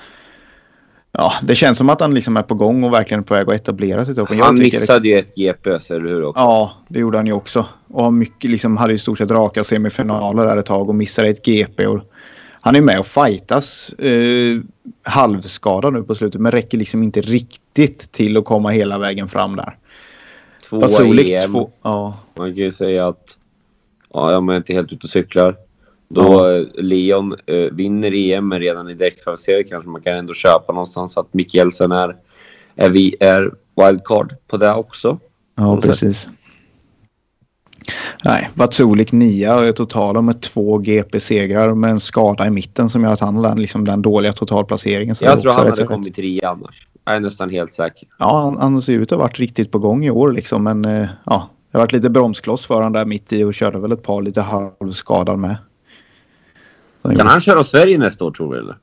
Ja, 1.17 1.33
det 1.43 1.55
känns 1.55 1.77
som 1.77 1.89
att 1.89 2.01
han 2.01 2.13
liksom 2.13 2.37
är 2.37 2.41
på 2.41 2.53
gång 2.55 2.83
och 2.83 2.93
verkligen 2.93 3.23
på 3.23 3.33
väg 3.33 3.49
att 3.49 3.55
etablera 3.55 4.05
sig. 4.05 4.15
toppen. 4.15 4.39
Han 4.39 4.55
missade 4.59 5.07
ju 5.07 5.19
ett 5.19 5.35
GPS, 5.35 5.91
eller 5.91 6.05
hur? 6.09 6.23
Också? 6.25 6.41
Ja, 6.41 6.73
det 6.87 6.99
gjorde 6.99 7.17
han 7.17 7.25
ju 7.27 7.33
också. 7.33 7.65
Och 7.87 8.03
har 8.03 8.11
mycket, 8.11 8.49
liksom, 8.51 8.77
hade 8.77 8.93
i 8.93 8.97
stort 8.97 9.17
sett 9.17 9.31
raka 9.31 9.63
semifinaler 9.63 10.45
där 10.45 10.57
ett 10.57 10.65
tag 10.65 10.89
och 10.89 10.95
missade 10.95 11.27
ett 11.27 11.45
GP. 11.45 11.87
Och 11.87 11.99
han 12.61 12.75
är 12.75 12.81
med 12.81 12.99
och 12.99 13.07
fightas 13.07 13.89
eh, 13.89 14.61
halvskadad 15.03 15.93
nu 15.93 16.03
på 16.03 16.15
slutet 16.15 16.41
men 16.41 16.51
räcker 16.51 16.77
liksom 16.77 17.03
inte 17.03 17.21
riktigt 17.21 18.11
till 18.11 18.37
att 18.37 18.45
komma 18.45 18.69
hela 18.69 18.97
vägen 18.97 19.27
fram 19.27 19.55
där. 19.55 19.77
Tvåa 20.69 20.79
Vasulik 20.79 21.29
EM. 21.29 21.51
två... 21.51 21.69
Ja, 21.81 22.17
Man 22.37 22.47
kan 22.47 22.63
ju 22.63 22.71
säga 22.71 23.07
att 23.07 23.37
ja, 24.13 24.31
jag 24.31 24.51
är 24.53 24.57
inte 24.57 24.73
helt 24.73 24.93
ute 24.93 25.03
och 25.03 25.09
cyklar. 25.09 25.55
Då 26.15 26.49
eh, 26.49 26.65
Leon 26.73 27.35
eh, 27.45 27.55
vinner 27.71 28.13
EM 28.13 28.47
men 28.47 28.59
redan 28.59 28.89
i 28.89 28.93
direktkvalificering 28.93 29.67
kanske 29.69 29.89
man 29.89 30.01
kan 30.01 30.17
ändå 30.17 30.33
köpa 30.33 30.73
någonstans 30.73 31.17
att 31.17 31.33
Mikkelsen 31.33 31.91
är, 31.91 32.15
är, 32.75 32.89
vi, 32.89 33.15
är 33.19 33.51
wildcard 33.75 34.35
på 34.47 34.57
det 34.57 34.73
också. 34.73 35.19
ja 35.55 35.81
precis. 35.81 36.27
Nej, 38.23 38.49
Vatsulik 38.53 39.11
nia 39.11 39.73
totala 39.73 40.21
med 40.21 40.41
två 40.41 40.77
GP-segrar 40.77 41.73
med 41.73 41.91
en 41.91 41.99
skada 41.99 42.47
i 42.47 42.49
mitten 42.49 42.89
som 42.89 43.03
gör 43.03 43.11
att 43.11 43.19
han 43.19 43.41
den, 43.41 43.61
liksom 43.61 43.85
den 43.85 44.01
dåliga 44.01 44.33
totalplaceringen. 44.33 45.15
Jag 45.21 45.41
tror 45.41 45.51
han 45.51 45.67
hade 45.67 45.83
kommit 45.83 46.15
trea 46.15 46.49
annars. 46.49 46.87
Jag 47.05 47.15
är 47.15 47.19
nästan 47.19 47.49
helt 47.49 47.73
säker. 47.73 48.07
Ja, 48.19 48.41
han, 48.41 48.57
han 48.57 48.81
ser 48.81 48.93
ut 48.93 49.11
att 49.11 49.17
ha 49.17 49.23
varit 49.25 49.39
riktigt 49.39 49.71
på 49.71 49.79
gång 49.79 50.05
i 50.05 50.11
år 50.11 50.31
liksom. 50.31 50.63
Men 50.63 50.85
eh, 50.85 51.07
ja, 51.25 51.49
det 51.71 51.77
har 51.77 51.83
varit 51.83 51.93
lite 51.93 52.09
bromskloss 52.09 52.65
för 52.65 52.75
honom 52.75 52.93
där 52.93 53.05
mitt 53.05 53.33
i 53.33 53.43
och 53.43 53.53
körde 53.53 53.79
väl 53.79 53.91
ett 53.91 54.03
par 54.03 54.21
lite 54.21 54.41
halvskadad 54.41 55.39
med. 55.39 55.57
Kan 57.17 57.27
han 57.27 57.41
köra 57.41 57.63
Sverige 57.63 57.97
nästa 57.97 58.25
år 58.25 58.31
tror 58.31 58.53
du 58.53 58.59
eller? 58.59 58.77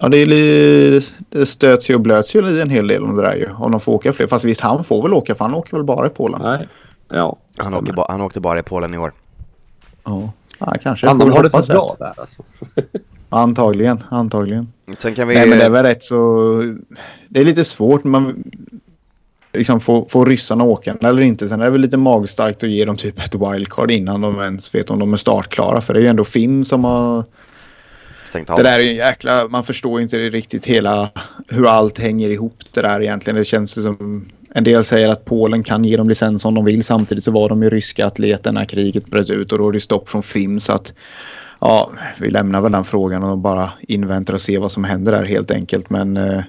Ja, 0.00 0.08
det, 0.08 0.16
är 0.16 0.26
li, 0.26 1.02
det 1.28 1.46
stöts 1.46 1.90
ju 1.90 1.94
och 1.94 2.00
blöts 2.00 2.36
ju 2.36 2.60
en 2.60 2.70
hel 2.70 2.86
del 2.86 3.04
om 3.04 3.16
det 3.16 3.22
där 3.22 3.34
ju. 3.34 3.48
Om 3.58 3.70
de 3.70 3.80
får 3.80 3.92
åka 3.92 4.12
fler. 4.12 4.26
Fast 4.26 4.44
visst, 4.44 4.60
han 4.60 4.84
får 4.84 5.02
väl 5.02 5.12
åka 5.12 5.34
för 5.34 5.44
han 5.44 5.54
åker 5.54 5.76
väl 5.76 5.84
bara 5.84 6.06
i 6.06 6.10
Polen. 6.10 6.40
Nej. 6.42 6.68
Ja. 7.08 7.36
Han, 7.56 7.74
åker 7.74 7.92
ba, 7.92 8.06
han 8.08 8.20
åkte 8.20 8.40
bara 8.40 8.58
i 8.58 8.62
Polen 8.62 8.94
i 8.94 8.98
år. 8.98 9.12
Ja, 10.04 10.32
ja 10.58 10.74
kanske. 10.82 11.06
Han 11.06 11.20
har 11.20 11.42
det 11.42 11.50
för 11.50 11.72
bra 11.72 11.96
där 11.98 12.12
alltså. 12.16 12.42
Antagligen, 13.28 14.04
antagligen. 14.08 14.72
Sen 14.98 15.14
kan 15.14 15.28
vi... 15.28 15.34
Nej, 15.34 15.48
men 15.48 15.58
det 15.58 15.64
är 15.64 15.70
väl 15.70 15.84
rätt 15.84 16.04
så... 16.04 16.76
Det 17.28 17.40
är 17.40 17.44
lite 17.44 17.64
svårt 17.64 18.04
man 18.04 18.44
liksom 19.52 19.80
får, 19.80 20.06
får 20.08 20.26
ryssarna 20.26 20.64
åka 20.64 20.96
eller 21.00 21.22
inte. 21.22 21.48
Sen 21.48 21.60
är 21.60 21.64
det 21.64 21.70
väl 21.70 21.80
lite 21.80 21.96
magstarkt 21.96 22.64
att 22.64 22.70
ge 22.70 22.84
dem 22.84 22.96
typ 22.96 23.18
ett 23.18 23.34
wildcard 23.34 23.90
innan 23.90 24.20
de 24.20 24.40
ens 24.40 24.74
vet 24.74 24.90
om 24.90 24.98
de 24.98 25.12
är 25.12 25.16
startklara. 25.16 25.80
För 25.80 25.94
det 25.94 26.00
är 26.00 26.02
ju 26.02 26.08
ändå 26.08 26.24
Finn 26.24 26.64
som 26.64 26.84
har... 26.84 27.24
stängt 28.24 28.50
av. 28.50 28.56
Det 28.56 28.62
där 28.62 28.78
är 28.78 28.82
ju 28.82 28.90
en 28.90 28.96
jäkla... 28.96 29.48
Man 29.48 29.64
förstår 29.64 29.98
ju 29.98 30.02
inte 30.02 30.18
riktigt 30.18 30.66
hela 30.66 31.10
hur 31.48 31.66
allt 31.66 31.98
hänger 31.98 32.30
ihop 32.30 32.56
det 32.72 32.82
där 32.82 33.02
egentligen. 33.02 33.38
Det 33.38 33.44
känns 33.44 33.72
som... 33.72 34.30
En 34.54 34.64
del 34.64 34.84
säger 34.84 35.08
att 35.08 35.24
Polen 35.24 35.62
kan 35.62 35.84
ge 35.84 35.96
dem 35.96 36.08
licens 36.08 36.44
om 36.44 36.54
de 36.54 36.64
vill. 36.64 36.84
Samtidigt 36.84 37.24
så 37.24 37.30
var 37.30 37.48
de 37.48 37.62
ju 37.62 37.70
ryska 37.70 38.06
atleter 38.06 38.52
när 38.52 38.64
kriget 38.64 39.06
bröt 39.06 39.30
ut 39.30 39.52
och 39.52 39.58
då 39.58 39.68
är 39.68 39.72
det 39.72 39.80
stopp 39.80 40.08
från 40.08 40.22
FIM. 40.22 40.60
Så 40.60 40.72
att 40.72 40.92
ja, 41.60 41.90
vi 42.18 42.30
lämnar 42.30 42.60
väl 42.60 42.72
den 42.72 42.84
frågan 42.84 43.22
och 43.22 43.38
bara 43.38 43.70
inväntar 43.80 44.34
och 44.34 44.40
ser 44.40 44.58
vad 44.58 44.72
som 44.72 44.84
händer 44.84 45.12
där 45.12 45.24
helt 45.24 45.50
enkelt. 45.50 45.90
Men 45.90 46.16
eh, 46.16 46.42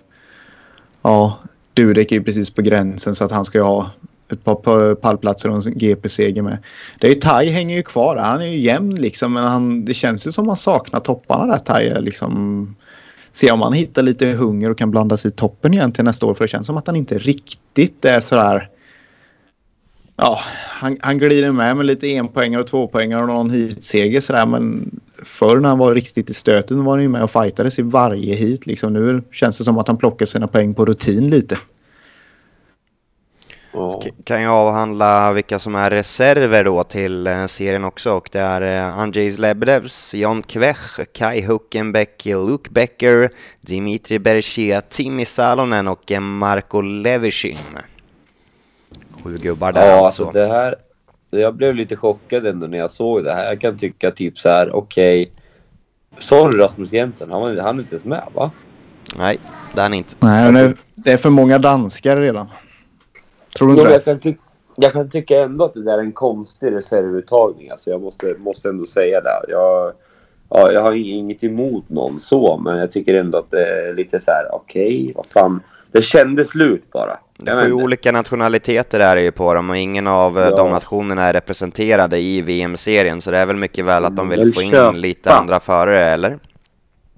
ja, 1.02 1.40
Dudek 1.74 2.12
är 2.12 2.16
ju 2.16 2.24
precis 2.24 2.50
på 2.50 2.62
gränsen 2.62 3.16
så 3.16 3.24
att 3.24 3.32
han 3.32 3.46
ska 3.46 3.58
ju 3.58 3.64
ha 3.64 3.92
ett 4.32 4.44
par 4.44 4.96
pallplatser 4.96 5.50
och 5.50 5.68
en 5.68 5.78
GP-seger 5.78 6.42
med. 6.42 6.58
Det 7.00 7.08
är 7.08 7.12
ju 7.12 7.20
Tai 7.20 7.50
hänger 7.50 7.76
ju 7.76 7.84
kvar 7.84 8.16
där. 8.16 8.24
Han 8.24 8.42
är 8.42 8.46
ju 8.46 8.60
jämn 8.60 8.96
liksom 8.96 9.34
men 9.34 9.44
han, 9.44 9.86
det 9.86 9.94
känns 9.94 10.28
ju 10.28 10.32
som 10.32 10.46
man 10.46 10.58
saknar 10.58 11.00
topparna 11.00 11.46
där 11.46 11.58
Tai. 11.58 12.02
Liksom, 12.02 12.76
se 13.32 13.52
om 13.52 13.62
han 13.62 13.74
hittar 13.74 14.04
lite 14.04 14.28
hunger 14.28 14.70
och 14.70 14.78
kan 14.78 14.92
blanda 14.92 15.18
sig 15.18 15.30
i 15.30 15.34
toppen 15.34 15.74
igen 15.74 15.92
till 15.92 16.04
nästa 16.04 16.26
år. 16.26 16.34
För 16.34 16.44
det 16.44 16.48
känns 16.48 16.68
som 16.68 16.78
att 16.78 16.88
han 16.88 16.96
inte 16.96 17.18
riktigt 17.18 18.06
är 18.06 18.22
sådär... 18.22 18.70
Ja, 20.16 20.40
han, 20.70 20.98
han 21.02 21.18
glider 21.18 21.52
med 21.52 21.78
med 21.78 21.86
lite 21.86 22.08
enpoängare 22.08 22.62
och 22.62 22.68
tvåpoängare 22.68 23.22
och 23.22 23.28
någon 23.28 23.50
hitseger 23.50 24.22
sådär. 24.22 24.46
Men 24.46 24.92
förr 25.24 25.60
när 25.60 25.70
han 25.70 25.78
var 25.78 25.96
riktigt 25.96 26.30
i 26.30 26.34
stöten 26.34 26.84
var 26.84 26.94
han 26.94 27.02
ju 27.02 27.10
med 27.10 27.24
och 27.24 27.32
fightades 27.32 27.80
i 27.80 27.82
varje 27.82 28.36
hit. 28.36 28.66
Liksom. 28.66 28.94
Nu 28.94 29.24
känns 29.32 29.58
det 29.58 29.64
som 29.64 29.78
att 29.78 29.88
han 29.88 29.98
plockar 29.98 30.26
sina 30.26 30.48
poäng 30.48 30.74
på 30.74 30.86
rutin 30.86 31.30
lite. 31.30 31.58
Kan 34.24 34.42
jag 34.42 34.54
avhandla 34.54 35.34
vilka 35.34 35.60
som 35.60 35.76
är 35.76 35.90
reserver 35.90 36.64
då 36.64 36.84
till 36.84 37.28
eh, 37.28 37.46
serien 37.46 37.84
också 37.84 38.12
och 38.12 38.30
det 38.32 38.40
är 38.40 38.62
eh, 38.62 39.00
Andrzej 39.00 39.32
Lebedevs, 39.32 40.14
Jan 40.14 40.44
Kvech, 40.44 41.00
Kai 41.14 41.42
Huckenbeck, 41.42 42.26
Luke 42.26 42.70
Becker, 42.70 43.30
Dimitri 43.62 44.20
Berchia, 44.20 44.82
Timmy 44.82 45.26
Salonen 45.26 45.88
och 45.88 46.12
eh, 46.12 46.20
Marko 46.20 46.82
Levishin. 46.82 47.58
Sju 49.24 49.38
gubbar 49.38 49.72
där 49.72 49.90
Ja, 49.90 50.06
alltså. 50.06 50.24
alltså 50.24 50.40
det 50.40 50.48
här. 50.48 50.76
Jag 51.40 51.56
blev 51.56 51.76
lite 51.76 51.96
chockad 51.96 52.46
ändå 52.46 52.68
när 52.68 52.78
jag 52.78 52.92
såg 52.92 53.24
det 53.24 53.34
här. 53.34 53.46
Jag 53.46 53.62
kan 53.62 53.78
tycka 53.78 54.12
typ 54.12 54.40
så 54.40 54.50
här, 54.50 54.76
okej. 54.76 55.32
Sorry 56.20 56.60
Rasmus 56.60 56.92
Jensen, 56.92 57.32
han, 57.32 57.42
var, 57.42 57.58
han 57.58 57.76
är 57.76 57.82
inte 57.82 57.96
ens 57.96 58.06
med 58.06 58.24
va? 58.34 58.52
Nej, 59.18 59.38
det 59.74 59.80
är 59.80 59.84
han 59.84 59.94
inte. 59.94 60.16
Nej, 60.20 60.52
men 60.52 60.78
det, 60.96 61.12
är 61.12 61.18
för 61.18 61.30
många 61.30 61.60
danskar 61.60 62.18
redan. 62.18 62.48
Tror 63.58 63.68
du 63.68 63.74
inte 63.74 63.86
det? 63.86 64.12
jag, 64.12 64.22
kan 64.22 64.36
jag 64.76 64.94
kan 64.94 65.10
tycka 65.10 65.44
ändå 65.44 65.66
att 65.66 65.74
det 65.74 65.84
där 65.84 65.98
är 65.98 66.02
en 66.02 66.12
konstig 66.12 66.72
reservuttagning. 66.72 67.70
Alltså 67.70 67.90
jag 67.90 68.02
måste, 68.02 68.36
måste 68.38 68.70
ändå 68.70 68.86
säga 68.86 69.22
det. 69.22 69.42
Jag, 69.48 69.94
ja, 70.50 70.72
jag 70.72 70.82
har 70.82 70.92
inget 70.94 71.44
emot 71.44 71.90
någon 71.90 72.20
så, 72.20 72.58
men 72.58 72.78
jag 72.78 72.92
tycker 72.92 73.14
ändå 73.14 73.38
att 73.38 73.52
det 73.52 73.90
är 73.90 73.94
lite 73.94 74.20
så 74.20 74.32
här, 74.32 74.56
okej, 74.56 75.12
vad 75.16 75.26
fan. 75.26 75.62
Det 75.92 76.02
kändes 76.02 76.48
slut 76.50 76.92
bara. 76.92 77.20
Jag 77.46 77.56
vet 77.56 77.66
Sju 77.66 77.72
olika 77.74 78.12
nationaliteter 78.12 79.00
är 79.00 79.16
det 79.16 79.22
ju 79.22 79.32
på 79.32 79.54
dem 79.54 79.70
och 79.70 79.78
ingen 79.78 80.08
av 80.08 80.40
eh, 80.40 80.44
Ja. 80.50 80.56
de 80.56 80.72
nationerna 80.72 81.24
är 81.24 81.34
representerade 81.34 82.20
i 82.20 82.42
VM-serien 82.42 83.22
så 83.22 83.32
det 83.32 83.38
är 83.38 83.46
väl 83.46 83.56
mycket 83.56 83.86
väl 83.86 84.06
att 84.06 84.16
de 84.16 84.30
vill 84.30 84.40
Väl 84.40 84.54
få 84.54 84.62
in 84.62 84.72
köpa. 84.72 84.92
lite 84.92 85.34
andra 85.34 85.60
förare, 85.60 86.06
eller? 86.06 86.40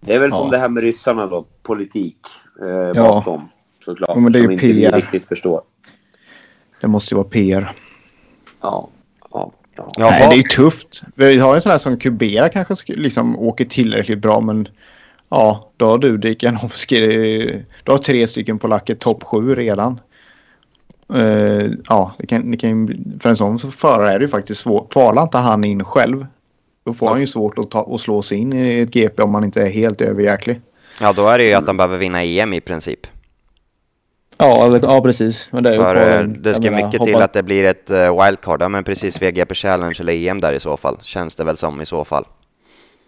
Det 0.01 0.13
är 0.13 0.19
väl 0.19 0.31
som 0.31 0.45
Ja. 0.45 0.51
det 0.51 0.57
här 0.57 0.69
med 0.69 0.83
ryssarna 0.83 1.27
då, 1.27 1.45
politik 1.63 2.17
eh, 2.61 2.67
Ja. 2.67 2.93
bakom. 2.93 3.49
Såklart. 3.85 4.09
Ja, 4.09 4.19
men 4.19 4.31
det 4.31 4.39
är 4.39 4.43
som 4.43 4.51
ju 4.51 4.53
inte 4.53 4.67
vi 4.67 4.81
PR. 4.81 4.91
riktigt 4.95 5.25
förstår. 5.25 5.61
Det 6.81 6.87
måste 6.87 7.13
ju 7.13 7.17
vara 7.17 7.27
PR. 7.27 7.73
Ja. 8.61 8.89
Ja. 9.31 9.51
ja. 9.75 9.91
Nej, 9.97 10.27
det 10.29 10.35
är 10.35 10.37
ju 10.37 10.43
tufft. 10.43 11.01
Vi 11.15 11.37
har 11.37 11.55
en 11.55 11.61
sån 11.61 11.71
här 11.71 11.79
som 11.79 11.99
Kubera 11.99 12.49
kanske 12.49 12.73
sk- 12.73 12.97
liksom 12.97 13.39
åker 13.39 13.65
tillräckligt 13.65 14.19
bra, 14.19 14.39
men 14.39 14.67
ja, 15.29 15.71
då 15.77 15.85
har 15.85 15.97
du 15.97 16.17
Dikanovski. 16.17 16.99
Du 17.83 17.91
har 17.91 17.97
tre 17.97 18.27
stycken 18.27 18.59
polacker 18.59 18.95
topp 18.95 19.23
sju 19.23 19.55
redan. 19.55 19.99
Eh, 21.13 21.67
ja, 21.89 22.13
det 22.17 22.27
kan, 22.27 22.51
det 22.51 22.57
kan, 22.57 22.87
ju- 22.87 23.19
för 23.19 23.29
en 23.29 23.37
sån 23.37 23.59
förare 23.59 24.13
är 24.13 24.19
det 24.19 24.25
ju 24.25 24.29
faktiskt 24.29 24.61
svårt. 24.61 24.91
Kvalar 24.93 25.23
inte 25.23 25.37
han 25.37 25.63
in 25.63 25.83
själv, 25.83 26.25
då 26.85 26.93
får 26.93 27.07
han 27.07 27.19
ju 27.19 27.27
svårt 27.27 27.57
att, 27.59 27.71
ta, 27.71 27.95
att 27.95 28.01
slå 28.01 28.21
sig 28.21 28.37
in 28.37 28.53
i 28.53 28.79
ett 28.79 28.91
GP 28.93 29.21
om 29.23 29.31
man 29.31 29.43
inte 29.43 29.61
är 29.61 29.69
helt 29.69 30.01
överjäklig. 30.01 30.61
Ja, 31.01 31.13
då 31.13 31.27
är 31.27 31.37
det 31.37 31.43
ju 31.45 31.53
att 31.53 31.65
de 31.65 31.77
behöver 31.77 31.97
vinna 31.97 32.23
EM 32.23 32.53
i 32.53 32.61
princip. 32.61 33.07
Ja, 34.37 34.65
eller- 34.65 34.79
ja 34.83 35.01
precis. 35.01 35.47
Men 35.51 35.63
det 35.63 35.75
För 35.75 35.95
på- 35.95 36.01
eh, 36.01 36.23
det 36.23 36.53
ska 36.53 36.61
menar, 36.71 36.75
mycket 36.85 36.99
hoppa- 36.99 37.05
till 37.05 37.15
att 37.21 37.33
det 37.33 37.43
blir 37.43 37.63
ett 37.63 37.91
eh, 37.91 38.23
wildcard. 38.25 38.61
Ja, 38.61 38.69
men 38.69 38.83
precis 38.83 39.21
VGP 39.21 39.55
Challenge 39.55 39.95
eller 39.99 40.13
EM 40.13 40.39
där 40.41 40.53
i 40.53 40.59
så 40.59 40.77
fall. 40.77 40.97
Känns 41.01 41.35
det 41.35 41.43
väl 41.43 41.57
som 41.57 41.81
i 41.81 41.85
så 41.85 42.05
fall. 42.05 42.25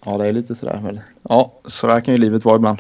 Ja, 0.06 0.18
det 0.18 0.28
är 0.28 0.34
lite 0.34 0.56
sådär. 0.56 0.82
väl. 0.84 1.02
Ja, 1.30 1.54
så 1.66 1.88
där 1.88 2.00
kan 2.00 2.14
ju 2.14 2.20
livet 2.20 2.46
vara 2.46 2.56
ibland. 2.56 2.80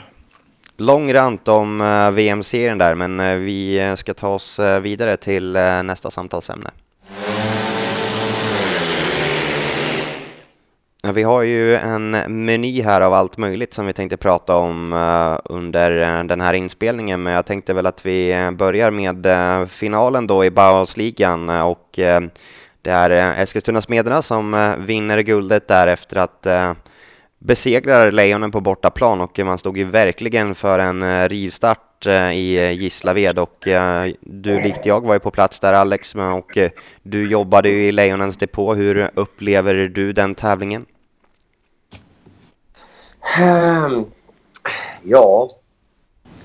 Lång 0.79 1.13
rant 1.13 1.47
om 1.47 1.81
eh, 1.81 2.11
VM-serien 2.11 2.77
där, 2.77 2.95
men 2.95 3.19
eh, 3.19 3.35
vi 3.35 3.79
eh, 3.79 3.95
ska 3.95 4.13
ta 4.13 4.27
oss 4.27 4.59
vidare 4.81 5.17
till 5.17 5.51
nästa 5.83 6.11
samtalsämne. 6.11 6.69
Ja, 11.03 11.11
Vi 11.11 11.23
har 11.23 11.41
ju 11.41 11.75
en 11.75 12.11
meny 12.45 12.81
här 12.81 13.01
av 13.01 13.13
allt 13.13 13.37
möjligt 13.37 13.73
som 13.73 13.85
vi 13.85 13.93
tänkte 13.93 14.17
prata 14.17 14.55
om 14.55 14.93
under 15.45 16.23
den 16.23 16.41
här 16.41 16.53
inspelningen, 16.53 17.23
men 17.23 17.33
jag 17.33 17.45
tänkte 17.45 17.73
väl 17.73 17.85
att 17.85 18.05
vi 18.05 18.49
börjar 18.53 18.91
med 18.91 19.27
finalen 19.69 20.27
då 20.27 20.45
i 20.45 20.51
Bauhausligan 20.51 21.49
och 21.49 21.89
det 22.81 22.91
är 22.91 23.09
Eskilstuna-Smederna 23.43 24.21
som 24.21 24.75
vinner 24.79 25.19
guldet 25.19 25.67
där 25.67 25.87
efter 25.87 26.17
att 26.17 26.47
besegrar 27.39 28.11
Lejonen 28.11 28.51
på 28.51 28.61
bortaplan 28.61 29.21
och 29.21 29.39
man 29.39 29.57
stod 29.57 29.77
ju 29.77 29.83
verkligen 29.83 30.55
för 30.55 30.79
en 30.79 31.01
eh, 31.01 31.29
rivstart 31.29 32.05
eh, 32.05 32.31
i 32.31 32.57
eh, 32.57 32.71
Gislaved 32.71 33.39
och 33.39 33.67
du 34.21 34.61
likt 34.61 34.85
jag 34.85 35.05
var 35.05 35.13
ju 35.13 35.19
på 35.19 35.31
plats 35.31 35.59
där 35.59 35.73
Alex 35.73 36.15
och 36.15 36.57
du 37.03 37.29
jobbade 37.29 37.69
ju 37.69 37.83
i 37.83 37.91
Lejonens 37.91 38.37
depå. 38.37 38.73
Hur 38.73 39.09
upplever 39.13 39.73
du 39.73 40.13
den 40.13 40.35
tävlingen? 40.35 40.85
Ehm, 43.39 44.05
ja, 45.03 45.51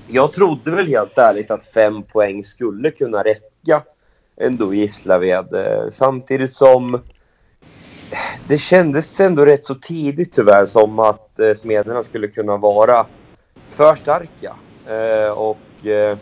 jag 0.08 0.32
trodde 0.32 0.70
väl 0.70 0.86
helt 0.86 1.18
ärligt 1.18 1.50
att 1.50 1.66
fem 1.66 2.02
poäng 2.02 2.44
skulle 2.44 2.90
kunna 2.90 3.22
räcka 3.22 3.82
ändå 4.36 4.74
i 4.74 4.78
Gislaved. 4.78 5.46
Samtidigt 5.92 6.52
som 6.52 7.00
det 8.48 8.58
kändes 8.58 9.20
ändå 9.20 9.44
rätt 9.44 9.66
så 9.66 9.74
tidigt 9.74 10.32
tyvärr 10.32 10.66
som 10.66 10.98
att 10.98 11.40
eh, 11.40 11.54
Smederna 11.54 12.02
skulle 12.02 12.28
kunna 12.28 12.56
vara 12.56 13.06
för 13.68 13.94
starka. 13.94 14.56
Eh, 14.88 15.32
och 15.32 15.86
eh, 15.86 16.18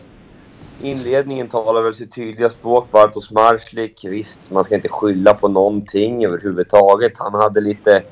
inledningen 0.83 1.49
talar 1.49 1.83
väl 1.83 1.95
sitt 1.95 2.15
tydliga 2.15 2.51
språk. 2.51 2.91
Bartosz 2.91 3.31
Marslik, 3.31 4.05
visst 4.05 4.51
man 4.51 4.65
ska 4.65 4.75
inte 4.75 4.89
skylla 4.89 5.35
på 5.35 5.49
någonting 5.49 6.25
överhuvudtaget. 6.25 7.13
Han 7.17 7.35
hade 7.35 7.61
lite 7.61 8.03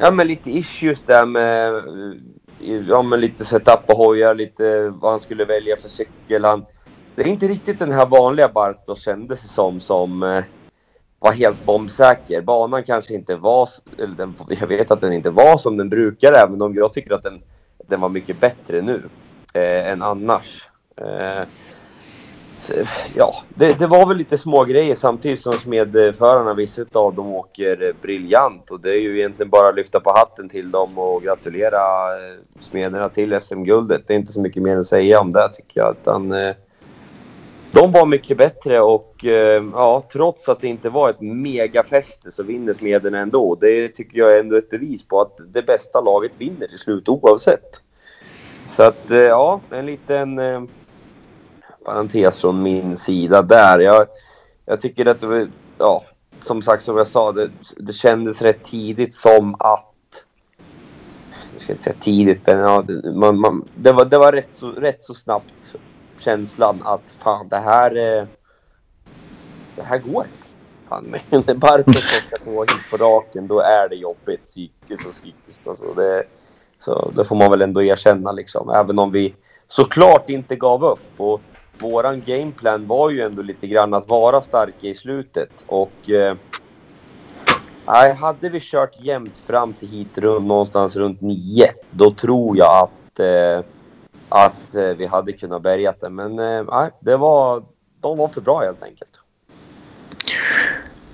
Ja 0.00 0.10
men 0.10 0.26
lite 0.26 0.50
issues 0.50 1.02
där 1.02 1.26
med 1.26 1.74
eh, 1.74 2.82
ja, 2.88 3.02
men 3.02 3.20
lite 3.20 3.44
setup 3.44 3.86
på 3.86 3.94
hojar, 3.94 4.34
lite 4.34 4.88
vad 4.88 5.10
han 5.10 5.20
skulle 5.20 5.44
välja 5.44 5.76
för 5.76 5.88
cykel. 5.88 6.44
Han, 6.44 6.66
det 7.14 7.22
är 7.22 7.26
inte 7.26 7.48
riktigt 7.48 7.78
den 7.78 7.92
här 7.92 8.06
vanliga 8.06 8.48
Bartos 8.48 9.02
kändes 9.04 9.42
det 9.42 9.48
som, 9.48 9.80
som 9.80 10.22
eh, 10.22 10.44
var 11.18 11.32
helt 11.32 11.64
bombsäker. 11.64 12.40
Banan 12.40 12.84
kanske 12.84 13.14
inte 13.14 13.36
var, 13.36 13.68
eller 13.98 14.16
den, 14.16 14.34
jag 14.48 14.66
vet 14.66 14.90
att 14.90 15.00
den 15.00 15.12
inte 15.12 15.30
var 15.30 15.56
som 15.56 15.76
den 15.76 15.88
brukar 15.88 16.32
även 16.32 16.62
om 16.62 16.74
jag 16.74 16.92
tycker 16.92 17.14
att 17.14 17.22
den, 17.22 17.42
den 17.86 18.00
var 18.00 18.08
mycket 18.08 18.40
bättre 18.40 18.82
nu 18.82 19.02
eh, 19.52 19.88
än 19.88 20.02
annars. 20.02 20.68
Eh, 20.96 21.46
så, 22.60 22.72
ja, 23.14 23.34
det, 23.48 23.78
det 23.78 23.86
var 23.86 24.06
väl 24.06 24.16
lite 24.16 24.38
små 24.38 24.64
grejer 24.64 24.94
samtidigt 24.94 25.40
som 25.40 25.52
smedförarna, 25.52 26.54
vissa 26.54 26.84
av 26.92 27.14
dem 27.14 27.34
åker 27.34 27.92
briljant 28.02 28.70
och 28.70 28.80
det 28.80 28.90
är 28.90 29.00
ju 29.00 29.18
egentligen 29.18 29.50
bara 29.50 29.68
att 29.68 29.76
lyfta 29.76 30.00
på 30.00 30.10
hatten 30.10 30.48
till 30.48 30.70
dem 30.70 30.98
och 30.98 31.22
gratulera 31.22 31.78
eh, 32.16 32.38
smederna 32.58 33.08
till 33.08 33.40
SM-guldet. 33.40 34.02
Det 34.06 34.14
är 34.14 34.18
inte 34.18 34.32
så 34.32 34.40
mycket 34.40 34.62
mer 34.62 34.76
att 34.76 34.86
säga 34.86 35.20
om 35.20 35.32
det 35.32 35.48
tycker 35.48 35.80
jag, 35.80 35.96
utan 36.00 36.32
eh, 36.32 36.54
de 37.72 37.92
var 37.92 38.06
mycket 38.06 38.38
bättre 38.38 38.80
och 38.80 39.24
eh, 39.24 39.64
ja, 39.72 40.02
trots 40.12 40.48
att 40.48 40.60
det 40.60 40.68
inte 40.68 40.90
var 40.90 41.10
ett 41.10 41.20
megafäste 41.20 42.30
så 42.30 42.42
vinner 42.42 42.72
smederna 42.72 43.18
ändå. 43.18 43.54
Det 43.54 43.88
tycker 43.88 44.18
jag 44.18 44.36
är 44.36 44.40
ändå 44.40 44.56
ett 44.56 44.70
bevis 44.70 45.08
på 45.08 45.20
att 45.20 45.36
det 45.48 45.62
bästa 45.62 46.00
laget 46.00 46.32
vinner 46.38 46.66
till 46.66 46.78
slut 46.78 47.08
oavsett. 47.08 47.82
Så 48.68 48.82
att 48.82 49.10
eh, 49.10 49.18
ja, 49.18 49.60
en 49.70 49.86
liten 49.86 50.38
eh, 50.38 50.62
parentes 51.84 52.40
från 52.40 52.62
min 52.62 52.96
sida 52.96 53.42
där. 53.42 53.78
Jag, 53.78 54.06
jag 54.66 54.80
tycker 54.80 55.06
att 55.06 55.20
det 55.20 55.26
var, 55.26 55.48
ja, 55.78 56.04
som 56.42 56.62
sagt 56.62 56.84
som 56.84 56.96
jag 56.96 57.08
sa, 57.08 57.32
det, 57.32 57.50
det 57.76 57.92
kändes 57.92 58.42
rätt 58.42 58.64
tidigt 58.64 59.14
som 59.14 59.54
att 59.58 59.84
jag 61.54 61.62
ska 61.62 61.72
inte 61.72 61.84
säga 61.84 61.96
tidigt, 62.00 62.46
men 62.46 62.58
ja, 62.58 62.82
det, 62.82 63.12
man, 63.12 63.40
man, 63.40 63.64
det, 63.74 63.92
var, 63.92 64.04
det 64.04 64.18
var 64.18 64.32
rätt 64.32 64.48
så, 64.52 64.70
rätt 64.70 65.04
så 65.04 65.14
snabbt 65.14 65.74
känslan 66.20 66.82
att 66.84 67.02
fan 67.18 67.48
det 67.48 67.56
här, 67.56 67.96
eh, 67.96 68.26
det 69.76 69.82
här 69.82 69.98
går. 69.98 70.26
Fan, 70.88 71.04
men 71.30 71.42
när 71.46 71.54
Bartos 71.54 72.02
ska 72.02 72.36
två 72.44 72.60
hit 72.60 72.90
på 72.90 72.96
raken, 72.96 73.46
då 73.46 73.60
är 73.60 73.88
det 73.88 73.96
jobbigt 73.96 74.44
psykiskt 74.44 75.06
och 75.06 75.12
psykiskt. 75.12 75.68
Alltså 75.68 75.94
det, 75.94 76.24
så 76.80 77.10
det 77.14 77.24
får 77.24 77.36
man 77.36 77.50
väl 77.50 77.62
ändå 77.62 77.82
erkänna 77.82 78.32
liksom. 78.32 78.70
Även 78.70 78.98
om 78.98 79.12
vi 79.12 79.34
såklart 79.68 80.30
inte 80.30 80.56
gav 80.56 80.84
upp. 80.84 81.20
Och 81.20 81.40
våran 81.78 82.22
gameplan 82.26 82.86
var 82.86 83.10
ju 83.10 83.20
ändå 83.20 83.42
lite 83.42 83.66
grann 83.66 83.94
att 83.94 84.08
vara 84.08 84.42
starka 84.42 84.86
i 84.86 84.94
slutet. 84.94 85.64
Och 85.66 86.10
eh, 86.10 86.36
hade 88.16 88.48
vi 88.48 88.60
kört 88.60 89.00
jämnt 89.00 89.36
fram 89.46 89.72
till 89.72 89.88
hit 89.88 90.18
runt, 90.18 90.46
någonstans 90.46 90.96
runt 90.96 91.20
nio, 91.20 91.72
då 91.90 92.10
tror 92.10 92.56
jag 92.56 92.88
att, 92.88 93.20
eh, 93.20 93.64
att 94.28 94.74
eh, 94.74 94.82
vi 94.82 95.06
hade 95.06 95.32
kunnat 95.32 95.62
bärga 95.62 95.94
det. 96.00 96.08
Men 96.08 96.38
eh, 96.38 96.86
det 97.00 97.16
var, 97.16 97.62
de 98.00 98.18
var 98.18 98.28
för 98.28 98.40
bra 98.40 98.60
helt 98.60 98.82
enkelt. 98.82 99.10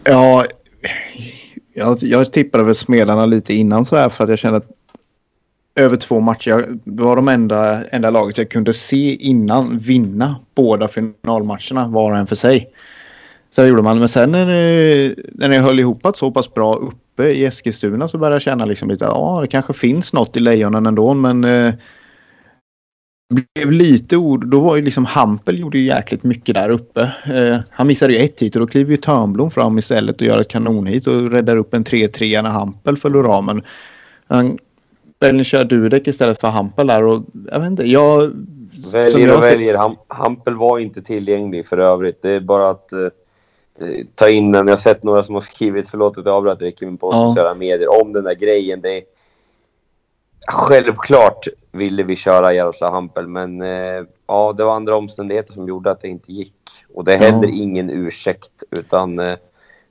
Ja, 0.04 0.44
jag, 1.74 1.98
jag 2.00 2.32
tippade 2.32 2.64
väl 2.64 2.74
Smedarna 2.74 3.26
lite 3.26 3.54
innan 3.54 3.84
sådär 3.84 4.08
för 4.08 4.24
att 4.24 4.30
jag 4.30 4.38
kände 4.38 4.56
att 4.56 4.70
över 5.74 5.96
två 5.96 6.20
matcher, 6.20 6.50
jag, 6.50 6.80
det 6.84 7.02
var 7.02 7.16
de 7.16 7.28
enda, 7.28 7.84
enda 7.84 8.10
laget 8.10 8.38
jag 8.38 8.50
kunde 8.50 8.72
se 8.72 9.14
innan 9.14 9.78
vinna 9.78 10.36
båda 10.54 10.88
finalmatcherna 10.88 11.88
var 11.88 12.10
och 12.10 12.16
en 12.16 12.26
för 12.26 12.36
sig. 12.36 12.70
Så 13.50 13.62
det 13.62 13.68
gjorde 13.68 13.82
man, 13.82 13.98
men 13.98 14.08
sen 14.08 14.32
när 14.32 14.46
det, 14.46 15.14
när 15.32 15.52
jag 15.52 15.62
höll 15.62 15.80
ihop 15.80 16.06
att 16.06 16.16
så 16.16 16.30
pass 16.30 16.54
bra 16.54 16.74
uppe 16.74 17.24
i 17.24 17.44
Eskilstuna 17.44 18.08
så 18.08 18.18
började 18.18 18.34
jag 18.34 18.42
känna 18.42 18.64
liksom 18.64 18.90
lite 18.90 19.06
att 19.06 19.14
ja, 19.14 19.38
det 19.40 19.46
kanske 19.46 19.72
finns 19.72 20.12
något 20.12 20.36
i 20.36 20.40
Lejonen 20.40 20.86
ändå, 20.86 21.14
men 21.14 21.44
eh, 21.44 21.74
blev 23.28 23.70
lite 23.70 24.16
ord. 24.16 24.46
Då 24.46 24.60
var 24.60 24.76
ju 24.76 24.82
liksom 24.82 25.04
Hampel 25.04 25.58
gjorde 25.58 25.78
ju 25.78 25.84
jäkligt 25.84 26.22
mycket 26.22 26.54
där 26.54 26.70
uppe. 26.70 27.00
Eh, 27.34 27.56
han 27.70 27.86
missade 27.86 28.12
ju 28.12 28.18
ett 28.18 28.42
hit 28.42 28.56
och 28.56 28.60
då 28.60 28.66
kliver 28.66 28.90
ju 28.90 28.96
Törnblom 28.96 29.50
fram 29.50 29.78
istället 29.78 30.20
och 30.20 30.26
gör 30.26 30.40
ett 30.40 30.48
kanonhit 30.48 31.06
och 31.06 31.30
räddar 31.30 31.56
upp 31.56 31.74
en 31.74 31.84
3-3 31.84 32.42
när 32.42 32.50
Hampel 32.50 32.96
föll 32.96 33.16
ur 33.16 33.22
ramen. 33.22 33.62
Han 34.26 34.58
väljer 35.20 35.44
köra 35.44 35.64
Dudek 35.64 36.08
istället 36.08 36.40
för 36.40 36.48
Hampel 36.48 36.86
där 36.86 37.04
och 37.04 37.22
jag 37.50 37.58
vet 37.58 37.66
inte, 37.66 37.84
jag 37.84 38.32
Väljer 38.92 39.28
jag 39.28 39.36
och 39.36 39.42
väljer. 39.42 39.74
Ham 39.74 39.96
Hampel 40.08 40.54
var 40.54 40.78
inte 40.78 41.02
tillgänglig 41.02 41.66
för 41.66 41.78
övrigt. 41.78 42.22
Det 42.22 42.30
är 42.30 42.40
bara 42.40 42.70
att 42.70 42.92
eh, 42.92 43.00
eh, 43.80 44.06
ta 44.14 44.28
in 44.28 44.52
den. 44.52 44.66
Jag 44.66 44.72
har 44.72 44.80
sett 44.80 45.02
några 45.02 45.24
som 45.24 45.34
har 45.34 45.42
skrivit, 45.42 45.88
förlåt 45.88 46.18
att 46.18 46.24
jag 46.24 46.34
avbröt 46.34 46.58
på 47.00 47.08
Ja. 47.12 47.28
sociala 47.28 47.54
medier 47.54 48.02
om 48.02 48.12
den 48.12 48.24
där 48.24 48.34
grejen. 48.34 48.80
Det 48.80 48.96
är... 48.96 49.02
Självklart 50.46 51.48
ville 51.74 52.02
vi 52.02 52.16
köra 52.16 52.54
Jaroslav 52.54 52.92
Hampel, 52.92 53.26
men 53.28 53.62
eh, 53.62 54.04
ja, 54.26 54.54
det 54.56 54.64
var 54.64 54.76
andra 54.76 54.96
omständigheter 54.96 55.52
som 55.52 55.68
gjorde 55.68 55.90
att 55.90 56.02
det 56.02 56.08
inte 56.08 56.32
gick. 56.32 56.54
Och 56.94 57.04
det 57.04 57.14
är 57.14 57.22
Ja. 57.22 57.30
heller 57.30 57.48
ingen 57.48 57.90
ursäkt, 57.90 58.62
utan 58.70 59.18
eh, 59.18 59.36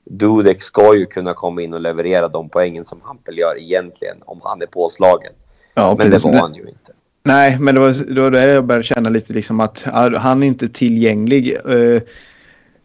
Dudek 0.03 0.63
ska 0.63 0.95
ju 0.95 1.05
kunna 1.05 1.33
komma 1.33 1.61
in 1.61 1.73
och 1.73 1.81
leverera 1.81 2.27
de 2.27 2.49
poängen 2.49 2.85
som 2.85 3.01
Hampel 3.03 3.37
gör 3.37 3.59
egentligen, 3.59 4.17
om 4.25 4.39
han 4.43 4.61
är 4.61 4.65
påslagen. 4.65 5.33
Ja, 5.73 5.95
men 5.97 6.09
det 6.09 6.23
var 6.23 6.33
han 6.33 6.55
ju 6.55 6.61
inte. 6.61 6.91
Nej, 7.23 7.57
men 7.59 7.75
det 7.75 7.81
var, 7.81 8.13
det 8.15 8.29
var 8.29 8.39
jag 8.39 8.65
började 8.65 8.83
känna 8.83 9.09
lite 9.09 9.33
liksom 9.33 9.59
att 9.59 9.83
ja, 9.85 10.17
han 10.17 10.43
är 10.43 10.47
inte 10.47 10.69
tillgänglig. 10.69 11.57
Eh, 11.65 12.01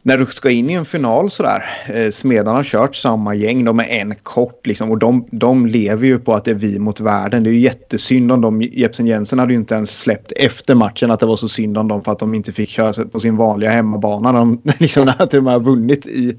när 0.02 0.18
du 0.18 0.26
ska 0.26 0.50
in 0.50 0.70
i 0.70 0.72
en 0.72 0.84
final 0.84 1.30
sådär. 1.30 1.64
Eh, 1.94 2.10
Smedan 2.10 2.54
har 2.54 2.62
kört 2.62 2.96
samma 2.96 3.34
gäng. 3.34 3.64
De 3.64 3.78
är 3.80 3.84
en 3.84 4.14
kort 4.14 4.66
liksom. 4.66 4.90
Och 4.90 4.98
de, 4.98 5.26
de 5.30 5.66
lever 5.66 6.06
ju 6.06 6.18
på 6.18 6.34
att 6.34 6.44
det 6.44 6.50
är 6.50 6.54
vi 6.54 6.78
mot 6.78 7.00
världen. 7.00 7.44
Det 7.44 7.50
är 7.50 7.52
ju 7.52 7.60
jättesynd 7.60 8.32
om 8.32 8.40
dem. 8.40 8.62
Jepsen 8.62 9.06
Jensen 9.06 9.38
hade 9.38 9.52
ju 9.52 9.58
inte 9.58 9.74
ens 9.74 10.00
släppt 10.00 10.32
efter 10.36 10.74
matchen 10.74 11.10
att 11.10 11.20
det 11.20 11.26
var 11.26 11.36
så 11.36 11.48
synd 11.48 11.78
om 11.78 11.88
dem 11.88 12.04
för 12.04 12.12
att 12.12 12.18
de 12.18 12.34
inte 12.34 12.52
fick 12.52 12.68
köra 12.68 13.04
på 13.04 13.20
sin 13.20 13.36
vanliga 13.36 13.70
hemmabana. 13.70 14.32
De 14.32 14.62
liksom 14.78 15.04
när 15.04 15.40
med 15.40 15.52
har 15.52 15.60
vunnit 15.60 16.06
i, 16.06 16.38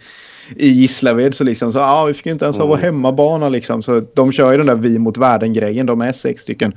i 0.55 0.68
Gislaved 0.68 1.36
så 1.36 1.43
liksom 1.43 1.74
så 1.74 1.80
ja, 1.80 2.05
vi 2.05 2.14
fick 2.14 2.26
inte 2.26 2.45
ens 2.45 2.57
ha 2.57 2.66
vår 2.66 2.78
hemmabana 2.78 3.49
liksom. 3.49 3.84
Så 3.84 4.01
de 4.14 4.32
kör 4.32 4.51
ju 4.51 4.57
den 4.57 4.68
där 4.68 4.76
vi 4.76 4.99
mot 4.99 5.18
världen 5.18 5.53
grejen. 5.53 5.86
De 5.86 6.01
är 6.01 6.12
sex 6.12 6.41
stycken. 6.41 6.74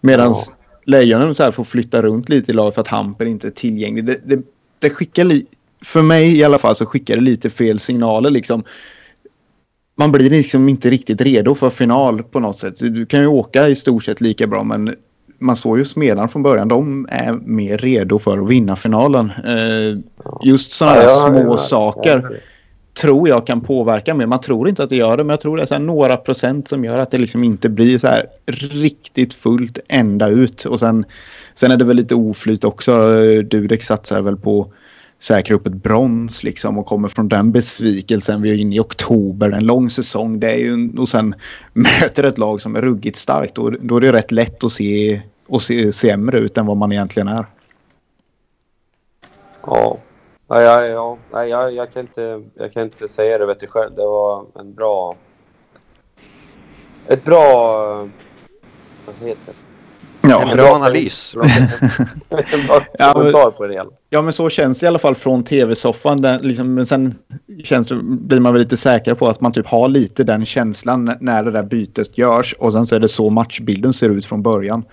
Medan 0.00 0.30
Ja. 0.30 0.44
Lejonen 0.84 1.34
så 1.34 1.42
här 1.42 1.50
får 1.50 1.64
flytta 1.64 2.02
runt 2.02 2.28
lite 2.28 2.50
i 2.50 2.54
lag 2.54 2.74
för 2.74 2.80
att 2.80 2.88
Hamper 2.88 3.24
inte 3.24 3.46
är 3.46 3.50
tillgänglig. 3.50 4.04
Det, 4.04 4.20
det, 4.24 4.42
det 4.78 4.90
skickar 4.90 5.24
li- 5.24 5.46
för 5.84 6.02
mig 6.02 6.36
i 6.36 6.44
alla 6.44 6.58
fall 6.58 6.76
så 6.76 6.86
skickar 6.86 7.16
det 7.16 7.22
lite 7.22 7.50
fel 7.50 7.78
signaler 7.78 8.30
liksom. 8.30 8.64
Man 9.94 10.12
blir 10.12 10.30
liksom 10.30 10.68
inte 10.68 10.90
riktigt 10.90 11.20
redo 11.20 11.54
för 11.54 11.70
final 11.70 12.22
på 12.22 12.40
något 12.40 12.58
sätt. 12.58 12.78
Du 12.78 13.06
kan 13.06 13.20
ju 13.20 13.26
åka 13.26 13.68
i 13.68 13.76
stort 13.76 14.04
sett 14.04 14.20
lika 14.20 14.46
bra 14.46 14.64
men 14.64 14.94
man 15.38 15.56
såg 15.56 15.78
ju 15.78 15.84
Smedan 15.84 16.28
från 16.28 16.42
början. 16.42 16.68
De 16.68 17.06
är 17.10 17.32
mer 17.32 17.78
redo 17.78 18.18
för 18.18 18.38
att 18.38 18.48
vinna 18.48 18.76
finalen. 18.76 19.32
Eh, 19.44 19.98
just 20.42 20.72
sådana 20.72 20.96
här 20.96 21.08
små 21.08 21.56
saker 21.56 22.40
tror 22.94 23.28
jag 23.28 23.46
kan 23.46 23.60
påverka 23.60 24.14
mer. 24.14 24.26
Man 24.26 24.40
tror 24.40 24.68
inte 24.68 24.82
att 24.82 24.90
det 24.90 24.96
gör 24.96 25.16
det, 25.16 25.24
men 25.24 25.30
jag 25.30 25.40
tror 25.40 25.56
det 25.56 25.62
är 25.62 25.66
så 25.66 25.78
några 25.78 26.16
procent 26.16 26.68
som 26.68 26.84
gör 26.84 26.98
att 26.98 27.10
det 27.10 27.18
liksom 27.18 27.44
inte 27.44 27.68
blir 27.68 27.98
så 27.98 28.06
här 28.06 28.26
riktigt 28.46 29.34
fullt 29.34 29.78
ända 29.88 30.28
ut. 30.28 30.64
Och 30.64 30.78
sen, 30.78 31.04
sen 31.54 31.70
är 31.70 31.76
det 31.76 31.84
väl 31.84 31.96
lite 31.96 32.14
oflyt 32.14 32.64
också. 32.64 32.92
Dudek 33.42 33.82
satsar 33.82 34.20
väl 34.20 34.36
på 34.36 34.72
säkra 35.22 35.56
upp 35.56 35.66
ett 35.66 35.72
brons 35.72 36.42
liksom 36.42 36.78
och 36.78 36.86
kommer 36.86 37.08
från 37.08 37.28
den 37.28 37.52
besvikelsen. 37.52 38.42
Vi 38.42 38.50
är 38.50 38.54
inne 38.54 38.76
i 38.76 38.80
oktober, 38.80 39.50
en 39.50 39.66
lång 39.66 39.90
säsong. 39.90 40.40
Det 40.40 40.50
är 40.50 40.58
ju, 40.58 40.98
och 40.98 41.08
sen 41.08 41.34
möter 41.72 42.24
ett 42.24 42.38
lag 42.38 42.60
som 42.60 42.76
är 42.76 42.80
ruggigt 42.80 43.18
starkt. 43.18 43.54
Då, 43.54 43.70
då 43.70 43.96
är 43.96 44.00
det 44.00 44.12
rätt 44.12 44.32
lätt 44.32 44.64
att 44.64 44.72
se, 44.72 45.22
att 45.48 45.62
se 45.62 45.92
sämre 45.92 46.38
ut 46.38 46.58
än 46.58 46.66
vad 46.66 46.76
man 46.76 46.92
egentligen 46.92 47.28
är. 47.28 47.46
Ja. 49.66 49.98
Ja, 50.48 50.62
ja, 50.62 50.86
ja. 50.86 51.18
Nej, 51.32 51.48
jag, 51.48 51.74
jag, 51.74 51.92
kan 51.92 52.00
inte, 52.00 52.42
jag 52.54 52.72
kan 52.72 52.82
inte 52.82 53.08
säga 53.08 53.38
det 53.38 53.46
vet 53.46 53.60
du 53.60 53.66
själv. 53.66 53.94
Det 53.94 54.02
var 54.02 54.46
en 54.54 54.74
bra... 54.74 55.16
Ett 57.06 57.24
bra... 57.24 57.84
Vad 59.06 59.16
heter 59.20 59.46
det? 59.46 59.71
Ja, 60.22 60.50
En 60.50 60.56
bra 60.56 60.74
analys. 60.74 61.34
Bra, 61.34 61.44
en 62.30 62.66
bra 62.66 62.80
Ja, 62.98 63.12
kommentar 63.12 63.50
på 63.50 63.66
det 63.66 63.74
hela. 63.74 63.90
Ja, 64.10 64.22
men 64.22 64.32
så 64.32 64.50
känns 64.50 64.80
det 64.80 64.84
i 64.84 64.88
alla 64.88 64.98
fall 64.98 65.14
från 65.14 65.44
tv-soffan. 65.44 66.38
Liksom, 66.40 66.74
men 66.74 66.86
sen 66.86 67.14
känns 67.64 67.88
det, 67.88 67.94
blir 68.02 68.40
man 68.40 68.52
väl 68.52 68.62
lite 68.62 68.76
säker 68.76 69.14
på 69.14 69.28
att 69.28 69.40
man 69.40 69.52
typ 69.52 69.66
har 69.66 69.88
lite 69.88 70.24
den 70.24 70.46
känslan 70.46 71.16
när 71.20 71.44
det 71.44 71.50
där 71.50 71.62
bytet 71.62 72.18
görs. 72.18 72.54
Och 72.58 72.72
sen 72.72 72.86
så 72.86 72.94
är 72.94 73.00
det 73.00 73.08
så 73.08 73.30
matchbilden 73.30 73.92
ser 73.92 74.10
ut 74.10 74.26
från 74.26 74.42
början. 74.42 74.84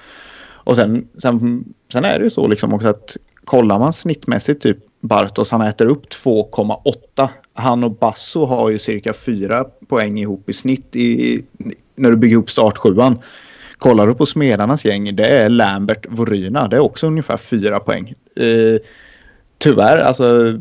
Och 0.51 0.75
sen, 0.75 1.07
sen, 1.21 1.65
sen 1.91 2.05
är 2.05 2.19
det 2.19 2.23
ju 2.23 2.29
så 2.29 2.47
liksom 2.47 2.73
också 2.73 2.87
att 2.87 3.17
kollar 3.45 3.79
man 3.79 3.93
snittmässigt 3.93 4.63
typ 4.63 4.77
Bartos, 5.01 5.51
han 5.51 5.61
äter 5.61 5.85
upp 5.85 6.05
2,8. 6.09 7.29
Han 7.53 7.83
och 7.83 7.91
Basso 7.91 8.45
har 8.45 8.69
ju 8.69 8.77
cirka 8.77 9.13
4 9.13 9.65
poäng 9.87 10.19
ihop 10.19 10.49
i 10.49 10.53
snitt 10.53 10.95
i, 10.95 11.41
när 11.95 12.11
du 12.11 12.17
bygger 12.17 12.33
ihop 12.33 12.49
startsjuan. 12.49 13.19
Kollar 13.79 14.07
du 14.07 14.15
på 14.15 14.25
Smedarnas 14.25 14.85
gäng, 14.85 15.15
det 15.15 15.27
är 15.27 15.49
Lambert 15.49 16.05
Voryna. 16.09 16.67
Det 16.67 16.75
är 16.75 16.79
också 16.79 17.07
ungefär 17.07 17.37
fyra 17.37 17.79
poäng. 17.79 18.13
Eh, 18.35 18.79
tyvärr, 19.57 19.97
alltså 19.97 20.59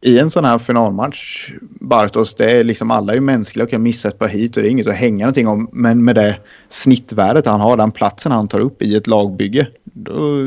i 0.00 0.18
en 0.18 0.30
sån 0.30 0.44
här 0.44 0.58
finalmatch, 0.58 1.50
Bartos, 1.80 2.34
det 2.34 2.50
är 2.50 2.64
liksom 2.64 2.90
alla 2.90 3.14
är 3.14 3.20
mänskliga 3.20 3.64
och 3.64 3.70
kan 3.70 3.82
missa 3.82 4.08
ett 4.08 4.18
par 4.18 4.28
hit 4.28 4.56
och 4.56 4.62
det 4.62 4.68
är 4.68 4.70
inget 4.70 4.86
att 4.86 4.94
hänga 4.94 5.24
någonting 5.24 5.48
om. 5.48 5.68
Men 5.72 6.04
med 6.04 6.14
det 6.14 6.38
snittvärdet 6.68 7.46
han 7.46 7.60
har, 7.60 7.76
den 7.76 7.92
platsen 7.92 8.32
han 8.32 8.48
tar 8.48 8.60
upp 8.60 8.82
i 8.82 8.96
ett 8.96 9.06
lagbygge. 9.06 9.66
Då, 9.84 10.40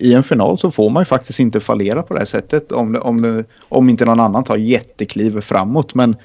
I 0.00 0.14
en 0.14 0.22
final 0.22 0.58
så 0.58 0.70
får 0.70 0.90
man 0.90 1.00
ju 1.00 1.04
faktiskt 1.04 1.40
inte 1.40 1.60
fallera 1.60 2.02
på 2.02 2.14
det 2.14 2.20
här 2.20 2.26
sättet 2.26 2.72
om, 2.72 2.92
det, 2.92 3.00
om, 3.00 3.22
det, 3.22 3.44
om 3.68 3.88
inte 3.88 4.04
någon 4.04 4.20
annan 4.20 4.44
tar 4.44 4.56
jättekliv 4.56 5.40
framåt. 5.40 5.94
Men 5.94 6.16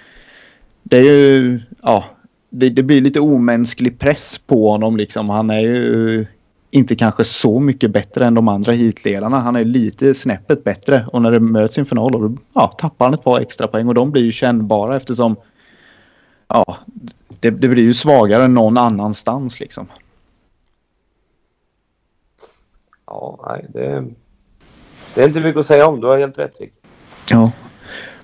det 0.84 0.98
är 0.98 1.04
ju, 1.04 1.60
ja, 1.82 2.06
det, 2.50 2.70
det 2.70 2.84
blir 2.84 3.02
lite 3.02 3.20
omänsklig 3.20 4.00
press 4.00 4.38
på 4.38 4.70
honom 4.70 4.98
liksom. 4.98 5.30
Han 5.30 5.50
är 5.50 5.60
ju 5.60 6.26
inte 6.72 6.96
kanske 6.96 7.24
så 7.24 7.60
mycket 7.60 7.92
bättre 7.92 8.26
än 8.26 8.34
de 8.34 8.48
andra 8.48 8.72
hitledarna. 8.72 9.40
Han 9.40 9.56
är 9.56 9.64
lite 9.64 10.16
snäppet 10.16 10.64
bättre 10.64 11.06
och 11.14 11.22
när 11.22 11.32
det 11.32 11.40
möts 11.40 11.78
i 11.78 11.80
en 11.80 11.86
final 11.86 12.12
då 12.12 12.38
ja, 12.54 12.68
tappar 12.68 13.06
han 13.06 13.14
ett 13.14 13.24
par 13.24 13.40
extra 13.40 13.68
poäng 13.68 13.88
och 13.88 13.94
de 13.94 14.12
blir 14.12 14.24
ju 14.24 14.32
kännbara 14.32 14.98
eftersom 14.98 15.36
ja, 16.48 16.78
det, 17.40 17.50
det 17.50 17.68
blir 17.68 17.84
ju 17.84 17.94
svagare 17.94 18.44
än 18.44 18.54
någon 18.54 18.78
annanstans 18.78 19.60
liksom. 19.60 19.88
Ja, 23.06 23.40
nej, 23.48 23.66
det, 23.70 24.06
det 25.16 25.22
är 25.22 25.28
inte 25.28 25.40
mycket 25.40 25.60
att 25.60 25.66
säga 25.66 25.88
om. 25.88 26.02
Du 26.02 26.08
har 26.08 26.18
helt 26.18 26.38
rätt, 26.38 26.56
Rick. 26.60 26.74
Ja. 27.30 27.52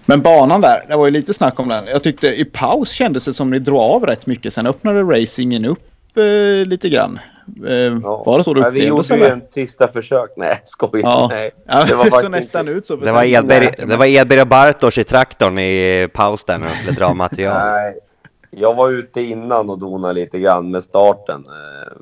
Men 0.06 0.22
banan 0.22 0.62
där, 0.62 0.86
det 0.89 0.95
var 0.95 1.06
ju 1.06 1.12
lite 1.12 1.34
snack 1.34 1.60
om 1.60 1.68
den. 1.68 1.86
Jag 1.88 2.03
tyckte 2.03 2.28
i 2.28 2.45
paus 2.45 2.89
kändes 2.91 3.26
det 3.26 3.34
som 3.34 3.49
ni 3.49 3.60
drog 3.60 3.80
av 3.80 4.06
rätt 4.06 4.26
mycket. 4.28 4.53
Sen 4.53 4.68
öppnade 4.68 5.01
racingen 5.01 5.66
upp 5.66 5.80
eh, 6.18 6.68
lite 6.68 6.89
grann. 6.89 7.20
Eh, 7.68 7.74
Ja. 7.74 8.24
Var 8.26 8.38
det 8.38 8.43
så 8.43 8.53
du 8.53 8.62
Nej, 8.62 8.72
vi 8.72 8.89
upplevde 8.89 9.16
gjorde 9.16 9.28
ju 9.28 9.41
en 9.41 9.41
sista 9.49 9.88
försök. 9.91 10.30
Nej, 10.38 10.62
skojar. 10.66 10.99
Ja, 11.10 11.28
Nej, 11.32 11.51
det 11.88 11.95
var 11.95 12.06
faktiskt 12.06 12.32
nästan 12.32 12.68
ut 12.68 12.86
så. 12.88 12.95
Det 12.95 13.12
var 13.12 13.24
Edberg, 13.24 13.70
det 13.88 13.95
var 13.97 14.06
Edberg 14.06 14.41
och 14.41 14.47
Bartosz 14.47 14.97
i 14.97 15.03
traktorn 15.03 15.60
i 15.60 16.08
paus 16.14 16.43
där 16.43 16.58
när 16.58 16.68
de 16.68 16.74
skulle 16.74 16.97
dra 16.97 17.14
material. 17.14 17.58
Nej, 17.72 17.95
jag 18.51 18.76
var 18.76 18.89
ute 18.91 19.22
innan 19.22 19.70
och 19.70 19.80
donade 19.80 20.14
lite 20.14 20.39
grann 20.39 20.72
med 20.72 20.84
starten. 20.84 21.45
Eh, 21.47 21.93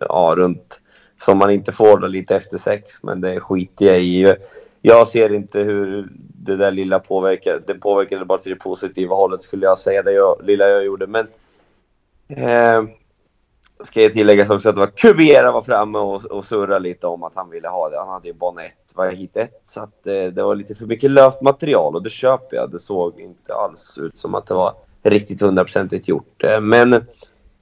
Ja, 0.00 0.34
runt 0.36 0.80
som 1.20 1.38
man 1.38 1.50
inte 1.50 1.72
får 1.72 1.98
då 1.98 2.06
lite 2.06 2.36
efter 2.36 2.58
sex, 2.58 2.92
men 3.02 3.20
det 3.20 3.40
skiter 3.40 3.86
jag 3.86 4.00
i. 4.00 4.34
Jag 4.82 5.08
ser 5.08 5.34
inte 5.34 5.58
hur 5.58 6.08
det 6.44 6.56
där 6.56 6.70
lilla 6.70 6.98
påverkade. 6.98 7.62
Det 7.66 7.74
påverkade 7.74 8.24
bara 8.24 8.38
till 8.38 8.52
det 8.52 8.58
positiva 8.58 9.14
hållet 9.14 9.42
skulle 9.42 9.66
jag 9.66 9.78
säga, 9.78 10.02
det 10.02 10.12
jag, 10.12 10.44
lilla 10.44 10.68
jag 10.68 10.84
gjorde. 10.84 11.06
Men 11.06 11.26
eh, 12.28 12.82
ska 13.84 14.02
jag 14.02 14.12
tillägga 14.12 14.54
också 14.54 14.68
att 14.68 14.74
det 14.74 14.80
var 14.80 14.86
Kubiera 14.86 15.52
var 15.52 15.62
framme 15.62 15.98
och, 15.98 16.24
och 16.24 16.44
surrade 16.44 16.78
lite 16.78 17.06
om 17.06 17.22
att 17.22 17.34
han 17.34 17.50
ville 17.50 17.68
ha 17.68 17.88
det. 17.90 17.98
Han 17.98 18.08
hade 18.08 18.28
ju 18.28 18.34
bana 18.34 18.64
1, 18.64 18.72
var 18.94 19.10
hit 19.10 19.36
1. 19.36 19.62
Så 19.66 19.80
att 19.80 20.06
eh, 20.06 20.24
det 20.24 20.42
var 20.42 20.54
lite 20.54 20.74
för 20.74 20.86
mycket 20.86 21.10
löst 21.10 21.42
material 21.42 21.96
och 21.96 22.02
det 22.02 22.10
köper 22.10 22.56
jag. 22.56 22.70
Det 22.70 22.78
såg 22.78 23.20
inte 23.20 23.54
alls 23.54 23.98
ut 23.98 24.18
som 24.18 24.34
att 24.34 24.46
det 24.46 24.54
var 24.54 24.74
riktigt 25.02 25.40
hundraprocentigt 25.40 26.08
gjort. 26.08 26.44
Eh, 26.44 26.60
men 26.60 26.92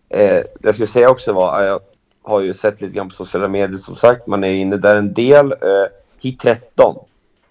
eh, 0.08 0.42
jag 0.60 0.74
skulle 0.74 0.86
säga 0.86 1.10
också 1.10 1.32
var, 1.32 1.60
eh, 1.60 1.66
jag 1.66 1.80
har 2.22 2.40
ju 2.40 2.54
sett 2.54 2.80
lite 2.80 2.94
grann 2.96 3.08
på 3.08 3.14
sociala 3.14 3.48
medier 3.48 3.78
som 3.78 3.96
sagt. 3.96 4.26
Man 4.26 4.44
är 4.44 4.50
inne 4.50 4.76
där 4.76 4.96
en 4.96 5.14
del. 5.14 5.52
Eh, 5.52 5.86
hit 6.22 6.40
13. 6.40 6.96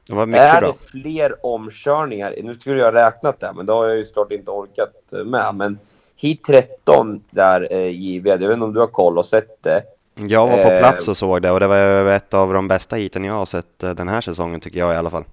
Det 0.09 0.15
var 0.15 0.25
mycket 0.25 0.41
är 0.41 0.59
bra. 0.59 0.71
det 0.71 0.99
fler 1.01 1.45
omkörningar? 1.45 2.35
Nu 2.43 2.55
skulle 2.55 2.79
jag 2.79 2.91
ha 2.91 3.07
räknat 3.07 3.39
det, 3.39 3.53
men 3.55 3.65
det 3.65 3.73
har 3.73 3.87
jag 3.87 3.97
ju 3.97 4.03
såklart 4.03 4.31
inte 4.31 4.51
orkat 4.51 4.93
med. 5.11 5.55
Men 5.55 5.79
hit 6.15 6.43
13 6.43 7.23
där 7.29 7.67
eh, 7.71 7.79
jag 8.15 8.23
vet 8.23 8.41
inte 8.41 8.53
om 8.53 8.73
du 8.73 8.79
har 8.79 8.87
koll 8.87 9.17
och 9.17 9.25
sett 9.25 9.63
det. 9.63 9.83
Jag 10.15 10.47
var 10.47 10.63
på 10.63 10.69
Eh, 10.69 10.79
plats 10.79 11.07
och 11.07 11.17
såg 11.17 11.41
det 11.41 11.51
och 11.51 11.59
det 11.59 11.67
var 11.67 12.11
ett 12.11 12.33
av 12.33 12.53
de 12.53 12.67
bästa 12.67 12.95
heaten 12.95 13.23
jag 13.23 13.33
har 13.33 13.45
sett 13.45 13.83
eh, 13.83 13.89
den 13.89 14.07
här 14.07 14.21
säsongen 14.21 14.59
tycker 14.59 14.79
jag 14.79 14.93
i 14.93 14.97
alla 14.97 15.09
fall. 15.09 15.23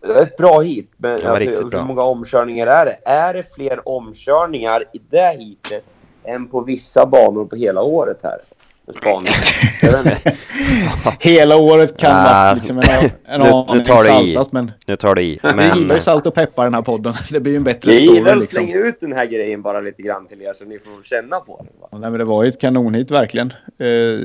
Det 0.00 0.08
är 0.08 0.22
ett 0.22 0.36
bra 0.36 0.60
hit, 0.60 0.90
men 0.96 1.22
var 1.22 1.30
alltså, 1.30 1.50
hur 1.50 1.70
bra. 1.70 1.84
många 1.84 2.02
omkörningar 2.02 2.66
är 2.66 2.86
det? 2.86 2.98
Är 3.04 3.34
det 3.34 3.54
fler 3.54 3.88
omkörningar 3.88 4.84
i 4.92 5.00
det 5.10 5.36
hitet 5.38 5.84
än 6.24 6.48
på 6.48 6.60
vissa 6.60 7.06
banor 7.06 7.44
på 7.44 7.56
hela 7.56 7.82
året 7.82 8.18
här? 8.22 8.38
Hela 11.20 11.56
året 11.56 11.96
kan 11.96 12.24
vara 12.24 12.54
liksom 12.54 12.78
en, 12.78 12.84
en 13.24 13.40
nu- 13.40 13.46
nu 13.46 13.52
aning 13.52 13.84
tar 13.84 14.04
det 14.04 14.10
i. 14.28 14.34
saltat 14.34 14.52
men 14.52 14.72
Nu 14.86 14.96
tar 14.96 15.14
det 15.14 15.22
i. 15.22 15.34
vi 15.42 15.54
Men 15.54 15.78
gillar 15.78 15.94
ju 15.94 16.00
salt 16.00 16.26
och 16.26 16.34
peppar 16.34 16.64
den 16.64 16.74
här 16.74 16.82
podden. 16.82 17.14
Det 17.30 17.40
blir 17.40 17.52
ju 17.52 17.56
en 17.56 17.64
bättre 17.64 17.90
Vi 17.90 17.96
gillar 18.00 18.14
story 18.14 18.30
att 18.30 18.38
liksom. 18.40 18.54
slänga 18.66 18.76
ut 18.78 19.00
den 19.00 19.12
här 19.12 19.26
grejen 19.26 19.62
bara 19.62 19.80
lite 19.80 20.02
grann 20.02 20.26
till 20.26 20.42
er 20.42 20.54
så 20.58 20.64
ni 20.64 20.78
får 20.78 21.02
känna 21.02 21.40
på 21.40 21.56
den. 21.56 21.66
Va? 21.80 21.88
Nej, 22.00 22.10
men 22.10 22.18
det 22.18 22.24
var 22.24 22.42
ju 22.44 22.48
ett 22.48 22.60
kanonhit 22.60 23.10
verkligen. 23.10 23.52
Eh, 23.78 24.18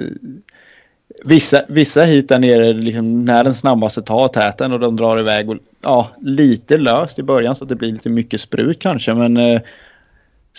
Vissa, 1.26 1.62
vissa 1.68 2.04
hit 2.04 2.30
där 2.30 2.40
nere, 2.40 2.74
liksom, 2.74 3.26
när 3.26 3.44
den 3.44 3.54
snabbaste 3.54 4.02
tar 4.02 4.28
täten 4.28 4.72
och 4.74 4.80
de 4.80 4.96
drar 4.96 5.20
iväg. 5.20 5.50
Och, 5.50 5.56
ja, 5.82 6.10
lite 6.22 6.78
löst 6.78 7.20
i 7.20 7.24
början 7.24 7.56
så 7.56 7.64
att 7.66 7.70
det 7.70 7.76
blir 7.76 7.92
lite 7.92 8.10
mycket 8.10 8.42
sprut 8.42 8.80
kanske. 8.80 9.14
Men 9.14 9.38
eh, 9.38 9.62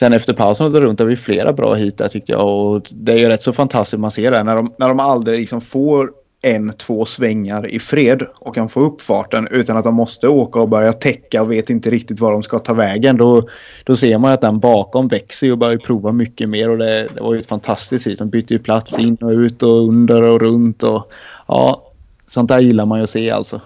sen 0.00 0.12
efter 0.12 0.34
pausen 0.34 0.66
och 0.66 0.72
runt 0.72 1.00
har 1.00 1.06
vi 1.06 1.16
flera 1.16 1.52
bra 1.52 1.74
hit 1.74 1.98
där 1.98 2.08
tyckte 2.08 2.32
jag. 2.32 2.48
Och 2.48 2.82
det 2.90 3.12
är 3.12 3.18
ju 3.18 3.28
rätt 3.28 3.42
så 3.42 3.52
fantastiskt 3.52 4.00
man 4.00 4.10
ser 4.10 4.30
det 4.30 4.42
när 4.42 4.56
de, 4.56 4.74
när 4.78 4.88
de 4.88 5.00
aldrig 5.00 5.40
liksom 5.40 5.60
får 5.60 6.12
en, 6.42 6.72
två 6.72 7.04
svängar 7.04 7.66
i 7.66 7.78
fred 7.78 8.22
och 8.34 8.54
kan 8.54 8.68
få 8.68 8.80
upp 8.80 9.02
farten 9.02 9.48
utan 9.50 9.76
att 9.76 9.84
de 9.84 9.94
måste 9.94 10.28
åka 10.28 10.60
och 10.60 10.68
börja 10.68 10.92
täcka 10.92 11.42
och 11.42 11.52
vet 11.52 11.70
inte 11.70 11.90
riktigt 11.90 12.20
var 12.20 12.32
de 12.32 12.42
ska 12.42 12.58
ta 12.58 12.74
vägen. 12.74 13.16
Då, 13.16 13.48
då 13.84 13.96
ser 13.96 14.18
man 14.18 14.32
att 14.32 14.40
den 14.40 14.60
bakom 14.60 15.08
växer 15.08 15.52
och 15.52 15.58
börjar 15.58 15.76
prova 15.76 16.12
mycket 16.12 16.48
mer 16.48 16.70
och 16.70 16.78
det, 16.78 17.08
det 17.14 17.20
var 17.20 17.34
ju 17.34 17.40
ett 17.40 17.46
fantastiskt 17.46 18.06
hit. 18.06 18.18
De 18.18 18.30
bytte 18.30 18.54
ju 18.54 18.60
plats 18.60 18.98
in 18.98 19.16
och 19.16 19.30
ut 19.30 19.62
och 19.62 19.88
under 19.88 20.22
och 20.22 20.40
runt 20.40 20.82
och 20.82 21.12
ja, 21.48 21.92
sånt 22.26 22.48
där 22.48 22.60
gillar 22.60 22.86
man 22.86 22.98
ju 22.98 23.04
att 23.04 23.10
se 23.10 23.30
alltså. 23.30 23.60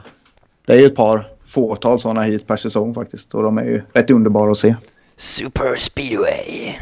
Det 0.67 0.73
är 0.73 0.79
ju 0.79 0.87
ett 0.87 0.97
par 0.97 1.29
fåtal 1.45 2.01
sådana 2.01 2.23
hit 2.23 2.47
per 2.47 2.57
säsong 2.57 2.95
faktiskt 2.95 3.35
och 3.35 3.43
de 3.43 3.59
är 3.59 3.65
ju 3.65 3.83
rätt 3.93 4.11
underbara 4.11 4.51
att 4.51 4.59
se. 4.59 4.75
Super 5.17 5.75
speedway. 5.77 6.75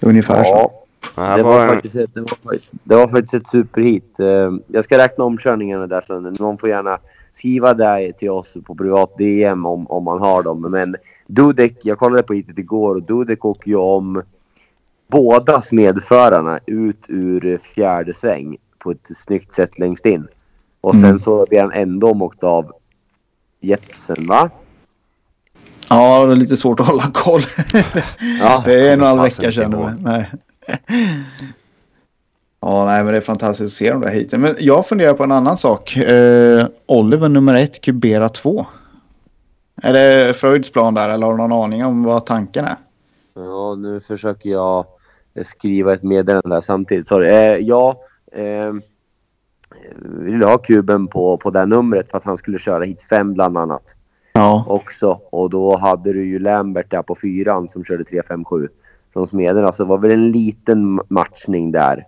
Ungefär 0.00 0.44
så. 0.44 0.72
Ja, 1.16 1.36
det, 1.36 1.42
var 1.42 1.66
faktiskt 1.68 1.94
ett, 1.96 2.14
det, 2.14 2.20
var, 2.20 2.28
faktiskt- 2.28 2.72
det 2.84 2.94
var 2.96 3.08
faktiskt 3.08 3.34
ett 3.34 3.46
superhit. 3.48 4.20
Eh, 4.20 4.52
Jag 4.66 4.84
ska 4.84 4.98
räkna 4.98 5.24
omkörningarna 5.24 5.86
där 5.86 6.00
sen. 6.00 6.36
Någon 6.38 6.58
får 6.58 6.68
gärna 6.68 6.98
skriva 7.32 7.74
det 7.74 8.12
till 8.12 8.30
oss 8.30 8.56
på 8.64 8.74
privat 8.74 9.18
DM 9.18 9.66
om, 9.66 9.86
om 9.86 10.04
man 10.04 10.18
har 10.20 10.42
dem. 10.42 10.60
Men 10.60 10.96
Dudek, 11.26 11.76
jag 11.82 11.98
kollade 11.98 12.22
på 12.22 12.34
hitet 12.34 12.58
igår 12.58 12.94
och 12.94 13.02
Dudek 13.02 13.44
åker 13.44 13.68
ju 13.70 13.76
om 13.76 14.22
båda 15.06 15.60
smedförarna 15.62 16.60
ut 16.66 17.02
ur 17.08 17.58
fjärde 17.58 18.14
sväng 18.14 18.56
på 18.78 18.90
ett 18.90 19.08
snyggt 19.16 19.54
sätt 19.54 19.78
längst 19.78 20.06
in. 20.06 20.28
Och 20.80 20.94
sen 20.94 21.04
Mm. 21.04 21.18
så 21.18 21.46
blir 21.48 21.60
han 21.60 21.72
ändå 21.72 22.10
åkt 22.10 22.44
av 22.44 22.72
Jepsen 23.60 24.26
va? 24.26 24.50
Ja, 25.88 26.26
det 26.26 26.32
är 26.32 26.36
lite 26.36 26.56
svårt 26.56 26.80
att 26.80 26.86
hålla 26.86 27.10
koll. 27.14 27.40
Ja. 28.40 28.62
det 28.66 28.88
är 28.88 28.92
en 28.92 29.00
och 29.00 29.08
en 29.08 29.18
halv 29.18 29.22
vecka 29.22 29.52
sedan. 29.52 30.00
Nej. 30.02 30.32
Ja, 32.60 32.84
nej, 32.84 33.04
men 33.04 33.12
det 33.12 33.16
är 33.16 33.20
fantastiskt 33.20 33.72
att 33.74 33.78
se 33.78 33.90
de 33.90 34.00
där 34.00 34.08
hiten. 34.08 34.40
Men 34.40 34.56
jag 34.58 34.86
funderar 34.86 35.14
på 35.14 35.24
en 35.24 35.32
annan 35.32 35.58
sak. 35.58 35.96
Eh, 35.96 36.66
Oliver 36.86 37.28
nummer 37.28 37.54
ett, 37.54 37.80
Kubera 37.80 38.28
2. 38.28 38.66
Är 39.82 39.92
det 39.92 40.34
Freuds 40.34 40.70
plan 40.72 40.94
där 40.94 41.10
eller 41.10 41.26
har 41.26 41.32
du 41.32 41.38
någon 41.38 41.52
aning 41.64 41.84
om 41.84 42.02
vad 42.02 42.26
tanken 42.26 42.64
är? 42.64 42.76
Ja, 43.34 43.74
nu 43.74 44.00
försöker 44.00 44.50
jag 44.50 44.86
skriva 45.42 45.92
ett 45.92 46.02
meddelande 46.02 46.48
där 46.48 46.60
samtidigt. 46.60 47.08
Sorry. 47.08 47.28
Eh, 47.28 47.56
ja, 47.56 48.00
eh, 48.32 48.72
vill 50.02 50.42
ha 50.42 50.58
kuben 50.58 51.06
på, 51.06 51.36
på 51.36 51.50
det 51.50 51.58
här 51.58 51.66
numret 51.66 52.10
för 52.10 52.18
att 52.18 52.24
han 52.24 52.36
skulle 52.36 52.58
köra 52.58 52.84
hit 52.84 53.02
fem 53.02 53.34
bland 53.34 53.58
annat 53.58 53.94
Ja. 54.38 54.64
också. 54.68 55.20
Och 55.30 55.50
då 55.50 55.76
hade 55.76 56.12
du 56.12 56.24
ju 56.24 56.38
Lambert 56.38 56.90
där 56.90 57.02
på 57.02 57.14
fyran 57.14 57.68
som 57.68 57.84
körde 57.84 58.04
357 58.04 58.68
från 59.12 59.26
Smederna. 59.26 59.72
Så 59.72 59.82
det 59.82 59.88
var 59.88 59.98
väl 59.98 60.10
en 60.10 60.30
liten 60.30 61.00
matchning 61.08 61.72
där 61.72 62.06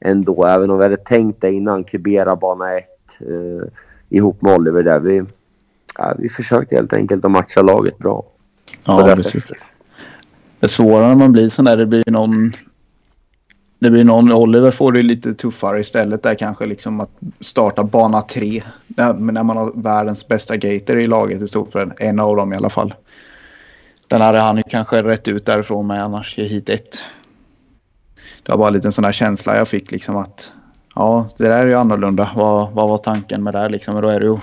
ändå. 0.00 0.44
Även 0.44 0.70
om 0.70 0.78
vi 0.78 0.84
hade 0.84 0.96
tänkt 0.96 1.40
det 1.40 1.52
innan, 1.52 1.84
kubera 1.84 2.36
bana 2.36 2.78
1 2.78 2.84
eh, 3.20 3.68
ihop 4.08 4.42
med 4.42 4.54
Oliver 4.54 4.82
där. 4.82 5.00
Vi, 5.00 5.22
ja, 5.98 6.14
vi 6.18 6.28
försökte 6.28 6.76
helt 6.76 6.92
enkelt 6.92 7.24
att 7.24 7.30
matcha 7.30 7.62
laget 7.62 7.98
bra. 7.98 8.24
Ja, 8.84 9.12
precis. 9.16 9.44
Det 10.60 10.66
är 10.66 10.68
svårare 10.68 11.08
när 11.08 11.16
man 11.16 11.32
blir 11.32 11.48
sån 11.48 11.64
där. 11.64 11.76
Det 11.76 11.86
blir 11.86 12.04
någon... 12.06 12.52
Det 13.84 13.90
blir 13.90 14.04
någon... 14.04 14.32
Oliver 14.32 14.70
får 14.70 14.92
det 14.92 15.02
lite 15.02 15.34
tuffare 15.34 15.80
istället 15.80 16.22
där 16.22 16.34
kanske 16.34 16.66
liksom 16.66 17.00
att 17.00 17.10
starta 17.40 17.84
bana 17.84 18.22
tre. 18.22 18.62
När, 18.86 19.14
när 19.14 19.42
man 19.42 19.56
har 19.56 19.72
världens 19.74 20.28
bästa 20.28 20.56
gator 20.56 20.98
i 20.98 21.06
laget 21.06 21.42
i 21.42 21.48
stort 21.48 21.72
sett. 21.72 21.88
En 22.00 22.20
av 22.20 22.36
dem 22.36 22.52
i 22.52 22.56
alla 22.56 22.70
fall. 22.70 22.94
Den 24.08 24.20
hade 24.20 24.38
han 24.38 24.56
ju 24.56 24.62
kanske 24.62 25.02
rätt 25.02 25.28
ut 25.28 25.46
därifrån 25.46 25.86
med 25.86 26.04
annars 26.04 26.38
i 26.38 26.44
hit 26.44 26.68
ett. 26.68 27.04
Det 28.42 28.52
var 28.52 28.58
bara 28.58 28.68
en 28.68 28.74
liten 28.74 28.92
sån 28.92 29.04
där 29.04 29.12
känsla 29.12 29.56
jag 29.56 29.68
fick 29.68 29.90
liksom 29.90 30.16
att 30.16 30.52
ja, 30.94 31.28
det 31.36 31.48
där 31.48 31.62
är 31.62 31.66
ju 31.66 31.74
annorlunda. 31.74 32.32
Vad, 32.36 32.72
vad 32.72 32.88
var 32.88 32.98
tanken 32.98 33.42
med 33.42 33.54
det 33.54 33.58
här 33.58 33.68
liksom? 33.68 34.00
Då 34.00 34.08
är 34.08 34.20
det 34.20 34.26
ju 34.26 34.38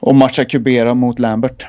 att 0.00 0.16
matcha 0.16 0.44
Kubera 0.44 0.94
mot 0.94 1.18
Lambert. 1.18 1.66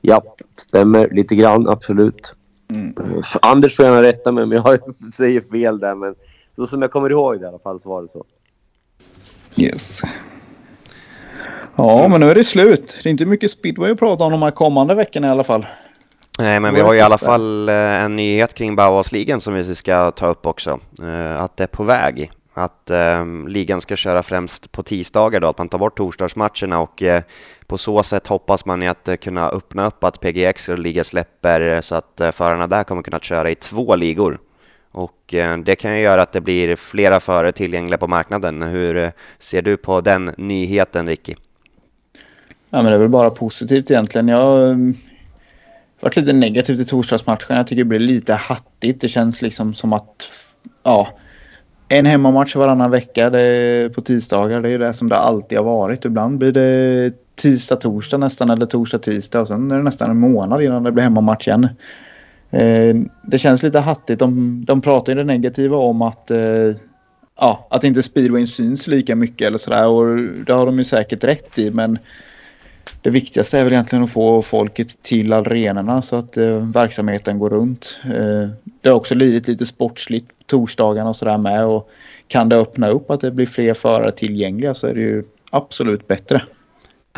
Ja, 0.00 0.22
stämmer 0.56 1.08
lite 1.10 1.34
grann, 1.36 1.68
absolut. 1.68 2.34
Mm. 2.70 2.94
Anders 3.42 3.76
får 3.76 3.84
gärna 3.84 4.02
rätta 4.02 4.32
mig 4.32 4.44
om 4.44 4.52
jag 4.52 4.80
säger 5.14 5.40
fel 5.40 5.78
där, 5.78 5.94
men 5.94 6.14
så 6.56 6.66
som 6.66 6.82
jag 6.82 6.90
kommer 6.90 7.10
ihåg 7.10 7.40
det 7.40 7.44
i 7.44 7.48
alla 7.48 7.58
fall 7.58 7.80
så 7.80 7.88
var 7.88 8.02
det 8.02 8.08
så. 8.12 8.24
Yes. 9.56 10.00
Ja, 11.76 12.08
men 12.08 12.20
nu 12.20 12.30
är 12.30 12.34
det 12.34 12.44
slut. 12.44 13.00
Det 13.02 13.08
är 13.08 13.10
inte 13.10 13.26
mycket 13.26 13.50
speedway 13.50 13.90
att 13.92 13.98
prata 13.98 14.24
om 14.24 14.32
de 14.32 14.42
här 14.42 14.50
kommande 14.50 14.94
veckorna 14.94 15.26
i 15.26 15.30
alla 15.30 15.44
fall. 15.44 15.66
Nej, 16.38 16.60
men 16.60 16.74
vi 16.74 16.80
har 16.80 16.94
i 16.94 17.00
alla 17.00 17.18
fall 17.18 17.68
eh, 17.68 17.74
en 18.04 18.16
nyhet 18.16 18.54
kring 18.54 18.76
Bauhausligan 18.76 19.40
som 19.40 19.54
vi 19.54 19.74
ska 19.74 20.10
ta 20.10 20.26
upp 20.26 20.46
också. 20.46 20.80
Eh, 21.02 21.42
Att 21.42 21.56
det 21.56 21.62
är 21.62 21.66
på 21.68 21.84
väg. 21.84 22.30
Att 22.58 22.90
eh, 22.90 23.26
ligan 23.48 23.80
ska 23.80 23.96
köra 23.96 24.22
främst 24.22 24.72
på 24.72 24.82
tisdagar 24.82 25.40
då, 25.40 25.48
att 25.48 25.58
man 25.58 25.68
tar 25.68 25.78
bort 25.78 25.96
torsdagsmatcherna 25.96 26.80
och 26.80 27.02
eh, 27.02 27.22
på 27.66 27.78
så 27.78 28.02
sätt 28.02 28.26
hoppas 28.26 28.64
man 28.64 28.82
ju 28.82 28.88
att 28.88 29.08
eh, 29.08 29.16
kunna 29.16 29.48
öppna 29.48 29.86
upp 29.86 30.04
att 30.04 30.20
PGX 30.20 30.68
och 30.68 30.78
liga 30.78 31.04
släpper 31.04 31.60
eh, 31.60 31.80
så 31.80 31.94
att 31.94 32.20
eh, 32.20 32.30
förarna 32.30 32.66
där 32.66 32.84
kommer 32.84 33.02
kunna 33.02 33.20
köra 33.20 33.50
i 33.50 33.54
två 33.54 33.96
ligor. 33.96 34.38
Och 34.90 35.34
eh, 35.34 35.58
det 35.58 35.76
kan 35.76 35.96
ju 35.96 36.02
göra 36.02 36.22
att 36.22 36.32
det 36.32 36.40
blir 36.40 36.76
flera 36.76 37.20
förare 37.20 37.52
tillgängliga 37.52 37.98
på 37.98 38.06
marknaden. 38.06 38.62
Hur 38.62 38.96
eh, 38.96 39.10
ser 39.38 39.62
du 39.62 39.76
på 39.76 40.00
den 40.00 40.34
nyheten, 40.36 41.06
Ricky? 41.06 41.34
Ja, 42.70 42.82
men 42.82 42.84
det 42.84 42.94
är 42.94 42.98
väl 42.98 43.08
bara 43.08 43.30
positivt 43.30 43.90
egentligen. 43.90 44.28
Jag 44.28 44.38
har 44.38 44.94
varit 46.00 46.16
lite 46.16 46.32
negativ 46.32 46.76
till 46.76 46.86
torsdagsmatchen. 46.86 47.56
Jag 47.56 47.66
tycker 47.66 47.84
det 47.84 47.88
blir 47.88 47.98
lite 47.98 48.34
hattigt. 48.34 49.00
Det 49.00 49.08
känns 49.08 49.42
liksom 49.42 49.74
som 49.74 49.92
att 49.92 50.30
ja, 50.82 51.18
en 51.88 52.06
hemmamatch 52.06 52.56
varannan 52.56 52.90
vecka 52.90 53.30
det 53.30 53.40
är 53.40 53.88
på 53.88 54.00
tisdagar. 54.00 54.62
Det 54.62 54.68
är 54.68 54.70
ju 54.72 54.78
det 54.78 54.92
som 54.92 55.08
det 55.08 55.16
alltid 55.16 55.58
har 55.58 55.64
varit. 55.64 56.04
Ibland 56.04 56.38
blir 56.38 56.52
det 56.52 57.12
tisdag, 57.36 57.76
torsdag 57.76 58.18
nästan 58.18 58.50
eller 58.50 58.66
torsdag, 58.66 58.98
tisdag 58.98 59.40
och 59.40 59.48
sen 59.48 59.70
är 59.70 59.76
det 59.76 59.82
nästan 59.82 60.10
en 60.10 60.20
månad 60.20 60.62
innan 60.62 60.82
det 60.82 60.92
blir 60.92 61.04
hemmamatch 61.04 61.48
igen. 61.48 61.68
Eh, 62.50 62.96
det 63.22 63.38
känns 63.38 63.62
lite 63.62 63.78
hattigt. 63.78 64.20
De, 64.20 64.64
de 64.64 64.80
pratar 64.80 65.12
ju 65.12 65.18
det 65.18 65.24
negativa 65.24 65.76
om 65.76 66.02
att 66.02 66.30
eh, 66.30 66.74
ja, 67.40 67.66
att 67.70 67.84
inte 67.84 68.02
speedwayn 68.02 68.46
syns 68.46 68.86
lika 68.86 69.16
mycket 69.16 69.46
eller 69.46 69.58
sådär 69.58 69.86
och 69.86 70.16
det 70.46 70.52
har 70.52 70.66
de 70.66 70.78
ju 70.78 70.84
säkert 70.84 71.24
rätt 71.24 71.58
i 71.58 71.70
men 71.70 71.98
det 73.02 73.10
viktigaste 73.10 73.58
är 73.58 73.64
väl 73.64 73.72
egentligen 73.72 74.04
att 74.04 74.12
få 74.12 74.42
folket 74.42 75.02
till 75.02 75.32
arenorna 75.32 76.02
så 76.02 76.16
att 76.16 76.36
eh, 76.36 76.56
verksamheten 76.56 77.38
går 77.38 77.50
runt. 77.50 78.00
Eh, 78.04 78.48
det 78.80 78.88
har 78.88 78.96
också 78.96 79.14
lidit 79.14 79.48
lite 79.48 79.66
sportsligt 79.66 80.28
på 80.28 80.34
torsdagarna 80.46 81.10
och 81.10 81.16
sådär 81.16 81.38
med 81.38 81.66
och 81.66 81.90
kan 82.28 82.48
det 82.48 82.56
öppna 82.56 82.88
upp 82.88 83.10
att 83.10 83.20
det 83.20 83.30
blir 83.30 83.46
fler 83.46 83.74
förare 83.74 84.12
tillgängliga 84.12 84.74
så 84.74 84.86
är 84.86 84.94
det 84.94 85.00
ju 85.00 85.24
absolut 85.50 86.08
bättre. 86.08 86.42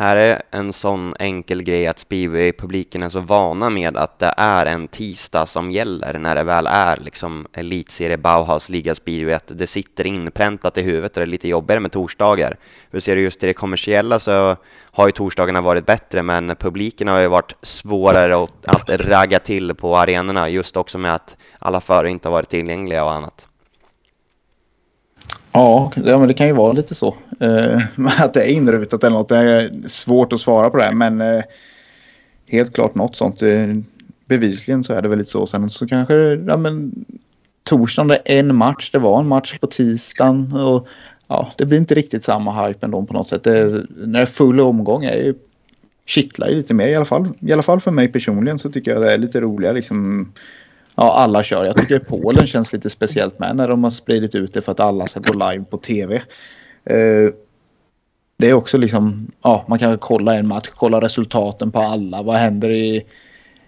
Är 0.03 0.15
det 0.15 0.41
en 0.51 0.73
sån 0.73 1.15
enkel 1.19 1.63
grej 1.63 1.87
att 1.87 1.99
speedway-publiken 1.99 3.03
är 3.03 3.09
så 3.09 3.19
vana 3.19 3.69
med 3.69 3.97
att 3.97 4.19
det 4.19 4.33
är 4.37 4.65
en 4.65 4.87
tisdag 4.87 5.45
som 5.45 5.71
gäller 5.71 6.19
när 6.19 6.35
det 6.35 6.43
väl 6.43 6.67
är 6.67 6.97
liksom 6.97 7.47
elitserie 7.53 8.17
Bauhaus 8.17 8.69
Liga 8.69 8.95
Speedway, 8.95 9.33
att 9.33 9.51
det 9.57 9.67
sitter 9.67 10.07
inpräntat 10.07 10.77
i 10.77 10.81
huvudet 10.81 11.11
och 11.11 11.19
det 11.19 11.23
är 11.23 11.31
lite 11.31 11.47
jobbigare 11.47 11.79
med 11.79 11.91
torsdagar. 11.91 12.57
Hur 12.91 12.99
ser 12.99 13.15
du 13.15 13.21
just 13.21 13.43
i 13.43 13.45
det 13.45 13.53
kommersiella 13.53 14.19
så 14.19 14.55
har 14.91 15.05
ju 15.07 15.11
torsdagarna 15.11 15.61
varit 15.61 15.85
bättre, 15.85 16.23
men 16.23 16.55
publiken 16.59 17.07
har 17.07 17.19
ju 17.19 17.27
varit 17.27 17.55
svårare 17.61 18.43
att, 18.43 18.65
att 18.65 18.89
ragga 18.89 19.39
till 19.39 19.75
på 19.75 19.97
arenorna, 19.97 20.49
just 20.49 20.77
också 20.77 20.97
med 20.97 21.15
att 21.15 21.37
alla 21.59 21.81
förare 21.81 22.09
inte 22.09 22.27
har 22.27 22.33
varit 22.33 22.49
tillgängliga 22.49 23.05
och 23.05 23.13
annat. 23.13 23.47
Ja, 25.51 25.91
ja 26.05 26.19
men 26.19 26.27
det 26.27 26.33
kan 26.33 26.47
ju 26.47 26.53
vara 26.53 26.73
lite 26.73 26.95
så. 26.95 27.15
Eh, 27.39 27.81
att 28.19 28.33
det 28.33 28.43
är 28.43 28.51
inrutat 28.51 29.03
eller 29.03 29.17
något. 29.17 29.29
Det 29.29 29.37
är 29.37 29.87
svårt 29.87 30.33
att 30.33 30.41
svara 30.41 30.69
på 30.69 30.77
det 30.77 30.83
här, 30.83 30.93
men 30.93 31.21
eh, 31.21 31.43
helt 32.47 32.73
klart 32.73 32.95
något 32.95 33.15
sånt. 33.15 33.41
Eh, 33.41 33.67
bevisligen 34.25 34.83
så 34.83 34.93
är 34.93 35.01
det 35.01 35.07
väl 35.07 35.19
lite 35.19 35.31
så. 35.31 35.47
Sen 35.47 35.69
så 35.69 35.87
kanske, 35.87 36.15
ja 36.47 36.57
men 36.57 37.05
torsdagen 37.63 38.07
det 38.07 38.21
är 38.25 38.39
en 38.39 38.55
match. 38.55 38.89
Det 38.91 38.99
var 38.99 39.19
en 39.19 39.27
match 39.27 39.57
på 39.59 39.67
tisdagen 39.67 40.53
och 40.53 40.87
ja, 41.27 41.51
det 41.57 41.65
blir 41.65 41.77
inte 41.77 41.95
riktigt 41.95 42.23
samma 42.23 42.67
hype 42.67 42.85
ändå 42.85 43.05
på 43.05 43.13
något 43.13 43.27
sätt. 43.27 43.43
Det, 43.43 43.85
när 43.89 44.19
det 44.19 44.19
är 44.19 44.25
full 44.25 44.59
omgång 44.59 45.03
är 45.03 45.15
ju 45.15 45.33
kittlar 46.05 46.49
ju 46.49 46.55
lite 46.55 46.73
mer 46.73 46.87
i 46.87 46.95
alla 46.95 47.05
fall. 47.05 47.29
I 47.39 47.53
alla 47.53 47.63
fall 47.63 47.79
för 47.79 47.91
mig 47.91 48.07
personligen 48.07 48.59
så 48.59 48.71
tycker 48.71 48.91
jag 48.91 49.01
det 49.01 49.13
är 49.13 49.17
lite 49.17 49.41
roligare 49.41 49.73
liksom. 49.73 50.31
Ja, 51.01 51.13
alla 51.13 51.43
kör. 51.43 51.65
Jag 51.65 51.77
tycker 51.77 51.99
Polen 51.99 52.47
känns 52.47 52.73
lite 52.73 52.89
speciellt 52.89 53.39
med 53.39 53.55
när 53.55 53.67
de 53.67 53.83
har 53.83 53.91
spridit 53.91 54.35
ut 54.35 54.53
det 54.53 54.61
för 54.61 54.71
att 54.71 54.79
alla 54.79 55.07
ska 55.07 55.19
gå 55.19 55.33
live 55.33 55.65
på 55.69 55.77
tv. 55.77 56.15
Eh, 56.85 57.33
det 58.37 58.49
är 58.49 58.53
också 58.53 58.77
liksom, 58.77 59.31
ja, 59.41 59.65
man 59.67 59.79
kan 59.79 59.97
kolla 59.97 60.35
en 60.35 60.47
match, 60.47 60.69
kolla 60.75 61.01
resultaten 61.01 61.71
på 61.71 61.79
alla. 61.79 62.21
Vad 62.21 62.35
händer 62.35 62.69
i, 62.69 63.05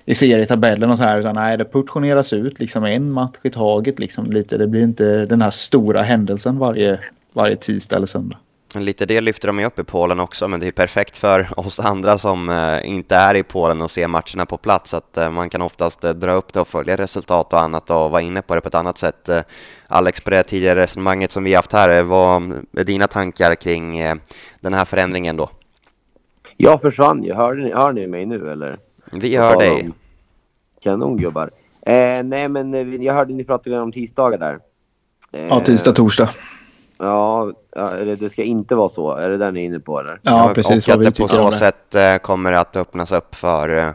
i 0.05 0.15
serietabellen 0.15 0.89
och 0.89 0.97
så 0.97 1.03
här. 1.03 1.19
Utan 1.19 1.35
nej, 1.35 1.57
det 1.57 1.65
portioneras 1.65 2.33
ut 2.33 2.59
liksom 2.59 2.83
en 2.83 3.11
match 3.11 3.37
i 3.43 3.49
taget. 3.49 3.99
Liksom, 3.99 4.31
lite. 4.31 4.57
Det 4.57 4.67
blir 4.67 4.83
inte 4.83 5.25
den 5.25 5.41
här 5.41 5.51
stora 5.51 6.01
händelsen 6.01 6.59
varje, 6.59 6.99
varje 7.33 7.55
tisdag 7.55 7.95
eller 7.95 8.07
söndag. 8.07 8.37
Lite 8.75 9.05
det 9.05 9.21
lyfter 9.21 9.47
de 9.47 9.59
ju 9.59 9.65
upp 9.65 9.79
i 9.79 9.83
Polen 9.83 10.19
också, 10.19 10.47
men 10.47 10.59
det 10.59 10.67
är 10.67 10.71
perfekt 10.71 11.17
för 11.17 11.59
oss 11.59 11.79
andra 11.79 12.17
som 12.17 12.49
eh, 12.49 12.89
inte 12.89 13.15
är 13.15 13.35
i 13.35 13.43
Polen 13.43 13.81
och 13.81 13.91
ser 13.91 14.07
matcherna 14.07 14.45
på 14.45 14.57
plats, 14.57 14.93
att 14.93 15.17
eh, 15.17 15.29
man 15.29 15.49
kan 15.49 15.61
oftast 15.61 16.03
eh, 16.03 16.11
dra 16.11 16.33
upp 16.33 16.53
det 16.53 16.59
och 16.59 16.67
följa 16.67 16.97
resultat 16.97 17.53
och 17.53 17.61
annat 17.61 17.89
och 17.89 18.11
vara 18.11 18.21
inne 18.21 18.41
på 18.41 18.55
det 18.55 18.61
på 18.61 18.67
ett 18.67 18.75
annat 18.75 18.97
sätt. 18.97 19.29
Alex, 19.87 20.21
på 20.21 20.29
det 20.29 20.43
tidigare 20.43 20.79
resonemanget 20.79 21.31
som 21.31 21.43
vi 21.43 21.53
haft 21.53 21.73
här, 21.73 22.03
vad 22.03 22.53
är 22.77 22.83
dina 22.83 23.07
tankar 23.07 23.55
kring 23.55 23.97
den 24.59 24.73
här 24.73 24.85
förändringen 24.85 25.37
då? 25.37 25.49
Jag 26.57 26.81
försvann 26.81 27.23
ju. 27.23 27.33
Hör 27.33 27.53
ni, 27.53 27.73
hör 27.73 27.93
ni 27.93 28.07
mig 28.07 28.25
nu 28.25 28.51
eller? 28.51 28.77
Vi 29.11 29.35
hör 29.35 29.59
dig. 29.59 29.89
Kanon 30.83 31.17
gubbar. 31.17 31.51
Eh, 31.85 32.23
nej 32.23 32.49
men 32.49 33.03
jag 33.03 33.13
hörde 33.13 33.33
ni 33.33 33.43
pratade 33.43 33.79
om 33.79 33.91
tisdagar 33.91 34.37
där. 34.37 34.59
Eh, 35.31 35.47
Ja, 35.47 35.59
tisdag, 35.59 35.91
torsdag. 35.91 36.29
Ja, 37.03 37.51
eller 37.75 38.15
det 38.15 38.29
ska 38.29 38.43
inte 38.43 38.75
vara 38.75 38.89
så. 38.89 39.11
Är 39.11 39.29
det 39.29 39.37
där 39.37 39.51
ni 39.51 39.61
är 39.61 39.65
inne 39.65 39.79
på 39.79 39.99
eller? 39.99 40.19
Ja, 40.23 40.51
precis 40.55 40.87
och 40.87 40.93
att 40.93 41.01
det 41.01 41.17
på 41.21 41.27
så 41.27 41.49
det. 41.49 41.55
sätt 41.55 41.95
eh, 41.95 42.17
kommer 42.17 42.51
att 42.51 42.75
öppnas 42.75 43.11
upp 43.11 43.35
för 43.35 43.77
eh, 43.77 43.89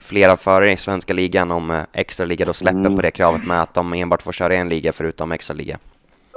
flera 0.00 0.36
förare 0.36 0.72
i 0.72 0.76
svenska 0.76 1.12
ligan 1.12 1.50
om 1.50 1.70
eh, 1.70 1.80
extra 1.92 2.26
liga 2.26 2.44
då 2.44 2.52
släpper 2.52 2.78
Mm. 2.78 2.96
på 2.96 3.02
det 3.02 3.10
kravet 3.10 3.46
med 3.46 3.62
att 3.62 3.74
de 3.74 3.92
enbart 3.92 4.22
får 4.22 4.32
köra 4.32 4.54
en 4.54 4.68
liga 4.68 4.92
förutom 4.92 5.32
extra 5.32 5.54
liga. 5.54 5.78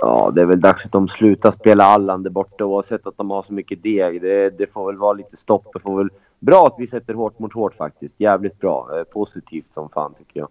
Ja, 0.02 0.32
det 0.36 0.42
är 0.42 0.46
väl 0.46 0.62
dags 0.62 0.86
att 0.86 0.92
de 0.92 1.08
slutar 1.08 1.52
spela 1.52 1.84
Allan 1.84 2.24
där 2.24 2.30
borta 2.30 2.66
oavsett 2.66 3.08
att 3.08 3.18
de 3.18 3.30
har 3.32 3.44
så 3.44 3.54
mycket 3.54 3.84
deg. 3.84 4.22
Det, 4.22 4.50
det 4.58 4.74
får 4.74 4.86
väl 4.92 4.98
vara 4.98 5.14
lite 5.14 5.38
stopp. 5.38 5.66
Det 5.74 5.80
får 5.80 5.98
väl... 5.98 6.10
Bra 6.40 6.68
att 6.68 6.76
vi 6.78 6.88
sätter 6.88 7.14
hårt 7.14 7.40
mot 7.40 7.54
hårt 7.54 7.76
faktiskt. 7.76 8.20
Jävligt 8.20 8.60
bra. 8.60 8.90
Positivt 9.14 9.74
som 9.74 9.90
fan 9.90 10.14
tycker 10.14 10.40
jag. 10.40 10.50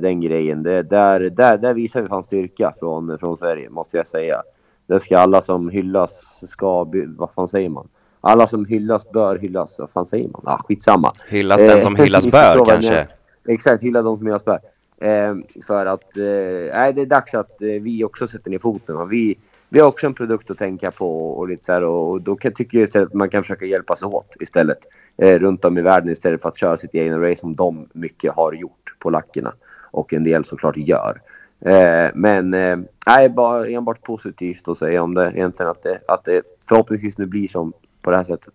Den 0.00 0.20
grejen. 0.20 0.62
Det, 0.62 0.82
där, 0.82 1.20
där, 1.20 1.58
där 1.58 1.74
visar 1.74 2.02
vi 2.02 2.08
fan 2.08 2.24
styrka 2.24 2.72
från, 2.78 3.18
från 3.18 3.36
Sverige, 3.36 3.70
måste 3.70 3.96
jag 3.96 4.06
säga. 4.06 4.42
Det 4.88 5.00
ska 5.00 5.18
alla 5.18 5.42
som 5.42 5.68
hyllas 5.68 6.42
ska... 6.46 6.86
Vad 7.06 7.30
fan 7.30 7.48
säger 7.48 7.68
man? 7.68 7.88
Alla 8.20 8.46
som 8.46 8.64
hyllas 8.64 9.10
bör 9.10 9.38
hyllas. 9.38 9.78
Vad 9.78 9.90
fan 9.90 10.06
säger 10.06 10.28
man? 10.28 10.42
Ah, 10.44 10.58
skitsamma. 10.58 11.12
Hyllas 11.28 11.60
den 11.60 11.78
Eh, 11.78 11.82
som 11.82 11.96
hyllas 11.96 12.26
bör 12.30 12.64
kanske. 12.64 13.06
Exakt, 13.48 13.82
hylla 13.82 14.02
de 14.02 14.16
som 14.16 14.26
hyllas 14.26 14.44
bör. 14.44 14.60
Eh, 15.00 15.34
för 15.66 15.86
att 15.86 16.16
eh, 16.16 16.94
det 16.94 17.02
är 17.02 17.06
dags 17.06 17.34
att 17.34 17.62
eh, 17.62 17.68
vi 17.68 18.04
också 18.04 18.28
sätter 18.28 18.50
ner 18.50 18.58
foten. 18.58 18.96
va. 18.96 19.04
Vi, 19.04 19.38
vi 19.68 19.80
har 19.80 19.88
också 19.88 20.06
en 20.06 20.14
produkt 20.14 20.50
att 20.50 20.58
tänka 20.58 20.90
på 20.90 21.30
och 21.30 21.48
lite 21.48 21.64
så 21.64 21.72
här, 21.72 21.82
och, 21.82 22.10
och 22.10 22.22
då 22.22 22.36
kan, 22.36 22.52
tycker 22.52 22.78
jag 22.78 22.84
istället 22.84 23.08
att 23.08 23.14
man 23.14 23.30
kan 23.30 23.42
försöka 23.42 23.64
hjälpas 23.64 24.02
åt 24.02 24.36
istället. 24.40 24.78
Eh, 25.16 25.38
runt 25.38 25.64
om 25.64 25.78
i 25.78 25.82
världen 25.82 26.10
istället 26.10 26.42
för 26.42 26.48
att 26.48 26.58
köra 26.58 26.76
sitt 26.76 26.94
egna 26.94 27.18
race 27.18 27.40
som 27.40 27.56
de 27.56 27.88
mycket 27.92 28.32
har 28.32 28.52
gjort 28.52 28.94
på 28.98 29.10
lackerna. 29.10 29.52
Och 29.90 30.12
en 30.12 30.24
del 30.24 30.44
såklart 30.44 30.76
gör. 30.76 31.20
Eh, 31.60 32.10
men 32.14 32.54
eh, 32.54 32.78
nej, 33.06 33.28
bara 33.28 33.68
enbart 33.68 34.02
positivt 34.02 34.68
att 34.68 34.78
säga 34.78 35.02
om 35.02 35.14
det. 35.14 35.32
Egentligen 35.34 35.70
att 35.70 35.82
det, 35.82 36.00
att 36.08 36.24
det 36.24 36.42
förhoppningsvis 36.68 37.18
nu 37.18 37.26
blir 37.26 37.48
som 37.48 37.72
på 38.02 38.10
det 38.10 38.16
här 38.16 38.24
sättet. 38.24 38.54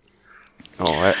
Ja, 0.78 1.08
eh. 1.08 1.14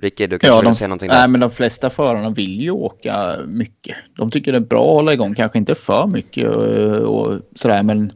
Ricky, 0.00 0.26
du 0.26 0.38
kanske 0.38 0.56
Ja, 0.58 0.68
vill 0.68 0.74
säga 0.74 0.88
någonting 0.88 1.08
nej, 1.08 1.20
där? 1.20 1.28
men 1.28 1.40
de 1.40 1.50
flesta 1.50 1.90
förarna 1.90 2.30
vill 2.30 2.60
ju 2.60 2.70
åka 2.70 3.36
mycket. 3.46 3.96
De 4.16 4.30
tycker 4.30 4.52
det 4.52 4.58
är 4.58 4.60
bra 4.60 4.90
att 4.90 4.96
hålla 4.96 5.12
igång, 5.12 5.34
kanske 5.34 5.58
inte 5.58 5.74
för 5.74 6.06
mycket 6.06 6.48
och, 6.48 6.66
och 6.96 7.40
sådär, 7.54 7.82
men 7.82 8.12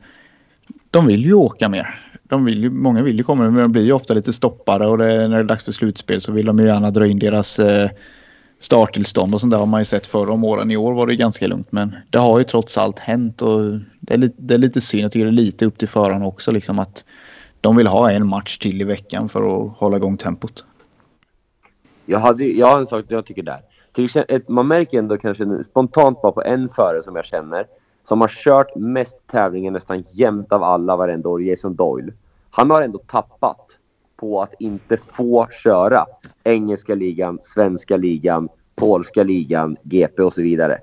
de 0.91 1.07
vill 1.07 1.25
ju 1.25 1.35
åka 1.35 1.69
mer. 1.69 2.09
De 2.23 2.45
vill 2.45 2.63
ju, 2.63 2.71
många 2.71 3.03
vill 3.03 3.19
ju 3.19 3.25
komma, 3.25 3.51
men 3.51 3.63
de 3.63 3.73
blir 3.73 3.85
ju 3.85 3.93
ofta 3.93 4.15
lite 4.15 4.33
stoppade 4.33 4.87
och 4.87 4.99
det, 4.99 5.29
när 5.29 5.37
det 5.37 5.43
är 5.43 5.45
dags 5.45 5.65
för 5.65 5.73
slutspel 5.73 6.21
så 6.21 6.33
vill 6.33 6.47
de 6.47 6.59
ju 6.59 6.67
gärna 6.67 6.91
dra 6.91 7.07
in 7.07 7.19
deras 7.19 7.59
eh, 7.59 7.91
starttillstånd 8.63 9.35
och 9.35 9.41
sånt 9.41 9.51
där 9.51 9.59
har 9.59 9.67
man 9.67 9.81
ju 9.81 9.85
sett 9.85 10.07
förra 10.07 10.33
om 10.33 10.45
åren. 10.45 10.71
I 10.71 10.77
år 10.77 10.93
var 10.93 11.07
det 11.07 11.17
ganska 11.17 11.47
lugnt, 11.47 11.73
men 11.73 11.97
det 12.11 12.19
har 12.19 12.39
ju 12.39 12.45
trots 12.45 12.79
allt 12.79 12.99
hänt 12.99 13.43
och 13.43 13.61
det 14.01 14.15
är, 14.15 14.19
lite, 14.19 14.35
det 14.39 14.55
är 14.55 14.59
lite 14.59 14.81
synd. 14.81 15.05
Jag 15.05 15.13
tycker 15.13 15.25
det 15.25 15.31
är 15.31 15.33
lite 15.33 15.67
upp 15.67 15.79
till 15.79 15.89
förarna 15.89 16.27
också, 16.27 16.53
liksom 16.53 16.79
att 16.79 17.05
de 17.61 17.77
vill 17.77 17.87
ha 17.87 18.11
en 18.11 18.27
match 18.27 18.59
till 18.59 18.81
i 18.81 18.85
veckan 18.85 19.29
för 19.29 19.43
att 19.43 19.73
hålla 19.79 19.97
igång 19.97 20.17
tempot. 20.17 20.65
Jag, 22.07 22.19
hade, 22.19 22.45
jag 22.45 22.67
har 22.67 22.79
en 22.79 22.87
sak 22.87 23.05
jag 23.09 23.27
tycker 23.27 23.43
där. 23.43 23.61
Till 23.93 24.05
exempel, 24.05 24.43
man 24.49 24.69
märker 24.69 24.99
ändå 24.99 25.17
kanske 25.17 25.65
spontant 25.65 26.23
bara 26.23 26.33
på 26.33 26.43
en 26.43 26.69
förare 26.69 27.03
som 27.03 27.17
jag 27.17 27.25
känner 27.25 27.67
som 28.09 28.21
har 28.21 28.29
kört 28.29 28.77
mest 28.77 29.27
tävlingar 29.27 29.71
nästan 29.71 30.05
jämt 30.13 30.53
av 30.53 30.63
alla 30.63 30.97
varenda 30.97 31.29
år, 31.29 31.43
Jason 31.43 31.77
Doyle. 31.77 32.13
Han 32.51 32.71
har 32.71 32.83
ändå 32.83 32.99
tappat 32.99 33.79
på 34.23 34.43
att 34.43 34.55
inte 34.59 34.97
få 34.97 35.49
köra 35.63 36.07
engelska 36.45 36.95
ligan, 36.95 37.39
svenska 37.43 37.97
ligan, 37.97 38.49
polska 38.75 39.23
ligan, 39.23 39.77
GP 39.83 40.23
och 40.23 40.33
så 40.33 40.43
vidare. 40.43 40.79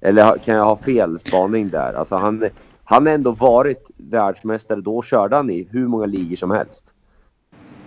Eller 0.00 0.36
kan 0.36 0.54
jag 0.54 0.64
ha 0.64 0.76
fel 0.76 1.18
spaning 1.18 1.68
där? 1.68 1.92
Alltså 1.92 2.16
han, 2.16 2.44
han 2.84 3.06
har 3.06 3.12
ändå 3.12 3.30
varit 3.30 3.86
världsmästare. 3.96 4.80
Då 4.80 5.02
körde 5.02 5.36
han 5.36 5.50
i 5.50 5.68
hur 5.70 5.86
många 5.86 6.06
ligor 6.06 6.36
som 6.36 6.50
helst. 6.50 6.84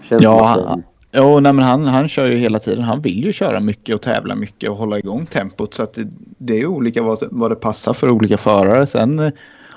Känns 0.02 0.22
Ja, 0.22 0.44
han, 0.44 0.84
jo, 1.12 1.40
nej, 1.40 1.54
men 1.54 1.66
han, 1.66 1.86
han 1.86 2.08
kör 2.08 2.26
ju 2.26 2.36
hela 2.36 2.60
tiden. 2.60 2.84
Han 2.84 3.02
vill 3.02 3.24
ju 3.24 3.34
köra 3.34 3.60
mycket 3.60 3.96
och 3.96 4.02
tävla 4.02 4.36
mycket 4.36 4.70
och 4.70 4.78
hålla 4.78 5.00
igång 5.00 5.26
tempot. 5.26 5.74
Så 5.74 5.84
att 5.84 5.94
det, 5.94 6.08
det 6.38 6.62
är 6.62 6.66
olika 6.66 7.04
vad, 7.04 7.20
vad 7.32 7.52
det 7.52 7.56
passar 7.56 7.94
för 7.94 8.10
olika 8.10 8.38
förare. 8.38 8.88
Sen 8.88 9.32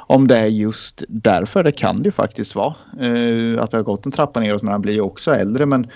om 0.07 0.29
det 0.29 0.39
är 0.39 0.47
just 0.47 1.03
därför, 1.09 1.63
det 1.63 1.73
kan 1.73 2.03
det 2.03 2.07
ju 2.07 2.13
faktiskt 2.13 2.55
vara. 2.55 2.75
Eh, 3.01 3.63
att 3.63 3.71
det 3.71 3.77
har 3.77 3.83
gått 3.83 4.07
en 4.07 4.13
trappa 4.13 4.41
neråt, 4.41 4.63
men 4.63 4.73
han 4.73 4.83
blir 4.83 4.95
ju 4.95 5.01
också 5.01 5.35
äldre. 5.35 5.67
Men 5.67 5.87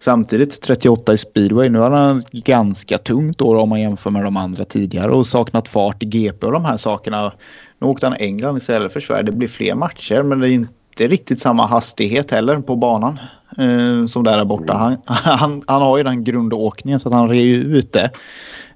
samtidigt 0.00 0.60
38 0.60 1.12
i 1.12 1.18
speedway. 1.18 1.68
Nu 1.68 1.78
har 1.78 1.90
han 1.90 2.22
ganska 2.32 2.98
tungt 2.98 3.40
år 3.40 3.56
om 3.56 3.68
man 3.68 3.80
jämför 3.80 4.10
med 4.10 4.24
de 4.24 4.36
andra 4.36 4.64
tidigare 4.64 5.10
och 5.10 5.26
saknat 5.26 5.68
fart 5.68 6.02
i 6.02 6.06
GP 6.06 6.46
och 6.46 6.52
de 6.52 6.64
här 6.64 6.76
sakerna. 6.76 7.32
Nu 7.78 7.86
åkte 7.86 8.06
han 8.06 8.16
England 8.18 8.56
istället 8.56 8.92
för 8.92 9.00
Sverige. 9.00 9.22
Det 9.22 9.32
blir 9.32 9.48
fler 9.48 9.74
matcher, 9.74 10.22
men 10.22 10.40
det 10.40 10.48
är 10.48 10.52
inte 10.52 10.68
riktigt 10.98 11.40
samma 11.40 11.66
hastighet 11.66 12.30
heller 12.30 12.60
på 12.60 12.76
banan 12.76 13.18
eh, 13.58 14.06
som 14.06 14.24
där 14.24 14.38
är 14.38 14.44
borta. 14.44 14.72
Han, 14.72 14.96
han, 15.04 15.62
han 15.66 15.82
har 15.82 15.98
ju 15.98 16.04
den 16.04 16.24
grundåkningen 16.24 17.00
så 17.00 17.08
att 17.08 17.14
han 17.14 17.28
rear 17.28 17.44
ju 17.44 17.76
ut 17.76 17.92
det. 17.92 18.10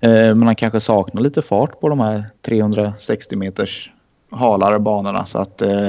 Eh, 0.01 0.35
men 0.35 0.43
han 0.43 0.57
kanske 0.57 0.81
saknar 0.81 1.23
lite 1.23 1.43
fart 1.43 1.81
på 1.81 1.89
de 1.89 2.01
här 2.01 2.25
360 2.47 3.37
meters 3.37 3.91
halare 4.33 4.79
banorna 4.79 5.27
så 5.27 5.39
att 5.39 5.63
eh, 5.63 5.89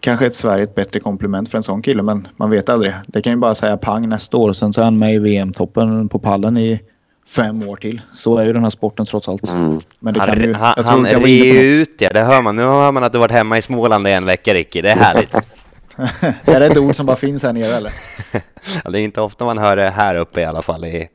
kanske 0.00 0.26
ett 0.26 0.34
Sverige 0.34 0.64
ett 0.64 0.74
bättre 0.74 1.00
komplement 1.00 1.50
för 1.50 1.58
en 1.58 1.62
sån 1.62 1.82
kille 1.82 2.02
men 2.02 2.28
man 2.36 2.50
vet 2.50 2.68
aldrig. 2.68 2.94
Det 3.06 3.22
kan 3.22 3.32
ju 3.32 3.36
bara 3.36 3.54
säga 3.54 3.76
pang 3.76 4.08
nästa 4.08 4.36
år 4.36 4.52
sen 4.52 4.72
så 4.72 4.80
är 4.80 4.84
han 4.84 4.98
med 4.98 5.14
i 5.14 5.18
VM-toppen 5.18 6.08
på 6.08 6.18
pallen 6.18 6.56
i 6.56 6.80
fem 7.28 7.68
år 7.68 7.76
till. 7.76 8.00
Så 8.14 8.38
är 8.38 8.44
ju 8.44 8.52
den 8.52 8.64
här 8.64 8.70
sporten 8.70 9.06
trots 9.06 9.28
allt. 9.28 9.50
Mm. 9.50 9.80
Men 10.00 10.14
det 10.14 10.20
Han, 10.20 10.28
kan 10.28 10.42
ju, 10.42 10.54
han, 10.54 10.84
han 10.84 11.04
kan 11.04 11.24
ut 11.24 11.98
det, 11.98 12.08
det 12.08 12.20
hör 12.20 12.42
man. 12.42 12.56
Nu 12.56 12.62
hör 12.62 12.92
man 12.92 13.04
att 13.04 13.12
du 13.12 13.18
varit 13.18 13.32
hemma 13.32 13.58
i 13.58 13.62
Småland 13.62 14.08
i 14.08 14.12
en 14.12 14.24
vecka, 14.24 14.54
Ricky. 14.54 14.82
Det 14.82 14.90
är 14.90 14.96
härligt. 14.96 15.34
är 16.44 16.60
det 16.60 16.66
ett 16.66 16.76
ord 16.76 16.96
som 16.96 17.06
bara 17.06 17.16
finns 17.16 17.42
här 17.42 17.52
nere 17.52 17.74
eller? 17.76 17.92
Ja, 18.84 18.90
det 18.90 19.00
är 19.00 19.02
inte 19.02 19.20
ofta 19.20 19.44
man 19.44 19.58
hör 19.58 19.76
det 19.76 19.90
här 19.90 20.14
uppe 20.14 20.40
i 20.40 20.44
alla 20.44 20.62
fall 20.62 20.84
i 20.84 21.08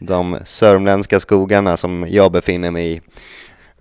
de 0.00 0.38
sörmländska 0.44 1.20
skogarna 1.20 1.76
som 1.76 2.06
jag 2.08 2.32
befinner 2.32 2.70
mig 2.70 2.92
i. 2.92 3.00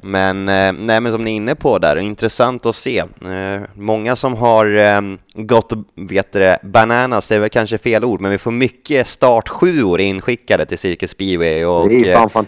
Men, 0.02 0.50
eh, 0.50 0.74
nej, 0.74 1.02
men 1.02 1.12
som 1.12 1.24
ni 1.24 1.32
är 1.32 1.36
inne 1.36 1.56
på 1.56 1.78
där, 1.78 1.95
intressant 1.95 2.66
att 2.66 2.76
se. 2.76 3.00
Eh, 3.00 3.62
många 3.74 4.16
som 4.16 4.36
har 4.36 4.78
eh, 4.78 5.02
gått, 5.34 5.74
vet 5.95 6.32
det, 6.32 6.60
bananas, 6.64 7.28
det 7.28 7.36
är 7.36 7.39
väl 7.39 7.50
kanske 7.50 7.78
fel 7.78 8.06
ord, 8.06 8.22
men 8.22 8.32
vi 8.32 8.38
får 8.38 8.52
mycket 8.52 9.08
startsjuor 9.08 10.00
inskickade 10.00 10.66
till 10.66 10.78
Cirkus 10.78 11.12
Speedway 11.12 11.66
och 11.66 11.89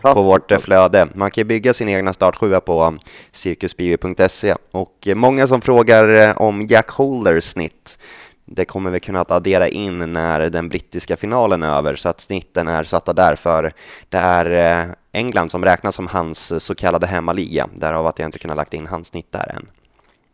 på 0.01 0.21
vårt 0.21 0.51
flöde. 0.61 1.07
Man 1.13 1.31
kan 1.31 1.47
bygga 1.47 1.73
sin 1.73 1.89
egna 1.89 2.13
startsjua 2.13 2.59
på 2.59 2.83
um, 2.83 2.99
cirkuspeedway.se 3.31 4.55
och 4.71 5.07
många 5.15 5.47
som 5.47 5.61
frågar 5.61 6.33
om 6.41 6.67
Jack 6.69 6.89
Holders 6.89 7.43
snitt. 7.43 7.99
Det 8.45 8.65
kommer 8.65 8.91
vi 8.91 8.99
kunna 8.99 9.25
addera 9.29 9.67
in 9.67 10.13
när 10.13 10.49
den 10.49 10.69
brittiska 10.69 11.17
finalen 11.17 11.63
är 11.63 11.77
över 11.77 11.95
så 11.95 12.09
att 12.09 12.21
snitten 12.21 12.67
är 12.67 12.83
satta 12.83 13.13
där 13.13 13.35
för 13.35 13.71
det 14.09 14.17
är 14.17 14.95
England 15.19 15.49
som 15.51 15.65
räknas 15.65 15.95
som 15.95 16.07
hans 16.07 16.51
eh, 16.51 16.57
så 16.57 16.75
kallade 16.75 17.07
hemmaliga. 17.07 17.67
Därav 17.75 18.07
att 18.07 18.19
jag 18.19 18.27
inte 18.27 18.39
kunnat 18.39 18.57
lagt 18.57 18.73
in 18.73 18.87
hans 18.87 19.07
snitt 19.07 19.31
där 19.31 19.51
än. 19.55 19.65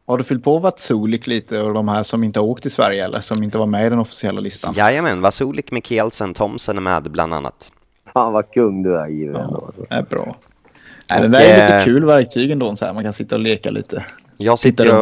Har 0.08 0.18
du 0.18 0.24
fyllt 0.24 0.44
på 0.44 0.60
Vatsulik 0.60 1.28
lite 1.28 1.62
och 1.62 1.74
de 1.74 1.88
här 1.88 2.04
som 2.04 2.24
inte 2.24 2.40
har 2.40 2.48
åkt 2.48 2.62
till 2.62 2.72
Sverige 2.72 3.06
eller 3.06 3.20
som 3.20 3.44
inte 3.44 3.58
var 3.58 3.66
med 3.66 3.86
i 3.86 3.90
den 3.90 4.00
officiella 4.00 4.42
listan? 4.42 4.74
Jajamän, 4.78 5.22
Vasulik, 5.22 5.72
Mikkelsen, 5.72 6.34
Thomsen 6.34 6.78
är 6.78 6.82
med 6.82 7.12
bland 7.12 7.34
annat. 7.34 7.72
Fan 8.14 8.34
vad 8.34 8.52
kung 8.52 8.84
du 8.84 8.98
är 8.98 9.08
Jive. 9.08 9.40
ändå, 9.40 9.66
alltså. 9.66 9.82
Det 9.90 9.96
är 9.96 10.02
bra. 10.04 10.36
Nej, 11.10 11.22
det 11.22 11.28
där 11.28 11.40
är 11.42 11.62
lite 11.62 11.78
eh, 11.78 11.84
kul 11.84 12.06
verktyg 12.06 12.52
ändå, 12.52 12.76
så 12.76 12.86
här. 12.86 12.94
man 12.94 13.04
kan 13.04 13.14
sitta 13.14 13.36
och 13.36 13.42
leka 13.42 13.72
lite. 13.72 14.06
Jag 14.38 14.60
Sitter 14.60 14.84
sitter 14.84 15.00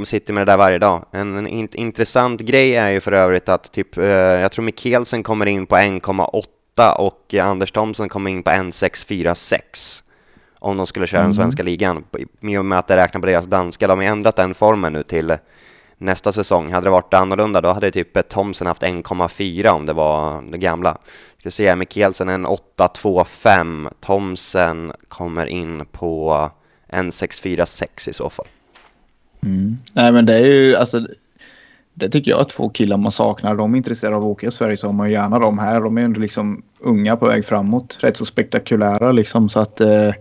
och 0.00 0.08
sitter 0.08 0.32
med 0.32 0.46
det 0.46 0.52
där 0.52 0.56
varje 0.56 0.78
dag. 0.78 1.04
En, 1.12 1.36
en 1.38 1.48
int- 1.48 1.74
intressant 1.76 2.40
grej 2.40 2.76
är 2.76 2.88
ju 2.90 3.00
för 3.00 3.12
övrigt 3.12 3.48
att 3.48 3.72
typ, 3.72 3.98
eh, 3.98 4.04
jag 4.04 4.52
tror 4.52 4.64
Mikkelsen 4.64 5.22
kommer 5.22 5.46
in 5.46 5.66
på 5.66 5.76
1,8 5.76 6.42
och 6.78 7.34
eh, 7.34 7.46
Anders 7.46 7.72
Thomsen 7.72 8.08
kommer 8.08 8.30
in 8.30 8.42
på 8.42 8.50
1,646 8.50 10.04
om 10.58 10.76
de 10.76 10.86
skulle 10.86 11.06
köra 11.06 11.22
den 11.22 11.34
svenska 11.34 11.62
ligan. 11.62 12.04
I 12.40 12.56
och 12.56 12.64
med 12.64 12.78
att 12.78 12.86
det 12.86 12.96
räknar 12.96 13.20
på 13.20 13.26
deras 13.26 13.46
danska. 13.46 13.86
De 13.86 13.98
har 13.98 14.06
ändrat 14.06 14.36
den 14.36 14.54
formen 14.54 14.92
nu 14.92 15.02
till 15.02 15.36
nästa 15.98 16.32
säsong. 16.32 16.72
Hade 16.72 16.86
det 16.86 16.90
varit 16.90 17.14
annorlunda 17.14 17.60
då 17.60 17.72
hade 17.72 17.90
typ 17.90 18.28
Thomsen 18.28 18.66
haft 18.66 18.82
1,4 18.82 19.68
om 19.68 19.86
det 19.86 19.92
var 19.92 20.42
det 20.42 20.58
gamla. 20.58 20.98
Ska 21.40 21.50
se, 21.50 21.76
Mikkelsen 21.76 22.28
en 22.28 22.46
8,25. 22.46 23.92
Thomsen 24.00 24.92
kommer 25.08 25.46
in 25.46 25.86
på 25.92 26.50
en 26.86 27.10
6,46 27.10 28.10
i 28.10 28.12
så 28.12 28.30
fall. 28.30 28.46
Mm. 29.42 29.78
Nej 29.92 30.12
men 30.12 30.26
det 30.26 30.34
är 30.34 30.46
ju 30.46 30.76
alltså. 30.76 31.06
Det 31.94 32.08
tycker 32.08 32.30
jag 32.30 32.40
är 32.40 32.44
två 32.44 32.68
killar 32.68 32.96
man 32.96 33.12
saknar. 33.12 33.54
De 33.54 33.72
är 33.72 33.76
intresserade 33.76 34.16
av 34.16 34.22
att 34.22 34.28
åka 34.28 34.46
i 34.46 34.50
Sverige 34.50 34.76
så 34.76 34.86
har 34.86 34.92
man 34.92 35.10
gärna 35.10 35.38
dem 35.38 35.58
här. 35.58 35.80
De 35.80 35.98
är 35.98 36.02
ändå 36.02 36.20
liksom 36.20 36.62
unga 36.80 37.16
på 37.16 37.26
väg 37.26 37.44
framåt. 37.44 37.96
Rätt 38.00 38.16
så 38.16 38.26
spektakulära 38.26 39.12
liksom 39.12 39.48
så 39.48 39.60
att. 39.60 39.80
Eh, 39.80 40.12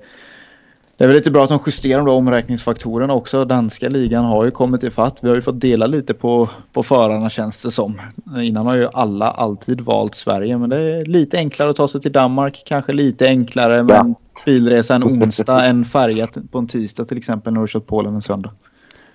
det 0.98 1.04
är 1.04 1.08
väl 1.08 1.18
lite 1.18 1.32
bra 1.32 1.44
att 1.44 1.50
de 1.50 1.60
justerar 1.66 2.06
de 2.06 2.16
omräkningsfaktorerna 2.16 3.14
också. 3.14 3.46
Danska 3.46 3.90
ligan 3.90 4.26
har 4.26 4.46
ju 4.46 4.52
kommit 4.52 4.84
ifatt. 4.84 5.20
Vi 5.22 5.28
har 5.28 5.36
ju 5.36 5.42
fått 5.42 5.62
dela 5.62 5.88
lite 5.88 6.14
på, 6.14 6.50
på 6.74 6.84
förarna 6.84 7.30
känns 7.30 7.62
det 7.62 7.72
som. 7.72 8.02
Innan 8.38 8.66
har 8.66 8.76
ju 8.76 8.88
alla 8.94 9.28
alltid 9.28 9.82
valt 9.82 10.16
Sverige 10.16 10.58
men 10.58 10.70
det 10.70 10.78
är 10.78 11.06
lite 11.06 11.38
enklare 11.38 11.70
att 11.70 11.76
ta 11.76 11.88
sig 11.88 12.02
till 12.02 12.12
Danmark. 12.12 12.64
Kanske 12.66 12.94
lite 12.94 13.28
enklare 13.28 13.84
med 13.84 13.96
en 13.96 14.16
bilresa 14.46 14.96
en 14.96 15.04
onsdag 15.24 15.66
än 15.66 15.86
färgat 15.86 16.38
på 16.52 16.58
en 16.58 16.68
tisdag 16.68 17.06
till 17.06 17.18
exempel 17.18 17.54
när 17.54 17.62
du 17.62 17.68
kört 17.68 17.88
Polen 17.88 18.16
en 18.16 18.22
söndag. 18.22 18.52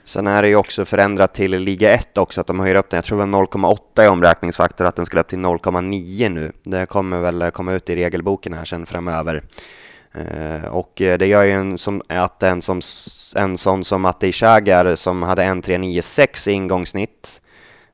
Sen 0.08 0.26
är 0.26 0.42
det 0.42 0.48
ju 0.48 0.56
också 0.56 0.84
förändrat 0.84 1.34
till 1.34 1.58
Liga 1.58 1.94
1 1.94 2.18
också, 2.18 2.40
att 2.40 2.46
de 2.46 2.60
höjer 2.60 2.74
upp 2.74 2.90
den. 2.90 2.98
Jag 2.98 3.04
tror 3.04 3.18
det 3.18 3.26
var 3.26 3.46
0,8 3.46 4.04
i 4.04 4.08
omräkningsfaktor, 4.08 4.84
att 4.84 4.96
den 4.96 5.06
skulle 5.06 5.20
upp 5.20 5.28
till 5.28 5.38
0,9 5.38 6.28
nu. 6.28 6.52
Det 6.62 6.86
kommer 6.86 7.20
väl 7.20 7.50
komma 7.50 7.72
ut 7.72 7.90
i 7.90 7.96
regelboken 7.96 8.52
här 8.52 8.64
sen 8.64 8.86
framöver. 8.86 9.42
Uh, 10.16 10.68
och 10.68 10.92
det 10.94 11.26
gör 11.26 11.42
ju 11.42 11.50
en 11.50 11.78
som, 11.78 12.02
att 12.08 12.42
en, 12.42 12.62
som, 12.62 12.80
en 13.36 13.58
sån 13.58 13.84
som 13.84 14.02
Mattei 14.02 14.32
Chagar 14.32 14.96
som 14.96 15.22
hade 15.22 15.44
1,396 15.44 16.48
i 16.48 16.52
ingångssnitt 16.52 17.42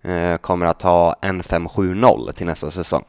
uh, 0.08 0.36
kommer 0.36 0.66
att 0.66 0.82
ha 0.82 1.16
1,570 1.22 2.32
till 2.32 2.46
nästa 2.46 2.70
säsong. 2.70 3.04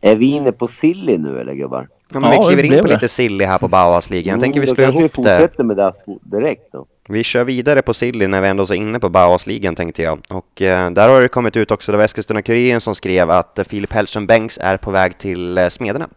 Är 0.00 0.16
vi 0.16 0.26
inne 0.26 0.52
på 0.52 0.66
silly 0.66 1.18
nu 1.18 1.40
eller 1.40 1.54
gubbar? 1.54 1.88
Ja, 2.12 2.20
men 2.20 2.32
Ja, 2.32 2.40
vi 2.40 2.46
kliver 2.46 2.62
det 2.62 2.76
in 2.76 2.82
på 2.82 2.88
det. 2.88 2.94
lite 2.94 3.08
silly 3.08 3.44
här 3.44 3.58
på 3.58 3.68
Bauhausligan. 3.68 4.32
Jag 4.32 4.40
tänker 4.40 4.60
vi 4.60 4.66
slår 4.66 4.76
då 4.76 4.82
kanske 4.82 5.00
ihop 5.00 5.18
vi 5.18 5.22
det. 5.22 5.38
fortsätter 5.38 5.64
med 5.64 5.76
det 5.76 5.92
direkt 6.22 6.72
då. 6.72 6.86
Vi 7.10 7.24
kör 7.24 7.44
vidare 7.44 7.82
på 7.82 7.94
Silly 7.94 8.26
när 8.26 8.40
vi 8.40 8.48
ändå 8.48 8.62
är 8.62 8.74
inne 8.74 8.98
på 9.00 9.08
Bauhausligan 9.08 9.74
tänkte 9.74 10.02
jag. 10.02 10.20
Och 10.30 10.62
eh, 10.62 10.90
där 10.90 11.08
har 11.08 11.20
det 11.20 11.28
kommit 11.28 11.56
ut 11.56 11.70
också, 11.70 11.92
det 11.92 11.98
var 11.98 12.04
Eskilstuna-Kuriren 12.04 12.80
som 12.80 12.94
skrev 12.94 13.30
att 13.30 13.58
Filip 13.68 13.92
Hellström 13.92 14.26
Bengts 14.26 14.58
är 14.62 14.76
på 14.76 14.90
väg 14.90 15.18
till 15.18 15.58
eh, 15.58 15.68
Smederna. 15.68 16.08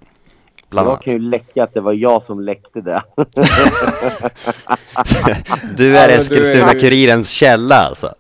Bland 0.70 0.86
Jag 0.88 0.92
annat. 0.92 1.04
kan 1.04 1.14
ju 1.14 1.20
läcka 1.20 1.64
att 1.64 1.74
det 1.74 1.82
var 1.82 1.94
jag 1.94 2.24
som 2.24 2.40
läckte 2.40 2.82
det. 2.82 3.02
Du 5.78 5.98
är 5.98 6.10
Ja, 6.10 6.16
Eskilstuna-Kurirens 6.18 7.24
källa 7.24 7.76
alltså. 7.76 8.14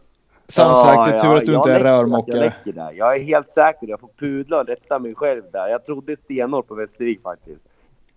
Som 0.48 0.76
sagt, 0.76 1.10
det 1.12 1.16
är 1.16 1.20
tur 1.20 1.28
Ja, 1.30 1.38
att 1.38 1.46
du 1.46 1.52
jag 1.52 1.60
inte 1.60 1.72
är 1.74 1.80
Jag, 1.80 1.86
rörmokare. 1.86 2.54
där. 2.66 2.92
jag 2.92 3.16
är 3.16 3.24
helt 3.24 3.52
säker. 3.54 3.88
Jag 3.88 4.00
får 4.00 4.10
pudla 4.20 4.60
och 4.62 4.68
rätta 4.68 5.00
mig 5.00 5.16
själv 5.16 5.42
där. 5.54 5.68
Jag 5.68 5.86
trodde 5.86 6.16
stenhårt 6.24 6.68
på 6.68 6.76
Västervik 6.76 7.22
faktiskt. 7.24 7.62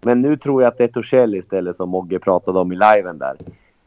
Men 0.00 0.22
nu 0.22 0.36
tror 0.36 0.62
jag 0.62 0.68
att 0.68 0.78
det 0.78 0.84
är 0.84 0.88
Torssell 0.88 1.34
istället 1.34 1.76
som 1.76 1.88
Mogge 1.88 2.18
pratade 2.18 2.58
om 2.58 2.72
i 2.72 2.76
liven 2.76 3.18
där. 3.18 3.36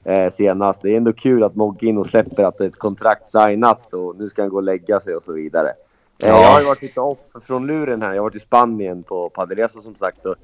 Eh, 0.03 0.33
senast. 0.33 0.81
Det 0.81 0.89
är 0.93 0.97
ändå 0.97 1.13
kul 1.13 1.43
att 1.43 1.55
Mogge 1.55 1.87
in 1.87 1.97
och 1.97 2.07
släpper 2.07 2.43
att 2.43 2.61
ett 2.61 2.75
kontrakt 2.75 3.31
signat 3.31 3.93
och 3.93 4.15
nu 4.15 4.29
ska 4.29 4.41
han 4.41 4.49
gå 4.49 4.55
och 4.55 4.63
lägga 4.63 4.99
sig 4.99 5.15
och 5.15 5.23
så 5.23 5.33
vidare. 5.33 5.69
Eh, 5.69 5.73
Ja. 6.17 6.27
Jag 6.41 6.51
har 6.51 6.59
ju 6.59 6.65
varit 6.65 6.81
lite 6.81 7.01
off 7.01 7.17
från 7.45 7.67
luren 7.67 8.01
här. 8.01 8.09
Jag 8.09 8.17
har 8.17 8.23
varit 8.23 8.35
i 8.35 8.39
Spanien 8.39 9.03
på 9.03 9.29
padelresa 9.29 9.81
som 9.81 9.95
sagt. 9.95 10.25
Och 10.25 10.35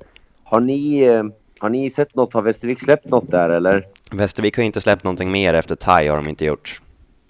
har, 0.43 0.59
ni, 0.59 0.99
eh, 0.99 1.23
har 1.59 1.69
ni 1.69 1.89
sett 1.89 2.15
något? 2.15 2.33
Har 2.33 2.41
Västervik 2.41 2.83
släppt 2.83 3.05
något 3.09 3.31
där 3.31 3.49
eller? 3.49 3.87
Västervik 4.11 4.57
har 4.57 4.63
inte 4.63 4.81
släppt 4.81 5.03
någonting 5.03 5.31
mer 5.31 5.53
efter 5.53 5.75
Thai 5.75 6.07
har 6.07 6.15
de 6.15 6.27
inte 6.27 6.45
gjort. 6.45 6.81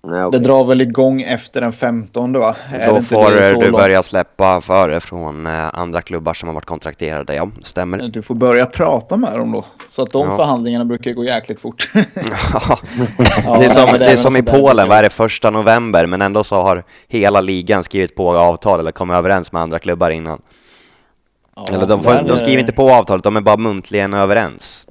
Nej, 0.07 0.19
Det 0.19 0.25
okej. 0.25 0.39
drar 0.39 0.65
väl 0.65 0.81
igång 0.81 1.21
efter 1.21 1.61
den 1.61 1.73
15 1.73 2.33
va? 2.33 2.55
Då 2.87 2.93
det 2.95 3.01
får 3.01 3.31
det 3.31 3.49
så 3.53 3.59
du 3.59 3.65
långt? 3.65 3.77
börja 3.77 4.03
släppa 4.03 4.61
före 4.61 4.99
från 4.99 5.47
eh, 5.47 5.75
andra 5.75 6.01
klubbar 6.01 6.33
som 6.33 6.47
har 6.49 6.53
varit 6.53 6.65
kontrakterade, 6.65 7.35
ja, 7.35 7.47
stämmer. 7.63 7.97
Du 7.97 8.21
får 8.21 8.35
börja 8.35 8.65
prata 8.65 9.17
med 9.17 9.33
dem 9.39 9.51
då. 9.51 9.65
Så 9.91 10.01
att 10.01 10.11
de 10.11 10.27
Ja. 10.29 10.35
förhandlingarna 10.37 10.85
brukar 10.85 11.11
gå 11.11 11.23
jäkligt 11.23 11.59
fort. 11.59 11.91
Ja, 13.45 13.57
det 13.59 13.65
är 13.65 13.69
som, 13.69 13.99
det 13.99 14.05
är 14.11 14.17
som 14.17 14.35
i 14.35 14.43
Polen, 14.43 14.89
vad 14.89 14.97
är 14.97 15.03
det, 15.03 15.09
första 15.09 15.49
november, 15.49 16.05
men 16.05 16.21
ändå 16.21 16.43
så 16.43 16.55
har 16.61 16.83
hela 17.07 17.41
ligan 17.41 17.83
skrivit 17.83 18.15
på 18.15 18.37
avtal 18.37 18.79
eller 18.79 18.91
kommit 18.91 19.15
överens 19.17 19.51
med 19.51 19.61
andra 19.61 19.79
klubbar 19.79 20.09
innan. 20.09 20.41
Ja, 21.55 21.65
eller 21.73 21.85
de, 21.85 22.03
får, 22.03 22.11
där, 22.13 22.23
de 22.23 22.37
skriver 22.37 22.59
inte 22.59 22.73
på 22.73 22.91
avtalet, 22.93 23.23
de 23.23 23.35
är 23.37 23.41
bara 23.41 23.57
muntligen 23.57 24.13
överens. 24.13 24.87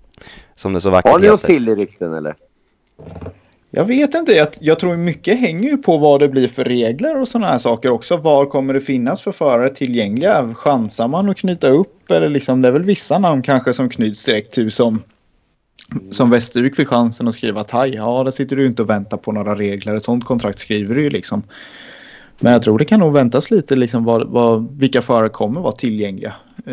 Som 0.56 0.72
det 0.72 0.80
så 0.80 0.90
vackert 0.90 1.12
Har 1.12 1.18
ni 1.18 1.26
några 1.26 1.36
heter. 1.36 1.46
silly-rykten 1.46 2.14
eller? 2.14 2.34
Jag 3.76 3.84
vet 3.84 4.14
inte. 4.14 4.32
Jag, 4.32 4.48
jag 4.58 4.78
tror 4.78 4.96
mycket 4.96 5.40
hänger 5.40 5.70
ju 5.70 5.76
på 5.76 5.96
vad 5.96 6.20
det 6.20 6.28
blir 6.28 6.48
för 6.48 6.64
regler 6.64 7.20
och 7.20 7.28
sådana 7.28 7.46
här 7.46 7.58
saker 7.58 7.90
också. 7.90 8.16
Var 8.16 8.46
kommer 8.46 8.74
det 8.74 8.80
finnas 8.80 9.22
för 9.22 9.32
förare 9.32 9.68
tillgängliga? 9.68 10.54
Chansar 10.54 11.08
man 11.08 11.28
att 11.28 11.36
knyta 11.36 11.68
upp? 11.68 12.10
Eller 12.10 12.28
liksom, 12.28 12.62
det 12.62 12.68
är 12.68 12.72
väl 12.72 12.82
vissa 12.82 13.18
namn 13.18 13.42
kanske 13.42 13.72
som 13.72 13.88
knyts 13.88 14.24
direkt 14.24 14.54
till 14.54 14.72
som, 14.72 15.02
som 16.10 16.30
Västervik 16.30 16.76
fick 16.76 16.88
chansen 16.88 17.28
att 17.28 17.34
skriva 17.34 17.64
Thai. 17.64 17.94
Ja, 17.94 18.24
där 18.24 18.30
sitter 18.30 18.56
du 18.56 18.66
inte 18.66 18.82
och 18.82 18.90
väntar 18.90 19.16
på 19.16 19.32
några 19.32 19.54
regler. 19.54 19.94
Ett 19.94 20.04
sånt 20.04 20.24
kontrakt 20.24 20.58
skriver 20.58 20.94
du 20.94 21.02
ju 21.02 21.10
liksom. 21.10 21.42
Men 22.38 22.52
jag 22.52 22.62
tror 22.62 22.78
det 22.78 22.84
kan 22.84 23.00
nog 23.00 23.12
väntas 23.12 23.50
lite 23.50 23.76
liksom 23.76 24.04
vad, 24.04 24.28
vad, 24.28 24.78
vilka 24.78 25.02
förare 25.02 25.28
kommer 25.28 25.60
vara 25.60 25.72
tillgängliga. 25.72 26.34
Eh, 26.66 26.72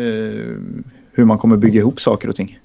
hur 1.12 1.24
man 1.24 1.38
kommer 1.38 1.56
bygga 1.56 1.80
ihop 1.80 2.00
saker 2.00 2.28
och 2.28 2.36
ting. 2.36 2.58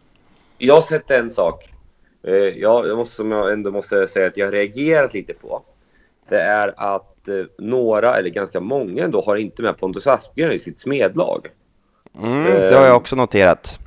Jag 0.58 0.76
har 0.76 0.82
sett 0.82 1.12
en 1.12 1.32
sak. 1.32 1.76
Eh, 2.24 2.34
jag, 2.34 2.88
jag 2.88 2.97
måste, 2.97 3.15
som 3.15 3.32
jag 3.32 3.53
ändå 3.53 3.72
måste 3.72 4.07
säga 4.07 4.28
att 4.28 4.38
jag 4.38 4.45
har 4.45 4.51
reagerat 4.51 5.13
lite 5.13 5.34
på. 5.34 5.61
Det 6.30 6.39
är 6.39 6.74
att 6.78 7.28
eh, 7.28 7.45
några, 7.57 8.18
eller 8.18 8.30
ganska 8.30 8.59
många 8.59 9.03
ändå, 9.03 9.22
har 9.22 9.36
inte 9.36 9.61
med 9.61 9.78
Pontus 9.78 10.07
Aspgren 10.07 10.51
i 10.51 10.59
sitt 10.59 10.80
smedlag. 10.80 11.47
Mm, 12.24 12.43
det 12.43 12.76
har 12.76 12.86
jag 12.86 12.97
också 12.97 13.15
noterat. 13.15 13.80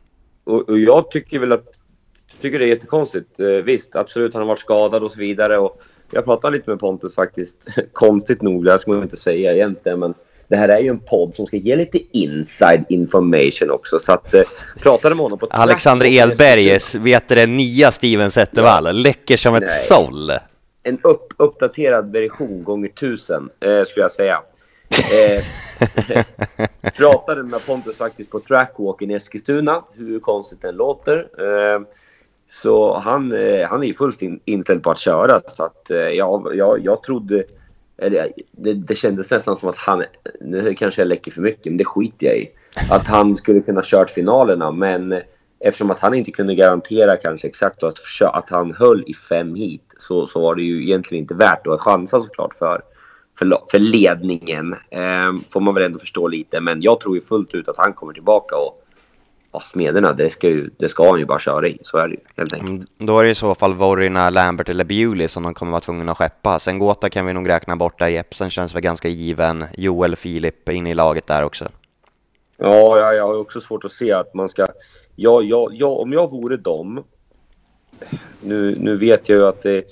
Och, 0.44 0.68
och 0.68 0.78
jag 0.78 1.10
tycker 1.10 1.38
väl 1.38 1.52
att 1.52 1.80
tycker 2.40 2.58
det 2.58 2.64
är 2.64 2.68
jättekonstigt. 2.68 3.40
Eh, 3.40 3.46
visst, 3.46 3.96
absolut, 3.96 4.34
han 4.34 4.42
har 4.42 4.48
varit 4.48 4.60
skadad 4.60 5.02
och 5.02 5.12
så 5.12 5.18
vidare. 5.18 5.58
Och 5.58 5.82
jag 6.10 6.24
pratade 6.24 6.56
lite 6.56 6.70
med 6.70 6.80
Pontus 6.80 7.14
faktiskt. 7.14 7.56
Konstigt 7.92 8.42
nog, 8.42 8.64
det 8.64 8.70
här 8.70 8.78
ska 8.78 8.90
man 8.90 9.02
inte 9.02 9.16
säga 9.16 9.52
egentligen. 9.52 9.98
Men 10.00 10.14
det 10.50 10.56
här 10.56 10.68
är 10.68 10.78
ju 10.78 10.88
en 10.88 11.00
podd 11.00 11.34
som 11.34 11.46
ska 11.46 11.56
ge 11.56 11.76
lite 11.76 11.98
inside 12.18 12.84
information 12.88 13.70
också. 13.70 13.98
Så 13.98 14.12
att 14.12 14.34
eh, 14.34 14.42
pratade 14.78 15.14
med 15.14 15.22
honom 15.22 15.38
på 15.38 15.46
Alexander 15.50 16.06
Edberg, 16.06 16.78
vet 16.98 17.28
du 17.28 17.34
det 17.34 17.46
nya 17.46 17.90
Steven 17.90 18.30
Zettervall, 18.30 18.96
läcker 18.96 19.36
som 19.36 19.54
ett 19.54 19.60
Nej. 19.60 19.70
såll. 19.70 20.32
en 20.82 20.98
upp, 21.02 21.34
uppdaterad 21.36 22.12
version 22.12 22.64
gånger 22.64 22.88
tusen, 22.88 23.50
eh, 23.60 23.84
skulle 23.84 24.04
jag 24.04 24.12
säga. 24.12 24.42
Eh, 25.12 25.42
pratade 26.96 27.42
med 27.42 27.66
Pontus 27.66 27.96
faktiskt 27.96 28.30
på 28.30 28.40
trackwalken 28.40 29.10
i 29.10 29.14
Eskilstuna, 29.14 29.84
hur 29.92 30.20
konstigt 30.20 30.62
den 30.62 30.74
låter. 30.76 31.18
Eh, 31.18 31.80
så 32.48 32.98
han, 32.98 33.32
eh, 33.32 33.68
han 33.68 33.82
är 33.82 33.86
ju 33.86 33.94
fullt 33.94 34.22
in, 34.22 34.40
inställd 34.44 34.82
på 34.82 34.90
att 34.90 34.98
köra. 34.98 35.40
Så 35.48 35.64
att, 35.64 35.90
eh, 35.90 35.96
jag, 35.96 36.50
jag, 36.54 36.84
jag 36.84 37.02
trodde... 37.02 37.44
Det, 38.00 38.74
det 38.74 38.94
kändes 38.94 39.30
nästan 39.30 39.56
som 39.56 39.68
att 39.68 39.76
han... 39.76 40.04
Nu 40.40 40.74
kanske 40.74 41.00
jag 41.00 41.08
läcker 41.08 41.30
för 41.30 41.40
mycket, 41.40 41.64
men 41.64 41.76
det 41.76 41.84
skiter 41.84 42.26
jag 42.26 42.36
i. 42.36 42.50
Att 42.90 43.06
han 43.06 43.36
skulle 43.36 43.60
kunna 43.60 43.82
kört 43.84 44.10
finalerna, 44.10 44.70
men 44.70 45.20
eftersom 45.60 45.90
att 45.90 45.98
han 45.98 46.14
inte 46.14 46.30
kunde 46.30 46.54
garantera 46.54 47.16
kanske 47.16 47.48
exakt 47.48 47.82
att, 47.82 47.98
att 48.20 48.48
han 48.50 48.74
höll 48.74 49.04
i 49.06 49.14
fem 49.14 49.54
hit 49.54 49.94
så, 49.96 50.26
så 50.26 50.40
var 50.40 50.54
det 50.54 50.62
ju 50.62 50.82
egentligen 50.82 51.22
inte 51.22 51.34
värt 51.34 51.66
att 51.66 51.80
chansa 51.80 52.20
såklart 52.20 52.54
för, 52.54 52.82
för, 53.38 53.58
för 53.70 53.78
ledningen. 53.78 54.76
Ehm, 54.90 55.40
får 55.48 55.60
man 55.60 55.74
väl 55.74 55.84
ändå 55.84 55.98
förstå 55.98 56.28
lite, 56.28 56.60
men 56.60 56.82
jag 56.82 57.00
tror 57.00 57.14
ju 57.14 57.20
fullt 57.20 57.54
ut 57.54 57.68
att 57.68 57.76
han 57.78 57.92
kommer 57.92 58.12
tillbaka 58.12 58.56
och 58.56 58.79
ja, 59.52 59.60
Smederna, 59.60 60.12
det 60.12 60.30
ska, 60.30 60.48
ju, 60.48 60.70
det 60.76 60.88
ska 60.88 61.10
han 61.10 61.18
ju 61.18 61.24
bara 61.24 61.38
köra 61.38 61.68
i. 61.68 61.78
Så 61.82 61.98
är 61.98 62.08
det 62.08 62.14
ju 62.14 62.20
helt 62.36 62.52
enkelt. 62.52 62.70
Mm, 62.70 62.86
Då 62.98 63.18
är 63.18 63.24
det 63.24 63.30
i 63.30 63.34
så 63.34 63.54
fall 63.54 63.74
Vorina, 63.74 64.30
Lambert 64.30 64.68
eller 64.68 64.84
Bewley 64.84 65.28
som 65.28 65.42
de 65.42 65.54
kommer 65.54 65.72
vara 65.72 65.80
tvungna 65.80 66.12
att 66.12 66.18
skeppa. 66.18 66.58
Sen 66.58 66.78
Gåta 66.78 67.10
kan 67.10 67.26
vi 67.26 67.32
nog 67.32 67.48
räkna 67.48 67.76
bort 67.76 67.98
där. 67.98 68.08
Jepsen 68.08 68.50
känns 68.50 68.74
väl 68.74 68.82
ganska 68.82 69.08
given. 69.08 69.64
Joel, 69.76 70.16
Filip 70.16 70.68
in 70.68 70.86
i 70.86 70.94
laget 70.94 71.26
där 71.26 71.44
också. 71.44 71.68
Ja, 72.56 72.98
jag, 72.98 73.14
jag 73.14 73.26
har 73.26 73.38
också 73.38 73.60
svårt 73.60 73.84
att 73.84 73.92
se 73.92 74.12
att 74.12 74.34
man 74.34 74.48
ska... 74.48 74.66
Ja, 75.16 75.42
ja, 75.42 75.68
ja, 75.72 75.86
om 75.86 76.12
jag 76.12 76.30
vore 76.30 76.56
dem... 76.56 77.04
Nu, 78.40 78.76
nu 78.78 78.96
vet 78.96 79.28
jag 79.28 79.38
ju 79.38 79.46
att 79.46 79.62
det 79.62 79.84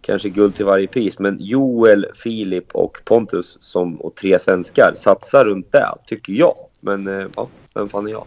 kanske 0.00 0.28
är 0.28 0.30
guld 0.30 0.56
till 0.56 0.64
varje 0.64 0.86
pris, 0.86 1.18
men 1.18 1.36
Joel, 1.40 2.06
Filip 2.14 2.74
och 2.74 2.98
Pontus 3.04 3.58
som, 3.60 4.00
och 4.00 4.14
tre 4.14 4.38
svenskar 4.38 4.94
satsar 4.96 5.44
runt 5.44 5.72
det, 5.72 5.94
tycker 6.06 6.32
jag. 6.32 6.54
Men 6.80 7.06
eh, 7.06 7.26
ja, 7.36 7.48
vem 7.74 7.88
fan 7.88 8.06
är 8.06 8.10
jag? 8.10 8.24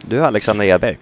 Du 0.00 0.24
Alexander 0.24 0.64
Edberg. 0.64 0.98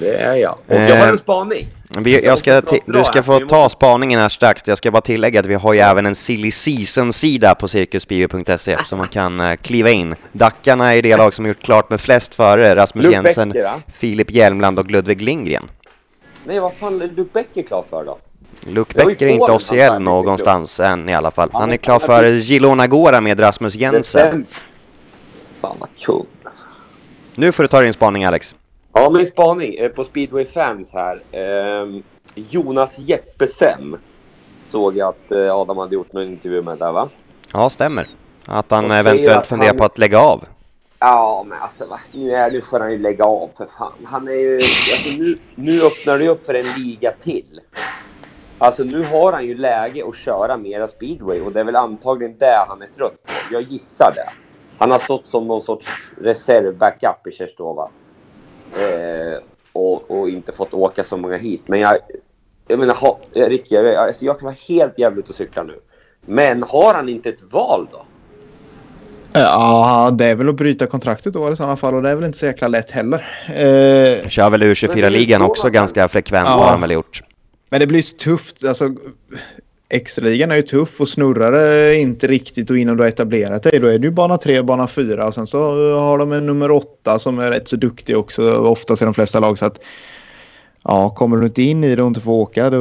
Det 0.00 0.14
är 0.16 0.34
jag. 0.34 0.52
Och 0.66 0.74
jag 0.74 0.96
har 0.96 1.04
Eh, 1.04 1.08
en 1.08 1.18
spaning. 1.18 1.66
Vi, 1.98 2.24
jag 2.24 2.38
ska 2.38 2.60
du 2.86 3.04
ska 3.04 3.22
få 3.22 3.40
ta 3.40 3.68
spaningen 3.68 4.20
här 4.20 4.28
strax. 4.28 4.62
Jag 4.66 4.78
ska 4.78 4.90
bara 4.90 5.00
tillägga 5.00 5.40
att 5.40 5.46
vi 5.46 5.54
har 5.54 5.72
ju 5.74 5.80
även 5.80 6.06
en 6.06 6.14
silly 6.14 6.50
season-sida 6.50 7.54
på 7.54 7.68
cirkusbio.se 7.68 8.76
så 8.86 8.96
man 8.96 9.08
kan 9.08 9.40
eh, 9.40 9.56
kliva 9.56 9.90
in. 9.90 10.14
Dackarna 10.32 10.94
är 10.94 11.02
det 11.02 11.16
lag 11.16 11.34
som 11.34 11.46
gjort 11.46 11.62
klart 11.62 11.90
med 11.90 12.00
flest 12.00 12.34
före. 12.34 12.76
Rasmus 12.76 13.10
Jensen? 13.10 13.54
Filip 13.86 14.30
Hjelmland 14.30 14.78
och 14.78 14.90
Ludvig 14.90 15.22
Lindgren. 15.22 15.70
Nej, 16.44 16.60
vad 16.60 16.72
fan 16.74 17.02
är 17.02 17.08
Luke 17.08 17.30
Becker 17.32 17.62
klar 17.62 17.84
för 17.90 18.04
då? 18.04 18.18
Luke 18.66 19.04
Becker 19.04 19.26
är 19.26 19.30
inte 19.30 19.52
officiell 19.52 20.02
någonstans 20.02 20.80
än 20.80 21.08
i 21.08 21.14
alla 21.14 21.30
fall. 21.30 21.50
Han 21.52 21.68
är 21.70 21.74
är- 21.74 21.76
klar 21.78 21.98
för 21.98 22.24
är- 22.24 22.30
Gilona 22.30 22.86
Gora 22.86 23.20
med 23.20 23.40
Rasmus 23.40 23.74
Jensen. 23.74 24.46
Fan 25.60 25.76
vad 25.78 25.88
kul. 25.98 26.24
Nu 27.38 27.52
får 27.52 27.62
du 27.62 27.68
ta 27.68 27.80
din 27.80 27.92
spaning 27.92 28.24
Alex. 28.24 28.56
Ja, 28.92 29.10
min 29.10 29.26
spaning 29.26 29.90
på 29.94 30.04
Speedway 30.04 30.44
Fans 30.46 30.92
här. 30.92 31.22
Ehm, 31.32 32.02
Jonas 32.34 32.98
Jeppesen 32.98 33.96
såg 34.68 34.96
jag 34.96 35.08
att 35.08 35.32
eh, 35.32 35.54
Adam 35.56 35.78
hade 35.78 35.94
gjort 35.94 36.12
någon 36.12 36.22
intervju 36.22 36.62
med 36.62 36.78
där 36.78 36.92
va? 36.92 37.08
Ja, 37.52 37.70
stämmer. 37.70 38.06
Att 38.46 38.70
han 38.70 38.90
eventuellt 38.90 39.28
att 39.38 39.46
funderar 39.46 39.68
han- 39.68 39.78
på 39.78 39.84
att 39.84 39.98
lägga 39.98 40.18
av. 40.20 40.44
Ja, 40.98 41.44
men 41.48 41.58
alltså 41.62 41.86
va? 41.86 42.00
Nu, 42.12 42.30
är, 42.30 42.50
nu 42.50 42.60
får 42.60 42.80
han 42.80 42.90
ju 42.92 42.98
lägga 42.98 43.24
av 43.24 43.50
för 43.56 43.66
fan. 43.78 43.92
Han 44.04 44.28
är 44.28 44.32
ju... 44.32 44.54
Alltså, 44.54 45.10
nu, 45.18 45.38
nu 45.54 45.82
öppnar 45.82 46.18
det 46.18 46.28
upp 46.28 46.46
för 46.46 46.54
en 46.54 46.66
liga 46.82 47.12
till. 47.22 47.60
Alltså 48.58 48.84
nu 48.84 49.04
har 49.04 49.32
han 49.32 49.46
ju 49.46 49.54
läge 49.54 50.04
att 50.08 50.16
köra 50.16 50.56
mera 50.56 50.88
speedway 50.88 51.40
och 51.40 51.52
det 51.52 51.60
är 51.60 51.64
väl 51.64 51.76
antagligen 51.76 52.38
det 52.38 52.64
han 52.68 52.82
är 52.82 52.86
trött 52.96 53.22
på. 53.26 53.32
Jag 53.54 53.62
gissar 53.62 54.12
det. 54.14 54.28
Han 54.78 54.90
har 54.90 54.98
stått 54.98 55.26
som 55.26 55.46
någon 55.48 55.62
sorts 55.62 55.86
reserv-backup 56.20 57.26
i 57.26 57.30
Kerstova. 57.32 57.88
Eh, 58.74 59.42
och, 59.72 60.10
och 60.10 60.28
inte 60.28 60.52
fått 60.52 60.74
åka 60.74 61.04
så 61.04 61.16
många 61.16 61.36
hit. 61.36 61.62
Men 61.66 61.80
jag... 61.80 61.98
Jag 62.70 62.78
menar, 62.78 62.94
ha, 62.94 63.18
Ricky, 63.32 63.74
jag, 63.74 63.94
alltså, 63.94 64.24
jag 64.24 64.38
kan 64.38 64.46
vara 64.46 64.56
helt 64.68 64.98
jävligt 64.98 65.30
att 65.30 65.36
cykla 65.36 65.62
nu. 65.62 65.78
Men 66.26 66.62
har 66.62 66.94
han 66.94 67.08
inte 67.08 67.28
ett 67.28 67.42
val 67.50 67.88
då? 67.92 68.02
Ja, 69.32 70.10
det 70.18 70.24
är 70.26 70.34
väl 70.34 70.48
att 70.48 70.54
bryta 70.54 70.86
kontraktet 70.86 71.32
då 71.32 71.52
i 71.52 71.56
sådana 71.56 71.76
fall 71.76 71.94
och 71.94 72.02
det 72.02 72.10
är 72.10 72.14
väl 72.14 72.24
inte 72.24 72.38
så 72.38 72.46
jäkla 72.46 72.68
lätt 72.68 72.90
heller. 72.90 73.18
Eh, 73.48 74.28
Kör 74.28 74.50
väl 74.50 74.60
Men 74.60 74.68
det 74.68 74.74
U24-ligan 74.74 75.42
är 75.42 75.46
också 75.46 75.62
så- 75.62 75.68
ganska 75.70 76.08
frekvent 76.08 76.48
Ja. 76.48 76.54
har 76.54 76.66
han 76.70 76.80
väl 76.80 76.90
gjort. 76.90 77.22
men 77.70 77.80
det 77.80 77.86
blir 77.86 78.02
så 78.02 78.16
tufft. 78.16 78.64
Alltså, 78.64 78.88
extraligan 79.88 80.50
är 80.50 80.56
ju 80.56 80.62
tuff 80.62 81.00
och 81.00 81.08
snurrar 81.08 81.52
det 81.52 81.98
inte 81.98 82.26
riktigt 82.26 82.70
och 82.70 82.78
innan 82.78 82.96
du 82.96 83.02
har 83.02 83.08
etablerat 83.08 83.62
dig 83.62 83.78
då 83.78 83.86
är 83.86 83.98
det 83.98 84.06
ju 84.06 84.10
bana 84.10 84.38
3, 84.38 84.62
bana 84.62 84.86
4 84.86 85.26
och 85.26 85.34
sen 85.34 85.46
så 85.46 85.58
har 85.98 86.18
de 86.18 86.32
en 86.32 86.46
nummer 86.46 86.70
8 86.70 87.18
som 87.18 87.38
är 87.38 87.50
rätt 87.50 87.68
så 87.68 87.76
duktig 87.76 88.18
också 88.18 88.58
oftast 88.58 89.02
i 89.02 89.04
de 89.04 89.14
flesta 89.14 89.40
lag 89.40 89.58
så 89.58 89.66
att 89.66 89.80
ja, 90.84 91.08
kommer 91.08 91.36
du 91.36 91.46
inte 91.46 91.62
in 91.62 91.84
i 91.84 91.96
det 91.96 92.02
och 92.02 92.08
inte 92.08 92.20
får 92.20 92.32
åka 92.32 92.70
då 92.70 92.78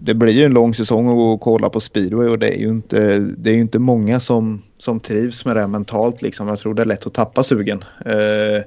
det 0.00 0.14
blir 0.14 0.32
ju 0.32 0.44
en 0.44 0.52
lång 0.52 0.74
säsong 0.74 1.34
att 1.34 1.40
kolla 1.40 1.70
på 1.70 1.80
speedway 1.80 2.28
och 2.28 2.38
det 2.38 2.48
är 2.48 2.58
ju 2.58 2.68
inte, 2.68 3.18
det 3.18 3.50
är 3.50 3.54
ju 3.54 3.60
inte 3.60 3.78
många 3.78 4.20
som, 4.20 4.62
som 4.78 5.00
trivs 5.00 5.44
med 5.44 5.56
det 5.56 5.66
mentalt 5.66 6.22
liksom. 6.22 6.48
Jag 6.48 6.58
tror 6.58 6.74
det 6.74 6.82
är 6.82 6.86
lätt 6.86 7.06
att 7.06 7.14
tappa 7.14 7.42
sugen. 7.42 7.84
Eh, 8.04 8.62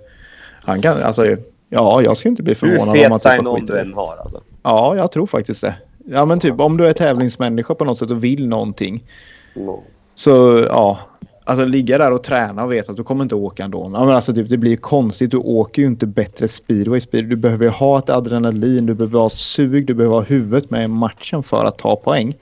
han 0.62 0.82
kan, 0.82 1.04
alltså, 1.04 1.26
ja, 1.70 2.02
jag 2.02 2.18
skulle 2.18 2.30
inte 2.30 2.44
bli 2.44 2.54
Hur 2.54 2.56
förvånad 2.56 2.90
om 2.90 2.96
fet 2.96 3.10
han 3.10 3.20
tappar 3.20 3.36
sign-on 3.36 3.56
skiten. 3.56 3.76
du 3.76 3.82
än 3.82 3.94
har 3.94 4.18
alltså. 4.18 4.42
Ja, 4.64 4.96
jag 4.96 5.12
tror 5.12 5.28
faktiskt 5.28 5.62
det. 5.62 5.76
Ja, 6.12 6.26
men 6.26 6.40
typ 6.40 6.60
om 6.60 6.78
du 6.78 6.88
är 6.88 6.94
tävlingsmänniska 6.94 7.76
på 7.76 7.86
något 7.86 7.98
sätt 7.98 8.12
och 8.12 8.24
vill 8.24 8.48
någonting. 8.48 9.04
No. 9.54 9.84
Så 10.16 10.66
ja, 10.70 11.00
alltså 11.44 11.66
ligga 11.66 11.98
där 11.98 12.12
och 12.12 12.24
träna 12.24 12.64
och 12.64 12.72
veta 12.72 12.92
att 12.92 12.98
du 12.98 13.04
kommer 13.04 13.24
inte 13.24 13.36
åka 13.36 13.64
ändå. 13.64 13.92
Ja, 13.94 14.06
men 14.06 14.16
alltså, 14.16 14.34
typ, 14.34 14.50
det 14.50 14.58
blir 14.58 14.78
konstigt. 14.78 15.32
Du 15.32 15.38
åker 15.38 15.82
ju 15.82 15.88
inte 15.88 16.06
bättre 16.06 16.48
speedway. 16.48 17.00
speedway. 17.00 17.30
Du 17.30 17.36
behöver 17.36 17.66
ju 17.66 17.72
ha 17.72 18.00
ett 18.00 18.10
adrenalin, 18.10 18.86
du 18.86 18.94
behöver 18.94 19.20
ha 19.20 19.30
sug, 19.30 19.86
du 19.86 19.94
behöver 19.94 20.16
ha 20.16 20.24
huvudet 20.24 20.70
med 20.70 20.84
i 20.84 20.88
matchen 20.88 21.44
för 21.44 21.66
att 21.66 21.78
ta 21.78 21.96
poäng. 21.96 22.36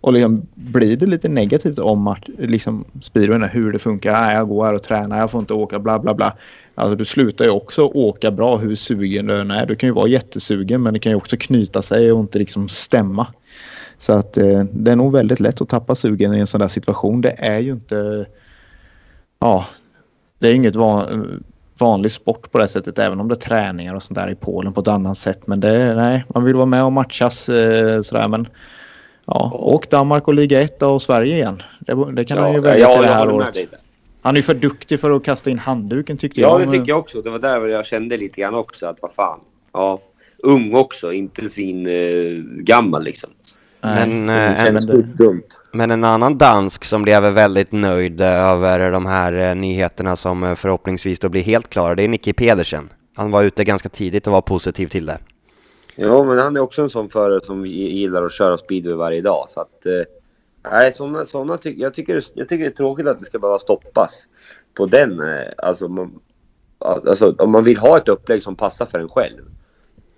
Och 0.00 0.12
liksom, 0.12 0.46
blir 0.54 0.96
det 0.96 1.06
lite 1.06 1.28
negativt 1.28 1.78
om 1.78 2.02
match, 2.02 2.28
liksom, 2.38 2.84
speedwayen, 3.02 3.42
hur 3.42 3.72
det 3.72 3.78
funkar. 3.78 4.12
Nej, 4.12 4.36
jag 4.36 4.48
går 4.48 4.64
här 4.64 4.74
och 4.74 4.82
tränar, 4.82 5.18
jag 5.18 5.30
får 5.30 5.40
inte 5.40 5.54
åka, 5.54 5.78
bla 5.78 5.98
bla 5.98 6.14
bla. 6.14 6.32
Alltså 6.80 6.96
du 6.96 7.04
slutar 7.04 7.44
ju 7.44 7.50
också 7.50 7.84
åka 7.84 8.30
bra 8.30 8.56
hur 8.56 8.74
sugen 8.74 9.26
du 9.26 9.40
än 9.40 9.50
är. 9.50 9.66
Du 9.66 9.74
kan 9.74 9.88
ju 9.88 9.92
vara 9.92 10.08
jättesugen 10.08 10.82
men 10.82 10.94
det 10.94 11.00
kan 11.00 11.12
ju 11.12 11.16
också 11.16 11.36
knyta 11.36 11.82
sig 11.82 12.12
och 12.12 12.20
inte 12.20 12.38
liksom 12.38 12.68
stämma. 12.68 13.26
Så 13.98 14.12
att 14.12 14.36
eh, 14.36 14.64
det 14.72 14.90
är 14.90 14.96
nog 14.96 15.12
väldigt 15.12 15.40
lätt 15.40 15.60
att 15.60 15.68
tappa 15.68 15.94
sugen 15.94 16.34
i 16.34 16.38
en 16.38 16.46
sån 16.46 16.60
där 16.60 16.68
situation. 16.68 17.20
Det 17.20 17.34
är 17.38 17.58
ju 17.58 17.72
inte... 17.72 18.26
Ja, 19.38 19.66
det 20.38 20.48
är 20.48 20.54
inget 20.54 20.76
van, 20.76 21.44
vanlig 21.80 22.12
sport 22.12 22.52
på 22.52 22.58
det 22.58 22.68
sättet 22.68 22.98
även 22.98 23.20
om 23.20 23.28
det 23.28 23.34
är 23.34 23.36
träningar 23.36 23.94
och 23.94 24.02
sånt 24.02 24.18
där 24.18 24.30
i 24.30 24.34
Polen 24.34 24.72
på 24.72 24.80
ett 24.80 24.88
annat 24.88 25.18
sätt. 25.18 25.46
Men 25.46 25.60
det 25.60 25.94
nej, 25.94 26.24
man 26.34 26.44
vill 26.44 26.54
vara 26.54 26.66
med 26.66 26.84
och 26.84 26.92
matchas 26.92 27.48
eh, 27.48 28.00
sådär 28.00 28.28
men 28.28 28.48
ja, 29.26 29.50
och 29.54 29.86
Danmark 29.90 30.28
och 30.28 30.34
Liga 30.34 30.60
1 30.60 30.82
och 30.82 31.02
Sverige 31.02 31.34
igen. 31.34 31.62
Det, 31.80 32.12
det 32.12 32.24
kan 32.24 32.38
han 32.38 32.52
ju 32.52 32.56
Ja, 32.56 32.62
välja 32.62 32.88
ja, 32.88 32.96
till 32.96 33.06
det 33.06 33.12
här 33.12 33.30
året. 33.30 33.58
Han 34.22 34.34
är 34.34 34.38
ju 34.38 34.42
för 34.42 34.54
duktig 34.54 35.00
för 35.00 35.10
att 35.10 35.24
kasta 35.24 35.50
in 35.50 35.58
handduken 35.58 36.18
tyckte 36.18 36.40
Ja, 36.40 36.48
jag. 36.48 36.60
det 36.60 36.66
men- 36.66 36.74
tycker 36.80 36.88
jag 36.92 36.98
också. 36.98 37.22
Det 37.22 37.30
var 37.30 37.38
där 37.38 37.66
jag 37.68 37.86
kände 37.86 38.16
lite 38.16 38.40
grann 38.40 38.54
också 38.54 38.86
att 38.86 38.98
vad 39.02 39.12
fan. 39.12 39.40
Ja, 39.72 40.00
ung 40.38 40.74
också, 40.74 41.12
inte 41.12 41.48
svin 41.48 41.86
eh, 41.86 42.42
gammal 42.62 43.02
liksom. 43.04 43.30
Men, 43.82 44.26
Det 44.26 44.32
eh, 44.32 44.66
en, 44.66 45.42
men 45.72 45.90
en 45.90 46.04
annan 46.04 46.38
dansk 46.38 46.84
som 46.84 47.02
blev 47.02 47.22
väldigt 47.22 47.72
nöjd 47.72 48.20
eh, 48.20 48.48
över 48.50 48.90
de 48.92 49.06
här 49.06 49.54
nyheterna 49.54 50.16
som 50.16 50.56
förhoppningsvis 50.56 51.18
då 51.20 51.28
blir 51.28 51.42
helt 51.42 51.70
klara, 51.70 51.94
det 51.94 52.02
är 52.02 52.08
Nicky 52.08 52.32
Pedersen. 52.32 52.88
Han 53.16 53.30
var 53.30 53.42
ute 53.42 53.64
ganska 53.64 53.88
tidigt 53.88 54.26
och 54.26 54.32
var 54.32 54.40
positiv 54.40 54.86
till 54.86 55.06
det. 55.06 55.18
Ja, 55.96 56.24
men 56.24 56.38
han 56.38 56.56
är 56.56 56.60
också 56.60 56.82
en 56.82 56.90
sån 56.90 57.08
förare 57.08 57.40
som 57.44 57.66
gi- 57.66 57.92
gillar 57.92 58.22
att 58.26 58.32
köra 58.32 58.58
speedway 58.58 58.94
varje 58.94 59.20
dag. 59.20 59.46
Så 59.54 59.60
att, 59.60 59.86
eh, 59.86 59.92
nej, 60.62 60.92
såna, 60.92 61.26
såna 61.26 61.56
ty 61.58 61.74
jag, 61.78 61.94
tycker, 61.94 62.24
jag 62.34 62.48
tycker 62.48 62.64
det 62.64 62.70
är 62.70 62.76
tråkigt 62.76 63.06
att 63.06 63.18
det 63.18 63.24
ska 63.24 63.38
behöva 63.38 63.58
stoppas 63.58 64.26
på 64.74 64.86
den. 64.86 65.20
Eh, 65.20 65.46
alltså, 65.56 65.88
man, 65.88 66.20
alltså, 66.78 67.34
om 67.38 67.50
man 67.50 67.64
vill 67.64 67.78
ha 67.78 67.96
ett 67.96 68.08
upplägg 68.08 68.42
som 68.42 68.56
passar 68.56 68.86
för 68.86 68.98
en 68.98 69.08
själv. 69.08 69.42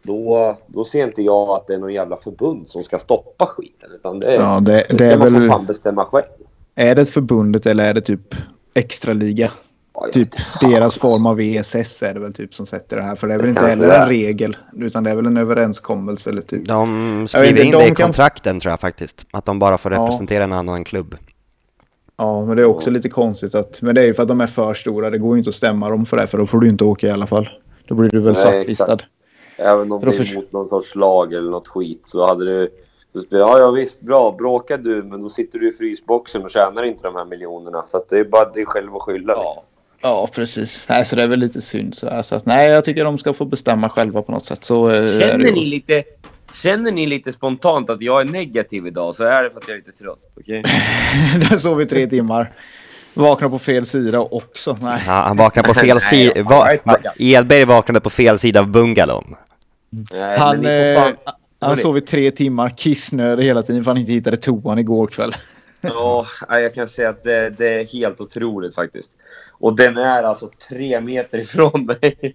Då, 0.03 0.57
då 0.67 0.85
ser 0.85 1.07
inte 1.07 1.23
jag 1.23 1.49
att 1.49 1.67
det 1.67 1.75
är 1.75 1.79
någon 1.79 1.93
jävla 1.93 2.17
förbund 2.17 2.69
som 2.69 2.85
ska 2.85 2.99
stoppa 2.99 3.47
skiten. 3.47 3.91
Utan 3.95 4.21
det, 4.21 4.35
Ja, 4.35 4.61
det, 4.61 4.73
det 4.73 4.87
det 4.89 4.97
ska 4.97 5.05
är 5.05 5.19
man 5.19 5.33
väl... 5.33 5.49
fan 5.49 5.67
bestämma 5.67 6.05
själv. 6.05 6.25
Är 6.75 6.95
det 6.95 7.05
förbundet 7.07 7.67
eller 7.67 7.89
är 7.89 7.95
det 7.95 8.01
typ 8.01 8.35
extraliga? 8.75 9.51
Ja, 9.95 10.07
Typ 10.13 10.29
deras 10.61 10.99
form 10.99 11.27
av 11.27 11.41
ESS 11.41 12.03
är 12.03 12.15
det 12.15 12.21
väl 12.21 12.33
typ 12.33 12.55
som 12.55 12.67
sätter 12.67 12.97
det 12.97 13.03
här. 13.03 13.17
För 13.17 13.27
det 13.29 13.35
är 13.35 13.39
väl 13.39 13.47
Det 13.47 13.51
inte 13.51 13.67
heller 13.67 14.01
en 14.03 14.09
regel. 14.09 14.57
Utan 14.77 15.05
det 15.05 15.11
är 15.11 15.15
väl 15.15 15.27
en 15.27 15.37
överenskommelse 15.37 16.31
eller 16.31 16.43
typ. 16.43 16.69
De 16.69 17.27
skriver 17.29 17.49
inte, 17.49 17.63
in 17.63 17.71
de 17.73 17.79
det 17.79 17.85
i 17.85 17.87
kan- 17.87 17.97
kontrakten 18.07 18.61
tror 18.61 18.71
jag 18.73 18.81
faktiskt. 18.81 19.27
Att 19.31 19.45
de 19.45 19.59
bara 19.59 19.79
får 19.79 19.93
Ja. 19.93 20.03
representera 20.03 20.45
en 20.45 20.53
annan 20.53 20.85
klubb. 20.85 21.17
Ja, 22.17 22.45
men 22.45 22.57
det 22.57 22.63
är 22.63 22.67
också 22.67 22.91
lite 22.91 23.09
konstigt 23.09 23.55
att... 23.55 23.83
Men 23.83 23.95
det 23.95 24.01
är 24.03 24.07
ju 24.07 24.15
för 24.15 24.23
att 24.23 24.29
de 24.29 24.41
är 24.41 24.47
för 24.47 24.75
stora. 24.75 25.11
Det 25.11 25.19
går 25.19 25.35
ju 25.37 25.39
inte 25.39 25.49
att 25.49 25.55
stämma 25.55 25.89
dem 25.91 26.07
för 26.07 26.17
det. 26.17 26.27
För 26.27 26.39
då 26.39 26.47
får 26.47 26.61
du 26.61 26.69
inte 26.69 26.85
åka 26.85 27.07
i 27.07 27.11
alla 27.11 27.27
fall. 27.27 27.49
Då 27.89 27.95
blir 27.95 28.11
du 28.11 28.21
väl 28.21 28.33
Nej, 28.33 28.43
svartlistad. 28.43 28.93
exakt. 28.93 29.05
Även 29.57 29.93
om 29.93 30.01
det 30.01 30.07
är 30.21 30.35
mot 30.37 30.53
någon 30.53 30.69
sorts 30.69 30.95
lag 30.95 31.33
eller 31.33 31.51
något 31.51 31.69
skit 31.69 32.03
så 32.07 32.27
hade 32.27 32.45
du... 32.45 32.71
Så 33.13 33.21
ja, 33.29 33.59
ja 33.59 33.71
visst, 33.71 34.01
bra. 34.01 34.33
Bråkar 34.39 34.79
du, 34.79 35.03
men 35.03 35.23
då 35.23 35.31
sitter 35.31 35.59
du 35.59 35.69
i 35.69 35.73
frysboxen 35.73 36.45
och 36.45 36.51
tjänar 36.51 36.83
inte 36.83 37.03
de 37.03 37.15
här 37.15 37.25
miljonerna. 37.25 37.85
Så 37.91 37.97
att 37.97 38.09
det 38.09 38.19
är 38.19 38.25
bara 38.25 38.51
dig 38.51 38.67
själv 38.67 38.97
att 38.97 39.03
skylla. 39.03 39.33
Ja. 39.37 39.63
Ja, 40.03 40.29
precis. 40.35 40.87
Nej, 40.89 41.05
så 41.05 41.17
det 41.17 41.23
är 41.23 41.29
väl 41.29 41.39
lite 41.39 41.61
synd. 41.61 41.95
Så, 41.95 42.11
här, 42.11 42.23
så 42.23 42.35
att, 42.35 42.47
nej, 42.47 42.71
jag 42.71 42.85
tycker 42.85 43.05
de 43.05 43.19
ska 43.19 43.33
få 43.33 43.45
bestämma 43.45 43.89
själva 43.89 44.23
på 44.23 44.33
något 44.33 44.47
sätt. 44.47 44.65
Så 44.65 44.91
eh, 44.91 45.21
Känner 45.21 45.39
ni, 45.53 45.65
lite, 45.67 46.05
känner 46.55 46.93
ni 46.93 47.07
lite 47.07 47.33
spontant 47.33 47.91
att 47.91 48.03
jag 48.03 48.21
är 48.21 48.25
negativ 48.25 48.87
idag 48.87 49.15
så 49.15 49.25
är 49.25 49.43
det 49.43 49.51
för 49.51 49.59
att 49.59 49.69
jag 49.69 49.75
är 49.75 49.79
lite 49.87 49.99
trött. 49.99 50.19
Okej? 50.41 50.63
Där 51.51 51.57
sov 51.57 51.77
vi 51.77 51.87
tre 51.87 52.07
timmar. 52.07 52.53
Vaknar 53.15 53.49
på 53.49 53.59
fel 53.59 53.87
sida 53.87 54.21
också. 54.21 54.77
Nej. 54.83 55.03
Ja, 55.07 55.13
han 55.13 55.37
vaknade 55.37 55.69
på 55.69 55.75
fel 55.75 56.01
sida. 56.11 56.43
Va-. 56.43 56.71
Edberg 57.19 57.65
vaknade 57.65 58.01
på 58.01 58.11
fel 58.11 58.39
sida 58.39 58.61
av 58.61 58.67
bungalon. 58.69 59.37
Nej, 59.91 60.39
Han, 60.39 60.57
får 60.57 60.65
fan... 60.97 61.07
eh, 61.07 61.33
han 61.61 61.77
sov 61.77 61.99
i 61.99 62.01
tre 62.01 62.31
timmar 62.31 62.71
kissnödig 62.77 63.45
hela 63.45 63.63
tiden 63.63 63.85
för 63.85 63.91
han 63.91 63.99
inte 63.99 64.13
hittade 64.13 64.37
toan 64.37 64.79
igår 64.79 65.07
kväll. 65.07 65.35
Ja, 65.81 66.27
jag 66.49 66.75
kan 66.75 66.89
säga 66.89 67.09
att 67.11 67.23
det, 67.25 67.51
det 67.51 67.69
är 67.69 67.87
helt 67.87 68.21
otroligt 68.21 68.75
faktiskt. 68.75 69.11
Och 69.63 69.77
den 69.77 69.97
är 69.99 70.23
alltså 70.23 70.51
tre 70.69 71.01
meter 71.01 71.39
ifrån 71.39 71.85
mig. 72.03 72.35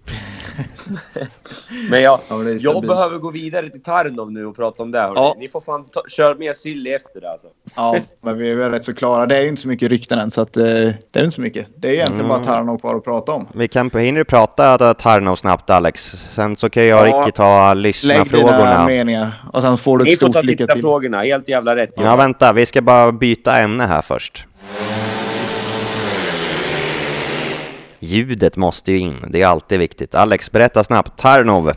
Men 1.90 2.02
jag, 2.02 2.20
Ja, 2.28 2.42
jag 2.60 2.86
behöver 2.86 3.18
gå 3.18 3.30
vidare 3.30 3.70
till 3.70 3.82
Tarnov 3.82 4.32
nu 4.32 4.46
och 4.46 4.56
prata 4.56 4.82
om 4.82 4.90
det. 4.90 4.98
Ja. 4.98 5.34
Ni 5.38 5.48
får 5.48 5.60
fan 5.60 5.84
ta, 5.84 6.02
köra 6.08 6.34
med 6.34 6.56
Silly 6.56 6.90
efter 6.92 7.20
det 7.20 7.30
alltså. 7.30 7.46
Ja, 7.76 7.96
men 8.20 8.38
vi 8.38 8.50
är 8.50 8.54
väl 8.54 8.70
rätt 8.70 8.84
så 8.84 8.94
klara. 8.94 9.26
Det 9.26 9.36
är 9.36 9.42
ju 9.42 9.48
inte 9.48 9.62
så 9.62 9.68
mycket 9.68 9.90
rykten 9.90 10.18
än 10.18 10.30
så 10.30 10.40
att, 10.40 10.56
eh, 10.56 10.64
det 10.64 10.94
är 11.12 11.24
inte 11.24 11.34
så 11.34 11.40
mycket. 11.40 11.66
Det 11.76 11.88
är 11.88 11.92
egentligen 11.92 12.24
Mm. 12.24 12.28
bara 12.44 12.44
Tarnov 12.56 12.78
kvar 12.78 12.94
att 12.94 13.04
prata 13.04 13.32
om. 13.32 13.46
Vi 13.54 13.68
kan 13.68 13.90
hinner 13.90 14.24
prata 14.24 14.94
Tarnov 14.94 15.36
snabbt 15.36 15.70
Alex? 15.70 16.02
Sen 16.30 16.56
så 16.56 16.70
kan 16.70 16.86
jag 16.86 17.02
och 17.02 17.08
Ja. 17.08 17.20
Ricky 17.20 17.32
ta 17.32 17.74
Lägg 17.74 17.94
dina 17.94 18.14
lyssnarfrågorna. 18.14 18.86
meningar 18.86 19.44
och 19.52 19.62
sen 19.62 19.78
får 19.78 19.98
du 19.98 20.02
ett 20.04 20.08
Ni 20.08 20.16
får 20.16 20.26
ta 20.26 20.32
stort 20.32 20.44
lycka 20.44 20.66
till. 20.66 20.80
frågorna. 20.80 21.22
helt 21.22 21.48
jävla 21.48 21.76
rätt. 21.76 21.90
Ja 21.96 22.16
vänta, 22.16 22.52
vi 22.52 22.66
ska 22.66 22.82
bara 22.82 23.12
byta 23.12 23.58
ämne 23.58 23.84
här 23.84 24.02
först. 24.02 24.44
Ljudet 27.98 28.56
måste 28.56 28.92
ju 28.92 28.98
in, 28.98 29.16
det 29.28 29.42
är 29.42 29.46
alltid 29.46 29.78
viktigt. 29.78 30.14
Alex, 30.14 30.52
berätta 30.52 30.84
snabbt. 30.84 31.18
Tarnov. 31.18 31.72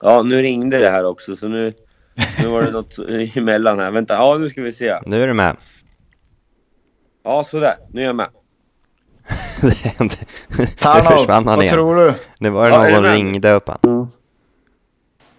Ja, 0.00 0.22
nu 0.22 0.42
ringde 0.42 0.78
det 0.78 0.90
här 0.90 1.04
också 1.04 1.36
så 1.36 1.48
nu, 1.48 1.72
nu 2.42 2.48
var 2.48 2.62
det 2.62 2.70
något 2.70 2.98
emellan 3.36 3.78
här. 3.78 3.90
Vänta, 3.90 4.14
ja 4.14 4.38
nu 4.38 4.48
ska 4.48 4.62
vi 4.62 4.72
se. 4.72 4.98
Nu 5.06 5.22
är 5.22 5.26
du 5.26 5.32
med. 5.34 5.56
Ja, 7.24 7.44
sådär. 7.44 7.74
Nu 7.90 8.00
är 8.02 8.06
jag 8.06 8.16
med. 8.16 8.28
nu 10.58 10.66
Tarnov, 10.66 11.18
försvann 11.18 11.46
han 11.46 11.56
vad 11.56 11.62
igen. 11.64 11.74
tror 11.74 11.96
du? 11.96 12.14
Nu 12.38 12.50
var 12.50 12.70
det 12.70 12.76
Ja, 12.90 13.00
någon 13.00 13.12
ringde 13.12 13.52
upp 13.52 13.68
han. 13.68 14.10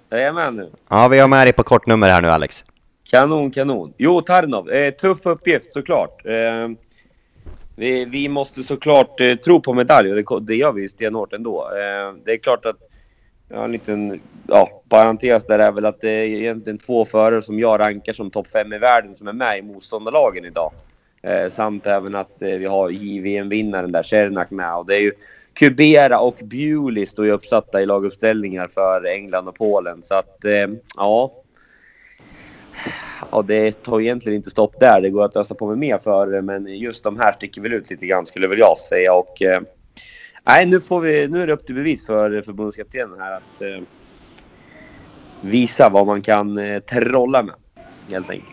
Är 0.09 0.17
jag 0.17 0.35
med 0.35 0.53
nu? 0.53 0.69
Ja, 0.89 1.07
vi 1.07 1.19
har 1.19 1.27
med 1.27 1.45
dig 1.45 1.53
på 1.53 1.63
kortnummer 1.63 2.09
här 2.09 2.21
nu 2.21 2.27
Alex. 2.27 2.65
Kanon, 3.09 3.51
kanon. 3.51 3.93
Jo, 3.97 4.21
Tarnov. 4.21 4.69
Eh, 4.69 4.93
tuff 4.93 5.25
uppgift 5.25 5.71
såklart. 5.73 6.25
Eh, 6.25 6.69
vi, 7.81 8.05
vi 8.05 8.29
måste 8.29 8.63
såklart 8.63 9.19
eh, 9.19 9.35
tro 9.35 9.61
på 9.61 9.73
medalj 9.73 10.11
och 10.11 10.41
det, 10.41 10.53
det 10.53 10.55
gör 10.55 10.71
vi 10.71 10.89
stenhårt 10.89 11.33
ändå. 11.33 11.61
Eh, 11.61 12.15
det 12.25 12.31
är 12.31 12.37
klart 12.37 12.65
att 12.65 12.75
ja, 13.49 13.63
en 13.63 13.71
liten 13.71 14.21
ja, 14.47 14.81
parentes 14.89 15.45
där 15.45 15.59
är 15.59 15.71
väl 15.71 15.85
att 15.85 16.01
det 16.01 16.09
är 16.09 16.23
egentligen 16.23 16.77
två 16.77 17.05
förare 17.05 17.41
som 17.41 17.59
jag 17.59 17.79
rankar 17.79 18.13
som 18.13 18.31
topp 18.31 18.47
fem 18.47 18.73
i 18.73 18.77
världen 18.77 19.15
som 19.15 19.27
är 19.27 19.33
med 19.33 19.59
i 19.59 19.61
motståndarlagen 19.61 20.45
idag. 20.45 20.71
Eh, 21.21 21.49
samt 21.49 21.87
även 21.87 22.15
att 22.15 22.41
eh, 22.41 22.49
vi 22.49 22.65
har 22.65 22.89
JVM-vinnaren 22.89 23.91
där, 23.91 24.03
Cernak 24.03 24.51
med. 24.51 24.75
Och 24.75 24.85
det 24.85 24.95
är 24.95 25.01
ju 25.01 25.11
Kubera 25.53 26.19
och 26.19 26.39
Bewley 26.43 27.05
står 27.05 27.25
ju 27.25 27.31
uppsatta 27.31 27.81
i 27.81 27.85
laguppställningar 27.85 28.67
för 28.67 29.05
England 29.05 29.47
och 29.47 29.55
Polen. 29.55 30.03
Så 30.03 30.15
att, 30.15 30.45
eh, 30.45 30.67
ja. 30.97 31.31
Ja, 33.31 33.41
det 33.41 33.83
tar 33.83 34.01
egentligen 34.01 34.37
inte 34.37 34.49
stopp 34.49 34.79
där. 34.79 35.01
Det 35.01 35.09
går 35.09 35.25
att 35.25 35.35
ösa 35.35 35.55
på 35.55 35.67
med 35.67 35.77
mer 35.77 35.97
för 35.97 36.41
men 36.41 36.67
just 36.67 37.03
de 37.03 37.19
här 37.19 37.31
sticker 37.31 37.61
väl 37.61 37.73
ut 37.73 37.89
lite 37.89 38.05
grann 38.05 38.25
skulle 38.25 38.47
väl 38.47 38.59
jag 38.59 38.77
säga. 38.77 39.13
Och, 39.13 39.41
eh, 39.41 39.61
nej, 40.43 40.65
nu, 40.65 40.81
får 40.81 41.01
vi, 41.01 41.27
nu 41.27 41.43
är 41.43 41.47
det 41.47 41.53
upp 41.53 41.65
till 41.65 41.75
bevis 41.75 42.05
för 42.05 42.37
eh, 42.37 42.41
förbundskaptenen 42.41 43.19
här 43.19 43.31
att 43.31 43.61
eh, 43.61 43.83
visa 45.41 45.89
vad 45.89 46.07
man 46.07 46.21
kan 46.21 46.57
eh, 46.57 46.79
trolla 46.79 47.43
med, 47.43 47.55
helt 48.11 48.29
enkelt. 48.29 48.49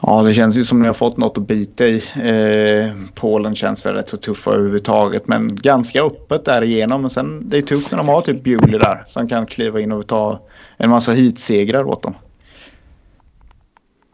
Ja, 0.00 0.22
det 0.22 0.34
känns 0.34 0.56
ju 0.56 0.64
som 0.64 0.80
ni 0.80 0.86
har 0.86 0.94
fått 0.94 1.16
något 1.16 1.38
att 1.38 1.46
bita 1.46 1.86
i. 1.86 1.96
Eh, 1.96 2.94
Polen 3.14 3.56
känns 3.56 3.86
väl 3.86 3.94
rätt 3.94 4.08
så 4.08 4.16
tuffa 4.16 4.50
överhuvudtaget, 4.50 5.28
men 5.28 5.56
ganska 5.56 6.02
öppet 6.02 6.44
därigenom. 6.44 7.00
Men 7.00 7.10
sen 7.10 7.48
det 7.48 7.58
är 7.58 7.62
tufft 7.62 7.90
när 7.90 7.98
de 7.98 8.08
har 8.08 8.22
typ 8.22 8.42
Bewley 8.42 8.78
där 8.78 9.04
som 9.06 9.28
kan 9.28 9.46
kliva 9.46 9.80
in 9.80 9.92
och 9.92 10.06
ta 10.06 10.40
en 10.76 10.90
massa 10.90 11.12
hitsegrar 11.12 11.84
åt 11.84 12.02
dem. 12.02 12.14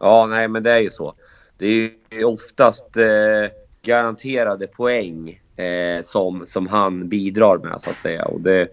Ja, 0.05 0.27
nej, 0.27 0.47
men 0.47 0.63
det 0.63 0.71
är 0.71 0.79
ju 0.79 0.89
så. 0.89 1.13
Det 1.57 1.65
är 1.65 1.91
ju 2.11 2.23
oftast 2.23 2.97
eh, 2.97 3.51
garanterade 3.81 4.67
poäng 4.67 5.41
eh, 5.55 6.01
som, 6.03 6.43
som 6.47 6.67
han 6.67 7.09
bidrar 7.09 7.57
med 7.57 7.81
så 7.81 7.89
att 7.89 7.99
säga. 7.99 8.25
Och 8.25 8.41
det, 8.41 8.67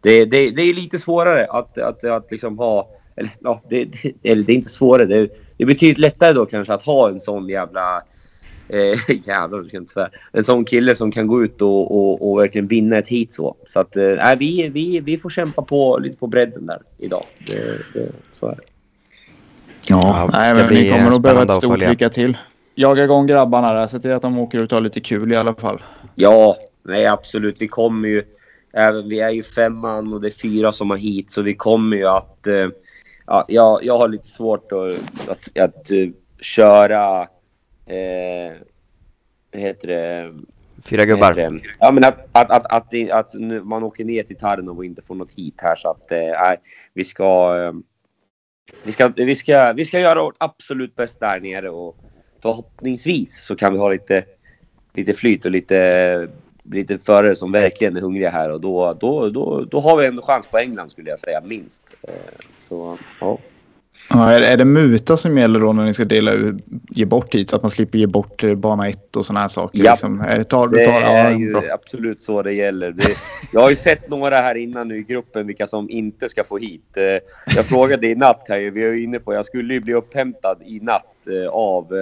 det, 0.00 0.24
det, 0.24 0.50
det 0.50 0.62
är 0.62 0.74
lite 0.74 0.98
svårare 0.98 1.46
att, 1.46 1.78
att, 1.78 2.04
att 2.04 2.30
liksom 2.30 2.58
ha 2.58 2.90
eller 3.16 3.30
ja, 3.40 3.62
det, 3.68 3.84
det, 3.84 4.12
eller 4.22 4.42
det 4.42 4.52
är 4.52 4.56
inte 4.56 4.68
svårare. 4.68 5.06
Det, 5.06 5.26
det 5.56 5.64
är 5.64 5.66
betydligt 5.66 5.98
lättare 5.98 6.32
då 6.32 6.46
kanske 6.46 6.74
att 6.74 6.82
ha 6.82 7.08
en 7.08 7.20
sån 7.20 7.48
jävla... 7.48 8.02
Eh, 8.68 8.98
jävlar, 9.26 9.58
du 9.58 9.68
ska 9.68 9.76
inte 9.76 9.92
svära. 9.92 10.10
En 10.32 10.44
sån 10.44 10.64
kille 10.64 10.96
som 10.96 11.12
kan 11.12 11.26
gå 11.26 11.44
ut 11.44 11.62
och, 11.62 11.96
och, 11.96 12.30
och 12.30 12.38
verkligen 12.38 12.66
vinna 12.66 12.98
ett 12.98 13.08
hit 13.08 13.34
så. 13.34 13.56
Så 13.66 13.80
att 13.80 13.96
eh, 13.96 14.34
vi, 14.38 14.68
vi, 14.68 15.00
vi 15.00 15.18
får 15.18 15.30
kämpa 15.30 15.62
på 15.62 15.98
lite 15.98 16.16
på 16.16 16.26
bredden 16.26 16.66
där 16.66 16.82
idag. 16.98 17.24
Det, 17.46 17.78
det, 17.94 18.12
så 18.40 18.46
är 18.46 18.54
det. 18.54 18.75
Ja, 19.88 19.96
Ja, 20.06 20.28
nej, 20.32 20.54
men 20.54 20.74
ni 20.74 20.90
kommer 20.90 21.10
nog 21.10 21.20
behöva 21.20 21.42
ett 21.42 21.52
stort 21.52 21.78
lycka 21.78 22.10
till. 22.10 22.36
Jaga 22.74 23.04
igång 23.04 23.26
grabbarna 23.26 23.72
där. 23.72 23.86
Se 23.86 23.98
till 23.98 24.12
att 24.12 24.22
de 24.22 24.38
åker 24.38 24.62
ut 24.62 24.72
och 24.72 24.76
har 24.76 24.82
lite 24.82 25.00
kul 25.00 25.32
i 25.32 25.36
alla 25.36 25.54
fall. 25.54 25.82
Ja, 26.14 26.56
nej 26.82 27.06
absolut. 27.06 27.62
Vi 27.62 27.68
kommer 27.68 28.08
ju... 28.08 28.24
Även, 28.72 29.08
vi 29.08 29.20
är 29.20 29.30
ju 29.30 29.42
femman 29.42 30.12
och 30.12 30.20
det 30.20 30.28
är 30.28 30.30
fyra 30.30 30.72
som 30.72 30.90
har 30.90 30.96
hit 30.96 31.30
så 31.30 31.42
vi 31.42 31.54
kommer 31.54 31.96
ju 31.96 32.06
att... 32.06 32.46
Eh, 32.46 32.68
ja, 33.26 33.44
jag, 33.48 33.84
jag 33.84 33.98
har 33.98 34.08
lite 34.08 34.28
svårt 34.28 34.72
att, 34.72 35.28
att, 35.28 35.58
att 35.58 35.90
eh, 35.90 36.08
köra... 36.40 37.22
Eh, 37.86 38.56
vad 39.52 39.62
heter 39.62 39.88
det? 39.88 40.34
Fyra 40.84 41.04
gubbar. 41.04 41.60
Ja, 41.78 41.90
men 41.92 42.04
att, 42.04 42.28
att, 42.32 42.50
att, 42.50 42.66
att, 42.72 43.10
att 43.10 43.34
nu, 43.34 43.60
man 43.60 43.82
åker 43.82 44.04
ner 44.04 44.22
till 44.22 44.36
Tarnov 44.36 44.76
och 44.76 44.84
inte 44.84 45.02
får 45.02 45.14
något 45.14 45.30
hit 45.30 45.54
här 45.56 45.76
så 45.76 45.90
att... 45.90 46.12
Eh, 46.12 46.18
nej, 46.18 46.56
vi 46.94 47.04
ska... 47.04 47.54
Vi 48.82 48.92
ska, 48.92 49.08
vi, 49.08 49.34
ska, 49.34 49.72
vi 49.72 49.84
ska 49.84 50.00
göra 50.00 50.22
vårt 50.22 50.36
absolut 50.38 50.96
bästa 50.96 51.26
där 51.26 51.40
nere 51.40 51.70
och 51.70 51.96
förhoppningsvis 52.42 53.44
så 53.44 53.56
kan 53.56 53.72
vi 53.72 53.78
ha 53.78 53.90
lite, 53.90 54.24
lite 54.94 55.14
flyt 55.14 55.44
och 55.44 55.50
lite, 55.50 56.28
lite 56.62 56.98
förare 56.98 57.36
som 57.36 57.52
verkligen 57.52 57.96
är 57.96 58.00
hungriga 58.00 58.30
här 58.30 58.50
och 58.52 58.60
då, 58.60 58.92
då, 58.92 59.28
då, 59.28 59.64
då 59.64 59.80
har 59.80 59.96
vi 59.96 60.06
ändå 60.06 60.22
chans 60.22 60.46
på 60.46 60.58
England 60.58 60.90
skulle 60.90 61.10
jag 61.10 61.20
säga, 61.20 61.40
minst. 61.40 61.94
Eh, 62.02 62.14
så, 62.68 62.98
ja. 63.20 63.38
Ja, 64.10 64.32
är, 64.32 64.42
är 64.42 64.56
det 64.56 64.64
muta 64.64 65.16
som 65.16 65.38
gäller 65.38 65.60
då 65.60 65.72
när 65.72 65.84
ni 65.84 65.94
ska 65.94 66.04
dela 66.04 66.32
ut, 66.32 66.54
ge 66.90 67.04
bort 67.04 67.34
hit 67.34 67.50
så 67.50 67.56
att 67.56 67.62
man 67.62 67.70
slipper 67.70 67.98
ge 67.98 68.06
bort 68.06 68.44
eh, 68.44 68.54
bana 68.54 68.88
1 68.88 69.16
och 69.16 69.26
sådana 69.26 69.40
här 69.40 69.48
saker? 69.48 69.78
Ja. 69.84 69.90
Liksom, 69.90 70.20
eh, 70.20 70.42
tar, 70.42 70.68
du 70.68 70.76
Det 70.76 70.84
tar, 70.84 71.00
ja, 71.00 71.06
är 71.08 71.34
ju 71.34 71.52
bra. 71.52 71.62
absolut 71.74 72.22
så 72.22 72.42
det 72.42 72.52
gäller. 72.52 72.90
Det, 72.90 73.04
jag 73.52 73.60
har 73.60 73.70
ju 73.70 73.76
sett 73.76 74.10
några 74.10 74.36
här 74.36 74.54
innan 74.54 74.88
nu 74.88 74.98
i 74.98 75.02
gruppen 75.02 75.46
vilka 75.46 75.66
som 75.66 75.90
inte 75.90 76.28
ska 76.28 76.44
få 76.44 76.58
hit. 76.58 76.96
Eh, 76.96 77.04
Jag 77.56 77.64
frågade 77.64 78.06
i 78.06 78.14
natt 78.14 78.46
här, 78.48 78.70
vi 78.70 78.84
är 78.84 78.92
ju 78.92 79.02
inne 79.04 79.18
på, 79.18 79.34
jag 79.34 79.46
skulle 79.46 79.74
ju 79.74 79.80
bli 79.80 79.94
upphämtad 79.94 80.62
i 80.66 80.80
natt 80.80 81.04
av 81.50 81.92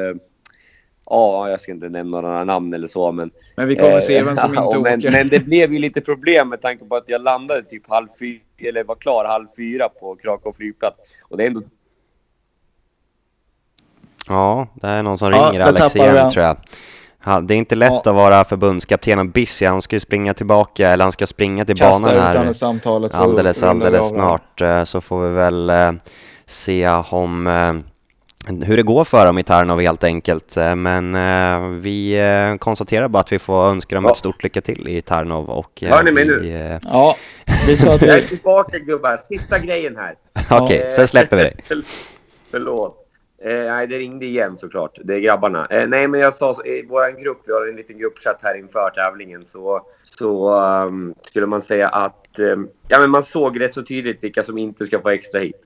Ja, 1.06 1.50
jag 1.50 1.60
ska 1.60 1.72
inte 1.72 1.88
nämna 1.88 2.20
några 2.20 2.44
namn 2.44 2.74
eller 2.74 2.88
så, 2.88 3.12
men... 3.12 3.30
Men 3.56 3.68
vi 3.68 3.76
kommer 3.76 3.94
eh, 3.94 3.98
se 4.00 4.22
vem 4.22 4.36
som 4.36 4.50
inte 4.50 4.60
ja, 4.62 4.80
men, 4.80 4.98
åker. 4.98 5.10
men 5.10 5.28
det 5.28 5.44
blev 5.44 5.72
ju 5.72 5.78
lite 5.78 6.00
problem 6.00 6.48
med 6.48 6.60
tanke 6.62 6.84
på 6.84 6.96
att 6.96 7.08
jag 7.08 7.22
landade 7.22 7.62
typ 7.62 7.88
halv 7.88 8.08
fyra, 8.18 8.40
eller 8.58 8.84
var 8.84 8.94
klar 8.94 9.24
halv 9.24 9.46
fyra 9.56 9.88
på 9.88 10.16
Krakow 10.16 10.52
flygplats. 10.52 11.00
Och 11.22 11.36
det 11.36 11.42
är 11.42 11.46
ändå 11.46 11.62
Ja, 14.28 14.66
det 14.74 14.86
är 14.88 15.02
någon 15.02 15.18
som 15.18 15.32
Ja, 15.32 15.38
ringer 15.50 15.60
Alex 15.66 15.96
vi 15.96 16.00
igen 16.00 16.30
tror 16.30 16.44
jag. 16.44 16.56
Ja, 17.26 17.40
det 17.40 17.54
är 17.54 17.58
inte 17.58 17.74
lätt 17.74 17.90
Ja. 17.92 17.98
att 17.98 18.06
vara 18.16 18.44
förbundskapten 18.44 19.18
och 19.18 19.26
busy. 19.26 19.66
Han 19.66 19.82
ska 19.82 19.96
ju 19.96 20.00
springa 20.00 20.34
tillbaka, 20.34 20.88
eller 20.88 21.04
han 21.04 21.12
ska 21.12 21.26
springa 21.26 21.64
till 21.64 21.76
Kasta 21.78 22.00
banan 22.10 22.22
här 22.46 22.52
samtalet 22.52 23.12
så 23.12 23.18
alldeles, 23.18 23.62
vi 23.62 23.66
alldeles 23.66 24.08
snart. 24.08 24.60
Eh, 24.60 24.84
Så 24.84 25.00
får 25.00 25.28
vi 25.28 25.34
väl 25.34 25.70
eh, 25.70 25.92
se 26.46 26.88
om 27.10 27.46
eh, 27.46 27.72
hur 28.64 28.76
det 28.76 28.82
går 28.82 29.04
för 29.04 29.26
dem 29.26 29.38
i 29.38 29.44
Tarnov 29.44 29.80
helt 29.80 30.04
enkelt. 30.04 30.56
Men 30.76 31.14
eh, 31.14 31.68
vi 31.68 32.20
eh, 32.52 32.56
konstaterar 32.58 33.08
bara 33.08 33.20
att 33.20 33.32
vi 33.32 33.38
får 33.38 33.64
önska 33.64 33.94
dem 33.94 34.04
Ja. 34.04 34.10
ett 34.10 34.16
stort 34.16 34.42
lycka 34.42 34.60
till 34.60 34.88
i 34.88 35.02
Tarnov 35.02 35.50
och 35.50 35.82
eh, 35.82 35.88
Hör 35.90 36.02
ni 36.02 36.12
mig 36.12 36.24
vi, 36.28 36.30
nu? 36.50 36.56
eh, 36.72 36.78
Ja, 36.82 37.16
vi 37.66 37.76
sa 37.76 37.94
att 37.94 38.02
Jag 38.02 38.16
är 38.16 38.20
vi... 38.20 38.28
tillbaka 38.28 38.78
gubbar. 38.78 39.20
Sista 39.28 39.58
grejen 39.58 39.96
här. 39.96 40.14
Okej, 40.62 40.80
Eh, 40.82 40.90
sen 40.90 41.08
släpper 41.08 41.36
vi 41.36 41.42
dig. 41.42 41.56
Förlåt. 42.50 43.00
Eh, 43.44 43.64
nej, 43.64 43.86
det 43.86 43.98
ringde 43.98 44.26
igen 44.26 44.58
såklart. 44.58 44.98
Det 45.04 45.14
är 45.14 45.20
grabbarna. 45.20 45.66
Eh, 45.66 45.88
nej, 45.88 46.08
men 46.08 46.20
jag 46.20 46.34
sa 46.34 46.54
så, 46.54 46.64
i 46.64 46.86
vår 46.88 47.22
grupp, 47.22 47.42
vi 47.46 47.52
har 47.52 47.66
en 47.66 47.76
liten 47.76 47.98
gruppchatt 47.98 48.38
här 48.42 48.54
inför 48.54 48.90
tävlingen, 48.90 49.44
så, 49.44 49.80
så 50.02 50.58
ehm, 50.58 51.14
skulle 51.22 51.46
man 51.46 51.62
säga 51.62 51.88
att 51.88 52.38
ehm, 52.38 52.68
ja, 52.88 53.00
men 53.00 53.10
man 53.10 53.22
såg 53.22 53.60
rätt 53.60 53.72
så 53.72 53.82
tydligt 53.82 54.22
vilka 54.22 54.42
som 54.42 54.58
inte 54.58 54.86
ska 54.86 55.00
få 55.00 55.08
extra 55.08 55.40
hit. 55.40 55.60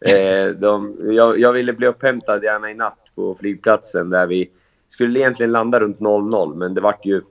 Eh, 0.00 0.50
de, 0.58 0.96
jag, 1.00 1.38
jag 1.38 1.52
ville 1.52 1.72
bli 1.72 1.86
upphämtad 1.86 2.44
gärna 2.44 2.70
i 2.70 2.74
natt 2.74 3.10
på 3.14 3.34
flygplatsen 3.34 4.10
där 4.10 4.26
vi 4.26 4.50
skulle 4.88 5.20
egentligen 5.20 5.52
landa 5.52 5.80
runt 5.80 6.00
00, 6.00 6.54
men 6.54 6.74
det 6.74 6.80
vart 6.80 7.06
ju 7.06 7.22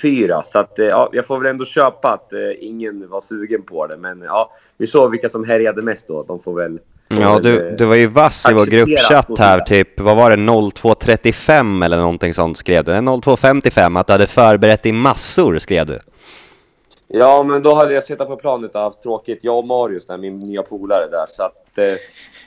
04. 0.00 0.42
Så 0.42 0.58
att, 0.58 0.78
eh, 0.78 0.86
ja, 0.86 1.10
jag 1.12 1.26
får 1.26 1.38
väl 1.38 1.50
ändå 1.50 1.64
köpa 1.64 2.12
att 2.12 2.32
eh, 2.32 2.40
ingen 2.58 3.08
var 3.08 3.20
sugen 3.20 3.62
på 3.62 3.86
det. 3.86 3.96
Men 3.96 4.22
ja, 4.22 4.52
vi 4.76 4.86
såg 4.86 5.10
vilka 5.10 5.28
som 5.28 5.44
härjade 5.44 5.82
mest 5.82 6.08
då. 6.08 6.22
De 6.22 6.42
får 6.42 6.54
väl... 6.54 6.80
Ja, 7.18 7.38
du, 7.42 7.68
eh, 7.70 7.76
du 7.76 7.84
var 7.84 7.94
ju 7.94 8.06
vass 8.06 8.50
i 8.50 8.54
vår 8.54 8.66
gruppchatt 8.66 9.38
här, 9.38 9.60
typ, 9.60 10.00
vad 10.00 10.16
var 10.16 10.30
det, 10.30 10.36
02.35 10.36 11.84
eller 11.84 11.96
någonting 11.96 12.34
sånt 12.34 12.58
skrev 12.58 12.84
du? 12.84 12.92
02.55, 12.92 14.00
att 14.00 14.06
du 14.06 14.12
hade 14.12 14.26
förberett 14.26 14.86
i 14.86 14.92
massor, 14.92 15.58
skrev 15.58 15.86
du. 15.86 15.98
Ja, 17.08 17.42
men 17.42 17.62
då 17.62 17.74
hade 17.74 17.94
jag 17.94 18.04
suttit 18.04 18.26
på 18.28 18.36
planet 18.36 18.74
och 18.74 18.80
haft 18.80 19.02
tråkigt. 19.02 19.38
Jag 19.42 19.58
och 19.58 19.66
Marius, 19.66 20.06
där, 20.06 20.16
min 20.18 20.38
nya 20.38 20.62
polare 20.62 21.06
där. 21.10 21.26
Så 21.36 21.42
att... 21.42 21.78
Eh, 21.78 21.84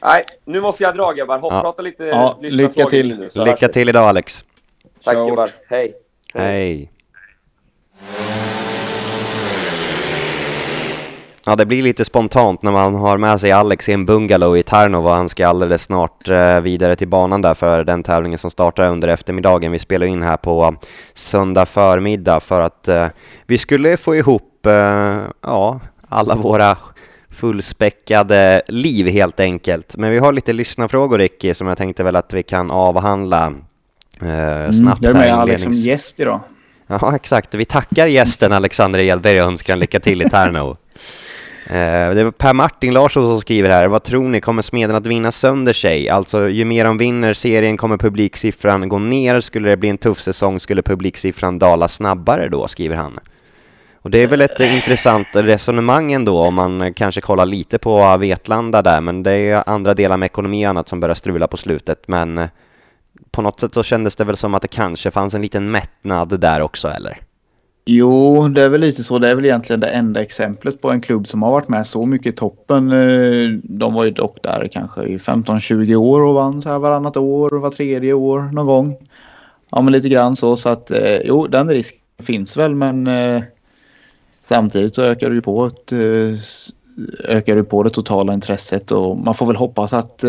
nej, 0.01 0.23
nu 0.45 0.61
måste 0.61 0.83
jag 0.83 0.95
dra 0.95 1.11
grabbar. 1.11 1.39
Hopp, 1.39 1.53
Ja. 1.53 1.61
Prata 1.61 1.81
lite 1.81 2.03
Ja, 2.03 2.37
lyssnarfrågor 2.41 2.67
lycka 2.67 2.89
till. 2.89 3.17
nu, 3.35 3.45
Lycka 3.45 3.67
till 3.67 3.89
idag 3.89 4.03
Alex. 4.07 4.45
Tack 5.03 5.15
Ciao. 5.15 5.29
gubbar. 5.29 5.49
Hej. 5.69 5.93
Hej. 6.33 6.89
Ja, 11.45 11.55
det 11.55 11.65
blir 11.65 11.81
lite 11.81 12.05
spontant 12.05 12.61
när 12.61 12.71
man 12.71 12.95
har 12.95 13.17
med 13.17 13.41
sig 13.41 13.51
Alex 13.51 13.89
i 13.89 13.93
en 13.93 14.05
bungalow 14.05 14.57
i 14.57 14.63
Tarnov 14.63 15.07
och 15.07 15.13
han 15.13 15.29
ska 15.29 15.47
alldeles 15.47 15.83
snart 15.83 16.29
eh, 16.29 16.59
vidare 16.59 16.95
till 16.95 17.07
banan 17.07 17.41
där 17.41 17.53
för 17.53 17.83
den 17.83 18.03
tävlingen 18.03 18.39
som 18.39 18.51
startar 18.51 18.83
under 18.83 19.07
eftermiddagen. 19.07 19.71
Vi 19.71 19.79
spelar 19.79 20.05
in 20.05 20.23
här 20.23 20.37
på 20.37 20.75
söndag 21.13 21.65
förmiddag 21.65 22.39
för 22.39 22.61
att 22.61 22.87
eh, 22.87 23.07
vi 23.45 23.57
skulle 23.57 23.97
få 23.97 24.15
ihop 24.15 24.65
eh, 24.65 25.19
ja, 25.41 25.79
alla 26.09 26.35
våra 26.35 26.77
fullspäckade 27.29 28.61
liv 28.67 29.07
helt 29.07 29.39
enkelt. 29.39 29.97
Men 29.97 30.11
vi 30.11 30.19
har 30.19 30.33
lite 30.33 30.53
lyssnarfrågor 30.53 31.17
Ricky 31.17 31.53
som 31.53 31.67
jag 31.67 31.77
tänkte 31.77 32.03
väl 32.03 32.15
att 32.15 32.33
vi 32.33 32.43
kan 32.43 32.71
avhandla 32.71 33.53
eh, 34.21 34.71
snabbt 34.71 34.81
Mm, 34.81 34.97
det 34.99 35.07
är 35.07 35.13
här 35.13 35.27
med 35.27 35.33
Alex 35.33 35.63
som 35.63 35.71
gäst 35.71 36.19
idag. 36.19 36.39
Ja, 36.87 37.15
exakt. 37.15 37.55
Vi 37.55 37.65
tackar 37.65 38.07
gästen 38.07 38.53
Alexander 38.53 38.99
Edberg 38.99 39.41
och 39.41 39.47
önskar 39.47 39.75
lycka 39.75 39.99
till 39.99 40.21
i 40.21 40.29
Tärno. 40.29 40.75
Eh, 41.65 42.13
det 42.13 42.21
är 42.21 42.31
Per 42.31 42.53
Martin 42.53 42.93
Larsson 42.93 43.27
som 43.27 43.41
skriver 43.41 43.69
här. 43.69 43.87
Vad 43.87 44.03
tror 44.03 44.23
ni, 44.23 44.41
kommer 44.41 44.61
Smeden 44.61 44.95
att 44.95 45.05
vinna 45.05 45.31
sönder 45.31 45.73
sig? 45.73 46.09
Alltså, 46.09 46.49
ju 46.49 46.65
mer 46.65 46.85
de 46.85 46.97
vinner 46.97 47.33
serien 47.33 47.77
kommer 47.77 47.97
publiksiffran 47.97 48.89
gå 48.89 48.99
ner. 48.99 49.41
Skulle 49.41 49.69
det 49.69 49.77
bli 49.77 49.89
en 49.89 49.97
tuff 49.97 50.21
säsong 50.21 50.59
skulle 50.59 50.81
publiksiffran 50.81 51.59
dala 51.59 51.87
snabbare 51.87 52.49
då, 52.49 52.67
skriver 52.67 52.95
han. 52.95 53.19
Och 53.95 54.11
det 54.11 54.23
är 54.23 54.27
väl 54.27 54.41
ett 54.41 54.59
intressant 54.59 55.27
resonemang 55.33 56.11
ändå 56.11 56.39
om 56.39 56.53
man 56.53 56.93
kanske 56.93 57.21
kollar 57.21 57.45
lite 57.45 57.79
på 57.79 58.17
Vetlanda 58.17 58.81
där, 58.81 59.01
men 59.01 59.23
det 59.23 59.31
är 59.31 59.69
andra 59.69 59.93
delar 59.93 60.17
med 60.17 60.25
ekonomi 60.25 60.65
och 60.65 60.69
annat 60.69 60.87
som 60.87 60.99
börjar 60.99 61.15
strula 61.15 61.47
på 61.47 61.57
slutet. 61.57 62.07
Men 62.07 62.37
eh, 62.37 62.49
på 63.31 63.41
något 63.41 63.59
sätt 63.59 63.73
så 63.73 63.83
kändes 63.83 64.15
det 64.15 64.23
väl 64.23 64.37
som 64.37 64.53
att 64.53 64.61
det 64.61 64.67
kanske 64.67 65.11
fanns 65.11 65.33
en 65.33 65.41
liten 65.41 65.71
mättnad 65.71 66.39
där 66.39 66.61
också, 66.61 66.87
eller? 66.87 67.17
Jo, 67.85 68.47
det 68.47 68.61
är 68.61 68.69
väl 68.69 68.81
lite 68.81 69.03
så. 69.03 69.19
Det 69.19 69.29
är 69.29 69.35
väl 69.35 69.45
egentligen 69.45 69.79
det 69.79 69.87
enda 69.87 70.21
exemplet 70.21 70.81
på 70.81 70.91
en 70.91 71.01
klubb 71.01 71.27
som 71.27 71.43
har 71.43 71.51
varit 71.51 71.69
med 71.69 71.87
så 71.87 72.05
mycket 72.05 72.33
i 72.33 72.35
toppen. 72.35 72.91
Eh, 72.91 73.49
de 73.63 73.93
var 73.93 74.03
ju 74.03 74.11
dock 74.11 74.43
där 74.43 74.69
kanske 74.71 75.03
i 75.03 75.17
15-20 75.17 75.95
år 75.95 76.21
och 76.21 76.33
vann 76.33 76.61
så 76.61 76.69
här 76.69 76.79
varannat 76.79 77.17
år, 77.17 77.49
var 77.49 77.71
tredje 77.71 78.13
år 78.13 78.41
någon 78.41 78.65
gång. 78.65 78.95
Ja, 79.69 79.81
men 79.81 79.93
lite 79.93 80.09
grann 80.09 80.35
så. 80.35 80.57
Så 80.57 80.69
att 80.69 80.91
eh, 80.91 81.17
jo, 81.25 81.47
den 81.47 81.69
risken 81.69 81.99
finns 82.19 82.57
väl, 82.57 82.75
men 82.75 83.07
eh, 83.07 83.43
samtidigt 84.43 84.95
så 84.95 85.01
ökar 85.01 85.29
det 85.29 85.35
ju 85.35 85.41
på, 85.41 85.65
ett, 85.65 85.93
ökar 87.23 87.55
det 87.55 87.63
på 87.63 87.83
det 87.83 87.89
totala 87.89 88.33
intresset 88.33 88.91
och 88.91 89.17
man 89.17 89.33
får 89.33 89.45
väl 89.45 89.55
hoppas 89.55 89.93
att 89.93 90.23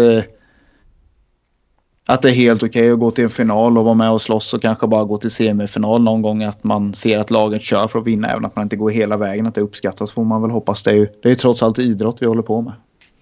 att 2.06 2.22
det 2.22 2.30
är 2.30 2.34
helt 2.34 2.62
okej 2.62 2.82
okay 2.82 2.92
att 2.92 2.98
gå 2.98 3.10
till 3.10 3.24
en 3.24 3.30
final 3.30 3.78
och 3.78 3.84
vara 3.84 3.94
med 3.94 4.10
och 4.10 4.22
slåss 4.22 4.54
och 4.54 4.62
kanske 4.62 4.86
bara 4.86 5.04
gå 5.04 5.18
till 5.18 5.30
semifinal 5.30 6.02
någon 6.02 6.22
gång. 6.22 6.42
Att 6.42 6.64
man 6.64 6.94
ser 6.94 7.18
att 7.18 7.30
laget 7.30 7.62
kör 7.62 7.88
för 7.88 7.98
att 7.98 8.06
vinna 8.06 8.28
även 8.28 8.44
att 8.44 8.56
man 8.56 8.62
inte 8.62 8.76
går 8.76 8.90
hela 8.90 9.16
vägen. 9.16 9.46
Att 9.46 9.54
det 9.54 9.60
uppskattas 9.60 10.12
får 10.12 10.24
man 10.24 10.42
väl 10.42 10.50
hoppas. 10.50 10.82
Det 10.82 10.90
är 10.90 10.94
ju, 10.94 11.06
det 11.06 11.28
är 11.28 11.30
ju 11.30 11.36
trots 11.36 11.62
allt 11.62 11.78
idrott 11.78 12.22
vi 12.22 12.26
håller 12.26 12.42
på 12.42 12.60
med. 12.60 12.72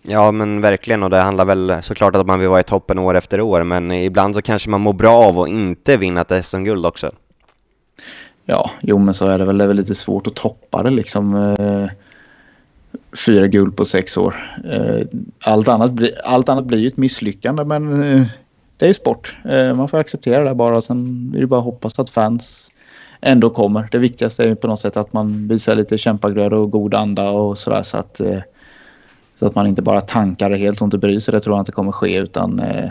Ja 0.02 0.32
men 0.32 0.60
verkligen 0.60 1.02
och 1.02 1.10
det 1.10 1.20
handlar 1.20 1.44
väl 1.44 1.74
såklart 1.82 2.16
att 2.16 2.26
man 2.26 2.40
vill 2.40 2.48
vara 2.48 2.60
i 2.60 2.64
toppen 2.64 2.98
år 2.98 3.14
efter 3.14 3.40
år 3.40 3.62
men 3.62 3.92
ibland 3.92 4.34
så 4.34 4.42
kanske 4.42 4.70
man 4.70 4.80
mår 4.80 4.92
bra 4.92 5.24
av 5.24 5.40
att 5.40 5.48
inte 5.48 5.96
vinna 5.96 6.20
ett 6.20 6.44
SM-guld 6.44 6.86
också. 6.86 7.10
Ja, 8.44 8.70
jo 8.80 8.98
men 8.98 9.14
så 9.14 9.28
är 9.28 9.38
det 9.38 9.44
väl. 9.44 9.58
Det 9.58 9.64
är 9.64 9.68
väl 9.68 9.76
lite 9.76 9.94
svårt 9.94 10.26
att 10.26 10.34
toppa 10.34 10.82
det 10.82 10.90
liksom. 10.90 11.34
Eh, 11.34 11.86
fyra 13.26 13.46
guld 13.46 13.76
på 13.76 13.84
sex 13.84 14.16
år. 14.16 14.58
Eh, 14.72 15.06
allt, 15.44 15.68
annat 15.68 15.92
bli, 15.92 16.12
allt 16.24 16.48
annat 16.48 16.64
blir 16.64 16.78
ju 16.78 16.88
ett 16.88 16.96
misslyckande 16.96 17.64
men 17.64 18.02
eh, 18.02 18.26
det 18.76 18.84
är 18.84 18.88
ju 18.88 18.94
sport. 18.94 19.36
Eh, 19.44 19.74
man 19.74 19.88
får 19.88 19.98
acceptera 19.98 20.44
det 20.44 20.54
bara. 20.54 20.80
Sen 20.80 21.32
är 21.36 21.40
det 21.40 21.46
bara 21.46 21.60
att 21.60 21.64
hoppas 21.64 21.98
att 21.98 22.10
fans 22.10 22.72
ändå 23.20 23.50
kommer. 23.50 23.88
Det 23.92 23.98
viktigaste 23.98 24.44
är 24.44 24.48
ju 24.48 24.54
på 24.54 24.66
något 24.66 24.80
sätt 24.80 24.96
att 24.96 25.12
man 25.12 25.48
visar 25.48 25.74
lite 25.74 25.98
kämpaglöd 25.98 26.52
och 26.52 26.70
god 26.70 26.94
anda 26.94 27.30
och 27.30 27.58
sådär 27.58 27.82
så 27.82 27.96
att 27.96 28.20
eh, 28.20 28.38
så 29.38 29.46
att 29.46 29.54
man 29.54 29.66
inte 29.66 29.82
bara 29.82 30.00
tankar 30.00 30.50
det 30.50 30.56
helt 30.56 30.80
och 30.80 30.84
inte 30.84 30.98
bryr 30.98 31.20
sig. 31.20 31.32
Det 31.32 31.40
tror 31.40 31.56
jag 31.56 31.60
inte 31.60 31.72
kommer 31.72 31.92
ske 31.92 32.18
utan 32.18 32.60
eh, 32.60 32.90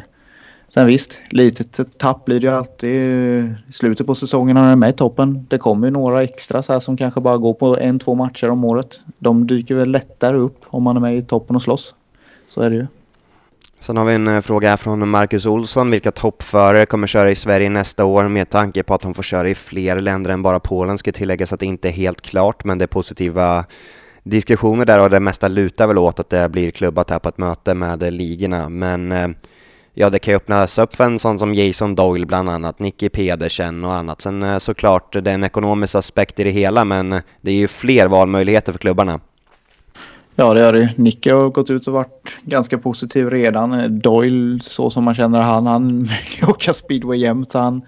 Sen 0.74 0.88
visst, 0.88 1.20
litet 1.30 1.98
tapp 1.98 2.26
blir 2.26 2.40
det 2.40 2.48
ju 2.48 2.54
alltid 2.54 2.90
i 2.90 3.56
slutet 3.74 4.08
på 4.08 4.16
säsongen 4.16 4.54
när 4.54 4.62
man 4.62 4.72
är 4.72 4.76
med 4.76 4.90
i 4.90 4.94
toppen. 4.94 5.46
Det 5.50 5.58
kommer 5.58 5.88
ju 5.88 5.92
några 5.92 6.24
extra 6.24 6.62
så 6.62 6.74
här 6.74 6.80
som 6.80 6.98
kanske 6.98 7.22
bara 7.22 7.38
går 7.38 7.54
på 7.54 7.78
en, 7.78 8.00
två 8.00 8.16
matcher 8.16 8.50
om 8.50 8.64
året. 8.64 9.00
De 9.20 9.48
dyker 9.48 9.76
väl 9.76 9.92
lättare 9.92 10.38
upp 10.38 10.60
om 10.66 10.84
man 10.84 10.96
är 10.96 11.00
med 11.00 11.18
i 11.18 11.22
toppen 11.22 11.56
och 11.56 11.62
slåss. 11.62 11.96
Så 12.48 12.62
är 12.62 12.70
det 12.70 12.76
ju. 12.76 12.88
Sen 13.82 13.98
har 13.98 14.06
vi 14.06 14.14
en 14.14 14.28
eh, 14.28 14.42
fråga 14.42 14.70
här 14.70 14.78
från 14.78 15.10
Marcus 15.10 15.46
Olsson. 15.46 15.92
Vilka 15.92 16.12
toppförare 16.12 16.86
kommer 16.86 17.08
köra 17.08 17.32
i 17.32 17.36
Sverige 17.36 17.70
nästa 17.70 18.06
år 18.06 18.28
med 18.28 18.50
tanke 18.50 18.84
på 18.84 18.94
att 18.94 19.02
de 19.02 19.14
får 19.14 19.24
köra 19.24 19.50
i 19.50 19.56
fler 19.56 20.00
länder 20.00 20.32
än 20.32 20.42
bara 20.42 20.60
Polen? 20.60 20.98
Ska 20.98 21.12
tilläggas 21.12 21.54
att 21.54 21.60
det 21.60 21.66
inte 21.66 21.90
är 21.90 21.92
helt 21.92 22.22
klart, 22.22 22.64
men 22.64 22.78
det 22.78 22.86
är 22.86 22.88
positiva 22.88 23.66
diskussioner 24.24 24.86
där 24.86 25.00
och 25.00 25.10
det 25.10 25.20
mesta 25.20 25.48
lutar 25.48 25.88
väl 25.88 25.98
åt 25.98 26.20
att 26.20 26.30
det 26.30 26.50
blir 26.50 26.72
klubbat 26.72 27.10
här 27.10 27.20
på 27.20 27.30
ett 27.30 27.38
möte 27.38 27.74
med 27.74 28.14
ligorna. 28.14 28.70
Men 28.70 29.12
eh, 29.12 29.28
ja, 29.94 30.10
det 30.10 30.20
kan 30.20 30.32
ju 30.32 30.36
öppnas 30.36 30.78
upp 30.78 30.96
för 30.96 31.04
en 31.04 31.20
sån 31.20 31.40
som 31.40 31.54
Jason 31.54 31.96
Doyle 31.96 32.26
bland 32.26 32.50
annat, 32.50 32.80
Nicky 32.80 33.10
Pedersen 33.10 33.84
och 33.84 33.94
annat. 33.94 34.22
Sen 34.22 34.44
eh, 34.44 34.58
såklart, 34.58 35.14
det 35.14 35.30
är 35.30 35.34
en 35.34 35.44
ekonomisk 35.44 35.96
aspekt 35.96 36.40
i 36.40 36.44
det 36.44 36.50
hela, 36.50 36.86
men 36.86 37.10
det 37.42 37.52
är 37.52 37.56
ju 37.56 37.68
fler 37.68 38.08
valmöjligheter 38.08 38.72
för 38.72 38.80
klubbarna. 38.80 39.20
Ja, 40.36 40.54
det 40.54 40.60
gör 40.60 40.74
det. 40.74 40.94
Nicky 40.98 41.30
har 41.30 41.50
gått 41.50 41.70
ut 41.70 41.88
och 41.88 41.94
varit 41.94 42.40
ganska 42.44 42.78
positiv 42.78 43.30
redan. 43.30 44.00
Doyle, 44.00 44.60
så 44.62 44.90
som 44.90 45.04
man 45.04 45.16
känner 45.16 45.42
han, 45.42 45.68
han 45.68 46.04
vill 46.04 46.50
åka 46.50 46.74
speedway 46.74 47.20
jämt. 47.20 47.54
Han, 47.54 47.82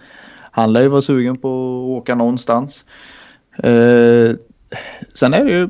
han 0.51 0.73
lär 0.73 0.81
ju 0.81 0.87
vara 0.87 1.01
sugen 1.01 1.37
på 1.37 1.47
att 1.47 2.01
åka 2.01 2.15
någonstans. 2.15 2.85
Eh, 3.57 4.35
sen 5.13 5.33
är 5.33 5.45
det 5.45 5.51
ju, 5.51 5.69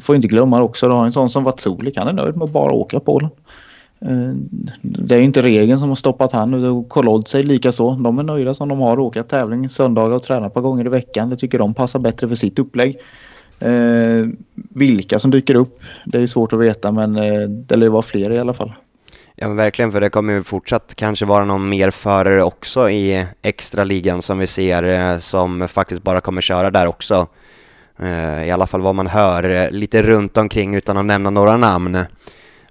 får 0.00 0.16
inte 0.16 0.28
glömma 0.28 0.62
också, 0.62 0.88
du 0.88 0.94
har 0.94 1.04
en 1.04 1.12
sån 1.12 1.30
som 1.30 1.44
Vatsolik. 1.44 1.96
Han 1.96 2.08
är 2.08 2.12
nöjd 2.12 2.36
med 2.36 2.44
att 2.44 2.52
bara 2.52 2.72
åka 2.72 3.00
Polen. 3.00 3.30
Eh, 4.00 4.32
det 4.82 5.16
är 5.16 5.20
inte 5.20 5.42
regeln 5.42 5.78
som 5.78 5.88
har 5.88 5.96
stoppat 5.96 6.32
han. 6.32 6.84
Kolodze 6.84 7.42
lika 7.42 7.72
så. 7.72 7.94
De 7.94 8.18
är 8.18 8.22
nöjda 8.22 8.54
som 8.54 8.68
de 8.68 8.80
har 8.80 8.98
åkat 8.98 9.28
tävling 9.28 9.68
söndagar 9.68 10.16
och 10.16 10.22
tränat 10.22 10.46
ett 10.46 10.54
par 10.54 10.60
gånger 10.60 10.86
i 10.86 10.88
veckan. 10.88 11.30
Det 11.30 11.36
tycker 11.36 11.58
de 11.58 11.74
passar 11.74 11.98
bättre 11.98 12.28
för 12.28 12.34
sitt 12.34 12.58
upplägg. 12.58 12.98
Eh, 13.60 14.26
vilka 14.74 15.18
som 15.18 15.30
dyker 15.30 15.54
upp, 15.54 15.80
det 16.04 16.22
är 16.22 16.26
svårt 16.26 16.52
att 16.52 16.58
veta 16.58 16.92
men 16.92 17.16
eh, 17.16 17.48
det 17.48 17.76
lär 17.76 17.86
ju 17.86 17.90
vara 17.90 18.02
fler 18.02 18.30
i 18.30 18.38
alla 18.38 18.54
fall. 18.54 18.72
Ja 19.34 19.48
men 19.48 19.56
verkligen, 19.56 19.92
för 19.92 20.00
det 20.00 20.10
kommer 20.10 20.32
ju 20.32 20.42
fortsatt 20.42 20.94
kanske 20.94 21.26
vara 21.26 21.44
någon 21.44 21.68
mer 21.68 21.90
förare 21.90 22.42
också 22.42 22.90
i 22.90 23.26
extra 23.42 23.84
ligan 23.84 24.22
som 24.22 24.38
vi 24.38 24.46
ser 24.46 24.82
eh, 24.82 25.18
som 25.18 25.68
faktiskt 25.68 26.02
bara 26.02 26.20
kommer 26.20 26.40
köra 26.40 26.70
där 26.70 26.86
också. 26.86 27.26
Eh, 28.02 28.44
I 28.44 28.50
alla 28.50 28.66
fall 28.66 28.80
vad 28.80 28.94
man 28.94 29.06
hör 29.06 29.44
eh, 29.50 29.70
lite 29.70 30.02
runt 30.02 30.36
omkring 30.36 30.74
utan 30.74 30.96
att 30.96 31.04
nämna 31.04 31.30
några 31.30 31.56
namn. 31.56 31.98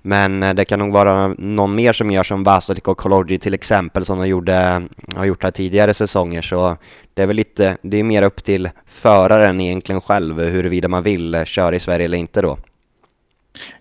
Men 0.01 0.43
eh, 0.43 0.53
det 0.53 0.65
kan 0.65 0.79
nog 0.79 0.93
vara 0.93 1.27
någon 1.27 1.75
mer 1.75 1.93
som 1.93 2.11
gör 2.11 2.23
som 2.23 2.43
Vasolik 2.43 2.87
och 2.87 2.97
Kologi 2.97 3.37
till 3.37 3.53
exempel 3.53 4.05
som 4.05 4.19
de 4.19 4.27
gjorde, 4.27 4.81
har 5.15 5.25
gjort 5.25 5.43
här 5.43 5.51
tidigare 5.51 5.93
säsonger 5.93 6.41
så 6.41 6.77
det 7.19 7.23
är 7.23 7.27
väl 7.27 7.35
lite, 7.35 7.77
det 7.81 7.97
är 7.97 8.03
mer 8.03 8.21
upp 8.21 8.43
till 8.43 8.69
föraren 8.85 9.61
egentligen 9.61 10.01
själv 10.01 10.39
huruvida 10.39 10.87
man 10.87 11.03
vill 11.03 11.35
eh, 11.35 11.43
köra 11.43 11.75
i 11.75 11.79
Sverige 11.79 12.05
eller 12.05 12.17
inte 12.17 12.41
då. 12.41 12.57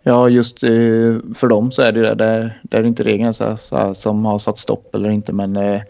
Ja, 0.02 0.28
just 0.28 0.62
eh, 0.62 0.70
för 1.34 1.46
dem 1.46 1.72
så 1.72 1.82
är 1.82 1.92
det 1.92 2.14
det. 2.14 2.54
Det 2.62 2.76
är 2.76 2.84
inte 2.84 3.02
regeln 3.02 3.34
så, 3.34 3.56
så, 3.56 3.94
som 3.94 4.24
har 4.24 4.38
satt 4.38 4.58
stopp 4.58 4.94
eller 4.94 5.10
inte 5.10 5.32
men 5.32 5.56
eh, 5.56 5.82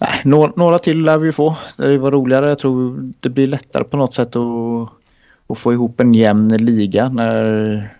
nej, 0.00 0.20
några, 0.24 0.52
några 0.56 0.78
till 0.78 1.02
lär 1.02 1.18
vi 1.18 1.32
få. 1.32 1.56
Det 1.76 1.98
var 1.98 2.10
roligare. 2.10 2.48
Jag 2.48 2.58
tror 2.58 3.12
det 3.20 3.28
blir 3.28 3.46
lättare 3.46 3.84
på 3.84 3.96
något 3.96 4.14
sätt 4.14 4.36
att, 4.36 4.88
att 5.46 5.58
få 5.58 5.72
ihop 5.72 6.00
en 6.00 6.14
jämn 6.14 6.56
liga 6.56 7.08
när 7.08 7.94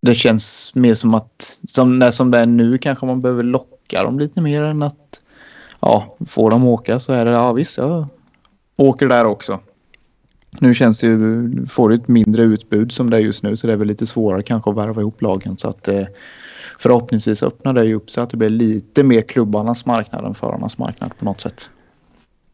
det 0.00 0.14
känns 0.14 0.74
mer 0.74 0.94
som 0.94 1.14
att 1.14 1.58
som, 1.68 1.98
när, 1.98 2.10
som 2.10 2.30
det 2.30 2.38
är 2.38 2.46
nu 2.46 2.78
kanske 2.78 3.06
man 3.06 3.20
behöver 3.20 3.42
locka 3.42 4.02
dem 4.02 4.18
lite 4.18 4.40
mer 4.40 4.62
än 4.62 4.82
att 4.82 5.20
ja, 5.80 6.16
får 6.26 6.50
de 6.50 6.64
åka 6.64 7.00
så 7.00 7.12
är 7.12 7.24
det 7.24 7.30
ja 7.30 7.52
visst 7.52 7.78
jag 7.78 8.06
åker 8.76 9.08
där 9.08 9.24
också. 9.24 9.60
Nu 10.60 10.74
känns 10.74 11.00
det 11.00 11.06
ju, 11.06 11.50
får 11.66 11.88
du 11.88 11.94
ett 11.94 12.08
mindre 12.08 12.42
utbud 12.42 12.92
som 12.92 13.10
det 13.10 13.16
är 13.16 13.20
just 13.20 13.42
nu 13.42 13.56
så 13.56 13.66
det 13.66 13.72
är 13.72 13.76
väl 13.76 13.88
lite 13.88 14.06
svårare 14.06 14.42
kanske 14.42 14.70
att 14.70 14.76
värva 14.76 15.00
ihop 15.00 15.22
lagen 15.22 15.58
så 15.58 15.68
att 15.68 15.88
eh, 15.88 16.04
förhoppningsvis 16.78 17.42
öppnar 17.42 17.72
det 17.72 17.84
ju 17.84 17.94
upp 17.94 18.10
så 18.10 18.20
att 18.20 18.30
det 18.30 18.36
blir 18.36 18.50
lite 18.50 19.04
mer 19.04 19.22
klubbarnas 19.22 19.86
marknad 19.86 20.24
än 20.24 20.34
förarnas 20.34 20.78
marknad 20.78 21.18
på 21.18 21.24
något 21.24 21.40
sätt. 21.40 21.70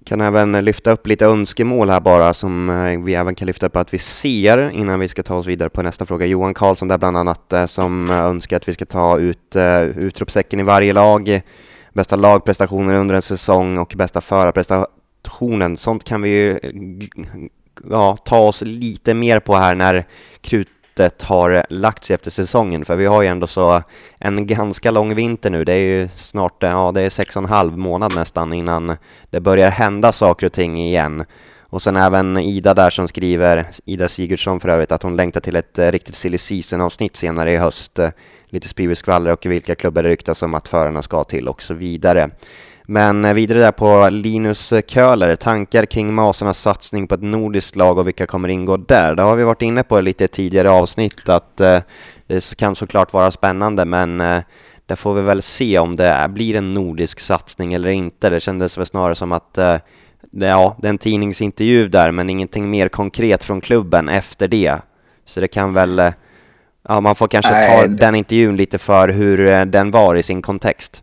Kan 0.05 0.21
även 0.21 0.65
lyfta 0.65 0.91
upp 0.91 1.07
lite 1.07 1.27
önskemål 1.27 1.91
här 1.91 2.01
bara 2.01 2.35
som 2.35 2.71
eh, 2.71 3.01
vi 3.05 3.15
även 3.15 3.35
kan 3.35 3.47
lyfta 3.47 3.67
upp 3.67 3.77
att 3.77 3.95
vi 3.95 3.99
ser 3.99 4.71
innan 4.71 5.01
vi 5.01 5.09
ska 5.09 5.23
ta 5.23 5.37
oss 5.37 5.47
vidare 5.47 5.69
på 5.69 5.83
nästa 5.83 6.07
fråga. 6.07 6.27
Johan 6.27 6.55
Karlsson 6.55 6.89
där 6.89 6.99
bland 6.99 7.17
annat 7.17 7.53
eh, 7.53 7.67
som 7.67 8.11
eh, 8.11 8.17
önskar 8.17 8.57
att 8.57 8.69
vi 8.69 8.75
ska 8.75 8.85
ta 8.85 9.19
ut 9.19 9.57
utropstecken 9.97 10.61
i 10.61 10.63
varje 10.63 10.93
lag, 10.93 11.41
bästa 11.95 12.16
lagprestationen 12.16 12.97
under 12.97 13.15
en 13.15 13.23
säsong 13.23 13.79
och 13.79 13.95
bästa 13.97 14.21
förarprestationen. 14.21 15.77
Sånt 15.77 16.05
kan 16.05 16.23
vi 16.23 16.29
ju 16.29 16.61
ja, 17.91 18.16
ta 18.16 18.39
oss 18.39 18.62
lite 18.62 19.15
mer 19.15 19.41
på 19.41 19.57
här 19.57 19.75
när 19.75 20.05
krutet 20.41 21.23
har 21.23 21.66
lagt 21.69 22.05
sig 22.05 22.15
efter 22.15 22.31
säsongen, 22.31 22.85
för 22.85 22.97
vi 22.97 23.07
har 23.07 23.23
ju 23.23 23.29
ändå 23.29 23.47
så 23.47 23.83
en 24.19 24.47
ganska 24.47 24.91
lång 24.91 25.15
vinter 25.15 25.51
nu. 25.51 25.65
Det 25.65 25.73
är 25.73 25.79
ju 25.79 26.09
snart, 26.16 26.62
ja 26.62 26.93
det 26.95 27.03
är 27.03 27.11
sex 27.11 27.37
och 27.37 27.43
en 27.43 27.49
halv 27.49 27.79
månad 27.79 28.15
nästan 28.15 28.53
innan 28.53 28.97
det 29.31 29.41
börjar 29.41 29.71
hända 29.71 30.12
saker 30.12 30.47
och 30.47 30.53
ting 30.53 30.77
igen. 30.77 31.25
Och 31.61 31.83
sen 31.83 31.97
även 31.97 32.37
Ida 32.37 32.75
där 32.75 32.91
som 32.91 33.09
skriver, 33.09 33.66
Ida 33.85 34.09
Sigurdsson 34.09 34.61
för 34.61 34.69
övrigt, 34.69 34.93
att 34.93 35.03
hon 35.03 35.16
längtar 35.16 35.41
till 35.41 35.57
ett 35.57 35.79
riktigt 35.79 36.15
silly 36.15 36.39
season-avsnitt 36.39 37.16
senare 37.16 37.53
i 37.53 37.57
höst. 37.57 37.99
Lite 38.55 38.69
spridskvaller 38.69 39.31
och 39.31 39.47
vilka 39.47 39.75
klubbar 39.75 40.03
det 40.03 40.09
ryktas 40.09 40.43
om 40.43 40.55
att 40.55 40.69
förarna 40.69 41.03
ska 41.03 41.25
till 41.25 41.49
och 41.49 41.63
så 41.63 41.75
vidare. 41.75 42.31
Men 42.87 43.25
eh, 43.25 43.35
vidare 43.35 43.59
där 43.59 43.73
på 43.73 44.09
Linus 44.09 44.73
Köhler, 44.87 45.37
tankar 45.37 45.87
kring 45.87 46.15
Masarnas 46.15 46.59
satsning 46.59 47.07
på 47.07 47.15
ett 47.15 47.23
nordiskt 47.23 47.77
lag 47.77 47.99
och 47.99 48.07
vilka 48.07 48.27
kommer 48.27 48.49
ingå 48.49 48.77
där? 48.77 49.15
Det 49.15 49.23
har 49.23 49.37
vi 49.37 49.45
varit 49.45 49.63
inne 49.63 49.83
på 49.83 50.01
lite 50.01 50.29
tidigare 50.29 50.71
avsnitt 50.71 51.29
att 51.29 51.61
eh, 51.61 51.81
det 52.27 52.57
kan 52.57 52.75
såklart 52.75 53.13
vara 53.13 53.31
spännande 53.31 53.85
men 53.85 54.21
eh, 54.21 54.41
där 54.87 54.97
får 54.97 55.15
vi 55.15 55.23
väl 55.23 55.43
se 55.43 55.79
om 55.79 55.97
det 55.97 56.27
blir 56.31 56.57
en 56.57 56.71
nordisk 56.71 57.21
satsning 57.21 57.75
eller 57.75 57.89
inte. 57.89 58.31
Det 58.31 58.41
kändes 58.41 58.79
väl 58.79 58.87
snarare 58.87 59.15
som 59.15 59.33
att 59.33 59.59
ja, 60.31 60.77
det 60.81 60.87
är 60.87 60.91
en 60.91 60.99
tidningsintervju 60.99 61.89
där 61.89 62.11
men 62.11 62.31
ingenting 62.31 62.71
mer 62.71 62.89
konkret 62.89 63.45
från 63.45 63.61
klubben 63.61 64.09
efter 64.09 64.49
det. 64.49 64.79
Så 65.25 65.41
det 65.41 65.49
kan 65.49 65.75
väl, 65.75 66.13
ja 66.89 67.01
man 67.01 67.15
får 67.15 67.28
kanske 67.28 67.51
ta 67.51 67.56
Nej. 67.56 67.89
den 67.89 68.15
intervjun 68.15 68.56
lite 68.56 68.78
för 68.78 69.09
hur 69.09 69.47
eh, 69.47 69.65
den 69.65 69.90
var 69.90 70.15
i 70.15 70.23
sin 70.23 70.43
kontext. 70.43 71.02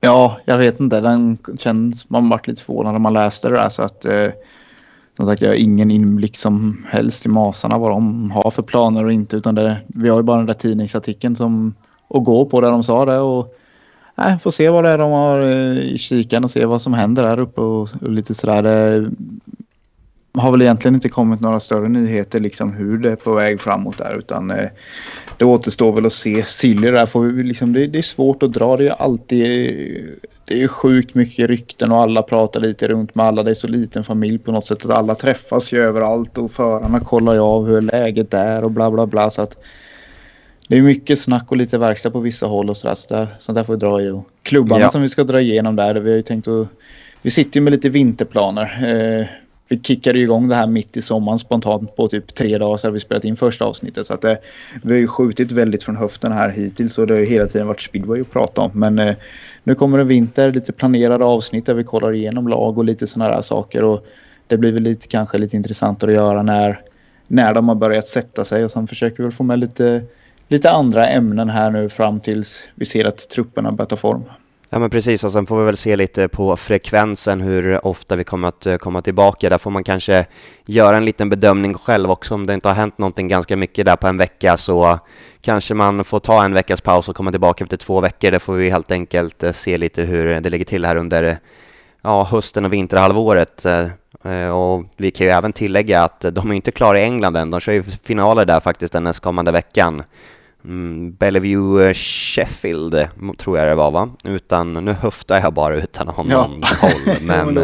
Ja, 0.00 0.40
jag 0.44 0.58
vet 0.58 0.80
inte. 0.80 1.00
Den 1.00 1.38
känns, 1.58 2.10
man 2.10 2.28
vart 2.28 2.46
lite 2.46 2.62
förvånad 2.62 2.92
när 2.92 2.98
man 2.98 3.12
läste 3.12 3.48
det 3.48 3.54
där 3.54 3.68
så 3.68 3.82
att 3.82 4.04
eh, 4.04 4.28
som 5.16 5.26
sagt, 5.26 5.42
jag 5.42 5.48
har 5.48 5.54
ingen 5.54 5.90
inblick 5.90 6.36
som 6.36 6.86
helst 6.90 7.26
i 7.26 7.28
masarna 7.28 7.78
vad 7.78 7.90
de 7.90 8.30
har 8.30 8.50
för 8.50 8.62
planer 8.62 9.04
och 9.04 9.12
inte. 9.12 9.36
Utan 9.36 9.54
det, 9.54 9.76
vi 9.86 10.08
har 10.08 10.16
ju 10.16 10.22
bara 10.22 10.36
den 10.36 10.46
där 10.46 10.54
tidningsartikeln 10.54 11.36
som 11.36 11.74
att 12.08 12.24
gå 12.24 12.46
på 12.46 12.60
där 12.60 12.70
de 12.70 12.84
sa 12.84 13.04
det. 13.04 13.18
Och, 13.18 13.54
nej, 14.14 14.38
får 14.38 14.50
se 14.50 14.68
vad 14.68 14.84
det 14.84 14.90
är 14.90 14.98
de 14.98 15.10
har 15.10 15.40
eh, 15.40 15.78
i 15.78 15.98
kikan 15.98 16.44
och 16.44 16.50
se 16.50 16.64
vad 16.64 16.82
som 16.82 16.94
händer 16.94 17.22
där 17.22 17.40
uppe 17.40 17.60
och, 17.60 17.88
och 18.02 18.10
lite 18.10 18.34
sådär. 18.34 18.62
Det 18.62 19.10
har 20.32 20.50
väl 20.50 20.62
egentligen 20.62 20.94
inte 20.94 21.08
kommit 21.08 21.40
några 21.40 21.60
större 21.60 21.88
nyheter 21.88 22.40
liksom 22.40 22.72
hur 22.72 22.98
det 22.98 23.10
är 23.10 23.16
på 23.16 23.34
väg 23.34 23.60
framåt 23.60 23.98
där 23.98 24.18
utan 24.18 24.50
eh, 24.50 24.68
det 25.36 25.44
återstår 25.44 25.92
väl 25.92 26.06
att 26.06 26.12
se. 26.12 26.44
Silly 26.46 26.90
där 26.90 27.06
får 27.06 27.22
vi 27.22 27.42
liksom, 27.42 27.72
det, 27.72 27.86
det, 27.86 27.98
är 27.98 28.02
svårt 28.02 28.42
att 28.42 28.52
dra. 28.52 28.76
Det 28.76 28.88
är 28.88 29.02
alltid 29.02 29.46
det 30.44 30.62
är 30.62 30.68
sjukt 30.68 31.14
mycket 31.14 31.48
rykten 31.50 31.92
och 31.92 31.98
alla 31.98 32.22
pratar 32.22 32.60
lite 32.60 32.88
runt 32.88 33.14
med 33.14 33.26
alla. 33.26 33.42
Det 33.42 33.50
är 33.50 33.54
så 33.54 33.68
liten 33.68 34.04
familj 34.04 34.38
på 34.38 34.52
något 34.52 34.66
sätt 34.66 34.84
att 34.84 34.90
alla 34.90 35.14
träffas 35.14 35.72
ju 35.72 35.78
överallt 35.78 36.38
och 36.38 36.52
förarna 36.52 37.00
kollar 37.00 37.34
ju 37.34 37.40
av 37.40 37.66
hur 37.66 37.80
läget 37.80 38.34
är 38.34 38.64
och 38.64 38.70
bla 38.70 38.90
bla 38.90 39.06
bla. 39.06 39.30
Så 39.30 39.42
att 39.42 39.56
det 40.68 40.78
är 40.78 40.82
mycket 40.82 41.18
snack 41.18 41.50
och 41.50 41.56
lite 41.56 41.78
verkstad 41.78 42.10
på 42.10 42.20
vissa 42.20 42.46
håll 42.46 42.70
och 42.70 42.76
sådär. 42.76 42.94
Så 42.94 43.14
där, 43.14 43.36
sånt 43.38 43.56
där 43.56 43.64
får 43.64 43.72
vi 43.72 43.78
dra 43.78 44.02
i. 44.02 44.10
Och 44.10 44.28
klubbarna 44.42 44.80
ja. 44.80 44.90
som 44.90 45.02
vi 45.02 45.08
ska 45.08 45.24
dra 45.24 45.40
igenom 45.40 45.76
där, 45.76 45.94
vi 45.94 46.10
har 46.10 46.16
ju 46.16 46.22
tänkt 46.22 46.48
att... 46.48 46.68
Vi 47.22 47.30
sitter 47.30 47.60
ju 47.60 47.64
med 47.64 47.70
lite 47.70 47.88
vinterplaner. 47.88 48.78
Eh, 49.20 49.26
vi 49.70 49.80
kickade 49.82 50.18
igång 50.18 50.48
det 50.48 50.54
här 50.54 50.66
mitt 50.66 50.96
i 50.96 51.02
sommaren 51.02 51.38
spontant 51.38 51.96
på 51.96 52.08
typ 52.08 52.34
tre 52.34 52.58
dagar 52.58 52.76
så 52.76 52.86
har 52.86 52.92
vi 52.92 53.00
spelat 53.00 53.24
in 53.24 53.36
första 53.36 53.64
avsnittet. 53.64 54.06
Så 54.06 54.14
att 54.14 54.20
det, 54.20 54.38
vi 54.82 54.92
har 54.92 54.98
ju 54.98 55.06
skjutit 55.06 55.52
väldigt 55.52 55.82
från 55.82 55.96
höften 55.96 56.32
här 56.32 56.48
hittills 56.48 56.98
och 56.98 57.06
det 57.06 57.14
har 57.14 57.20
ju 57.20 57.26
hela 57.26 57.46
tiden 57.46 57.66
varit 57.66 57.80
speedway 57.80 58.20
att 58.20 58.30
prata 58.30 58.60
om. 58.60 58.70
Men 58.74 58.98
eh, 58.98 59.14
nu 59.64 59.74
kommer 59.74 59.98
en 59.98 60.08
vinter, 60.08 60.52
lite 60.52 60.72
planerade 60.72 61.24
avsnitt 61.24 61.66
där 61.66 61.74
vi 61.74 61.84
kollar 61.84 62.12
igenom 62.12 62.48
lag 62.48 62.78
och 62.78 62.84
lite 62.84 63.06
sådana 63.06 63.34
här 63.34 63.42
saker. 63.42 63.84
Och 63.84 64.06
det 64.46 64.56
blir 64.56 64.72
väl 64.72 64.82
lite, 64.82 65.06
kanske 65.06 65.38
lite 65.38 65.56
intressantare 65.56 66.10
att 66.10 66.16
göra 66.16 66.42
när, 66.42 66.80
när 67.28 67.54
de 67.54 67.68
har 67.68 67.74
börjat 67.74 68.08
sätta 68.08 68.44
sig. 68.44 68.64
Och 68.64 68.70
sen 68.70 68.86
försöker 68.86 69.16
vi 69.16 69.22
väl 69.22 69.32
få 69.32 69.42
med 69.42 69.58
lite, 69.58 70.02
lite 70.48 70.70
andra 70.70 71.08
ämnen 71.08 71.50
här 71.50 71.70
nu 71.70 71.88
fram 71.88 72.20
tills 72.20 72.68
vi 72.74 72.84
ser 72.84 73.04
att 73.04 73.28
trupperna 73.28 73.72
börjar 73.72 73.88
ta 73.88 73.96
form. 73.96 74.22
Ja 74.72 74.78
men 74.78 74.90
precis 74.90 75.24
och 75.24 75.32
sen 75.32 75.46
får 75.46 75.58
vi 75.58 75.64
väl 75.64 75.76
se 75.76 75.96
lite 75.96 76.28
på 76.28 76.56
frekvensen 76.56 77.40
hur 77.40 77.86
ofta 77.86 78.16
vi 78.16 78.24
kommer 78.24 78.48
att 78.48 78.66
eh, 78.66 78.76
komma 78.76 79.02
tillbaka. 79.02 79.48
Där 79.48 79.58
får 79.58 79.70
man 79.70 79.84
kanske 79.84 80.26
göra 80.66 80.96
en 80.96 81.04
liten 81.04 81.30
bedömning 81.30 81.74
själv 81.74 82.10
också 82.10 82.34
om 82.34 82.46
det 82.46 82.54
inte 82.54 82.68
har 82.68 82.74
hänt 82.74 82.98
någonting 82.98 83.28
ganska 83.28 83.56
mycket 83.56 83.84
där 83.84 83.96
på 83.96 84.06
en 84.06 84.16
vecka 84.16 84.56
så 84.56 84.98
kanske 85.40 85.74
man 85.74 86.04
får 86.04 86.20
ta 86.20 86.44
en 86.44 86.54
veckas 86.54 86.80
paus 86.80 87.08
och 87.08 87.16
komma 87.16 87.30
tillbaka 87.30 87.64
efter 87.64 87.76
två 87.76 88.00
veckor. 88.00 88.30
Där 88.30 88.38
får 88.38 88.54
vi 88.54 88.70
helt 88.70 88.90
enkelt 88.90 89.42
eh, 89.42 89.52
se 89.52 89.78
lite 89.78 90.02
hur 90.02 90.40
det 90.40 90.50
ligger 90.50 90.64
till 90.64 90.84
här 90.84 90.96
under 90.96 91.22
eh, 91.22 91.36
ja, 92.02 92.24
hösten 92.24 92.64
och 92.64 92.72
vinterhalvåret. 92.72 93.66
Och 94.52 94.84
vi 94.96 95.10
kan 95.10 95.26
ju 95.26 95.32
även 95.32 95.52
tillägga 95.52 96.02
att 96.02 96.20
de 96.20 96.50
är 96.50 96.54
inte 96.54 96.70
klara 96.70 97.00
i 97.00 97.02
England 97.02 97.36
än. 97.36 97.50
De 97.50 97.60
kör 97.60 97.72
ju 97.72 97.82
finaler 97.82 98.44
där 98.44 98.60
faktiskt 98.60 98.92
den 98.92 99.04
nästkommande 99.04 99.52
veckan. 99.52 100.02
Mm, 100.64 101.12
Bellevue 101.12 101.88
eh, 101.88 101.94
Sheffield 101.94 102.94
eh, 102.94 103.08
tror 103.38 103.58
jag 103.58 103.68
det 103.68 103.74
var 103.74 103.90
va? 103.90 104.08
Utan, 104.24 104.84
nu 104.84 104.92
höftar 104.92 105.40
jag 105.40 105.52
bara 105.52 105.74
utan 105.74 106.08
att 106.08 106.16
ha 106.16 106.22
någon 106.22 106.60
ja. 106.62 106.68
koll. 106.80 107.16
Men, 107.20 107.58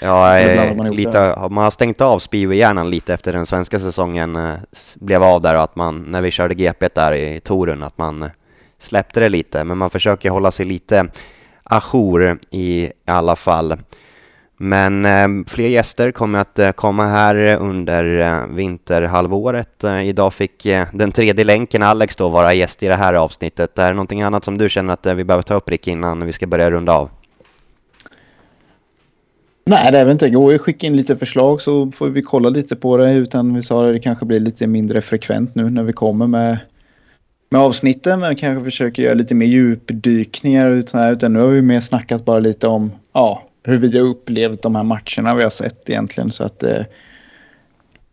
ja, 0.00 0.90
lite, 0.90 1.48
man 1.50 1.64
har 1.64 1.70
stängt 1.70 2.00
av 2.00 2.18
speedway-hjärnan 2.18 2.90
lite 2.90 3.14
efter 3.14 3.32
den 3.32 3.46
svenska 3.46 3.78
säsongen 3.78 4.36
eh, 4.36 4.54
blev 4.96 5.22
av 5.22 5.40
där 5.40 5.54
och 5.54 5.62
att 5.62 5.76
man, 5.76 6.02
när 6.02 6.22
vi 6.22 6.30
körde 6.30 6.54
GP 6.54 6.88
där 6.94 7.12
i 7.12 7.40
Torun, 7.40 7.82
att 7.82 7.98
man 7.98 8.30
släppte 8.78 9.20
det 9.20 9.28
lite. 9.28 9.64
Men 9.64 9.78
man 9.78 9.90
försöker 9.90 10.30
hålla 10.30 10.50
sig 10.50 10.66
lite 10.66 11.08
ajour 11.62 12.38
i 12.50 12.92
alla 13.04 13.36
fall. 13.36 13.76
Men 14.62 15.04
eh, 15.04 15.44
fler 15.46 15.68
gäster 15.68 16.12
kommer 16.12 16.38
att 16.38 16.58
eh, 16.58 16.70
komma 16.70 17.06
här 17.06 17.56
under 17.56 18.20
eh, 18.20 18.54
vinterhalvåret. 18.54 19.84
Eh, 19.84 20.08
idag 20.08 20.34
fick 20.34 20.66
eh, 20.66 20.86
den 20.92 21.12
tredje 21.12 21.44
länken, 21.44 21.82
Alex, 21.82 22.16
då 22.16 22.28
vara 22.28 22.54
gäst 22.54 22.82
i 22.82 22.86
det 22.86 22.94
här 22.94 23.14
avsnittet. 23.14 23.78
Är 23.78 23.88
det 23.88 23.94
någonting 23.94 24.22
annat 24.22 24.44
som 24.44 24.58
du 24.58 24.68
känner 24.68 24.92
att 24.92 25.06
eh, 25.06 25.14
vi 25.14 25.24
behöver 25.24 25.42
ta 25.42 25.54
upp, 25.54 25.68
Rick, 25.68 25.88
innan 25.88 26.26
vi 26.26 26.32
ska 26.32 26.46
börja 26.46 26.70
runda 26.70 26.92
av? 26.92 27.10
Nej, 29.64 29.92
det 29.92 29.98
är 29.98 30.04
väl 30.04 30.12
inte. 30.12 30.30
Gå 30.30 30.54
och 30.54 30.60
skicka 30.60 30.86
in 30.86 30.96
lite 30.96 31.16
förslag 31.16 31.60
så 31.60 31.90
får 31.90 32.08
vi 32.08 32.22
kolla 32.22 32.48
lite 32.48 32.76
på 32.76 32.96
det. 32.96 33.12
Utan 33.12 33.54
vi 33.54 33.62
sa 33.62 33.86
att 33.86 33.94
det 33.94 33.98
kanske 33.98 34.24
blir 34.24 34.40
lite 34.40 34.66
mindre 34.66 35.02
frekvent 35.02 35.54
nu 35.54 35.70
när 35.70 35.82
vi 35.82 35.92
kommer 35.92 36.26
med, 36.26 36.58
med 37.50 37.60
avsnitten. 37.60 38.20
Men 38.20 38.36
kanske 38.36 38.64
försöker 38.64 39.02
göra 39.02 39.14
lite 39.14 39.34
mer 39.34 39.46
djupdykningar. 39.46 40.70
Utan, 40.70 41.08
utan 41.12 41.32
nu 41.32 41.38
har 41.38 41.48
vi 41.48 41.62
mer 41.62 41.80
snackat 41.80 42.24
bara 42.24 42.38
lite 42.38 42.66
om 42.66 42.92
ja, 43.12 43.42
hur 43.62 43.78
vi 43.78 43.98
har 43.98 44.06
upplevt 44.06 44.62
de 44.62 44.74
här 44.74 44.82
matcherna 44.82 45.34
vi 45.34 45.42
har 45.42 45.50
sett 45.50 45.90
egentligen. 45.90 46.32
Så 46.32 46.44
att 46.44 46.62
eh, 46.62 46.84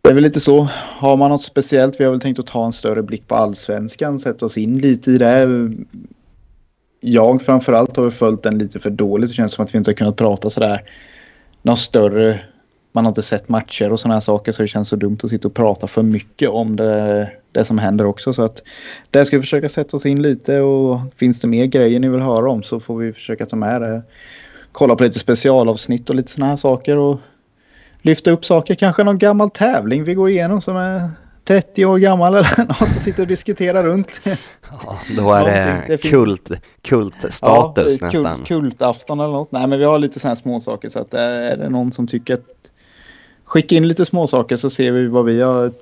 det 0.02 0.08
är 0.08 0.14
väl 0.14 0.22
lite 0.22 0.40
så. 0.40 0.68
Har 0.74 1.16
man 1.16 1.30
något 1.30 1.42
speciellt? 1.42 2.00
Vi 2.00 2.04
har 2.04 2.10
väl 2.10 2.20
tänkt 2.20 2.38
att 2.38 2.46
ta 2.46 2.66
en 2.66 2.72
större 2.72 3.02
blick 3.02 3.28
på 3.28 3.34
allsvenskan, 3.34 4.18
sätta 4.18 4.46
oss 4.46 4.58
in 4.58 4.78
lite 4.78 5.10
i 5.10 5.18
det. 5.18 5.70
Jag 7.00 7.42
framförallt 7.42 7.96
har 7.96 8.10
följt 8.10 8.42
den 8.42 8.58
lite 8.58 8.80
för 8.80 8.90
dåligt. 8.90 9.30
Det 9.30 9.34
känns 9.34 9.52
som 9.52 9.64
att 9.64 9.74
vi 9.74 9.78
inte 9.78 9.90
har 9.90 9.94
kunnat 9.94 10.16
prata 10.16 10.50
sådär 10.50 10.82
något 11.62 11.78
större. 11.78 12.40
Man 12.92 13.04
har 13.04 13.10
inte 13.10 13.22
sett 13.22 13.48
matcher 13.48 13.92
och 13.92 14.00
sådana 14.00 14.14
här 14.14 14.20
saker 14.20 14.52
så 14.52 14.62
det 14.62 14.68
känns 14.68 14.88
så 14.88 14.96
dumt 14.96 15.18
att 15.22 15.30
sitta 15.30 15.48
och 15.48 15.54
prata 15.54 15.86
för 15.86 16.02
mycket 16.02 16.48
om 16.48 16.76
det, 16.76 17.30
det 17.52 17.64
som 17.64 17.78
händer 17.78 18.04
också. 18.04 18.32
Så 18.32 18.42
att 18.42 18.62
där 19.10 19.24
ska 19.24 19.36
vi 19.36 19.42
försöka 19.42 19.68
sätta 19.68 19.96
oss 19.96 20.06
in 20.06 20.22
lite 20.22 20.60
och 20.60 21.00
finns 21.16 21.40
det 21.40 21.48
mer 21.48 21.66
grejer 21.66 22.00
ni 22.00 22.08
vill 22.08 22.20
höra 22.20 22.50
om 22.50 22.62
så 22.62 22.80
får 22.80 22.98
vi 22.98 23.12
försöka 23.12 23.46
ta 23.46 23.56
med 23.56 23.80
det 23.80 24.02
kolla 24.78 24.96
på 24.96 25.04
lite 25.04 25.18
specialavsnitt 25.18 26.10
och 26.10 26.16
lite 26.16 26.32
sådana 26.32 26.50
här 26.50 26.56
saker 26.56 26.96
och 26.96 27.20
lyfta 28.02 28.30
upp 28.30 28.44
saker. 28.44 28.74
Kanske 28.74 29.04
någon 29.04 29.18
gammal 29.18 29.50
tävling 29.50 30.04
vi 30.04 30.14
går 30.14 30.30
igenom 30.30 30.60
som 30.60 30.76
är 30.76 31.10
30 31.44 31.84
år 31.84 31.98
gammal 31.98 32.34
eller 32.34 32.58
något 32.68 32.80
och 32.80 33.02
sitter 33.02 33.22
och 33.22 33.28
diskuterar 33.28 33.82
runt. 33.82 34.20
Ja, 34.70 34.98
då 35.16 35.32
är 35.32 35.44
det, 35.44 35.84
det 35.86 35.96
kult, 35.96 36.50
kultstatus 36.82 37.98
ja, 38.00 38.06
nästan. 38.06 38.38
Kult, 38.38 38.48
kultafton 38.48 39.20
eller 39.20 39.32
något. 39.32 39.52
Nej, 39.52 39.66
men 39.66 39.78
vi 39.78 39.84
har 39.84 39.98
lite 39.98 40.20
sådana 40.20 40.34
här 40.34 40.42
småsaker 40.42 40.88
så 40.88 40.98
att 40.98 41.14
eh, 41.14 41.20
är 41.20 41.56
det 41.56 41.68
någon 41.68 41.92
som 41.92 42.06
tycker 42.06 42.34
att 42.34 42.70
skicka 43.44 43.76
in 43.76 43.88
lite 43.88 44.04
småsaker 44.04 44.56
så 44.56 44.70
ser 44.70 44.92
vi 44.92 45.06
vad 45.06 45.24
vi 45.24 45.40
har, 45.40 45.72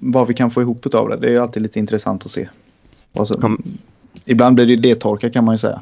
vad 0.00 0.26
vi 0.26 0.34
kan 0.34 0.50
få 0.50 0.62
ihop 0.62 0.94
av 0.94 1.08
det. 1.08 1.16
Det 1.16 1.34
är 1.34 1.40
alltid 1.40 1.62
lite 1.62 1.78
intressant 1.78 2.24
att 2.24 2.30
se. 2.30 2.48
Alltså, 3.18 3.38
mm. 3.38 3.62
Ibland 4.24 4.54
blir 4.54 4.66
det 4.66 4.76
deltorka 4.76 5.30
kan 5.30 5.44
man 5.44 5.54
ju 5.54 5.58
säga. 5.58 5.80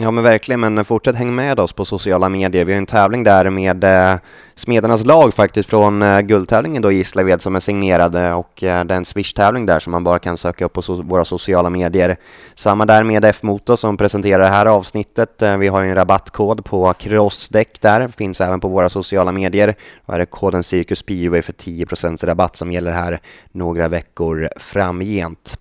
Ja 0.00 0.10
men 0.10 0.24
verkligen, 0.24 0.60
men 0.60 0.84
fortsätt 0.84 1.16
häng 1.16 1.34
med 1.34 1.60
oss 1.60 1.72
på 1.72 1.84
sociala 1.84 2.28
medier. 2.28 2.64
Vi 2.64 2.72
har 2.72 2.78
en 2.78 2.86
tävling 2.86 3.24
där 3.24 3.50
med 3.50 3.84
eh, 3.84 4.18
Smedernas 4.54 5.04
lag 5.04 5.34
faktiskt 5.34 5.70
från 5.70 6.02
eh, 6.02 6.20
guldtävlingen 6.20 6.82
då 6.82 6.92
i 6.92 6.96
Gislaved 6.96 7.42
som 7.42 7.56
är 7.56 7.60
signerade 7.60 8.26
eh, 8.26 8.38
och 8.38 8.62
eh, 8.62 8.84
det 8.84 8.94
är 8.94 8.96
en 8.96 9.04
Swish-tävling 9.04 9.66
där 9.66 9.78
som 9.78 9.90
man 9.90 10.04
bara 10.04 10.18
kan 10.18 10.36
söka 10.36 10.64
upp 10.64 10.72
på 10.72 10.82
so 10.82 11.02
våra 11.02 11.24
sociala 11.24 11.70
medier. 11.70 12.16
Samma 12.54 12.86
där 12.86 13.02
med 13.02 13.24
F-Motor 13.24 13.76
som 13.76 13.96
presenterar 13.96 14.38
det 14.38 14.48
här 14.48 14.66
avsnittet. 14.66 15.42
Eh, 15.42 15.56
vi 15.56 15.68
har 15.68 15.82
en 15.82 15.94
rabattkod 15.94 16.64
på 16.64 16.92
crossdäck 16.92 17.80
där, 17.80 18.08
finns 18.08 18.40
även 18.40 18.60
på 18.60 18.68
våra 18.68 18.88
sociala 18.88 19.32
medier. 19.32 19.74
Då 20.06 20.12
är 20.12 20.18
det 20.18 20.26
koden 20.26 20.64
Circus 20.64 20.98
Speedway 20.98 21.42
för 21.42 21.52
10% 21.52 22.26
rabatt 22.26 22.56
som 22.56 22.72
gäller 22.72 22.90
här 22.90 23.20
några 23.52 23.88
veckor 23.88 24.48
framgent. 24.56 25.58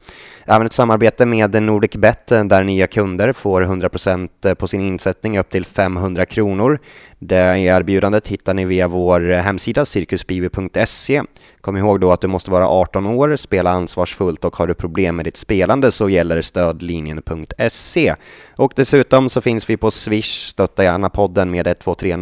Även 0.49 0.67
ett 0.67 0.73
samarbete 0.73 1.25
med 1.25 1.63
NordicBet 1.63 2.31
eh, 2.31 2.43
där 2.43 2.63
nya 2.63 2.87
kunder 2.87 3.33
får 3.33 3.61
100% 3.61 4.26
på 4.57 4.67
sin 4.67 4.81
insättning 4.81 5.39
upp 5.39 5.49
till 5.49 5.65
500 5.65 6.25
kronor. 6.25 6.79
Det 7.19 7.59
erbjudandet 7.59 8.27
hittar 8.27 8.53
ni 8.53 8.65
via 8.65 8.87
vår 8.87 9.21
hemsida 9.21 9.85
cirkusbivi.se. 9.85 11.23
Kom 11.61 11.77
ihåg 11.77 11.99
då 11.99 12.11
att 12.11 12.21
du 12.21 12.27
måste 12.27 12.51
vara 12.51 12.67
18 12.67 13.05
år, 13.05 13.35
spela 13.35 13.71
ansvarsfullt 13.71 14.45
och 14.45 14.55
har 14.55 14.67
du 14.67 14.73
problem 14.73 15.15
med 15.15 15.25
ditt 15.25 15.37
spelande 15.37 15.91
så 15.91 16.09
gäller 16.09 16.41
stödlinjen.se. 16.41 18.15
Och 18.55 18.73
dessutom 18.75 19.29
så 19.29 19.41
finns 19.41 19.69
vi 19.69 19.77
på 19.77 19.91
Swish, 19.91 20.47
stötta 20.47 20.83
gärna 20.83 21.09
podden 21.09 21.51
med 21.51 21.67
123 21.67 22.17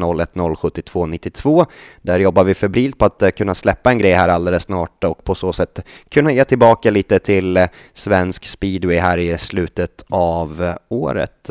01 1.22 1.44
Där 2.02 2.20
jobbar 2.20 2.44
vi 2.44 2.54
febrilt 2.54 2.98
på 2.98 3.06
att 3.06 3.22
eh, 3.22 3.30
kunna 3.30 3.56
släppa 3.56 3.92
en 3.92 3.98
grej 3.98 4.14
här 4.14 4.30
alldeles 4.30 4.64
snart 4.64 5.04
och 5.04 5.24
på 5.24 5.36
så 5.36 5.54
sätt 5.54 5.80
kunna 6.10 6.32
ge 6.32 6.46
tillbaka 6.46 6.92
lite 6.92 7.20
till 7.20 7.58
eh, 7.58 7.68
svensk 7.94 8.46
speedway 8.46 8.98
här 8.98 9.18
i 9.18 9.38
slutet 9.38 10.04
av 10.10 10.64
eh, 10.64 10.76
året. 10.90 11.50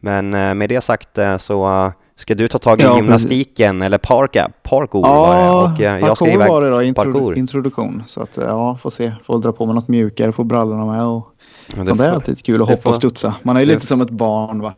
Men 0.00 0.30
med 0.30 0.68
det 0.68 0.80
sagt 0.80 1.18
så 1.38 1.92
Ska 2.20 2.34
du 2.34 2.48
ta 2.48 2.58
tag 2.58 2.80
i 2.80 2.84
ja, 2.84 2.96
gymnastiken 2.96 3.78
precis. 3.78 3.86
eller 3.86 3.98
parka, 3.98 4.50
parkour 4.62 5.06
ja, 5.06 5.20
var 5.20 5.36
det? 5.36 5.72
Och 5.72 5.80
eh, 5.80 6.06
jag 6.06 6.16
ska 6.16 6.26
iväg 6.32 6.48
var 6.48 6.62
det 6.62 6.70
då, 6.70 6.82
introdu 6.82 7.12
parkour. 7.12 7.38
introduktion. 7.38 8.02
Så 8.06 8.22
att 8.22 8.36
ja, 8.36 8.76
får 8.82 8.90
se. 8.90 9.12
Får 9.26 9.38
dra 9.38 9.52
på 9.52 9.66
mig 9.66 9.74
något 9.74 9.88
mjukare, 9.88 10.32
få 10.32 10.44
brallorna 10.44 10.86
med 10.86 11.04
och 11.04 11.26
ja, 11.76 11.84
det, 11.84 11.94
det 11.94 12.06
är 12.06 12.10
alltid 12.10 12.44
kul 12.44 12.62
att 12.62 12.68
hoppa 12.68 12.82
får, 12.82 12.90
och 12.90 12.96
studsa. 12.96 13.34
Man 13.42 13.56
är 13.56 13.60
ju 13.60 13.66
lite 13.66 13.86
som 13.86 14.00
ett 14.00 14.10
barn 14.10 14.60
va. 14.60 14.74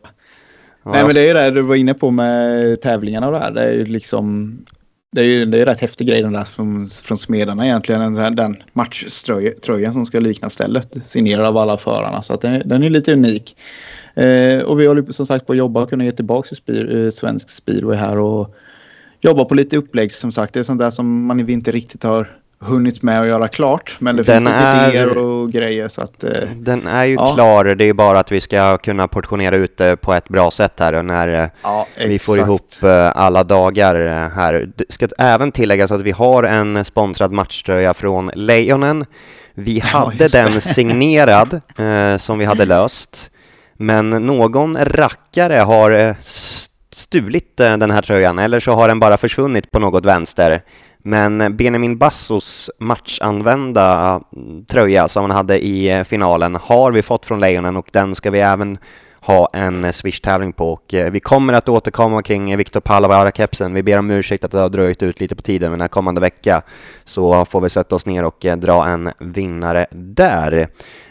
Ja, 0.83 0.91
Nej 0.91 1.03
men 1.03 1.13
det 1.13 1.19
är 1.19 1.27
ju 1.27 1.33
det 1.33 1.51
du 1.51 1.61
var 1.61 1.75
inne 1.75 1.93
på 1.93 2.11
med 2.11 2.81
tävlingarna 2.81 3.27
och 3.27 3.33
det 3.33 3.39
här. 3.39 3.51
Det 3.51 3.61
är 3.61 3.71
ju 3.71 3.85
liksom 3.85 4.57
det 5.11 5.21
är 5.21 5.25
ju 5.25 5.45
det 5.45 5.61
är 5.61 5.65
rätt 5.65 5.81
häftig 5.81 6.07
grej 6.07 6.21
den 6.21 6.33
där 6.33 6.43
från, 6.43 6.87
från 6.87 7.17
Smedarna 7.17 7.65
egentligen. 7.65 8.13
Den, 8.13 8.35
den 8.35 8.63
matchtröjan 8.73 9.93
som 9.93 10.05
ska 10.05 10.19
likna 10.19 10.49
stället. 10.49 10.97
Signerad 11.05 11.45
av 11.45 11.57
alla 11.57 11.77
förarna. 11.77 12.21
Så 12.21 12.33
att 12.33 12.41
den, 12.41 12.61
den 12.65 12.83
är 12.83 12.89
lite 12.89 13.13
unik. 13.13 13.55
Eh, 14.15 14.61
och 14.63 14.79
vi 14.79 14.85
håller 14.87 15.11
som 15.11 15.25
sagt 15.25 15.45
på 15.47 15.51
att 15.53 15.57
jobba 15.57 15.81
och 15.81 15.89
kunna 15.89 16.03
ge 16.05 16.11
tillbaka 16.11 16.47
till 16.47 16.57
spir, 16.57 17.05
eh, 17.05 17.09
svensk 17.11 17.49
speedway 17.49 17.97
här. 17.97 18.17
Och 18.19 18.55
jobba 19.21 19.45
på 19.45 19.55
lite 19.55 19.77
upplägg 19.77 20.11
som 20.11 20.31
sagt. 20.31 20.53
Det 20.53 20.59
är 20.59 20.63
sånt 20.63 20.79
där 20.79 20.89
som 20.89 21.25
man 21.25 21.49
inte 21.49 21.71
riktigt 21.71 22.03
har 22.03 22.31
hunnit 22.59 23.01
med 23.01 23.21
att 23.21 23.27
göra 23.27 23.47
klart. 23.47 23.95
Men 23.99 24.15
det 24.15 24.23
Den 24.23 24.43
finns 24.43 24.55
lite 24.55 24.89
idéer 24.97 25.17
och 25.17 25.51
grejer 25.51 25.87
så 25.87 26.01
att... 26.01 26.23
Eh, 26.23 26.31
Den 26.55 26.87
är 26.87 27.03
ju 27.05 27.13
Ja. 27.13 27.33
klar, 27.35 27.65
det 27.65 27.85
är 27.89 27.93
bara 27.93 28.19
att 28.19 28.31
vi 28.31 28.41
ska 28.41 28.77
kunna 28.77 29.07
portionera 29.07 29.55
ut 29.57 29.77
det 29.77 29.95
på 29.97 30.13
ett 30.13 30.29
bra 30.29 30.51
sätt 30.51 30.73
här 30.79 30.93
och 30.93 31.05
när 31.05 31.43
eh, 31.43 31.49
ja, 31.63 31.87
vi 32.07 32.19
får 32.19 32.39
ihop 32.39 32.83
eh, 32.83 33.11
alla 33.17 33.43
dagar 33.43 33.95
eh, 34.07 34.29
här. 34.29 34.69
Det 34.75 34.85
ska 34.89 35.07
även 35.17 35.51
tilläggas 35.51 35.91
att 35.91 36.01
vi 36.01 36.11
har 36.11 36.43
en 36.43 36.85
sponsrad 36.85 37.31
matchtröja 37.31 37.93
från 37.93 38.31
Lejonen. 38.35 39.05
Vi 39.53 39.77
Ja, 39.79 39.85
hade 39.85 40.17
det. 40.17 40.31
den 40.33 40.61
signerad 40.61 41.61
eh, 41.77 42.17
som 42.17 42.37
vi 42.37 42.45
hade 42.45 42.65
löst. 42.65 43.29
Men 43.83 44.09
någon 44.09 44.77
rackare 44.85 45.53
har 45.53 45.91
eh, 45.91 46.15
stulit 46.91 47.59
eh, 47.59 47.77
den 47.77 47.91
här 47.91 48.01
tröjan 48.01 48.39
eller 48.39 48.59
så 48.59 48.71
har 48.71 48.87
den 48.87 48.99
bara 48.99 49.17
försvunnit 49.17 49.71
på 49.71 49.79
något 49.79 50.05
vänster. 50.05 50.61
Men 50.97 51.57
Benjamin 51.57 51.97
Bassos 51.97 52.69
matchanvända 52.79 54.19
mm, 54.35 54.65
tröja 54.65 55.07
som 55.07 55.23
han 55.23 55.31
hade 55.31 55.65
i 55.65 55.89
eh, 55.89 56.03
finalen 56.03 56.55
har 56.55 56.91
vi 56.91 57.01
fått 57.01 57.25
från 57.25 57.39
Lejonen 57.39 57.77
och 57.77 57.89
den 57.91 58.15
ska 58.15 58.31
vi 58.31 58.39
även 58.39 58.77
ha 59.19 59.49
en 59.53 59.93
Swish-tävling 59.93 60.53
på 60.53 60.73
och 60.73 60.93
vi 61.11 61.19
kommer 61.19 61.53
att 61.53 61.69
återkomma 61.69 62.21
kring 62.21 62.57
Viktor 62.57 62.79
Palovaara-kepsen. 62.79 63.73
Vi 63.73 63.83
ber 63.83 63.99
om 63.99 64.11
ursäkt 64.11 64.43
att 64.43 64.51
det 64.51 64.59
har 64.59 64.69
dröjt 64.69 65.03
ut 65.03 65.19
lite 65.19 65.35
på 65.35 65.41
tiden, 65.41 65.71
men 65.71 65.79
den 65.79 65.81
här 65.81 65.87
kommande 65.87 66.21
vecka 66.21 66.61
så 67.05 67.45
får 67.45 67.61
vi 67.61 67.69
sätta 67.69 67.95
oss 67.95 68.05
ner 68.05 68.23
och 68.23 68.45
dra 68.57 68.87
en 68.87 69.11
vinnare 69.19 69.85
där. 69.91 70.67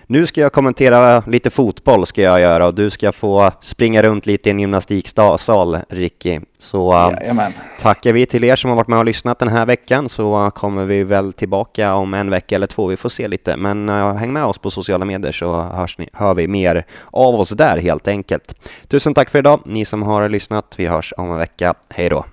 Nu 0.07 0.27
ska 0.27 0.41
jag 0.41 0.53
kommentera 0.53 1.23
lite 1.27 1.51
fotboll 1.51 2.07
ska 2.07 2.23
jag 2.23 2.41
göra 2.41 2.67
och 2.67 2.75
du 2.75 2.91
ska 2.91 3.13
få 3.13 3.51
springa 3.61 4.03
runt 4.03 4.27
lite 4.27 4.49
i 4.49 4.51
en 4.51 4.61
gymnastiksal, 4.61 5.79
Ricky. 5.89 6.41
Så 6.59 6.93
eh, 6.93 7.13
Jajamän. 7.21 7.53
tackar 7.79 8.13
vi 8.13 8.27
till 8.27 8.45
er 8.45 8.57
som 8.57 8.71
har 8.71 8.77
varit 8.77 8.89
med 8.89 8.99
och 8.99 9.05
lyssnat 9.05 9.39
den 9.39 9.49
här 9.49 9.67
veckan 9.67 10.09
så 10.09 10.51
kommer 10.55 10.85
vi 10.85 11.05
väl 11.05 11.33
tillbaka 11.33 11.95
om 11.95 12.15
en 12.15 12.31
vecka 12.31 12.55
eller 12.55 12.67
två. 12.67 12.87
Vi 12.87 12.97
får 12.97 13.09
se 13.09 13.29
lite, 13.29 13.57
men 13.57 13.89
eh, 13.89 14.15
häng 14.15 14.33
med 14.33 14.45
oss 14.45 14.59
på 14.59 14.71
sociala 14.71 15.05
medier 15.05 15.33
så 15.33 15.61
hörs 15.61 15.99
ni, 15.99 16.09
hör 16.13 16.35
vi 16.35 16.49
mer 16.49 16.85
av 17.11 17.35
oss 17.35 17.49
där 17.51 17.79
helt 17.79 18.09
enkelt. 18.09 18.55
Tusen 18.89 19.15
tack 19.15 19.31
för 19.31 19.39
idag, 19.39 19.61
ni 19.65 19.85
som 19.85 20.03
har 20.03 20.29
lyssnat. 20.29 20.75
Vi 20.77 20.87
hörs 20.87 21.15
om 21.17 21.31
en 21.31 21.39
vecka. 21.39 21.75
Hej 21.89 22.09
då! 22.09 22.25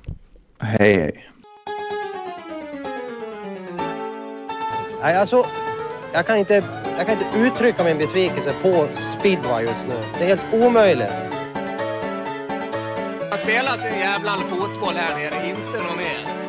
Hej, 0.62 0.96
hej. 0.96 1.26
Nej, 5.02 5.16
alltså, 5.16 5.46
jag 6.14 6.28
kan 6.28 6.38
inte, 6.38 6.64
jag 7.00 7.08
kan 7.08 7.18
inte 7.18 7.38
uttrycka 7.38 7.84
min 7.84 7.98
besvikelse 7.98 8.54
på 8.62 8.88
speedway 9.20 9.66
just 9.66 9.88
nu. 9.88 10.04
Det 10.18 10.24
är 10.24 10.28
helt 10.28 10.54
omöjligt. 10.54 11.12
Man 13.30 13.38
spelar 13.38 13.72
sin 13.72 14.00
jävla 14.00 14.32
fotboll 14.32 14.96
här 14.96 15.16
nere, 15.16 15.48
inte 15.50 15.84
någon 15.84 15.98
mer. 15.98 16.49